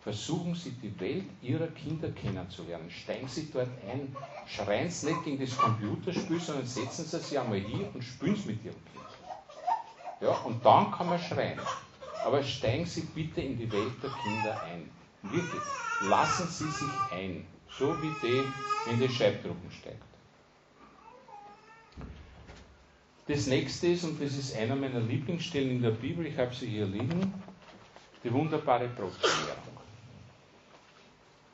Versuchen 0.01 0.55
Sie 0.55 0.71
die 0.71 0.97
Welt 0.99 1.25
Ihrer 1.41 1.67
Kinder 1.67 2.09
kennenzulernen. 2.11 2.89
Steigen 2.89 3.27
Sie 3.27 3.49
dort 3.51 3.67
ein. 3.85 4.15
Schreien 4.47 4.89
Sie 4.89 5.07
nicht 5.07 5.23
gegen 5.25 5.39
das 5.39 5.57
Computerspiel, 5.57 6.39
sondern 6.39 6.65
setzen 6.65 7.05
Sie 7.05 7.19
sich 7.19 7.37
einmal 7.37 7.59
hier 7.59 7.93
und 7.93 8.01
spielen 8.01 8.35
Sie 8.35 8.47
mit 8.47 8.63
Ihrem 8.63 8.77
Kind. 8.93 9.05
Ja, 10.21 10.31
und 10.39 10.65
dann 10.65 10.91
kann 10.91 11.07
man 11.07 11.19
schreien. 11.19 11.59
Aber 12.25 12.41
steigen 12.43 12.85
Sie 12.85 13.01
bitte 13.01 13.41
in 13.41 13.57
die 13.57 13.71
Welt 13.71 14.01
der 14.01 14.09
Kinder 14.23 14.61
ein. 14.63 14.89
Wirklich. 15.21 15.61
Lassen 16.07 16.47
Sie 16.47 16.71
sich 16.71 16.93
ein. 17.11 17.45
So 17.77 17.95
wie 18.01 18.15
die 18.23 18.43
in 18.89 18.99
die 18.99 19.09
Scheibdrucken 19.09 19.69
steigt. 19.69 20.08
Das 23.29 23.45
nächste 23.45 23.89
ist, 23.89 24.05
und 24.05 24.19
das 24.19 24.35
ist 24.35 24.57
einer 24.57 24.75
meiner 24.75 25.01
Lieblingsstellen 25.01 25.69
in 25.69 25.81
der 25.83 25.91
Bibel, 25.91 26.25
ich 26.25 26.35
habe 26.35 26.51
sie 26.51 26.65
hier 26.65 26.87
liegen, 26.87 27.31
die 28.23 28.33
wunderbare 28.33 28.87
Brotvermehrung. 28.87 29.77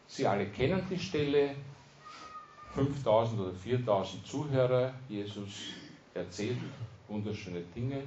Sie 0.07 0.25
alle 0.25 0.45
kennen 0.45 0.81
die 0.89 0.97
Stelle, 0.97 1.53
5000 2.75 3.41
oder 3.41 3.51
4000 3.51 4.25
Zuhörer, 4.25 4.93
Jesus 5.09 5.49
erzählt 6.13 6.59
wunderschöne 7.09 7.63
Dinge, 7.75 8.03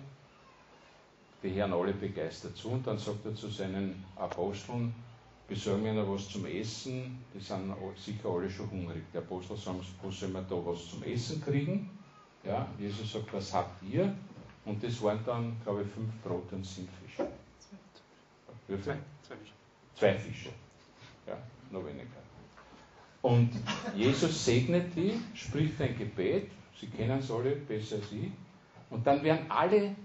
die 1.43 1.53
hören 1.53 1.74
alle 1.74 1.93
begeistert 1.93 2.57
zu 2.57 2.70
und 2.70 2.86
dann 2.86 2.97
sagt 2.97 3.27
er 3.27 3.35
zu 3.35 3.49
seinen 3.51 4.03
Aposteln, 4.16 4.95
besorgen 5.47 5.82
mir 5.82 5.93
noch 5.93 6.11
was 6.11 6.27
zum 6.31 6.47
Essen, 6.47 7.23
die 7.35 7.40
sind 7.40 7.74
sicher 7.99 8.31
alle 8.31 8.49
schon 8.49 8.70
hungrig. 8.70 9.03
Die 9.12 9.19
Apostel 9.19 9.59
sagen, 9.59 9.81
wo 10.01 10.11
sollen 10.11 10.32
wir 10.32 10.40
da 10.40 10.57
was 10.57 10.89
zum 10.89 11.03
Essen 11.03 11.45
kriegen? 11.45 11.98
Ja, 12.44 12.66
Jesus 12.78 13.12
sagt, 13.12 13.32
was 13.32 13.52
habt 13.52 13.82
ihr? 13.82 14.15
Und 14.65 14.82
das 14.82 15.02
waren 15.02 15.20
dann, 15.24 15.56
glaube 15.65 15.82
ich, 15.82 15.89
fünf 15.89 16.12
Brote 16.23 16.56
und 16.56 16.65
sieben 16.65 16.89
Fische. 17.05 17.27
Wie 18.66 18.77
viel? 18.77 18.98
Zwei 19.23 19.36
Fische. 19.36 19.52
Zwei 19.94 20.15
Fische. 20.15 20.51
Ja, 21.27 21.39
noch 21.70 21.85
weniger. 21.86 22.06
Und 23.23 23.51
Jesus 23.97 24.44
segnet 24.44 24.94
die, 24.94 25.20
spricht 25.35 25.81
ein 25.81 25.97
Gebet, 25.98 26.51
Sie 26.78 26.86
kennen 26.86 27.19
es 27.19 27.31
alle 27.31 27.56
besser 27.56 27.97
als 27.97 28.12
ich, 28.12 28.31
und 28.90 29.05
dann 29.06 29.23
werden 29.24 29.51
alle 29.51 29.97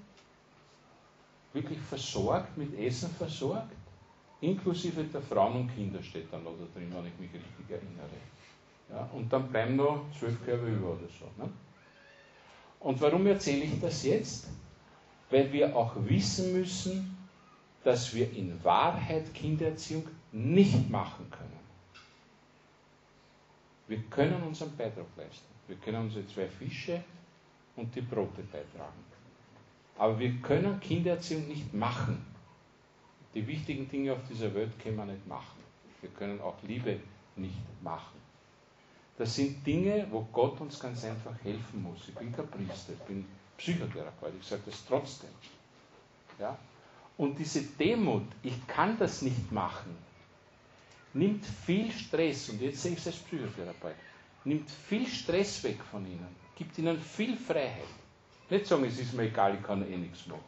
wirklich 1.53 1.79
versorgt, 1.79 2.57
mit 2.57 2.77
Essen 2.79 3.11
versorgt, 3.11 3.71
inklusive 4.41 5.03
der 5.03 5.21
Frauen 5.21 5.61
und 5.61 5.75
Kinder 5.75 6.01
steht 6.01 6.33
dann 6.33 6.43
noch 6.43 6.55
da 6.57 6.65
drin, 6.73 6.91
wenn 6.91 7.05
ich 7.05 7.19
mich 7.19 7.33
richtig 7.33 7.69
erinnere. 7.69 8.09
Ja, 8.89 9.07
und 9.13 9.31
dann 9.31 9.49
bleiben 9.49 9.75
noch 9.75 10.05
zwölf 10.17 10.43
Körbe 10.43 10.67
über 10.67 10.91
oder 10.93 11.07
so. 11.07 11.25
Ne? 11.41 11.49
Und 12.83 12.99
warum 12.99 13.25
erzähle 13.27 13.63
ich 13.63 13.79
das 13.79 14.03
jetzt? 14.03 14.47
Weil 15.29 15.51
wir 15.51 15.75
auch 15.75 15.95
wissen 15.95 16.53
müssen, 16.53 17.17
dass 17.83 18.13
wir 18.13 18.31
in 18.33 18.63
Wahrheit 18.63 19.33
Kindererziehung 19.33 20.07
nicht 20.31 20.89
machen 20.89 21.29
können. 21.31 21.59
Wir 23.87 23.99
können 24.09 24.43
unseren 24.43 24.75
Beitrag 24.75 25.05
leisten. 25.17 25.45
Wir 25.67 25.77
können 25.77 26.03
unsere 26.03 26.27
zwei 26.27 26.47
Fische 26.47 27.03
und 27.75 27.93
die 27.95 28.01
Brote 28.01 28.41
beitragen. 28.43 29.03
Aber 29.97 30.19
wir 30.19 30.33
können 30.41 30.79
Kindererziehung 30.79 31.47
nicht 31.47 31.73
machen. 31.73 32.25
Die 33.33 33.45
wichtigen 33.47 33.89
Dinge 33.89 34.13
auf 34.13 34.19
dieser 34.29 34.53
Welt 34.53 34.77
können 34.79 34.97
wir 34.97 35.05
nicht 35.05 35.27
machen. 35.27 35.61
Wir 36.01 36.09
können 36.11 36.41
auch 36.41 36.55
Liebe 36.63 36.99
nicht 37.35 37.57
machen. 37.81 38.22
Das 39.17 39.35
sind 39.35 39.65
Dinge, 39.65 40.07
wo 40.09 40.27
Gott 40.31 40.59
uns 40.59 40.79
ganz 40.79 41.03
einfach 41.05 41.35
helfen 41.43 41.83
muss. 41.83 42.07
Ich 42.07 42.15
bin 42.15 42.31
kein 42.35 42.47
Priester, 42.47 42.93
ich 42.93 42.99
bin 42.99 43.25
Psychotherapeut, 43.57 44.33
ich 44.39 44.47
sage 44.47 44.63
das 44.65 44.83
trotzdem. 44.87 45.29
Ja? 46.39 46.57
Und 47.17 47.37
diese 47.37 47.61
Demut, 47.61 48.25
ich 48.41 48.65
kann 48.65 48.97
das 48.97 49.21
nicht 49.21 49.51
machen, 49.51 49.95
nimmt 51.13 51.45
viel 51.45 51.91
Stress, 51.91 52.49
und 52.49 52.61
jetzt 52.61 52.81
sehe 52.81 52.93
ich 52.93 52.99
es 52.99 53.07
als 53.07 53.17
Psychotherapeut, 53.17 53.95
nimmt 54.45 54.69
viel 54.69 55.07
Stress 55.07 55.63
weg 55.63 55.77
von 55.91 56.05
ihnen, 56.07 56.35
gibt 56.55 56.77
ihnen 56.79 56.99
viel 56.99 57.37
Freiheit. 57.37 57.85
Nicht 58.49 58.65
sagen, 58.65 58.83
es 58.85 58.99
ist 58.99 59.13
mir 59.13 59.23
egal, 59.23 59.55
ich 59.55 59.63
kann 59.63 59.87
eh 59.89 59.95
nichts 59.95 60.25
machen, 60.25 60.41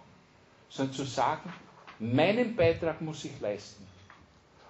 sondern 0.69 0.95
zu 0.95 1.03
sagen, 1.03 1.53
meinen 1.99 2.55
Beitrag 2.55 2.99
muss 2.99 3.23
ich 3.25 3.39
leisten. 3.39 3.85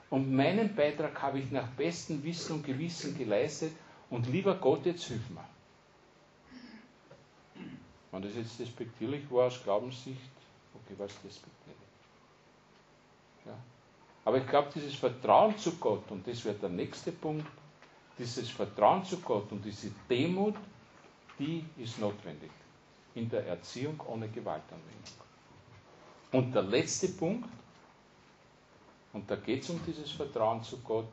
Und 0.09 0.31
meinen 0.31 0.75
Beitrag 0.75 1.19
habe 1.21 1.39
ich 1.39 1.49
nach 1.49 1.67
bestem 1.69 2.23
Wissen 2.23 2.57
und 2.57 2.65
Gewissen 2.65 3.17
geleistet 3.17 3.71
und 4.15 4.27
lieber 4.27 4.55
Gott, 4.55 4.85
jetzt 4.85 5.03
hilf 5.03 5.29
mir. 5.29 5.43
Wenn 8.11 8.21
das 8.21 8.33
jetzt 8.35 8.57
despektierlich 8.57 9.29
war 9.29 9.47
aus 9.47 9.61
Glaubenssicht, 9.61 10.31
okay, 10.73 10.97
war 10.97 11.07
es 11.07 11.21
despektierlich. 11.21 11.89
Ja. 13.45 13.57
Aber 14.23 14.37
ich 14.37 14.47
glaube, 14.47 14.69
dieses 14.73 14.95
Vertrauen 14.95 15.57
zu 15.57 15.73
Gott, 15.75 16.09
und 16.11 16.25
das 16.25 16.45
wird 16.45 16.61
der 16.61 16.69
nächste 16.69 17.11
Punkt, 17.11 17.45
dieses 18.17 18.49
Vertrauen 18.49 19.03
zu 19.03 19.19
Gott 19.19 19.51
und 19.51 19.65
diese 19.65 19.91
Demut, 20.09 20.55
die 21.37 21.65
ist 21.77 21.99
notwendig 21.99 22.51
in 23.15 23.29
der 23.29 23.45
Erziehung 23.45 23.99
ohne 24.07 24.29
Gewaltanwendung. 24.29 25.25
Und 26.31 26.55
der 26.55 26.63
letzte 26.63 27.09
Punkt, 27.09 27.49
und 29.11 29.29
da 29.29 29.35
geht 29.35 29.63
es 29.63 29.69
um 29.69 29.81
dieses 29.85 30.11
Vertrauen 30.11 30.63
zu 30.63 30.77
Gott, 30.77 31.07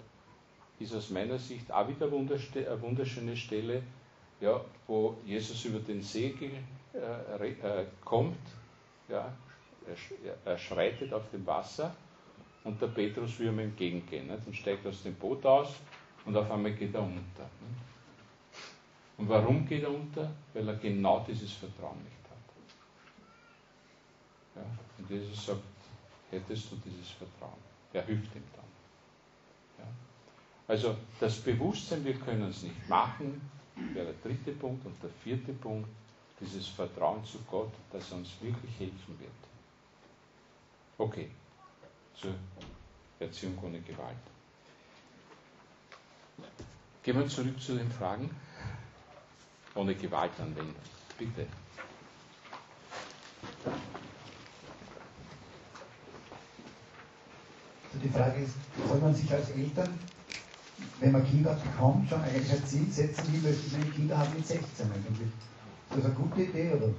ist 0.83 0.95
aus 0.95 1.11
meiner 1.11 1.39
Sicht 1.39 1.71
auch 1.71 1.89
wieder 1.89 2.07
eine 2.07 2.83
wunderschöne 2.83 3.37
Stelle, 3.37 3.83
ja, 4.41 4.61
wo 4.87 5.17
Jesus 5.25 5.65
über 5.65 5.79
den 5.79 6.03
See 6.03 6.35
äh, 6.95 7.49
äh, 7.49 7.87
kommt, 8.05 8.39
ja, 9.09 9.33
er, 10.45 10.59
schreitet 10.59 11.13
auf 11.13 11.29
dem 11.31 11.47
Wasser 11.47 11.95
und 12.65 12.81
der 12.81 12.89
Petrus 12.89 13.39
will 13.39 13.49
ihm 13.49 13.59
entgegengehen. 13.59 14.29
Nicht? 14.29 14.47
Und 14.47 14.57
steigt 14.57 14.87
aus 14.87 15.03
dem 15.03 15.15
Boot 15.15 15.45
aus 15.45 15.75
und 16.25 16.37
auf 16.37 16.51
einmal 16.51 16.73
geht 16.73 16.95
er 16.95 17.03
unter. 17.03 17.19
Nicht? 17.19 17.83
Und 19.19 19.29
warum 19.29 19.67
geht 19.67 19.83
er 19.83 19.91
unter? 19.91 20.31
Weil 20.53 20.69
er 20.69 20.77
genau 20.77 21.25
dieses 21.27 21.53
Vertrauen 21.53 21.99
nicht 22.05 22.17
hat. 22.31 22.39
Ja? 24.57 24.63
Und 24.99 25.11
Jesus 25.11 25.47
sagt, 25.47 25.61
hättest 26.31 26.73
du 26.73 26.77
dieses 26.85 27.11
Vertrauen. 27.11 27.59
Er 27.93 28.05
hilft 28.05 28.35
ihm 28.35 28.43
dann. 28.57 28.72
Also 30.73 30.97
das 31.21 31.39
Bewusstsein, 31.39 32.03
wir 32.03 32.15
können 32.15 32.49
es 32.49 32.63
nicht 32.63 32.89
machen, 32.89 33.43
wäre 33.93 34.07
der 34.07 34.15
dritte 34.23 34.53
Punkt. 34.53 34.87
Und 34.87 34.95
der 35.03 35.11
vierte 35.23 35.53
Punkt, 35.53 35.87
dieses 36.41 36.67
Vertrauen 36.67 37.23
zu 37.27 37.41
Gott, 37.51 37.71
dass 37.93 38.11
er 38.11 38.17
uns 38.17 38.31
wirklich 38.41 38.73
helfen 38.79 39.21
wird. 39.21 39.31
Okay, 40.97 41.29
zur 42.15 42.33
Erziehung 43.21 43.59
ohne 43.63 43.83
Gewalt. 43.83 44.17
Gehen 47.03 47.19
wir 47.19 47.29
zurück 47.29 47.61
zu 47.61 47.77
den 47.77 47.93
Fragen. 47.93 48.35
Ohne 49.75 49.95
Gewaltanwendung, 49.95 50.75
bitte. 51.19 51.47
Also 57.93 57.99
die 58.03 58.09
Frage 58.09 58.41
ist, 58.41 58.55
soll 58.89 59.01
man 59.01 59.15
sich 59.15 59.31
als 59.31 59.51
Eltern 59.51 59.99
wenn 61.03 61.13
man 61.13 61.27
Kinder 61.27 61.55
bekommt, 61.55 62.09
schon 62.09 62.21
eigentlich 62.23 62.53
ein 62.53 62.65
Ziel 62.65 62.87
setzen, 62.89 63.25
wie 63.33 63.39
möchte 63.39 63.67
ich 63.67 63.73
meine 63.73 63.91
Kinder 63.91 64.19
haben 64.19 64.33
mit 64.35 64.47
16 64.47 64.87
eigentlich? 64.87 65.29
Ist 65.91 65.97
das 65.97 66.05
eine 66.05 66.15
gute 66.15 66.43
Idee, 66.43 66.71
oder? 66.73 66.95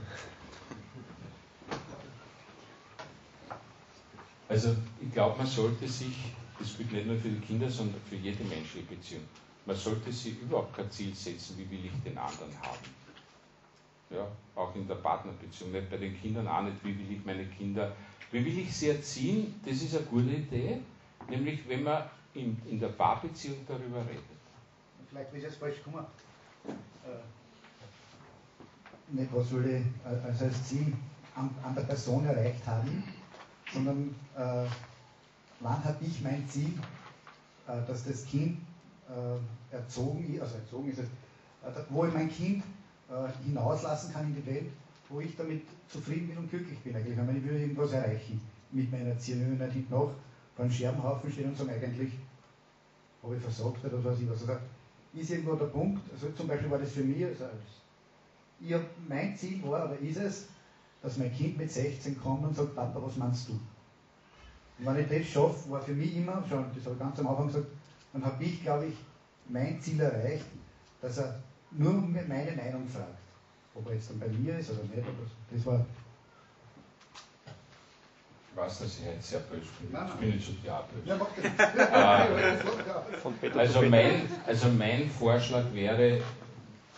Also 4.50 4.76
ich 5.02 5.12
glaube, 5.12 5.38
man 5.38 5.48
sollte 5.48 5.88
sich, 5.88 6.34
das 6.60 6.78
gilt 6.78 6.92
nicht 6.92 7.08
nur 7.08 7.16
für 7.16 7.30
die 7.30 7.40
Kinder, 7.40 7.70
sondern 7.70 8.02
für 8.10 8.18
jede 8.18 8.44
menschliche 8.44 8.86
Beziehung, 8.88 9.24
man 9.66 9.76
sollte 9.76 10.12
sich 10.12 10.42
überhaupt 10.42 10.76
kein 10.76 10.92
Ziel 10.92 11.16
setzen, 11.16 11.58
wie 11.58 11.72
will 11.72 11.86
ich 11.86 12.04
den 12.04 12.18
anderen 12.18 12.52
haben. 12.62 13.04
Ja, 14.10 14.28
auch 14.56 14.76
in 14.76 14.86
der 14.86 14.96
Partnerbeziehung, 14.96 15.72
nicht 15.72 15.90
bei 15.90 15.98
den 15.98 16.20
Kindern 16.20 16.48
auch 16.48 16.62
nicht, 16.62 16.76
wie 16.84 17.00
will 17.00 17.18
ich 17.18 17.26
meine 17.26 17.46
Kinder, 17.46 17.96
wie 18.32 18.46
will 18.46 18.60
ich 18.60 18.76
sie 18.76 18.90
erziehen, 18.90 19.60
das 19.66 19.82
ist 19.82 19.96
eine 19.96 20.06
gute 20.06 20.30
Idee, 20.30 20.80
nämlich 21.30 21.62
wenn 21.70 21.84
man 21.84 22.04
in, 22.34 22.60
in 22.66 22.80
der 22.80 22.90
Paarbeziehung 22.90 23.58
darüber 23.68 24.02
redet. 24.02 24.24
Vielleicht 25.10 25.34
ist 25.34 25.46
es 25.46 25.56
falsch 25.58 25.78
gekommen. 25.84 26.06
Äh, 26.68 26.72
nicht, 29.10 29.34
was 29.34 29.50
soll 29.50 29.66
ich 29.66 29.84
also 30.06 30.46
als 30.46 30.64
Ziel 30.68 30.94
an, 31.36 31.50
an 31.64 31.76
der 31.76 31.84
Person 31.84 32.26
erreicht 32.26 32.66
haben, 32.66 33.04
sondern 33.72 34.16
äh, 34.36 34.66
wann 35.60 35.84
habe 35.84 35.98
ich 36.04 36.22
mein 36.22 36.48
Ziel, 36.50 36.74
äh, 37.68 37.86
dass 37.88 38.06
das 38.06 38.26
Kind 38.26 38.60
äh, 39.10 39.76
erzogen 39.76 40.34
ist, 40.34 40.42
also 40.42 40.56
erzogen 40.56 40.92
ist 40.92 41.00
äh, 41.00 41.06
wo 41.90 42.06
ich 42.06 42.14
mein 42.14 42.30
Kind 42.30 42.64
äh, 43.10 43.46
hinauslassen 43.46 44.14
kann 44.14 44.26
in 44.28 44.36
die 44.36 44.46
Welt, 44.46 44.72
wo 45.10 45.20
ich 45.20 45.36
damit 45.36 45.64
zufrieden 45.90 46.30
bin 46.30 46.38
und 46.38 46.50
glücklich 46.50 46.80
bin 46.80 46.96
eigentlich. 46.96 47.18
Ich 47.18 47.18
meine, 47.18 47.38
ich 47.38 47.44
will 47.46 47.60
irgendwas 47.60 47.92
erreichen 47.92 48.42
mit 48.72 48.92
meiner 48.92 49.10
Erziehung. 49.10 49.54
Ich 49.54 49.60
will 49.60 49.68
nicht 49.68 49.90
noch 49.90 50.14
einem 50.58 50.72
Scherbenhaufen 50.72 51.32
stehen 51.32 51.50
und 51.50 51.58
sagen, 51.58 51.72
eigentlich 51.72 52.14
habe 53.22 53.36
ich 53.36 53.42
versagt 53.42 53.84
oder 53.86 54.04
was 54.04 54.20
ich 54.20 54.30
was. 54.30 54.42
Also, 54.42 54.62
ist 55.14 55.30
irgendwo 55.30 55.56
der 55.56 55.66
Punkt, 55.66 56.02
also 56.12 56.32
zum 56.32 56.48
Beispiel 56.48 56.72
war 56.72 56.80
das 56.80 56.92
für 56.92 57.04
mich, 57.04 57.24
also 57.24 57.46
ich, 58.60 58.76
mein 59.08 59.36
Ziel 59.38 59.62
war 59.64 59.86
oder 59.86 60.00
ist 60.00 60.18
es, 60.18 60.48
dass 61.02 61.18
mein 61.18 61.34
Kind 61.34 61.58
mit 61.58 61.72
16 61.72 62.20
kommt 62.20 62.46
und 62.46 62.56
sagt, 62.56 62.76
Papa, 62.76 63.00
was 63.02 63.18
meinst 63.18 63.50
du? 63.50 63.54
Und 63.54 64.86
wenn 64.86 65.00
ich 65.00 65.08
das 65.08 65.28
schaffe, 65.28 65.70
war 65.70 65.82
für 65.82 65.94
mich 65.94 66.16
immer, 66.16 66.44
schon, 66.50 66.66
das 66.74 66.86
habe 66.86 66.96
ich 66.96 67.00
ganz 67.00 67.20
am 67.20 67.28
Anfang 67.28 67.48
gesagt, 67.48 67.68
dann 68.14 68.26
habe 68.26 68.44
ich, 68.44 68.62
glaube 68.64 68.88
ich, 68.88 68.96
mein 69.50 69.80
Ziel 69.82 70.00
erreicht, 70.00 70.46
dass 71.02 71.18
er 71.18 71.40
nur 71.72 71.94
meine 71.94 72.52
Meinung 72.56 72.88
fragt. 72.88 73.18
Ob 73.76 73.88
er 73.88 73.96
jetzt 73.96 74.10
dann 74.10 74.20
bei 74.20 74.28
mir 74.28 74.58
ist 74.58 74.72
oder 74.72 74.84
nicht, 74.84 75.00
aber 75.00 75.28
das 75.52 75.66
war. 75.66 75.86
Ich 78.54 78.62
weiß, 78.62 78.80
dass 78.80 79.00
ich 79.00 79.06
jetzt 79.06 79.30
sehr 79.30 79.40
böse 79.40 79.66
bin. 79.80 80.00
Ich 80.08 80.14
bin 80.14 80.30
nicht 80.30 80.46
so 80.46 80.52
diabolisch. 80.64 81.08
Ja, 81.08 81.18
mach 81.18 81.28
also, 83.58 83.82
mein, 83.82 84.30
also 84.46 84.70
mein 84.70 85.10
Vorschlag 85.10 85.64
wäre, 85.74 86.22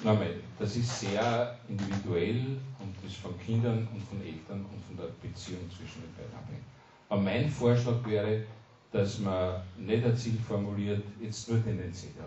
nochmal, 0.04 0.34
das 0.60 0.76
ist 0.76 1.00
sehr 1.00 1.58
individuell 1.70 2.58
und 2.80 3.08
ist 3.08 3.18
von 3.18 3.40
Kindern 3.40 3.88
und 3.94 4.04
von 4.04 4.22
Eltern 4.22 4.66
und 4.66 4.84
von 4.86 4.98
der 4.98 5.14
Beziehung 5.26 5.70
zwischen 5.70 6.02
den 6.02 6.14
beiden 6.16 6.36
abhängig. 6.36 6.64
Aber 7.08 7.22
mein 7.22 7.50
Vorschlag 7.50 8.06
wäre, 8.06 8.44
dass 8.92 9.20
man 9.20 9.62
nicht 9.78 10.04
ein 10.04 10.18
Ziel 10.18 10.38
formuliert, 10.46 11.04
jetzt 11.22 11.50
nur 11.50 11.64
tendenziell, 11.64 12.12
ja, 12.18 12.26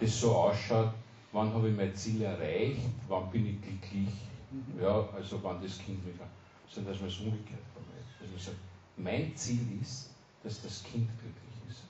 das 0.00 0.18
so 0.18 0.34
ausschaut, 0.34 0.92
wann 1.32 1.52
habe 1.52 1.68
ich 1.68 1.76
mein 1.76 1.94
Ziel 1.94 2.22
erreicht, 2.22 2.80
wann 3.08 3.30
bin 3.30 3.46
ich 3.46 3.60
glücklich, 3.60 4.08
mhm. 4.50 4.82
ja, 4.82 5.06
also 5.14 5.38
wann 5.42 5.62
das 5.62 5.78
Kind 5.78 6.02
mich, 6.06 6.14
sondern 6.70 6.94
dass 6.94 7.00
man 7.02 7.10
es 7.10 7.18
umgekehrt 7.18 7.60
formuliert. 7.74 8.06
Dass 8.20 8.30
man 8.30 8.38
sagt, 8.38 8.69
mein 8.96 9.34
Ziel 9.36 9.60
ist, 9.80 10.10
dass 10.42 10.62
das 10.62 10.82
Kind 10.82 11.08
glücklich 11.18 11.68
ist. 11.68 11.82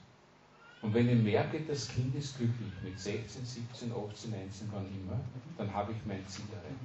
Und 0.81 0.93
wenn 0.93 1.09
ich 1.09 1.23
merke, 1.23 1.59
das 1.61 1.87
Kind 1.87 2.15
ist 2.15 2.37
glücklich 2.37 2.71
mit 2.83 2.99
16, 2.99 3.45
17, 3.45 3.91
18, 3.91 4.31
19, 4.31 4.69
wann 4.71 4.85
immer, 4.85 5.19
dann 5.57 5.73
habe 5.73 5.91
ich 5.91 5.97
mein 6.05 6.25
Ziel 6.27 6.45
erreicht. 6.51 6.75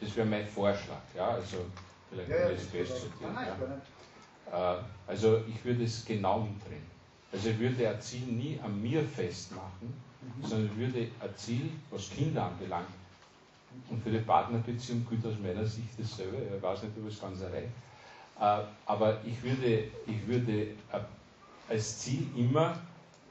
Das 0.00 0.16
wäre 0.16 0.26
mein 0.26 0.46
Vorschlag. 0.46 1.02
Ja, 1.14 1.28
also 1.30 1.66
vielleicht 2.10 2.30
kann 2.30 2.52
ich 2.52 2.62
es 2.62 2.66
festsortieren. 2.68 3.34
Ja. 4.50 4.78
Äh, 4.78 4.82
also 5.06 5.42
ich 5.46 5.64
würde 5.64 5.84
es 5.84 6.04
genau 6.04 6.40
umdrehen. 6.40 6.86
Also 7.32 7.50
ich 7.50 7.58
würde 7.58 7.88
ein 7.88 8.00
Ziel 8.00 8.26
nie 8.26 8.58
an 8.62 8.80
mir 8.80 9.04
festmachen, 9.04 9.92
sondern 10.42 10.76
würde 10.76 11.08
ein 11.20 11.36
Ziel, 11.36 11.70
was 11.90 12.10
Kinder 12.10 12.44
anbelangt, 12.46 12.88
und 13.90 14.02
für 14.02 14.10
die 14.10 14.18
Partnerbeziehung 14.18 15.06
gilt 15.08 15.24
aus 15.26 15.38
meiner 15.42 15.64
Sicht 15.64 15.88
dasselbe, 15.98 16.36
ich 16.56 16.62
weiß 16.62 16.82
nicht, 16.82 16.92
ob 16.98 17.08
es 17.08 17.20
ganz 17.20 17.40
erreicht, 17.40 17.68
aber 18.38 19.18
ich 19.24 19.42
würde, 19.42 19.84
ich 20.06 20.26
würde 20.26 20.62
äh, 20.92 21.00
als 21.68 21.98
Ziel 22.00 22.26
immer 22.36 22.78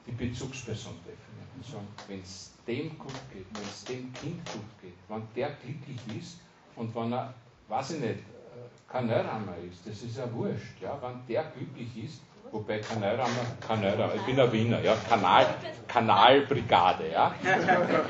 die 0.05 0.11
Bezugsperson 0.11 0.93
definieren. 0.99 1.47
Und 1.55 1.65
sagen, 1.65 1.88
wenn 2.07 2.21
es 2.21 2.51
dem 2.67 2.97
gut 2.97 3.13
geht, 3.34 3.45
wenn 3.53 3.63
es 3.63 3.84
dem 3.85 4.13
Kind 4.13 4.45
gut 4.51 4.81
geht, 4.81 4.93
wenn 5.07 5.23
der 5.35 5.51
glücklich 5.63 6.19
ist 6.19 6.39
und 6.75 6.93
wenn 6.93 7.13
er, 7.13 7.34
weiß 7.69 7.91
ich 7.91 7.99
nicht, 8.01 8.19
äh, 8.19 8.91
Kanalrammer 8.91 9.55
ist, 9.69 9.88
das 9.88 10.03
ist 10.03 10.17
ja 10.17 10.31
wurscht, 10.34 10.81
ja, 10.81 10.97
wenn 11.01 11.25
der 11.27 11.51
glücklich 11.51 12.03
ist, 12.03 12.21
Wobei 12.51 12.79
Kanalrammer, 12.79 13.45
Kanalrammer, 13.59 14.15
ich 14.15 14.21
bin 14.21 14.39
ein 14.39 14.51
Wiener, 14.51 14.81
ja, 14.81 14.95
Kanal, 15.09 15.45
Kanalbrigade, 15.88 17.11
ja. 17.11 17.35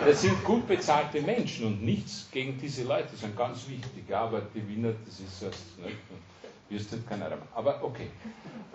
Das 0.05 0.21
sind 0.21 0.43
gut 0.43 0.67
bezahlte 0.67 1.21
Menschen 1.21 1.65
und 1.65 1.83
nichts 1.83 2.27
gegen 2.31 2.57
diese 2.59 2.83
Leute, 2.83 3.07
das 3.11 3.21
sind 3.21 3.35
ganz 3.35 3.67
wichtig, 3.67 4.07
ja, 4.07 4.21
aber 4.21 4.41
die 4.53 4.67
Wiener, 4.67 4.93
das 5.05 5.19
ist 5.19 5.41
erst 5.41 5.79
nicht, 5.79 5.97
wirst 6.69 6.91
halt 6.91 7.07
Kanalrammer. 7.07 7.47
Aber 7.53 7.83
okay. 7.83 8.09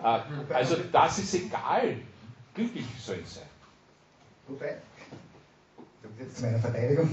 Äh, 0.03 0.19
also 0.53 0.75
das 0.91 1.19
ist 1.19 1.33
egal, 1.35 1.97
glücklich 2.53 2.85
soll 2.99 3.19
es 3.23 3.35
sein. 3.35 3.43
Wobei, 4.47 4.77
jetzt 6.19 6.37
zu 6.37 6.43
meiner 6.43 6.59
Verteidigung. 6.59 7.07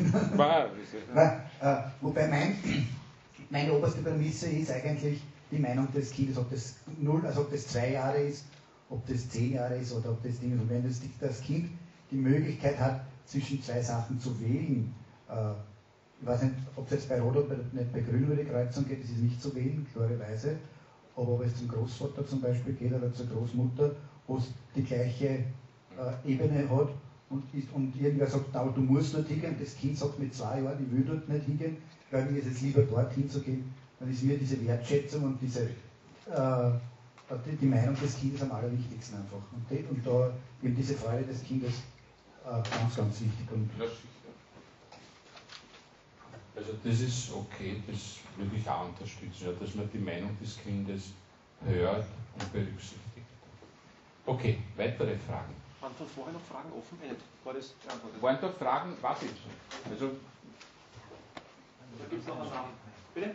Nein, 1.14 1.40
äh, 1.60 1.76
wobei 2.00 2.26
mein, 2.28 2.56
meine 3.50 3.72
oberste 3.72 4.02
Prämisse 4.02 4.48
ist 4.48 4.70
eigentlich, 4.70 5.20
die 5.50 5.58
Meinung 5.58 5.92
des 5.92 6.12
Kindes, 6.12 6.38
ob 6.38 6.50
das 6.50 6.76
null, 6.98 7.26
also 7.26 7.42
ob 7.42 7.50
das 7.50 7.66
zwei 7.66 7.92
Jahre 7.92 8.18
ist, 8.18 8.44
ob 8.88 9.06
das 9.06 9.28
zehn 9.28 9.54
Jahre 9.54 9.76
ist 9.76 9.92
oder 9.92 10.10
ob 10.10 10.22
das 10.22 10.38
Ding 10.38 10.54
ist. 10.54 10.60
Und 10.60 10.70
wenn 10.70 10.86
das, 10.86 11.00
das 11.20 11.40
Kind 11.40 11.70
die 12.10 12.16
Möglichkeit 12.16 12.78
hat, 12.78 13.00
zwischen 13.26 13.62
zwei 13.62 13.80
Sachen 13.80 14.18
zu 14.20 14.40
wählen, 14.40 14.94
äh, 15.28 15.34
ich 16.20 16.26
weiß 16.26 16.42
nicht, 16.42 16.54
ob 16.76 16.84
es 16.86 16.92
jetzt 16.92 17.08
bei 17.08 17.20
Rot 17.20 17.36
oder 17.36 17.56
nicht 17.72 17.92
bei 17.92 18.00
Grün 18.00 18.24
über 18.24 18.34
die 18.36 18.44
Kreuzung 18.44 18.86
geht, 18.86 19.02
das 19.02 19.10
ist 19.10 19.22
nicht 19.22 19.40
zu 19.40 19.54
wählen, 19.54 19.86
klarerweise. 19.92 20.56
Aber 21.16 21.32
ob 21.32 21.44
es 21.44 21.56
zum 21.56 21.68
Großvater 21.68 22.26
zum 22.26 22.40
Beispiel 22.40 22.74
geht 22.74 22.92
oder 22.92 23.12
zur 23.12 23.26
Großmutter, 23.26 23.92
wo 24.26 24.36
es 24.36 24.44
die 24.76 24.84
gleiche 24.84 25.26
äh, 25.26 25.44
Ebene 26.24 26.68
hat 26.68 26.88
und, 27.30 27.42
ist, 27.54 27.72
und 27.72 27.94
irgendwer 28.00 28.26
sagt, 28.26 28.54
du 28.54 28.80
musst 28.80 29.14
dort 29.14 29.28
hingehen, 29.28 29.56
das 29.58 29.76
Kind 29.76 29.96
sagt 29.96 30.18
mit 30.18 30.34
zwei 30.34 30.60
Jahren, 30.60 30.84
ich 30.84 30.92
will 30.92 31.04
dort 31.04 31.28
nicht 31.28 31.46
hingehen, 31.46 31.76
weil 32.10 32.26
mir 32.26 32.38
ist 32.38 32.52
es 32.52 32.60
lieber 32.60 32.82
dort 32.82 33.12
hinzugehen, 33.12 33.72
dann 33.98 34.10
ist 34.10 34.22
mir 34.22 34.36
diese 34.36 34.64
Wertschätzung 34.66 35.24
und 35.24 35.38
diese, 35.40 35.62
äh, 35.62 36.70
die, 37.46 37.56
die, 37.60 37.66
Meinung 37.66 37.94
des 38.00 38.18
Kindes 38.18 38.42
am 38.42 38.52
allerwichtigsten 38.52 39.18
einfach. 39.18 39.42
Und, 39.52 39.64
die, 39.70 39.84
und 39.88 40.06
da 40.06 40.32
eben 40.62 40.76
diese 40.76 40.94
Freude 40.94 41.24
des 41.24 41.42
Kindes 41.44 41.72
äh, 42.44 42.50
ganz, 42.50 42.96
ganz 42.96 43.20
wichtig. 43.20 43.50
Und 43.52 43.70
also 46.60 46.74
das 46.84 47.00
ist 47.00 47.32
okay, 47.32 47.82
das 47.86 48.18
würde 48.36 48.56
ich 48.56 48.68
auch 48.68 48.86
unterstützen, 48.86 49.46
ja, 49.46 49.52
dass 49.52 49.74
man 49.74 49.90
die 49.90 49.98
Meinung 49.98 50.36
des 50.40 50.58
Kindes 50.58 51.12
hört 51.64 52.04
und 52.38 52.52
berücksichtigt. 52.52 53.26
Okay, 54.26 54.58
weitere 54.76 55.16
Fragen. 55.16 55.54
Waren 55.80 55.94
von 55.94 56.06
vorher 56.06 56.34
noch 56.34 56.42
Fragen 56.42 56.70
offen? 56.72 56.98
War 57.44 57.54
das 57.54 57.68
beantwortet? 57.68 58.22
Waren 58.22 58.38
da 58.40 58.48
Fragen? 58.50 58.96
Was 59.00 59.22
jetzt? 59.22 59.40
Also, 59.90 60.10
da 61.98 62.04
gibt 62.10 62.20
es 62.20 62.28
noch 62.28 62.40
einen 62.40 62.50
Namen. 62.50 62.72
Bitte? 63.14 63.34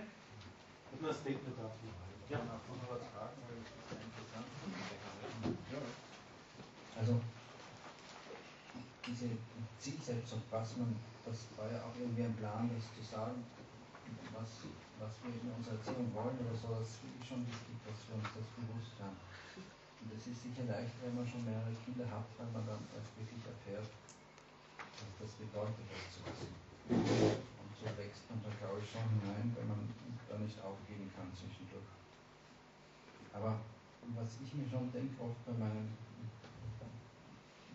Ich 0.94 1.02
nur 1.02 1.10
ein 1.10 1.16
Statement 1.16 1.58
dazu. 1.58 1.86
Ja. 2.30 2.40
Also, 6.98 7.20
diese 9.08 9.30
Zielsetzung, 9.80 10.42
was 10.50 10.78
man, 10.78 10.96
das 11.26 11.50
war 11.58 11.66
ja 11.74 11.82
auch 11.82 11.96
irgendwie 11.98 12.24
ein 12.24 12.38
Plan, 12.38 12.70
das 12.70 12.86
zu 12.94 13.02
sagen, 13.02 13.42
was, 14.30 14.70
was 15.02 15.14
wir 15.26 15.34
in 15.34 15.50
unserer 15.50 15.82
Erziehung 15.82 16.14
wollen 16.14 16.38
oder 16.38 16.54
so, 16.54 16.78
das 16.78 17.02
ist 17.02 17.26
schon 17.26 17.42
wichtig, 17.50 17.76
dass 17.82 17.98
wir 18.06 18.16
uns 18.22 18.30
das 18.30 18.48
bewusst 18.54 18.96
haben. 19.02 19.18
Und 20.06 20.14
es 20.14 20.30
ist 20.30 20.46
sicher 20.46 20.70
leicht, 20.70 20.94
wenn 21.02 21.18
man 21.18 21.26
schon 21.26 21.42
mehrere 21.42 21.74
Kinder 21.82 22.06
hat, 22.06 22.30
weil 22.38 22.50
man 22.54 22.62
dann 22.70 22.84
erst 22.94 23.10
wirklich 23.18 23.42
erfährt, 23.42 23.90
was 23.90 25.12
das 25.18 25.32
bedeutet, 25.42 25.86
das 25.90 26.06
zu 26.14 26.20
wissen. 26.30 26.54
Und 26.94 27.72
so 27.74 27.90
wächst 27.98 28.30
man 28.30 28.46
da, 28.46 28.54
glaube 28.62 28.78
ich, 28.78 28.86
schon 28.86 29.10
hinein, 29.18 29.50
wenn 29.58 29.66
man 29.66 29.82
da 30.30 30.38
nicht 30.38 30.62
aufgeben 30.62 31.10
kann 31.18 31.34
zwischendurch. 31.34 31.90
Aber 33.34 33.58
was 34.14 34.38
ich 34.46 34.54
mir 34.54 34.70
schon 34.70 34.94
denke, 34.94 35.18
oft 35.18 35.42
bei 35.42 35.58
meinen, 35.58 35.90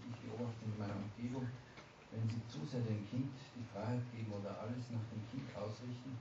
ich 0.07 0.19
beobachte 0.23 0.63
in 0.63 0.79
meiner 0.79 0.95
Umgebung, 1.03 1.51
wenn 2.13 2.29
sie 2.29 2.43
zu 2.49 2.67
sehr 2.67 2.81
dem 2.83 3.09
Kind 3.09 3.31
die 3.55 3.67
Freiheit 3.73 4.03
geben 4.13 4.33
oder 4.33 4.59
alles 4.59 4.91
nach 4.91 5.07
dem 5.15 5.23
Kind 5.31 5.47
ausrichten, 5.55 6.19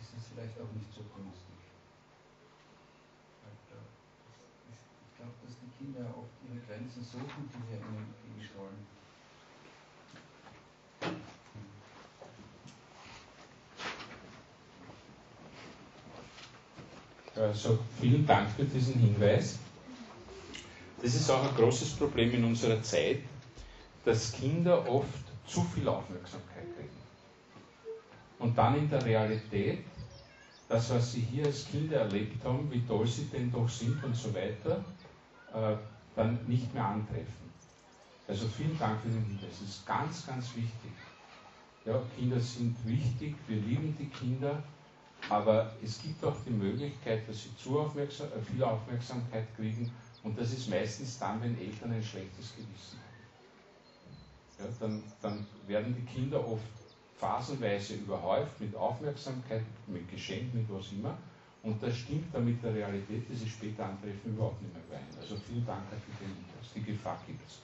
ist 0.00 0.10
das 0.14 0.26
vielleicht 0.34 0.58
auch 0.58 0.72
nicht 0.74 0.92
so 0.92 1.02
günstig. 1.14 1.54
Ich 4.66 5.16
glaube, 5.16 5.32
dass 5.46 5.54
die 5.62 5.72
Kinder 5.78 6.04
oft 6.12 6.34
ihre 6.44 6.60
Grenzen 6.66 7.02
suchen, 7.02 7.48
die 7.48 7.62
wir 7.70 7.78
ihnen 7.78 8.14
geben 8.20 8.42
sollen. 8.52 8.86
Also 17.36 17.78
vielen 18.00 18.26
Dank 18.26 18.50
für 18.50 18.64
diesen 18.64 18.94
Hinweis. 18.98 19.58
Das 21.02 21.14
ist 21.14 21.30
auch 21.30 21.46
ein 21.46 21.54
großes 21.54 21.90
Problem 21.96 22.32
in 22.32 22.44
unserer 22.44 22.82
Zeit, 22.82 23.20
dass 24.06 24.32
Kinder 24.32 24.88
oft 24.88 25.24
zu 25.46 25.62
viel 25.64 25.88
Aufmerksamkeit 25.88 26.64
kriegen. 26.76 26.88
Und 28.38 28.56
dann 28.56 28.76
in 28.78 28.88
der 28.88 29.04
Realität, 29.04 29.84
das, 30.68 30.90
was 30.90 31.12
sie 31.12 31.22
hier 31.22 31.46
als 31.46 31.66
Kinder 31.66 31.96
erlebt 32.02 32.44
haben, 32.44 32.70
wie 32.70 32.86
toll 32.86 33.06
sie 33.06 33.24
denn 33.24 33.50
doch 33.50 33.68
sind 33.68 34.02
und 34.04 34.14
so 34.14 34.32
weiter, 34.32 34.84
äh, 35.52 35.76
dann 36.14 36.38
nicht 36.46 36.72
mehr 36.72 36.84
antreffen. 36.84 37.50
Also 38.28 38.46
vielen 38.46 38.78
Dank 38.78 39.00
für 39.02 39.08
den 39.08 39.24
Hinweis. 39.24 39.58
Das 39.60 39.68
ist 39.68 39.86
ganz, 39.86 40.24
ganz 40.24 40.54
wichtig. 40.54 40.92
Ja, 41.84 42.00
Kinder 42.16 42.38
sind 42.38 42.76
wichtig, 42.86 43.34
wir 43.48 43.56
lieben 43.56 43.96
die 43.98 44.06
Kinder, 44.06 44.62
aber 45.28 45.72
es 45.82 46.00
gibt 46.00 46.24
auch 46.24 46.36
die 46.46 46.50
Möglichkeit, 46.50 47.28
dass 47.28 47.42
sie 47.42 47.56
zu 47.56 47.80
aufmerksam, 47.80 48.28
äh, 48.28 48.52
viel 48.52 48.62
Aufmerksamkeit 48.62 49.46
kriegen 49.56 49.90
und 50.22 50.38
das 50.38 50.52
ist 50.52 50.70
meistens 50.70 51.18
dann, 51.18 51.42
wenn 51.42 51.58
Eltern 51.58 51.92
ein 51.92 52.02
schlechtes 52.02 52.54
Gewissen 52.54 52.98
haben. 52.98 53.05
Ja, 54.58 54.64
dann, 54.80 55.02
dann 55.20 55.46
werden 55.66 55.94
die 55.94 56.04
Kinder 56.04 56.46
oft 56.46 56.62
phasenweise 57.18 57.94
überhäuft 57.94 58.60
mit 58.60 58.74
Aufmerksamkeit, 58.74 59.62
mit 59.86 60.10
Geschenk, 60.10 60.54
mit 60.54 60.66
was 60.68 60.92
immer. 60.92 61.16
Und 61.62 61.82
das 61.82 61.96
stimmt 61.96 62.32
dann 62.32 62.44
mit 62.44 62.62
der 62.62 62.74
Realität, 62.74 63.28
die 63.28 63.34
sie 63.34 63.48
später 63.48 63.86
antreffen, 63.86 64.32
überhaupt 64.32 64.62
nicht 64.62 64.72
mehr 64.72 64.82
überein. 64.84 65.06
Also 65.20 65.36
vielen 65.36 65.66
Dank 65.66 65.82
für 65.90 66.24
den 66.24 66.28
Hinweis. 66.28 66.72
Die 66.74 66.82
Gefahr 66.82 67.18
gibt 67.26 67.44
es. 67.46 67.58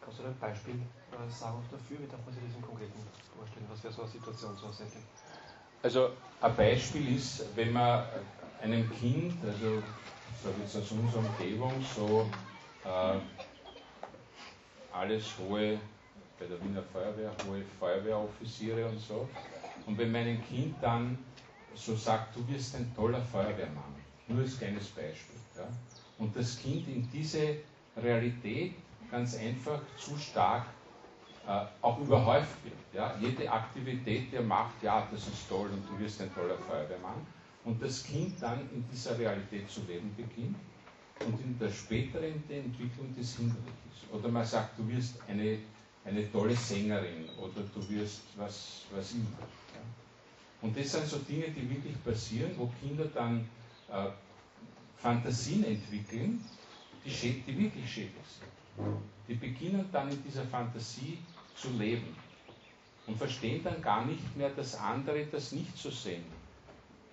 Kannst 0.00 0.20
du 0.20 0.24
ein 0.24 0.38
Beispiel 0.38 0.74
äh, 0.74 1.30
sagen 1.30 1.62
dafür? 1.70 1.98
Wie 2.00 2.06
darf 2.10 2.20
man 2.24 2.34
sich 2.34 2.44
das 2.44 2.56
im 2.56 2.62
Konkreten 2.62 3.00
vorstellen? 3.36 3.66
Was 3.70 3.82
wäre 3.82 3.94
so 3.94 4.02
eine 4.02 4.10
Situation 4.10 4.56
so 4.56 4.66
ein 4.66 4.88
Also 5.82 6.10
ein 6.40 6.56
Beispiel 6.56 7.16
ist, 7.16 7.44
wenn 7.56 7.72
man 7.72 8.04
einem 8.60 8.90
Kind, 8.90 9.34
also 9.44 9.82
sage 10.42 10.54
jetzt 10.60 10.76
aus 10.76 10.90
unserer 10.92 11.20
Umgebung, 11.20 11.72
so 11.96 12.28
äh, 12.84 13.18
alles 14.92 15.38
hohe, 15.38 15.78
bei 16.38 16.46
der 16.46 16.62
Wiener 16.64 16.82
Feuerwehr, 16.82 17.30
hohe 17.46 17.62
Feuerwehroffiziere 17.78 18.86
und 18.86 18.98
so. 18.98 19.28
Und 19.86 19.98
wenn 19.98 20.10
mein 20.10 20.42
Kind 20.46 20.76
dann 20.80 21.18
so 21.74 21.94
sagt, 21.94 22.36
du 22.36 22.46
wirst 22.48 22.74
ein 22.76 22.92
toller 22.94 23.20
Feuerwehrmann, 23.20 23.94
nur 24.28 24.40
als 24.42 24.58
kleines 24.58 24.88
Beispiel. 24.88 25.36
Ja? 25.56 25.68
Und 26.18 26.34
das 26.36 26.58
Kind 26.58 26.88
in 26.88 27.08
diese 27.10 27.56
Realität 27.96 28.74
ganz 29.10 29.36
einfach 29.36 29.80
zu 29.96 30.16
stark 30.16 30.66
äh, 31.46 31.64
auch 31.80 31.98
überhäuft 32.00 32.64
wird. 32.64 32.74
Ja? 32.92 33.16
Jede 33.20 33.50
Aktivität, 33.50 34.30
die 34.30 34.36
er 34.36 34.42
macht, 34.42 34.82
ja, 34.82 35.06
das 35.10 35.26
ist 35.26 35.48
toll 35.48 35.68
und 35.70 35.88
du 35.88 35.98
wirst 36.02 36.20
ein 36.20 36.32
toller 36.34 36.56
Feuerwehrmann 36.56 37.26
und 37.64 37.82
das 37.82 38.02
Kind 38.04 38.40
dann 38.40 38.60
in 38.72 38.84
dieser 38.90 39.18
Realität 39.18 39.70
zu 39.70 39.82
leben 39.82 40.14
beginnt 40.16 40.56
und 41.26 41.40
in 41.40 41.58
der 41.58 41.70
späteren 41.70 42.42
Entwicklung 42.48 43.14
des 43.16 43.36
hinderlich 43.36 43.74
ist. 43.92 44.12
Oder 44.12 44.28
man 44.28 44.44
sagt, 44.44 44.78
du 44.78 44.88
wirst 44.88 45.16
eine, 45.28 45.58
eine 46.04 46.30
tolle 46.32 46.56
Sängerin 46.56 47.28
oder 47.38 47.62
du 47.74 47.88
wirst 47.90 48.22
was, 48.36 48.82
was 48.94 49.12
immer. 49.12 49.38
Ja. 49.40 49.80
Und 50.62 50.76
das 50.76 50.92
sind 50.92 51.06
so 51.06 51.18
Dinge, 51.18 51.48
die 51.50 51.68
wirklich 51.68 52.02
passieren, 52.02 52.52
wo 52.56 52.70
Kinder 52.80 53.04
dann 53.14 53.48
äh, 53.90 54.06
Fantasien 54.98 55.64
entwickeln, 55.64 56.44
die, 57.04 57.10
die 57.46 57.58
wirklich 57.58 57.90
schädlich 57.90 58.26
sind. 58.38 58.86
Die 59.28 59.34
beginnen 59.34 59.84
dann 59.92 60.10
in 60.10 60.22
dieser 60.22 60.44
Fantasie 60.44 61.18
zu 61.54 61.70
leben 61.78 62.16
und 63.06 63.16
verstehen 63.16 63.62
dann 63.62 63.80
gar 63.82 64.04
nicht 64.04 64.36
mehr, 64.36 64.50
dass 64.50 64.74
andere 64.74 65.26
das 65.26 65.52
nicht 65.52 65.76
so 65.76 65.90
sehen 65.90 66.24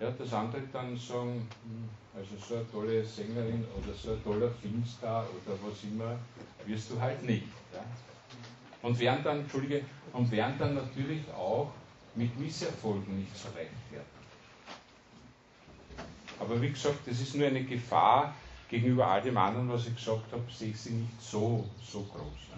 ja, 0.00 0.10
dass 0.10 0.32
andere 0.32 0.62
dann 0.72 0.96
sagen, 0.96 1.48
hm, 1.64 1.88
also 2.14 2.36
so 2.36 2.56
eine 2.56 2.70
tolle 2.70 3.04
Sängerin 3.04 3.64
oder 3.76 3.94
so 3.94 4.12
ein 4.12 4.22
toller 4.22 4.50
Filmstar 4.50 5.24
oder 5.24 5.56
was 5.62 5.84
immer, 5.84 6.18
wirst 6.64 6.90
du 6.90 7.00
halt 7.00 7.22
nicht. 7.24 7.46
Ja? 7.72 7.84
Und 8.82 8.98
werden 8.98 9.24
dann, 9.24 9.40
Entschuldige, 9.40 9.84
und 10.12 10.30
werden 10.30 10.54
dann 10.58 10.74
natürlich 10.74 11.28
auch 11.32 11.72
mit 12.14 12.38
Misserfolgen 12.38 13.18
nicht 13.18 13.36
so 13.36 13.48
rechtfertigen. 13.48 14.08
Aber 16.40 16.62
wie 16.62 16.70
gesagt, 16.70 17.00
das 17.06 17.20
ist 17.20 17.34
nur 17.34 17.48
eine 17.48 17.64
Gefahr 17.64 18.34
gegenüber 18.68 19.06
all 19.06 19.22
dem 19.22 19.36
anderen, 19.36 19.68
was 19.68 19.86
ich 19.86 19.96
gesagt 19.96 20.30
habe, 20.32 20.44
sehe 20.50 20.70
ich 20.70 20.80
sie 20.80 20.92
nicht 20.92 21.20
so, 21.20 21.68
so 21.82 22.02
groß. 22.02 22.48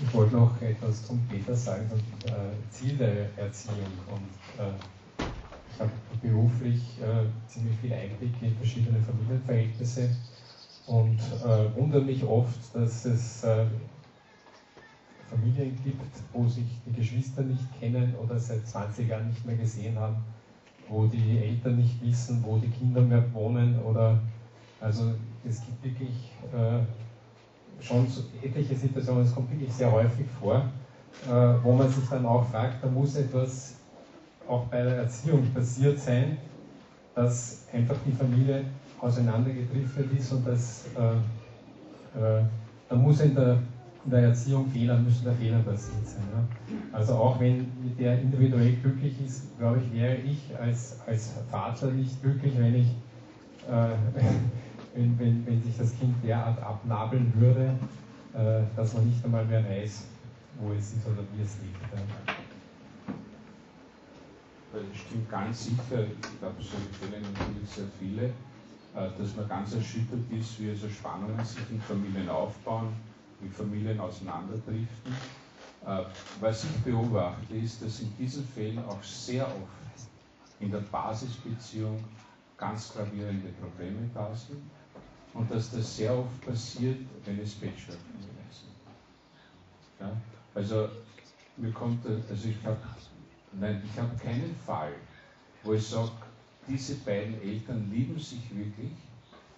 Ich 0.00 0.14
wollte 0.14 0.36
noch 0.36 0.60
etwas 0.62 1.06
zum 1.06 1.20
Peter 1.28 1.54
sagen, 1.54 1.88
zum 1.88 1.98
äh, 2.32 2.70
Ziel 2.70 2.96
der 2.96 3.36
Erziehung. 3.36 3.92
Und 4.10 4.64
äh, 4.64 4.72
ich 5.72 5.80
habe 5.80 5.90
beruflich 6.22 6.98
äh, 7.00 7.26
ziemlich 7.46 7.76
viel 7.78 7.92
Einblick 7.92 8.32
in 8.40 8.56
verschiedene 8.56 9.00
Familienverhältnisse 9.00 10.08
und 10.86 11.18
äh, 11.44 11.76
wundere 11.76 12.02
mich 12.02 12.24
oft, 12.24 12.74
dass 12.74 13.04
es 13.04 13.44
äh, 13.44 13.66
Familien 15.28 15.78
gibt, 15.84 16.16
wo 16.32 16.48
sich 16.48 16.66
die 16.86 16.92
Geschwister 16.92 17.42
nicht 17.42 17.64
kennen 17.78 18.14
oder 18.22 18.38
seit 18.38 18.66
20 18.66 19.08
Jahren 19.08 19.28
nicht 19.28 19.44
mehr 19.46 19.56
gesehen 19.56 19.98
haben, 19.98 20.16
wo 20.88 21.06
die 21.06 21.38
Eltern 21.38 21.76
nicht 21.76 22.02
wissen, 22.02 22.42
wo 22.44 22.58
die 22.58 22.68
Kinder 22.68 23.00
mehr 23.00 23.32
wohnen 23.32 23.78
oder 23.80 24.20
also 24.80 25.14
es 25.48 25.64
gibt 25.64 25.84
wirklich 25.84 26.32
äh, 26.52 26.80
schon 27.82 28.06
etliche 28.42 28.74
Situationen, 28.74 29.24
es 29.24 29.34
kommt 29.34 29.50
wirklich 29.50 29.72
sehr 29.72 29.90
häufig 29.90 30.26
vor, 30.40 30.56
äh, 31.26 31.54
wo 31.62 31.72
man 31.72 31.88
sich 31.88 32.08
dann 32.08 32.24
auch 32.26 32.46
fragt, 32.48 32.82
da 32.82 32.88
muss 32.88 33.16
etwas 33.16 33.76
auch 34.48 34.64
bei 34.66 34.82
der 34.82 34.96
Erziehung 34.96 35.52
passiert 35.52 35.98
sein, 35.98 36.38
dass 37.14 37.66
einfach 37.72 37.96
die 38.06 38.12
Familie 38.12 38.64
auseinandergedriftet 39.00 40.06
ist 40.16 40.32
und 40.32 40.46
dass 40.46 40.86
äh, 40.96 42.18
äh, 42.18 42.44
da 42.88 42.96
muss 42.96 43.20
in 43.20 43.34
der, 43.34 43.58
in 44.04 44.10
der 44.10 44.20
Erziehung 44.24 44.68
Fehler, 44.70 44.98
müssen 44.98 45.24
da 45.24 45.32
Fehler 45.32 45.58
passiert 45.60 46.06
sein. 46.06 46.22
Ja? 46.32 46.98
Also 46.98 47.14
auch 47.14 47.40
wenn 47.40 47.66
der 47.98 48.20
individuell 48.20 48.76
glücklich 48.76 49.14
ist, 49.24 49.58
glaube 49.58 49.80
ich, 49.80 49.98
wäre 49.98 50.16
ich 50.16 50.38
als, 50.58 50.98
als 51.06 51.32
Vater 51.50 51.90
nicht 51.90 52.20
glücklich, 52.22 52.52
wenn 52.58 52.74
ich 52.74 52.88
äh, 53.68 53.94
wenn, 54.94 55.18
wenn, 55.18 55.46
wenn 55.46 55.62
sich 55.62 55.76
das 55.76 55.96
Kind 55.98 56.14
derart 56.22 56.60
abnabeln 56.62 57.32
würde, 57.36 57.78
äh, 58.34 58.62
dass 58.76 58.94
man 58.94 59.08
nicht 59.08 59.24
einmal 59.24 59.44
mehr 59.44 59.64
weiß, 59.64 60.06
wo 60.58 60.72
es 60.72 60.92
ist 60.92 61.06
oder 61.06 61.22
wie 61.32 61.42
es 61.42 61.56
liegt. 61.62 61.80
Das 64.72 64.82
stimmt 64.94 65.30
ganz 65.30 65.64
sicher, 65.64 66.04
ich 66.04 66.38
glaube, 66.38 66.56
solche 66.58 66.92
Fälle 67.00 67.20
natürlich 67.20 67.68
sehr 67.68 67.86
viele, 67.98 68.26
äh, 68.26 69.18
dass 69.18 69.36
man 69.36 69.48
ganz 69.48 69.74
erschüttert 69.74 70.30
ist, 70.30 70.60
wie 70.60 70.70
also 70.70 70.88
Spannungen 70.88 71.44
sich 71.44 71.70
in 71.70 71.80
Familien 71.80 72.28
aufbauen, 72.28 72.88
wie 73.40 73.48
Familien 73.48 74.00
auseinanderdriften. 74.00 75.12
Äh, 75.86 76.04
was 76.40 76.64
ich 76.64 76.70
beobachte, 76.84 77.54
ist, 77.54 77.82
dass 77.82 78.00
in 78.00 78.16
diesen 78.16 78.44
Fällen 78.46 78.78
auch 78.84 79.02
sehr 79.02 79.46
oft 79.46 80.10
in 80.60 80.70
der 80.70 80.78
Basisbeziehung 80.78 81.98
ganz 82.56 82.92
gravierende 82.94 83.48
Probleme 83.60 84.08
da 84.14 84.32
sind 84.34 84.62
und 85.34 85.50
dass 85.50 85.70
das 85.70 85.96
sehr 85.96 86.16
oft 86.16 86.40
passiert, 86.44 86.98
wenn 87.24 87.38
es 87.40 87.54
Patchwork-Familien 87.54 88.50
sind. 88.50 88.72
Ja? 90.00 90.16
Also 90.54 90.88
mir 91.56 91.72
kommt, 91.72 92.04
also 92.06 92.48
ich 92.48 92.64
habe, 92.64 92.78
nein, 93.52 93.82
ich 93.84 93.98
habe 93.98 94.14
keinen 94.16 94.54
Fall, 94.66 94.94
wo 95.62 95.72
ich 95.74 95.86
sage, 95.86 96.12
diese 96.68 96.96
beiden 96.96 97.40
Eltern 97.42 97.90
lieben 97.90 98.18
sich 98.18 98.54
wirklich, 98.54 98.92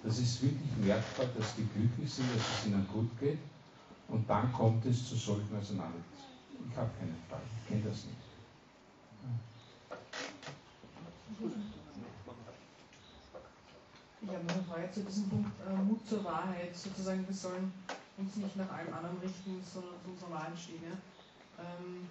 das 0.03 0.19
ist 0.19 0.43
wirklich 0.43 0.71
merkbar, 0.83 1.27
dass 1.37 1.55
die 1.57 1.67
glücklich 1.75 2.13
sind, 2.13 2.29
dass 2.35 2.61
es 2.61 2.67
ihnen 2.67 2.87
gut 2.93 3.09
geht 3.19 3.39
und 4.09 4.29
dann 4.29 4.53
kommt 4.53 4.85
es 4.87 5.09
zu 5.09 5.17
solchen 5.17 5.57
Auseinandersetzungen. 5.57 6.05
Ich 6.71 6.77
habe 6.77 6.91
keinen 6.99 7.17
Fall, 7.29 7.41
ich 7.63 7.69
kenne 7.69 7.83
das 7.89 8.05
nicht. 8.05 8.17
Ich 14.25 14.31
habe 14.31 14.45
noch 14.47 14.55
eine 14.55 14.65
Frage 14.65 14.91
zu 14.91 15.01
diesem 15.03 15.29
Punkt 15.29 15.51
äh, 15.69 15.75
Mut 15.83 16.09
zur 16.09 16.25
Wahrheit. 16.25 16.75
Sozusagen, 16.75 17.27
wir 17.29 17.35
sollen 17.35 17.71
uns 18.17 18.37
nicht 18.37 18.57
nach 18.57 18.71
allem 18.73 18.93
anderen 18.95 19.19
richten, 19.19 19.61
sondern 19.63 19.93
zu 20.03 20.11
unserer 20.11 20.31
Wahrheit 20.31 20.59
stehen. 20.59 20.81
Ja? 20.83 20.97
Ähm, 21.63 22.09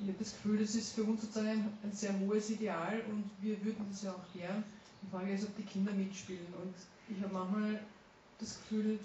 ich 0.00 0.08
habe 0.08 0.18
das 0.18 0.32
Gefühl, 0.32 0.58
das 0.58 0.74
ist 0.74 0.94
für 0.94 1.04
uns 1.04 1.22
sozusagen 1.22 1.72
ein, 1.82 1.92
sehr 1.92 2.18
hohes 2.20 2.50
Ideal 2.50 3.00
und 3.08 3.30
wir 3.40 3.64
würden 3.64 3.86
das 3.90 4.02
ja 4.02 4.10
auch 4.12 4.32
gern. 4.38 4.64
Die 5.00 5.10
Frage 5.10 5.32
ist, 5.32 5.44
ob 5.44 5.56
die 5.56 5.62
Kinder 5.62 5.92
mitspielen. 5.92 6.46
Und 6.62 6.74
ich 7.08 7.22
habe 7.22 7.32
manchmal 7.32 7.80
das 8.38 8.58
Gefühl, 8.58 8.98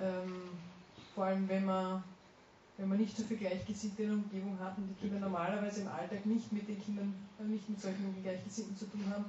ähm, 0.00 0.32
vor 1.14 1.24
allem 1.24 1.48
wenn 1.48 1.64
man, 1.64 2.04
wenn 2.76 2.88
man 2.88 2.98
nicht 2.98 3.16
so 3.16 3.24
viel 3.24 3.38
Gleichgesinnte 3.38 4.02
in 4.04 4.08
der 4.10 4.18
Umgebung 4.18 4.58
hat 4.60 4.78
und 4.78 4.88
die 4.90 5.00
Kinder 5.00 5.18
normalerweise 5.18 5.80
im 5.80 5.88
Alltag 5.88 6.24
nicht 6.24 6.52
mit 6.52 6.68
den 6.68 6.80
Kindern, 6.80 7.14
äh, 7.40 7.44
nicht 7.44 7.68
mit 7.68 7.80
solchen 7.80 8.22
Gleichgesinnten 8.22 8.76
zu 8.76 8.84
tun 8.86 9.02
haben, 9.10 9.24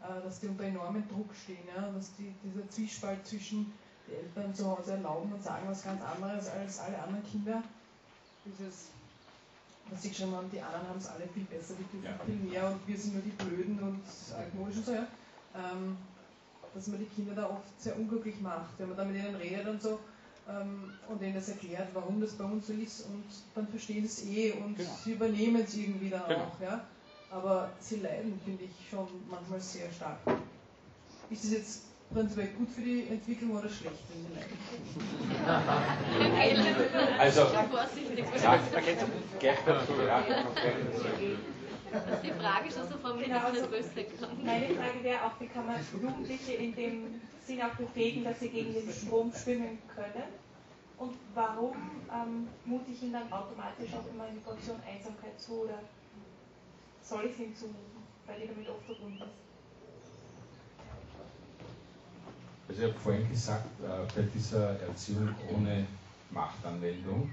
dass 0.00 0.40
die 0.40 0.48
unter 0.48 0.64
enormen 0.64 1.06
Druck 1.08 1.34
stehen, 1.34 1.66
ja? 1.74 1.90
dass 1.90 2.14
die, 2.16 2.32
dieser 2.42 2.68
Zwiespalt 2.70 3.26
zwischen 3.26 3.72
die 4.08 4.14
Eltern 4.14 4.54
zu 4.54 4.66
Hause 4.66 4.92
erlauben 4.92 5.32
und 5.32 5.42
sagen 5.42 5.68
was 5.68 5.84
ganz 5.84 6.02
anderes 6.02 6.48
als 6.48 6.80
alle 6.80 7.02
anderen 7.02 7.24
Kinder. 7.24 7.62
Dieses, 8.44 8.88
was 9.90 10.02
sie 10.02 10.14
schon 10.14 10.34
haben, 10.34 10.50
die 10.50 10.60
anderen 10.60 10.88
haben 10.88 10.98
es 10.98 11.08
alle 11.08 11.28
viel 11.28 11.44
besser, 11.44 11.74
die 11.78 11.98
dürfen 11.98 12.18
ja. 12.18 12.24
viel 12.24 12.50
mehr 12.50 12.70
und 12.70 12.86
wir 12.86 12.96
sind 12.96 13.14
nur 13.14 13.22
die 13.22 13.30
Blöden 13.30 13.78
und 13.80 14.02
altmodisch 14.36 14.76
und 14.76 14.86
so, 14.86 14.92
ja. 14.92 15.06
Ähm, 15.54 15.96
dass 16.74 16.86
man 16.86 17.00
die 17.00 17.06
Kinder 17.06 17.34
da 17.34 17.50
oft 17.50 17.80
sehr 17.80 17.98
unglücklich 17.98 18.40
macht, 18.40 18.78
wenn 18.78 18.88
man 18.88 18.96
da 18.96 19.04
mit 19.04 19.16
ihnen 19.16 19.34
redet 19.34 19.66
und 19.66 19.82
so 19.82 19.98
ähm, 20.48 20.92
und 21.08 21.20
ihnen 21.20 21.34
das 21.34 21.48
erklärt, 21.48 21.88
warum 21.92 22.20
das 22.20 22.32
bei 22.34 22.44
uns 22.44 22.68
so 22.68 22.72
ist 22.72 23.02
und 23.06 23.24
dann 23.54 23.66
verstehen 23.66 24.06
sie 24.06 24.28
es 24.28 24.36
eh 24.36 24.52
und 24.52 24.76
genau. 24.76 24.90
sie 25.04 25.12
übernehmen 25.12 25.62
es 25.62 25.74
irgendwie 25.76 26.10
dann 26.10 26.26
genau. 26.28 26.44
auch. 26.44 26.60
Ja? 26.60 26.84
Aber 27.30 27.70
sie 27.78 28.00
leiden, 28.00 28.40
finde 28.44 28.64
ich, 28.64 28.90
schon 28.90 29.06
manchmal 29.30 29.60
sehr 29.60 29.90
stark. 29.92 30.18
Ist 31.30 31.44
das 31.44 31.52
jetzt 31.52 31.82
prinzipiell 32.12 32.48
gut 32.58 32.70
für 32.70 32.80
die 32.80 33.06
Entwicklung 33.08 33.56
oder 33.56 33.68
schlecht, 33.68 34.02
wenn 34.08 34.26
sie 34.26 34.34
leiden? 34.34 34.56
also, 37.18 37.44
da 37.44 38.80
geht 38.80 38.98
es 38.98 39.38
gleich 39.38 39.58
dazu, 39.64 39.92
ja. 40.04 40.24
Die 42.22 42.30
Frage 42.30 42.68
ist 42.68 42.78
also 42.78 42.98
von 42.98 43.18
genau, 43.18 43.38
also 43.38 43.66
Meine 44.44 44.66
Frage 44.74 45.02
wäre 45.02 45.24
auch, 45.24 45.40
wie 45.40 45.46
kann 45.46 45.66
man 45.66 45.76
Jugendliche 45.92 46.52
in 46.52 46.74
dem 46.74 47.20
Sinn 47.44 47.62
auch 47.62 47.74
befähigen, 47.74 48.24
dass 48.24 48.40
sie 48.40 48.48
gegen 48.48 48.72
den 48.72 48.92
Strom 48.92 49.32
schwimmen 49.32 49.78
können? 49.94 50.24
Und 50.98 51.14
warum 51.34 51.72
ähm, 52.12 52.48
mute 52.64 52.90
ich 52.90 53.02
ihnen 53.02 53.14
dann 53.14 53.32
automatisch 53.32 53.90
auch 53.94 54.12
immer 54.12 54.24
eine 54.24 54.38
Portion 54.40 54.76
Einsamkeit 54.86 55.40
zu 55.40 55.62
oder 55.62 55.78
ihnen 57.38 57.54
zumuten, 57.54 58.02
weil 58.26 58.40
die 58.40 58.46
damit 58.48 58.68
oft 58.68 58.84
verbunden 58.86 59.22
ist? 59.22 59.50
Also 62.68 62.82
ich 62.82 62.88
habe 62.88 63.00
vorhin 63.00 63.28
gesagt, 63.28 63.66
äh, 63.82 64.06
bei 64.14 64.22
dieser 64.32 64.80
Erziehung 64.80 65.34
ohne 65.52 65.86
Machtanwendung, 66.30 67.30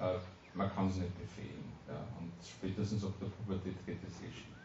äh, 0.00 0.18
man 0.52 0.74
kann 0.74 0.88
es 0.88 0.96
nicht 0.96 1.16
befehlen. 1.20 1.72
Ja, 1.86 1.94
und 2.18 2.32
spätestens 2.44 3.04
ab 3.04 3.12
der 3.20 3.26
Pubertät 3.26 3.74
geht 3.86 3.98
es 4.02 4.20
eh 4.20 4.32
schief. 4.32 4.56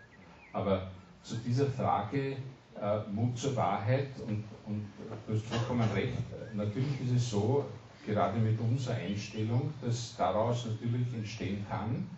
Aber 0.52 0.90
zu 1.22 1.36
dieser 1.38 1.68
Frage 1.68 2.38
äh, 2.82 3.00
Mut 3.12 3.38
zur 3.38 3.56
Wahrheit 3.56 4.10
und, 4.26 4.44
und 4.66 4.88
du 5.28 5.34
hast 5.34 5.46
vollkommen 5.46 5.90
recht, 5.92 6.18
natürlich 6.54 7.02
ist 7.02 7.12
es 7.12 7.30
so, 7.30 7.66
gerade 8.06 8.40
mit 8.40 8.60
unserer 8.60 8.96
Einstellung, 8.96 9.74
dass 9.82 10.16
daraus 10.16 10.66
natürlich 10.66 11.14
entstehen 11.14 11.66
kann, 11.70 12.10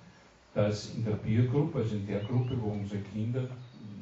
dass 0.53 0.94
in 0.95 1.06
der 1.06 1.15
Peer 1.15 1.45
Group, 1.45 1.76
also 1.76 1.95
in 1.95 2.06
der 2.06 2.19
Gruppe, 2.22 2.57
wo 2.61 2.72
unsere 2.72 3.02
Kinder 3.02 3.48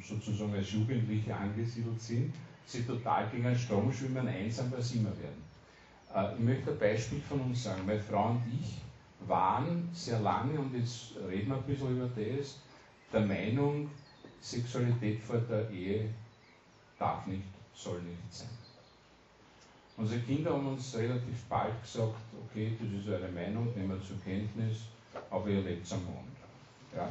sozusagen 0.02 0.54
als 0.54 0.72
Jugendliche 0.72 1.36
angesiedelt 1.36 2.02
sind, 2.02 2.34
sie 2.66 2.84
total 2.84 3.30
gegen 3.30 3.46
einen 3.46 3.58
Strom 3.58 3.92
schwimmen, 3.92 4.28
einsam 4.28 4.74
als 4.74 4.94
immer 4.94 5.12
werden. 5.20 5.44
Äh, 6.14 6.34
ich 6.36 6.40
möchte 6.40 6.72
ein 6.72 6.80
Beispiel 6.80 7.22
von 7.22 7.42
uns 7.42 7.64
sagen. 7.64 7.86
Meine 7.86 8.00
Frau 8.00 8.32
und 8.32 8.42
ich 8.52 8.78
waren 9.28 9.90
sehr 9.94 10.20
lange, 10.20 10.60
und 10.60 10.74
jetzt 10.74 11.14
reden 11.30 11.50
wir 11.50 11.58
ein 11.58 11.64
bisschen 11.64 11.98
über 11.98 12.08
das, 12.08 12.60
der 13.12 13.22
Meinung, 13.22 13.90
Sexualität 14.42 15.22
vor 15.22 15.38
der 15.38 15.70
Ehe 15.70 16.10
darf 16.98 17.28
nicht, 17.28 17.44
soll 17.74 18.02
nicht 18.02 18.34
sein. 18.34 18.50
Unsere 19.98 20.22
Kinder 20.22 20.54
haben 20.54 20.68
uns 20.68 20.96
relativ 20.96 21.44
bald 21.50 21.82
gesagt, 21.82 22.16
okay, 22.46 22.72
das 22.80 23.02
ist 23.02 23.10
eure 23.10 23.30
Meinung, 23.32 23.68
nehmen 23.76 23.90
wir 23.90 24.02
zur 24.02 24.18
Kenntnis, 24.24 24.84
aber 25.30 25.50
ihr 25.50 25.62
lebt 25.62 25.92
am 25.92 26.06
Mond. 26.06 26.39
Ja? 26.96 27.10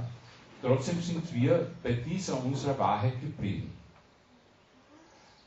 Trotzdem 0.63 1.01
sind 1.01 1.33
wir 1.35 1.71
bei 1.83 1.93
dieser 1.93 2.43
unserer 2.45 2.79
Wahrheit 2.79 3.21
geblieben. 3.21 3.73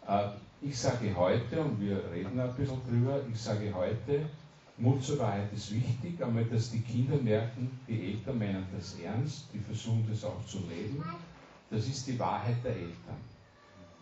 Äh, 0.07 0.29
ich 0.61 0.77
sage 0.77 1.13
heute, 1.15 1.61
und 1.61 1.81
wir 1.81 2.01
reden 2.11 2.39
ein 2.39 2.53
bisschen 2.55 2.79
drüber, 2.87 3.21
ich 3.31 3.39
sage 3.39 3.73
heute, 3.73 4.29
Mut 4.77 5.03
zur 5.03 5.19
Wahrheit 5.19 5.51
ist 5.53 5.73
wichtig, 5.73 6.23
einmal, 6.23 6.45
dass 6.45 6.71
die 6.71 6.81
Kinder 6.81 7.17
merken, 7.17 7.79
die 7.87 8.13
Eltern 8.13 8.39
meinen 8.39 8.65
das 8.75 8.95
ernst, 8.99 9.47
die 9.53 9.59
versuchen 9.59 10.07
das 10.09 10.23
auch 10.23 10.43
zu 10.45 10.59
leben. 10.59 11.03
Das 11.69 11.87
ist 11.87 12.07
die 12.07 12.17
Wahrheit 12.17 12.63
der 12.63 12.75
Eltern. 12.75 13.17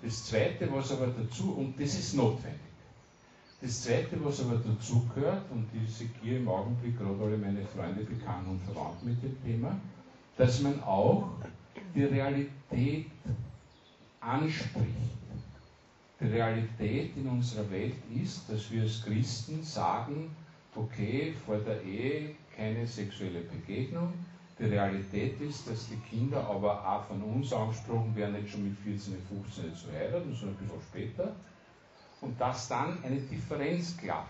Das 0.01 0.25
Zweite, 0.25 0.71
was 0.71 0.91
aber 0.91 1.07
dazu, 1.07 1.53
und 1.53 1.79
das 1.79 1.95
ist 1.95 2.13
notwendig, 2.13 2.59
das 3.61 3.83
Zweite, 3.83 4.23
was 4.23 4.39
aber 4.39 4.55
dazu 4.55 5.05
gehört, 5.13 5.51
und 5.51 5.67
ich 5.73 5.93
sehe 5.93 6.37
im 6.37 6.47
Augenblick 6.47 6.97
gerade 6.97 7.21
alle 7.21 7.37
meine 7.37 7.65
Freunde, 7.65 8.05
Bekannte 8.05 8.49
und 8.49 8.61
Verwandte 8.61 9.05
mit 9.05 9.21
dem 9.21 9.43
Thema, 9.43 9.77
dass 10.39 10.61
man 10.61 10.81
auch 10.83 11.27
die 11.93 12.05
Realität 12.05 13.07
anspricht. 14.21 14.87
Die 16.21 16.27
Realität 16.27 17.17
in 17.17 17.27
unserer 17.27 17.69
Welt 17.69 17.95
ist, 18.23 18.49
dass 18.49 18.71
wir 18.71 18.83
als 18.83 19.03
Christen 19.03 19.61
sagen, 19.61 20.33
okay, 20.75 21.33
vor 21.45 21.57
der 21.57 21.83
Ehe 21.83 22.35
keine 22.55 22.87
sexuelle 22.87 23.41
Begegnung. 23.41 24.13
Die 24.57 24.63
Realität 24.63 25.41
ist, 25.41 25.69
dass 25.69 25.89
die 25.89 25.97
Kinder 26.09 26.49
aber 26.49 26.87
auch 26.87 27.03
von 27.03 27.21
uns 27.21 27.51
angesprochen 27.51 28.15
werden, 28.15 28.41
nicht 28.41 28.49
schon 28.49 28.63
mit 28.63 28.77
14, 28.79 29.15
15 29.27 29.75
zu 29.75 29.91
heiraten, 29.91 30.33
sondern 30.33 30.57
ein 30.57 30.67
bisschen 30.67 30.81
später. 30.89 31.35
Und 32.21 32.39
dass 32.39 32.69
dann 32.69 33.03
eine 33.03 33.17
Differenz 33.17 33.97
klafft. 33.97 34.29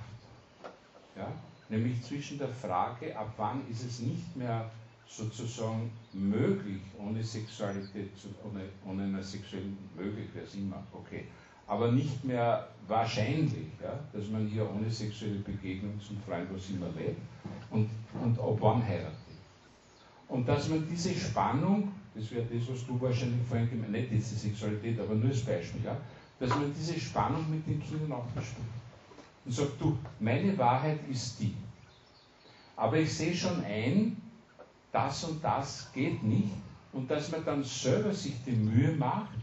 Ja? 1.16 1.32
Nämlich 1.70 2.02
zwischen 2.02 2.40
der 2.40 2.50
Frage, 2.50 3.16
ab 3.16 3.32
wann 3.38 3.62
ist 3.70 3.84
es 3.84 4.00
nicht 4.00 4.36
mehr 4.36 4.72
sozusagen 5.08 5.92
möglich, 6.14 6.82
ohne 6.98 7.24
Sexualität, 7.24 8.10
ohne, 8.44 8.62
ohne 8.86 9.04
eine 9.04 9.24
sexuelle, 9.24 9.66
möglich 9.96 10.28
wäre 10.34 10.46
es 10.46 10.56
immer, 10.56 10.84
okay, 10.94 11.26
aber 11.68 11.92
nicht 11.92 12.24
mehr 12.24 12.68
wahrscheinlich, 12.88 13.68
ja, 13.82 14.00
dass 14.12 14.28
man 14.30 14.48
hier 14.48 14.68
ohne 14.70 14.90
sexuelle 14.90 15.40
Begegnung 15.40 16.00
zum 16.02 16.18
Freund 16.22 16.48
was 16.52 16.70
immer 16.70 16.90
lebt 16.98 17.22
und, 17.70 17.90
und 18.22 18.40
ab 18.40 18.58
wann 18.60 18.84
heiratet. 18.84 19.14
Und 20.28 20.48
dass 20.48 20.70
man 20.70 20.88
diese 20.90 21.14
Spannung, 21.14 21.92
das 22.16 22.32
wäre 22.32 22.46
das, 22.46 22.68
was 22.70 22.86
du 22.88 23.00
wahrscheinlich 23.00 23.42
vorhin 23.48 23.70
gemeint 23.70 23.92
nicht 23.92 24.12
diese 24.12 24.36
Sexualität, 24.36 25.00
aber 25.00 25.14
nur 25.16 25.30
als 25.30 25.42
Beispiel, 25.42 25.84
ja, 25.84 25.98
dass 26.40 26.50
man 26.50 26.74
diese 26.74 27.00
Spannung 27.00 27.50
mit 27.50 27.68
den 27.68 27.82
Kindern 27.82 28.14
auch 28.14 28.26
bespricht. 28.28 28.58
Und 29.46 29.52
sagt, 29.52 29.80
du, 29.80 29.98
meine 30.20 30.58
Wahrheit 30.58 31.00
ist 31.10 31.40
die. 31.40 31.54
Aber 32.76 32.98
ich 32.98 33.14
sehe 33.14 33.36
schon 33.36 33.64
ein, 33.64 34.18
das 34.92 35.24
und 35.24 35.44
das 35.44 35.92
geht 35.94 36.24
nicht. 36.24 36.54
Und 36.92 37.10
dass 37.10 37.32
man 37.32 37.46
dann 37.46 37.64
selber 37.64 38.14
sich 38.14 38.36
die 38.46 38.52
Mühe 38.52 38.92
macht, 38.94 39.38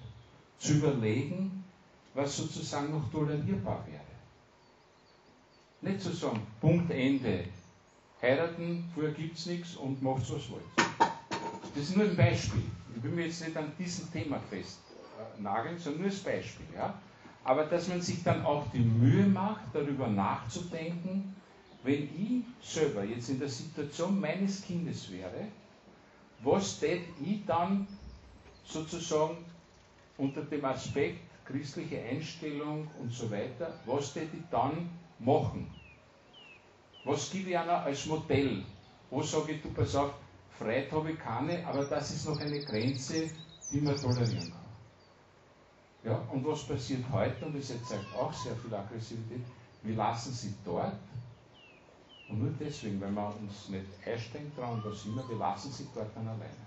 zu 0.59 0.74
überlegen, 0.74 1.64
was 2.14 2.36
sozusagen 2.36 2.90
noch 2.90 3.10
tolerierbar 3.10 3.85
wäre. 3.86 4.01
Nicht 5.82 6.01
zu 6.01 6.12
sagen, 6.12 6.40
Punkt 6.60 6.90
Ende. 6.90 7.44
Heiraten, 8.20 8.90
vorher 8.94 9.12
gibt 9.12 9.39
es 9.39 9.47
nichts 9.47 9.77
und 9.77 10.02
macht 10.02 10.23
was 10.23 10.51
wollt. 10.51 10.64
Das 11.74 11.85
ist 11.85 11.97
nur 11.97 12.06
ein 12.06 12.16
Beispiel. 12.16 12.62
Ich 12.97 13.02
will 13.02 13.10
mich 13.10 13.27
jetzt 13.27 13.47
nicht 13.47 13.56
an 13.56 13.70
diesem 13.78 14.10
Thema 14.10 14.40
festnageln, 14.48 15.78
sondern 15.78 16.02
nur 16.02 16.10
als 16.10 16.20
Beispiel. 16.20 16.66
Ja? 16.74 16.94
Aber 17.44 17.66
dass 17.66 17.89
man 17.89 18.01
sich 18.01 18.23
dann 18.24 18.44
auch 18.44 18.64
die 18.73 18.81
Mühe 18.81 19.27
macht, 19.27 19.66
darüber 19.74 20.09
nachzudenken, 20.09 21.36
wenn 21.86 22.02
ich 22.02 22.44
selber 22.60 23.04
jetzt 23.04 23.28
in 23.28 23.38
der 23.38 23.48
Situation 23.48 24.20
meines 24.20 24.62
Kindes 24.62 25.10
wäre, 25.10 25.46
was 26.42 26.80
tät 26.80 27.02
ich 27.24 27.46
dann 27.46 27.86
sozusagen 28.64 29.36
unter 30.18 30.42
dem 30.42 30.64
Aspekt 30.64 31.20
christliche 31.44 32.02
Einstellung 32.02 32.88
und 33.00 33.12
so 33.12 33.30
weiter, 33.30 33.78
was 33.86 34.12
täte 34.12 34.36
ich 34.36 34.42
dann 34.50 34.90
machen? 35.20 35.70
Was 37.04 37.30
gebe 37.30 37.50
ich 37.50 37.58
einer 37.58 37.84
als 37.84 38.04
Modell? 38.06 38.64
Wo 39.10 39.22
sage 39.22 39.52
ich, 39.52 39.62
du 39.62 39.70
pass 39.70 39.94
auf, 39.94 40.12
Freiheit 40.58 40.90
habe 40.90 41.12
ich 41.12 41.18
keine, 41.20 41.64
aber 41.64 41.84
das 41.84 42.10
ist 42.10 42.28
noch 42.28 42.40
eine 42.40 42.60
Grenze, 42.60 43.30
die 43.70 43.80
man 43.80 43.96
tolerieren 43.96 44.50
kann. 44.50 44.66
Ja, 46.02 46.16
und 46.32 46.44
was 46.44 46.64
passiert 46.64 47.04
heute, 47.12 47.46
und 47.46 47.56
das 47.56 47.68
zeigt 47.68 48.14
auch 48.16 48.32
sehr 48.32 48.56
viel 48.56 48.74
Aggressivität, 48.74 49.44
wir 49.82 49.94
lassen 49.94 50.32
sie 50.32 50.54
dort, 50.64 50.96
und 52.28 52.42
nur 52.42 52.52
deswegen, 52.58 53.00
weil 53.00 53.10
wir 53.10 53.36
uns 53.36 53.68
nicht 53.68 53.86
einstellen 54.04 54.52
trauen, 54.56 54.82
was 54.84 55.04
immer, 55.04 55.28
wir 55.28 55.36
lassen 55.36 55.70
sie 55.70 55.86
dort 55.94 56.14
dann 56.16 56.26
alleine. 56.26 56.66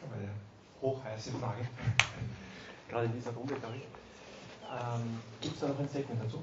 schon 0.00 0.12
eine 0.12 0.30
hochheiße 0.80 1.32
Frage, 1.32 1.66
gerade 2.88 3.06
in 3.06 3.12
dieser 3.12 3.32
Runde, 3.32 3.54
glaube 3.54 3.76
ich. 3.76 3.82
Ähm, 3.82 5.20
Gibt 5.40 5.54
es 5.54 5.60
da 5.60 5.68
noch 5.68 5.78
ein 5.78 5.88
Statement 5.88 6.22
dazu? 6.24 6.42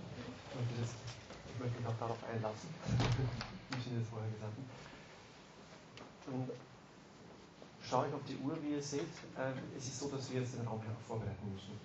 Ich 1.54 1.60
möchte 1.60 1.80
mich 1.80 1.88
auch 1.88 1.98
darauf 2.00 2.18
einlassen, 2.24 2.70
wie 3.70 3.82
Sie 3.82 3.98
das 3.98 4.08
vorher 4.10 4.30
gesagt 4.30 4.54
haben. 4.54 4.70
Dann 6.26 6.50
schaue 7.82 8.08
ich 8.08 8.14
auf 8.14 8.22
die 8.28 8.38
Uhr, 8.38 8.58
wie 8.62 8.76
ihr 8.76 8.84
seht. 8.84 9.02
Äh, 9.38 9.54
es 9.78 9.88
ist 9.88 10.00
so, 10.00 10.10
dass 10.10 10.32
wir 10.32 10.42
jetzt 10.42 10.56
den 10.56 10.68
Raum 10.68 10.82
vorbereiten 11.08 11.54
müssen. 11.54 11.80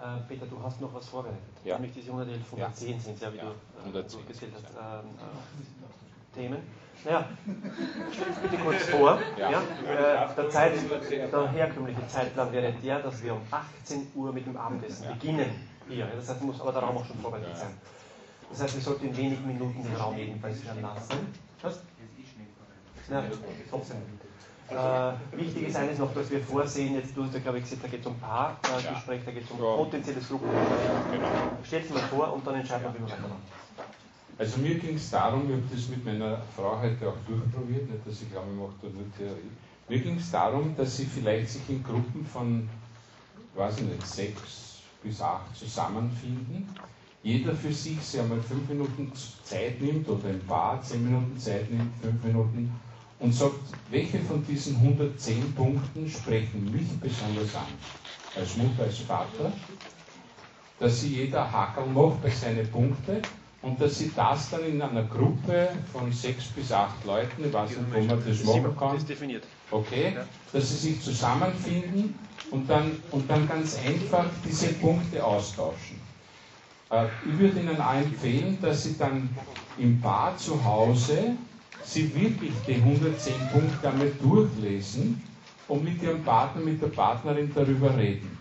Äh, 0.00 0.20
Peter, 0.28 0.46
du 0.46 0.60
hast 0.62 0.80
noch 0.80 0.92
was 0.92 1.08
vorbereitet. 1.08 1.40
Ja. 1.64 1.74
Nämlich 1.76 1.94
diese 1.94 2.10
111 2.10 2.46
von 2.46 2.58
ja. 2.58 2.72
10 2.72 3.00
sind 3.00 3.20
ja, 3.20 3.32
wie 3.32 3.38
ja. 3.38 3.44
du, 3.44 3.98
äh, 3.98 4.02
gezählt 4.02 4.52
hast. 4.54 4.74
Ähm, 4.74 5.10
äh, 5.18 6.34
Themen. 6.34 6.58
Naja, 7.04 7.28
stell 8.12 8.26
dich 8.26 8.36
bitte 8.38 8.56
kurz 8.62 8.82
vor. 8.84 9.18
Ja. 9.38 9.50
ja 9.50 9.62
äh, 9.84 10.34
der, 10.34 10.50
Zeit, 10.50 10.72
der 11.10 11.48
herkömmliche 11.52 12.06
Zeitplan 12.08 12.52
wäre 12.52 12.72
der, 12.72 13.00
dass 13.00 13.22
wir 13.22 13.34
um 13.34 13.42
18 13.50 14.06
Uhr 14.14 14.32
mit 14.32 14.46
dem 14.46 14.56
Abendessen 14.56 15.08
beginnen. 15.08 15.68
Hier. 15.88 16.06
Das 16.16 16.28
heißt, 16.28 16.42
muss 16.42 16.60
aber 16.60 16.72
der 16.72 16.82
Raum 16.82 16.96
auch 16.96 17.04
schon 17.04 17.18
vorbereitet 17.18 17.56
sein. 17.56 17.74
Das 18.50 18.62
heißt, 18.62 18.74
wir 18.74 18.82
sollten 18.82 19.08
in 19.08 19.16
wenigen 19.16 19.46
Minuten 19.46 19.82
den 19.82 19.94
Raum 19.96 20.16
jedenfalls 20.16 20.60
verlassen. 20.60 21.34
Was? 21.62 21.82
Ja, 23.10 23.22
trotzdem. 23.68 23.98
Äh, 24.70 25.36
wichtig 25.36 25.68
ist 25.68 25.76
eines 25.76 25.98
noch, 25.98 26.14
dass 26.14 26.30
wir 26.30 26.40
vorsehen, 26.40 26.94
jetzt 26.94 27.14
du 27.16 27.24
hast 27.24 27.34
ja 27.34 27.40
glaube 27.40 27.58
ich 27.58 27.64
gesagt, 27.64 27.84
da 27.84 27.88
geht 27.88 28.00
es 28.00 28.06
um 28.06 28.18
Paargespräch, 28.18 29.20
äh, 29.20 29.24
da 29.26 29.32
geht 29.32 29.44
es 29.44 29.50
um 29.50 29.62
ja. 29.62 29.76
potenzielles 29.76 30.26
Flugproblem. 30.26 30.60
Genau. 31.12 31.28
Stellt 31.62 31.84
es 31.84 31.90
mal 31.90 32.00
vor 32.02 32.32
und 32.32 32.46
dann 32.46 32.54
entscheiden 32.54 32.84
wir, 32.84 32.94
wie 32.94 32.98
wir 33.00 33.12
weitermachen. 33.12 33.42
Also 34.38 34.58
mir 34.60 34.74
ging 34.76 34.96
es 34.96 35.10
darum, 35.10 35.44
ich 35.48 35.52
habe 35.52 35.62
das 35.70 35.88
mit 35.88 36.04
meiner 36.04 36.38
Frau 36.56 36.80
heute 36.80 37.08
auch 37.08 37.16
durchprobiert, 37.28 37.88
nicht 37.90 38.06
dass 38.06 38.22
ich 38.22 38.32
glaube, 38.32 38.48
ich 38.50 38.58
mache 38.58 38.74
da 38.82 38.88
nur 38.88 39.16
Theorie. 39.16 39.50
Mir 39.88 39.98
ging 39.98 40.16
es 40.16 40.30
darum, 40.30 40.74
dass 40.76 40.96
sie 40.96 41.04
vielleicht 41.04 41.50
sich 41.50 41.68
in 41.68 41.84
Gruppen 41.84 42.26
von, 42.26 42.68
weiß 43.54 43.78
ich 43.78 43.84
nicht, 43.84 44.06
sechs 44.06 44.80
bis 45.02 45.20
acht 45.20 45.54
zusammenfinden, 45.54 46.68
jeder 47.22 47.54
für 47.54 47.72
sich 47.72 48.00
sich 48.02 48.20
einmal 48.20 48.40
fünf 48.40 48.68
Minuten 48.68 49.12
Zeit 49.44 49.80
nimmt 49.80 50.08
oder 50.08 50.28
ein 50.28 50.40
Paar 50.46 50.82
zehn 50.82 51.04
Minuten 51.04 51.38
Zeit 51.38 51.70
nimmt, 51.70 51.94
fünf 52.02 52.22
Minuten 52.24 52.72
und 53.24 53.32
sagt, 53.32 53.54
welche 53.90 54.18
von 54.20 54.44
diesen 54.46 54.76
110 54.76 55.54
Punkten 55.54 56.10
sprechen 56.10 56.70
mich 56.70 56.86
besonders 57.00 57.54
an, 57.54 57.66
als 58.36 58.54
Mutter, 58.58 58.82
als 58.82 58.98
Vater, 58.98 59.50
dass 60.78 61.00
sie 61.00 61.08
jeder 61.08 61.50
Hackel 61.50 61.86
macht 61.86 62.22
bei 62.22 62.28
seinen 62.28 62.70
Punkten 62.70 63.22
und 63.62 63.80
dass 63.80 63.98
sie 63.98 64.12
das 64.14 64.50
dann 64.50 64.64
in 64.64 64.82
einer 64.82 65.04
Gruppe 65.04 65.70
von 65.90 66.12
sechs 66.12 66.44
bis 66.48 66.70
acht 66.70 67.02
Leuten, 67.06 67.46
ich 67.46 67.52
weiß 67.52 67.70
nicht, 67.70 67.80
wo 67.94 68.00
man 68.02 68.22
das 68.26 68.44
machen 68.44 68.76
kann, 68.78 68.94
das 68.96 69.06
definiert. 69.06 69.44
okay, 69.70 70.12
dass 70.52 70.68
sie 70.68 70.90
sich 70.90 71.00
zusammenfinden 71.00 72.14
und 72.50 72.68
dann, 72.68 72.90
und 73.10 73.30
dann 73.30 73.48
ganz 73.48 73.78
einfach 73.86 74.26
diese 74.46 74.68
Punkte 74.74 75.24
austauschen. 75.24 75.98
Äh, 76.90 77.06
ich 77.26 77.38
würde 77.38 77.58
Ihnen 77.60 77.80
auch 77.80 77.94
empfehlen, 77.94 78.58
dass 78.60 78.82
Sie 78.84 78.98
dann 78.98 79.30
im 79.78 79.98
Bar 79.98 80.36
zu 80.36 80.62
Hause 80.62 81.36
Sie 81.84 82.14
wirklich 82.14 82.52
die 82.66 82.74
110 82.74 83.34
Punkte 83.52 83.88
einmal 83.88 84.10
durchlesen 84.20 85.22
und 85.68 85.84
mit 85.84 86.02
Ihrem 86.02 86.22
Partner, 86.22 86.62
mit 86.62 86.80
der 86.82 86.88
Partnerin 86.88 87.50
darüber 87.54 87.96
reden. 87.96 88.38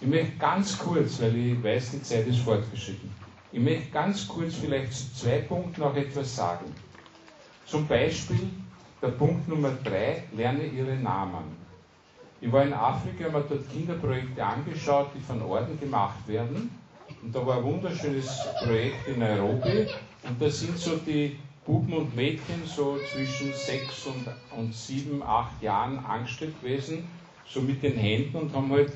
Ich 0.00 0.08
möchte 0.08 0.36
ganz 0.38 0.78
kurz, 0.78 1.20
weil 1.20 1.36
ich 1.36 1.62
weiß, 1.62 1.90
die 1.90 2.02
Zeit 2.02 2.26
ist 2.26 2.38
fortgeschritten, 2.40 3.10
ich 3.52 3.60
möchte 3.60 3.90
ganz 3.90 4.26
kurz 4.26 4.54
vielleicht 4.54 4.92
zu 4.92 5.12
zwei 5.14 5.38
Punkten 5.40 5.82
auch 5.82 5.94
etwas 5.94 6.34
sagen. 6.34 6.66
Zum 7.66 7.86
Beispiel 7.86 8.48
der 9.02 9.08
Punkt 9.08 9.48
Nummer 9.48 9.72
drei, 9.84 10.24
lerne 10.36 10.64
Ihre 10.64 10.96
Namen. 10.96 11.60
Ich 12.40 12.50
war 12.50 12.64
in 12.64 12.72
Afrika, 12.72 13.24
habe 13.24 13.38
mir 13.38 13.44
dort 13.44 13.70
Kinderprojekte 13.70 14.44
angeschaut, 14.44 15.08
die 15.14 15.20
von 15.20 15.42
Orden 15.42 15.78
gemacht 15.78 16.26
werden. 16.26 16.70
Und 17.22 17.34
da 17.34 17.44
war 17.44 17.58
ein 17.58 17.64
wunderschönes 17.64 18.40
Projekt 18.64 19.08
in 19.08 19.18
Nairobi. 19.18 19.86
Und 20.26 20.40
da 20.40 20.48
sind 20.48 20.78
so 20.78 20.96
die 20.96 21.38
Buben 21.66 21.92
und 21.92 22.16
Mädchen 22.16 22.64
so 22.66 22.98
zwischen 23.12 23.52
sechs 23.52 24.06
und, 24.06 24.26
und 24.56 24.74
sieben, 24.74 25.22
acht 25.22 25.62
Jahren 25.62 25.98
angestellt 25.98 26.60
gewesen, 26.60 27.08
so 27.46 27.60
mit 27.60 27.82
den 27.82 27.96
Händen 27.96 28.36
und 28.36 28.52
haben 28.54 28.70
halt 28.70 28.92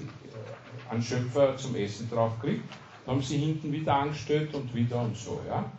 einen 0.91 1.03
Schöpfer 1.03 1.57
zum 1.57 1.75
Essen 1.77 2.09
drauf 2.11 2.41
gekriegt 2.41 2.65
haben 3.07 3.23
sie 3.23 3.39
hinten 3.39 3.73
wieder 3.73 3.95
angestellt 3.95 4.55
und 4.55 4.75
wieder 4.75 5.01
und 5.01 5.17
so. 5.17 5.41
Ja. 5.49 5.71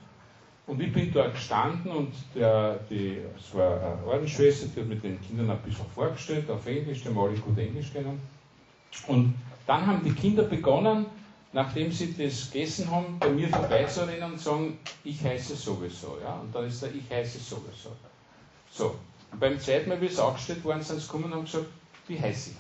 Und 0.68 0.82
ich 0.82 0.92
bin 0.92 1.12
dort 1.12 1.34
gestanden 1.34 1.92
und 1.92 2.14
der, 2.34 2.80
die, 2.90 3.20
es 3.38 3.54
war 3.54 3.80
eine 3.80 4.06
Ordensschwester, 4.06 4.68
die 4.76 4.82
hat 4.82 4.88
mit 4.88 5.04
den 5.04 5.22
Kindern 5.22 5.52
ein 5.52 5.60
bisschen 5.60 5.86
vorgestellt, 5.94 6.50
auf 6.50 6.66
Englisch, 6.66 7.04
die 7.04 7.10
haben 7.10 7.20
alle 7.20 7.36
gut 7.36 7.58
Englisch 7.58 7.92
kennen. 7.94 8.20
Und 9.08 9.36
dann 9.68 9.86
haben 9.86 10.04
die 10.04 10.14
Kinder 10.14 10.44
begonnen, 10.44 11.06
nachdem 11.56 11.90
sie 11.90 12.14
das 12.14 12.52
gegessen 12.52 12.92
haben, 12.92 13.18
bei 13.18 13.30
mir 13.30 13.48
vorbeizurennen 13.48 14.34
und 14.34 14.40
sagen, 14.40 14.78
ich 15.06 15.24
heiße 15.24 15.56
sowieso. 15.56 16.18
Ja? 16.22 16.34
Und 16.42 16.54
dann 16.54 16.68
ist 16.68 16.84
da, 16.84 16.88
ich 16.88 17.10
heiße 17.10 17.40
sowieso. 17.40 17.92
So, 18.70 18.96
und 19.32 19.40
beim 19.40 19.58
zweiten 19.58 19.88
Mal, 19.88 20.02
wie 20.02 20.08
es 20.08 20.20
aufgestellt 20.20 20.66
worden 20.66 20.84
sind 20.84 21.00
sie 21.00 21.06
gekommen 21.06 21.26
und 21.26 21.34
haben 21.34 21.46
gesagt, 21.46 21.68
wie 22.08 22.20
heiße 22.20 22.50
ich? 22.52 22.58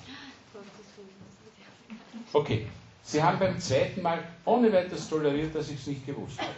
Okay, 2.33 2.67
Sie 3.03 3.21
haben 3.21 3.37
beim 3.37 3.59
zweiten 3.59 4.01
Mal 4.01 4.23
ohne 4.45 4.71
weiteres 4.71 5.09
toleriert, 5.09 5.53
dass 5.53 5.69
ich 5.69 5.79
es 5.79 5.87
nicht 5.87 6.05
gewusst 6.05 6.39
habe. 6.39 6.51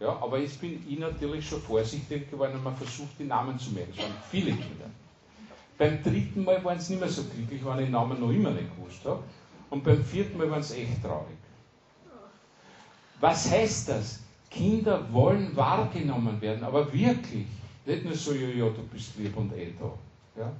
Ja, 0.00 0.10
aber 0.22 0.38
jetzt 0.38 0.60
bin 0.60 0.82
ich 0.88 0.98
natürlich 0.98 1.46
schon 1.46 1.60
vorsichtig 1.60 2.30
geworden 2.30 2.54
und 2.54 2.64
man 2.64 2.76
versucht, 2.76 3.18
die 3.18 3.24
Namen 3.24 3.58
zu 3.58 3.72
merken. 3.72 3.92
Es 3.96 4.02
waren 4.02 4.12
viele 4.30 4.52
Kinder. 4.52 4.88
Beim 5.76 6.02
dritten 6.02 6.44
Mal 6.44 6.64
waren 6.64 6.78
sie 6.78 6.94
nicht 6.94 7.00
mehr 7.00 7.10
so 7.10 7.24
glücklich, 7.24 7.64
weil 7.64 7.80
ich 7.80 7.86
den 7.86 7.92
Namen 7.92 8.20
noch 8.20 8.30
immer 8.30 8.50
nicht 8.50 8.74
gewusst 8.76 9.04
habe. 9.04 9.24
Und 9.70 9.82
beim 9.84 10.02
vierten 10.04 10.38
Mal 10.38 10.50
waren 10.50 10.62
sie 10.62 10.82
echt 10.82 11.02
traurig. 11.02 11.37
Was 13.20 13.50
heißt 13.50 13.88
das? 13.88 14.20
Kinder 14.50 15.12
wollen 15.12 15.54
wahrgenommen 15.56 16.40
werden, 16.40 16.64
aber 16.64 16.92
wirklich. 16.92 17.46
Nicht 17.84 18.04
nur 18.04 18.14
so, 18.14 18.32
ja, 18.32 18.48
ja, 18.48 18.68
du 18.70 18.82
bist 18.92 19.16
lieb 19.16 19.36
und 19.36 19.52
eh 19.54 19.72
da. 19.78 20.40
Ja? 20.40 20.52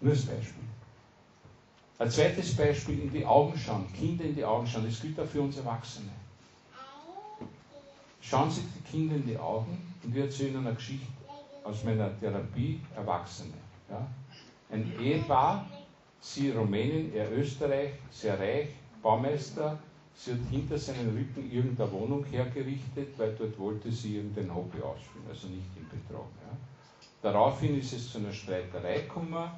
Nur 0.00 0.12
als 0.12 0.26
Beispiel. 0.26 0.64
Ein 1.98 2.10
zweites 2.10 2.54
Beispiel, 2.54 3.00
in 3.00 3.10
die 3.10 3.24
Augen 3.24 3.58
schauen, 3.58 3.86
Kinder 3.94 4.24
in 4.24 4.34
die 4.34 4.44
Augen 4.44 4.66
schauen, 4.66 4.84
das 4.86 5.00
gilt 5.00 5.18
auch 5.18 5.26
für 5.26 5.40
uns 5.40 5.56
Erwachsene. 5.56 6.10
Schauen 8.20 8.50
Sie 8.50 8.62
die 8.62 8.90
Kinder 8.90 9.16
in 9.16 9.26
die 9.26 9.38
Augen 9.38 9.94
und 10.02 10.14
wir 10.14 10.24
erzählen 10.24 10.56
eine 10.56 10.74
Geschichte 10.74 11.06
aus 11.64 11.84
meiner 11.84 12.18
Therapie 12.20 12.80
Erwachsene. 12.94 13.54
Ja? 13.88 14.06
Ein 14.70 14.92
Ehepaar, 15.00 15.66
sie 16.20 16.50
Rumänien, 16.50 17.14
er 17.14 17.32
Österreich, 17.32 17.92
sehr 18.10 18.38
reich, 18.38 18.68
Baumeister, 19.02 19.78
sie 20.16 20.32
hat 20.32 20.40
hinter 20.50 20.78
seinen 20.78 21.16
Rücken 21.16 21.50
irgendeine 21.50 21.92
Wohnung 21.92 22.24
hergerichtet, 22.24 23.18
weil 23.18 23.34
dort 23.34 23.58
wollte 23.58 23.92
sie 23.92 24.16
irgendein 24.16 24.54
Hobby 24.54 24.78
ausführen, 24.78 25.26
also 25.28 25.48
nicht 25.48 25.68
im 25.76 25.88
Betrag. 25.88 26.26
Ja? 26.42 26.56
Daraufhin 27.22 27.78
ist 27.78 27.92
es 27.92 28.10
zu 28.10 28.18
einer 28.18 28.32
Streiterei 28.32 29.00
gekommen 29.00 29.50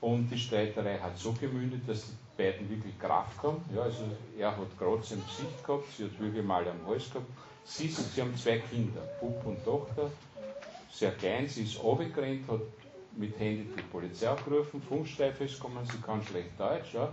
und 0.00 0.30
die 0.30 0.38
Streiterei 0.38 0.98
hat 0.98 1.18
so 1.18 1.32
gemündet, 1.32 1.82
dass 1.88 2.06
die 2.06 2.42
beiden 2.42 2.68
wirklich 2.70 2.98
Kraft 2.98 3.42
haben. 3.42 3.60
Ja, 3.74 3.82
also 3.82 4.04
er 4.38 4.56
hat 4.56 4.78
Kratz 4.78 5.10
im 5.10 5.24
Gesicht 5.24 5.64
gehabt, 5.66 5.84
sie 5.96 6.04
hat 6.04 6.20
wirklich 6.20 6.44
mal 6.44 6.66
am 6.68 6.86
Hals 6.86 7.10
gehabt. 7.10 7.26
Sie, 7.64 7.88
sie 7.88 8.20
haben 8.20 8.34
zwei 8.36 8.58
Kinder, 8.60 9.02
Bub 9.20 9.44
und 9.44 9.62
Tochter, 9.64 10.10
sehr 10.90 11.10
klein, 11.12 11.48
sie 11.48 11.64
ist 11.64 11.82
runtergerannt, 11.82 12.48
hat 12.48 12.60
mit 13.16 13.38
Handy 13.38 13.68
die 13.76 13.82
Polizei 13.82 14.30
aufgerufen, 14.30 14.80
Funkstreife 14.80 15.44
ist 15.44 15.54
gekommen, 15.54 15.84
sie 15.84 15.98
kann 15.98 16.22
schlecht 16.22 16.58
Deutsch. 16.58 16.94
Ja. 16.94 17.12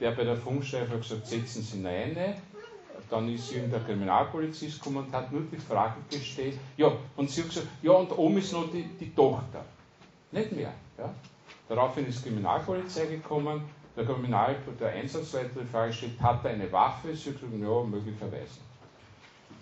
Der 0.00 0.10
bei 0.10 0.24
der 0.24 0.36
Funkstreife 0.36 0.92
hat 0.92 1.02
gesagt, 1.02 1.26
setzen 1.26 1.62
Sie 1.62 1.78
ihn 1.78 1.86
rein. 1.86 2.34
Dann 3.08 3.32
ist 3.32 3.52
irgendein 3.52 3.84
Kriminalpolizist 3.84 4.78
gekommen 4.78 5.06
und 5.06 5.12
hat 5.12 5.30
nur 5.30 5.42
die 5.42 5.56
Frage 5.56 5.94
gestellt, 6.10 6.58
ja, 6.76 6.90
und 7.16 7.30
sie 7.30 7.42
hat 7.42 7.50
gesagt, 7.50 7.68
ja, 7.82 7.92
und 7.92 8.10
oben 8.10 8.38
ist 8.38 8.52
noch 8.52 8.70
die, 8.72 8.82
die 8.82 9.14
Tochter. 9.14 9.64
Nicht 10.32 10.50
mehr. 10.52 10.72
Ja. 10.98 11.14
Daraufhin 11.68 12.06
ist 12.08 12.24
die 12.24 12.30
Kriminalpolizei 12.30 13.06
gekommen. 13.06 13.62
Der 13.96 14.04
Kriminal, 14.04 14.56
der 14.80 14.88
Einsatzleiter 14.88 15.60
die 15.60 15.66
Frage 15.66 15.92
stellt, 15.92 16.20
hat 16.20 16.44
er 16.44 16.50
eine 16.50 16.70
Waffe? 16.72 17.14
Sie 17.14 17.30
hat 17.30 17.40
gesagt, 17.40 17.60
ja, 17.60 17.82
möglicherweise. 17.82 18.65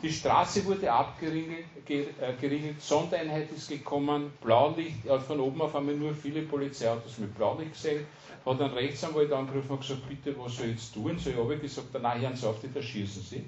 Die 0.04 0.12
Straße 0.12 0.66
wurde 0.66 0.92
abgeriegelt, 0.92 1.64
äh, 1.88 2.74
Sondereinheit 2.78 3.50
ist 3.50 3.70
gekommen, 3.70 4.30
Blaulicht, 4.42 5.06
er 5.06 5.14
hat 5.14 5.22
von 5.22 5.40
oben 5.40 5.62
auf 5.62 5.74
einmal 5.74 5.94
nur 5.94 6.12
viele 6.12 6.42
Polizeiautos 6.42 7.16
mit 7.16 7.34
Blaulicht 7.34 7.72
gesehen, 7.72 8.06
hat 8.44 8.60
einen 8.60 8.74
Rechtsanwalt 8.74 9.32
angerufen 9.32 9.70
und 9.70 9.80
gesagt, 9.80 10.06
bitte, 10.06 10.38
was 10.38 10.58
soll 10.58 10.66
ich 10.66 10.72
jetzt 10.72 10.92
tun? 10.92 11.18
So, 11.18 11.30
ich 11.30 11.36
habe 11.36 11.56
gesagt, 11.56 11.86
danach 11.94 12.18
hören 12.18 12.36
Sie 12.36 12.46
auf, 12.46 12.56
da 12.62 12.82
schießen 12.82 13.22
Sie. 13.22 13.44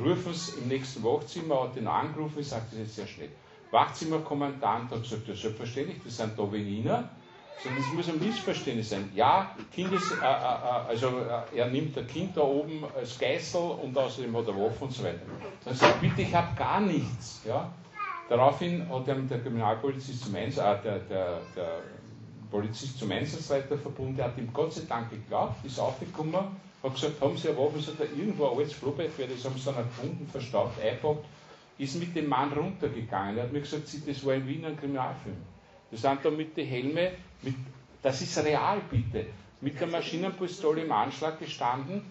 Rufen 0.00 0.32
Sie 0.32 0.60
im 0.62 0.68
nächsten 0.68 1.04
Wachzimmer, 1.04 1.64
hat 1.64 1.76
ihn 1.76 1.86
angerufen, 1.86 2.40
ich 2.40 2.48
sage 2.48 2.64
das 2.70 2.78
jetzt 2.78 2.96
sehr 2.96 3.06
schnell. 3.06 3.28
Wachzimmerkommandant 3.70 4.92
hat 4.92 5.02
gesagt, 5.02 5.28
ja, 5.28 5.34
selbstverständlich, 5.34 5.98
das 6.02 6.16
sind 6.16 6.38
da 6.38 6.50
Wiener, 6.50 7.10
sondern 7.58 7.82
es 7.82 7.92
muss 7.92 8.08
ein 8.08 8.18
Missverständnis 8.18 8.90
sein. 8.90 9.10
Ja, 9.14 9.54
Kindes, 9.72 10.10
äh, 10.10 10.14
äh, 10.14 10.18
äh, 10.18 10.88
also 10.88 11.08
äh, 11.08 11.58
er 11.58 11.68
nimmt 11.68 11.94
der 11.94 12.04
Kind 12.04 12.36
da 12.36 12.42
oben 12.42 12.84
als 12.96 13.18
Geißel 13.18 13.60
und 13.60 13.96
außerdem 13.96 14.36
hat 14.36 14.48
er 14.48 14.56
Waffen 14.56 14.82
und 14.84 14.92
so 14.92 15.04
weiter. 15.04 15.20
Dann 15.64 15.74
sagt 15.74 16.00
bitte, 16.00 16.22
ich 16.22 16.34
habe 16.34 16.54
gar 16.56 16.80
nichts. 16.80 17.42
Ja? 17.46 17.70
Daraufhin 18.28 18.88
hat 18.88 19.06
er 19.08 19.14
der 19.14 19.40
Kriminalpolizist 19.40 20.24
zum 20.24 20.34
Einsatz, 20.34 20.80
äh, 20.80 20.82
der, 20.82 20.98
der, 21.00 21.40
der 21.54 21.82
Polizist 22.50 22.98
zum 22.98 23.10
Einsatzleiter 23.10 23.78
verbunden, 23.78 24.16
der 24.16 24.26
hat 24.26 24.38
ihm 24.38 24.52
Gott 24.52 24.72
sei 24.74 24.82
Dank 24.88 25.10
geglaubt, 25.10 25.64
ist 25.64 25.78
aufgekommen, 25.78 26.34
hat 26.82 26.94
gesagt, 26.94 27.20
haben 27.20 27.36
Sie 27.36 27.48
eine 27.48 27.58
Waffe, 27.58 27.80
sagt 27.80 28.00
er, 28.00 28.06
irgendwo 28.06 28.50
ein 28.50 28.58
altes 28.58 28.74
Flohbett, 28.74 29.10
das 29.18 29.44
haben 29.44 29.56
Sie 29.56 29.64
dann 29.64 29.76
gefunden, 29.76 30.28
verstaubt, 30.30 30.80
eingepackt, 30.80 31.24
ist 31.78 31.98
mit 31.98 32.14
dem 32.14 32.28
Mann 32.28 32.52
runtergegangen. 32.52 33.38
Er 33.38 33.44
hat 33.44 33.52
mir 33.52 33.60
gesagt, 33.60 33.84
das 34.06 34.26
war 34.26 34.34
in 34.34 34.46
Wien 34.46 34.64
ein 34.64 34.76
Kriminalfilm. 34.76 35.36
Die 35.92 35.96
sind 35.98 36.24
da 36.24 36.30
mit 36.30 36.56
den 36.56 36.66
Helme, 36.66 37.12
mit, 37.42 37.54
das 38.02 38.22
ist 38.22 38.38
real 38.38 38.80
bitte, 38.90 39.26
mit 39.60 39.78
der 39.78 39.86
Maschinenpistole 39.86 40.82
im 40.82 40.92
Anschlag 40.92 41.38
gestanden, 41.38 42.02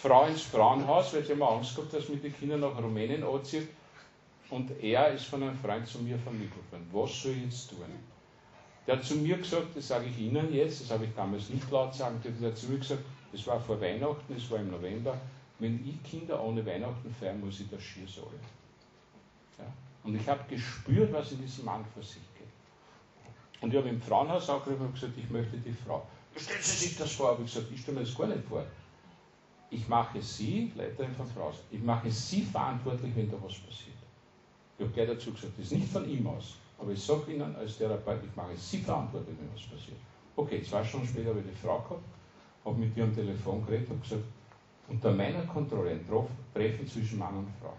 Frau 0.00 0.26
ins 0.26 0.42
Frauenhaus, 0.42 1.12
weil 1.14 1.24
sie 1.24 1.32
haben 1.32 1.42
Angst 1.42 1.74
gehabt, 1.74 1.92
dass 1.92 2.08
mit 2.08 2.22
den 2.22 2.34
Kindern 2.34 2.60
nach 2.60 2.76
Rumänien 2.76 3.24
anzieht. 3.24 3.68
Und 4.50 4.70
er 4.82 5.12
ist 5.12 5.26
von 5.26 5.42
einem 5.42 5.56
Freund 5.56 5.86
zu 5.86 5.98
mir 5.98 6.18
vermittelt 6.18 6.70
worden. 6.70 6.88
Was 6.92 7.22
soll 7.22 7.32
ich 7.32 7.44
jetzt 7.44 7.70
tun? 7.70 7.78
Der 8.86 8.96
hat 8.96 9.04
zu 9.04 9.16
mir 9.16 9.36
gesagt, 9.36 9.68
das 9.76 9.88
sage 9.88 10.06
ich 10.06 10.18
Ihnen 10.18 10.52
jetzt, 10.52 10.80
das 10.80 10.90
habe 10.90 11.04
ich 11.04 11.14
damals 11.14 11.48
nicht 11.50 11.70
laut 11.70 11.94
sagen 11.94 12.20
dürfen, 12.22 12.40
der 12.40 12.50
hat 12.50 12.58
zu 12.58 12.68
mir 12.68 12.78
gesagt, 12.78 13.02
das 13.32 13.46
war 13.46 13.60
vor 13.60 13.80
Weihnachten, 13.80 14.34
das 14.34 14.50
war 14.50 14.58
im 14.58 14.70
November, 14.70 15.16
wenn 15.58 15.86
ich 15.86 16.10
Kinder 16.10 16.42
ohne 16.42 16.64
Weihnachten 16.66 17.14
feiern, 17.20 17.40
muss 17.40 17.60
ich 17.60 17.70
das 17.70 17.82
schier 17.82 18.08
sagen. 18.08 18.40
Ja? 19.58 19.66
Und 20.02 20.16
ich 20.16 20.26
habe 20.26 20.42
gespürt, 20.48 21.12
was 21.12 21.30
in 21.32 21.42
diesem 21.42 21.66
Mann 21.66 21.84
vor 21.94 22.02
sich. 22.02 22.22
Und 23.60 23.72
ich 23.72 23.78
habe 23.78 23.88
im 23.88 24.00
Frauenhaus 24.00 24.48
angerufen 24.48 24.86
und 24.86 24.94
gesagt, 24.94 25.12
ich 25.16 25.28
möchte 25.30 25.58
die 25.58 25.72
Frau. 25.72 26.06
Stellen 26.36 26.62
Sie 26.62 26.86
sich 26.86 26.96
das 26.96 27.12
vor, 27.12 27.32
habe 27.32 27.42
ich 27.42 27.52
gesagt, 27.52 27.70
ich 27.72 27.80
stelle 27.80 27.98
mir 27.98 28.04
das 28.04 28.16
gar 28.16 28.26
nicht 28.26 28.44
vor. 28.48 28.64
Ich 29.70 29.88
mache 29.88 30.20
Sie, 30.22 30.72
Leiterin 30.74 31.14
von 31.14 31.26
Frau, 31.26 31.52
ich 31.70 31.82
mache 31.82 32.10
Sie 32.10 32.42
verantwortlich, 32.42 33.14
wenn 33.14 33.30
da 33.30 33.36
was 33.42 33.54
passiert. 33.54 33.96
Ich 34.78 34.84
habe 34.84 34.94
gleich 34.94 35.08
dazu 35.08 35.32
gesagt, 35.32 35.52
das 35.58 35.66
ist 35.66 35.72
nicht 35.72 35.92
von 35.92 36.08
ihm 36.08 36.26
aus, 36.26 36.56
aber 36.78 36.92
ich 36.92 37.02
sage 37.02 37.32
Ihnen 37.32 37.54
als 37.54 37.76
Therapeut, 37.76 38.20
ich 38.24 38.34
mache 38.34 38.56
Sie 38.56 38.78
verantwortlich, 38.78 39.36
wenn 39.38 39.52
was 39.54 39.62
passiert. 39.62 39.98
Okay, 40.34 40.62
zwei 40.62 40.82
Stunden 40.82 41.06
später 41.06 41.30
habe 41.30 41.40
ich 41.40 41.46
die 41.46 41.66
Frau 41.66 41.78
gehabt, 41.80 42.02
habe 42.64 42.76
mit 42.78 42.96
ihr 42.96 43.04
am 43.04 43.14
Telefon 43.14 43.64
geredet 43.66 43.90
und 43.90 44.02
gesagt, 44.02 44.24
unter 44.88 45.12
meiner 45.12 45.42
Kontrolle 45.42 45.90
ein 45.90 46.06
Treffen 46.54 46.86
zwischen 46.88 47.18
Mann 47.18 47.36
und 47.36 47.48
Frau. 47.60 47.74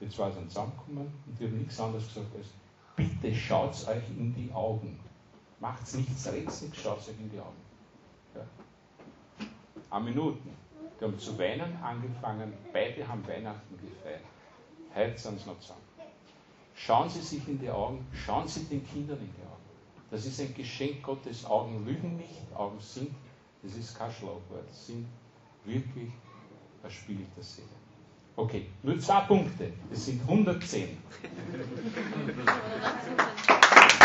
Die 0.00 0.08
zwei 0.08 0.30
sind 0.30 0.48
zusammengekommen 0.48 1.06
und 1.26 1.38
die 1.38 1.44
haben 1.44 1.58
nichts 1.58 1.78
anderes 1.78 2.06
gesagt 2.06 2.34
als, 2.36 2.48
bitte 2.96 3.34
schaut 3.34 3.70
euch 3.88 4.02
in 4.16 4.34
die 4.34 4.50
Augen. 4.52 4.98
Macht 5.62 5.94
nichts, 5.94 6.26
redet 6.26 6.60
nichts, 6.60 6.82
schaut 6.82 6.98
euch 6.98 7.20
in 7.20 7.30
die 7.30 7.38
Augen. 7.38 7.62
Ja. 8.34 8.40
Eine 9.90 10.04
Minuten. 10.06 10.50
Die 10.98 11.04
haben 11.04 11.16
zu 11.16 11.38
weinen 11.38 11.76
angefangen, 11.80 12.52
beide 12.72 13.06
haben 13.06 13.24
Weihnachten 13.28 13.78
gefeiert. 13.80 14.24
Heute 14.92 15.16
sind 15.16 15.38
sie 15.38 15.46
noch 15.46 15.60
zusammen. 15.60 15.82
Schauen 16.74 17.08
Sie 17.08 17.20
sich 17.20 17.46
in 17.46 17.60
die 17.60 17.70
Augen, 17.70 18.04
schauen 18.12 18.48
Sie 18.48 18.64
den 18.64 18.84
Kindern 18.84 19.18
in 19.18 19.32
die 19.36 19.42
Augen. 19.42 19.62
Das 20.10 20.26
ist 20.26 20.40
ein 20.40 20.52
Geschenk 20.52 21.00
Gottes. 21.04 21.44
Augen 21.44 21.86
lügen 21.86 22.16
nicht, 22.16 22.42
Augen 22.56 22.80
sind, 22.80 23.14
das 23.62 23.76
ist 23.76 23.96
kein 23.96 24.10
Schlagwort, 24.10 24.68
sind 24.72 25.06
wirklich 25.64 26.10
ein 26.82 26.90
Spiel 26.90 27.24
der 27.36 27.44
Seele. 27.44 27.68
Okay, 28.34 28.66
nur 28.82 28.98
zwei 28.98 29.20
Punkte. 29.20 29.72
Das 29.90 30.06
sind 30.06 30.22
110. 30.22 30.98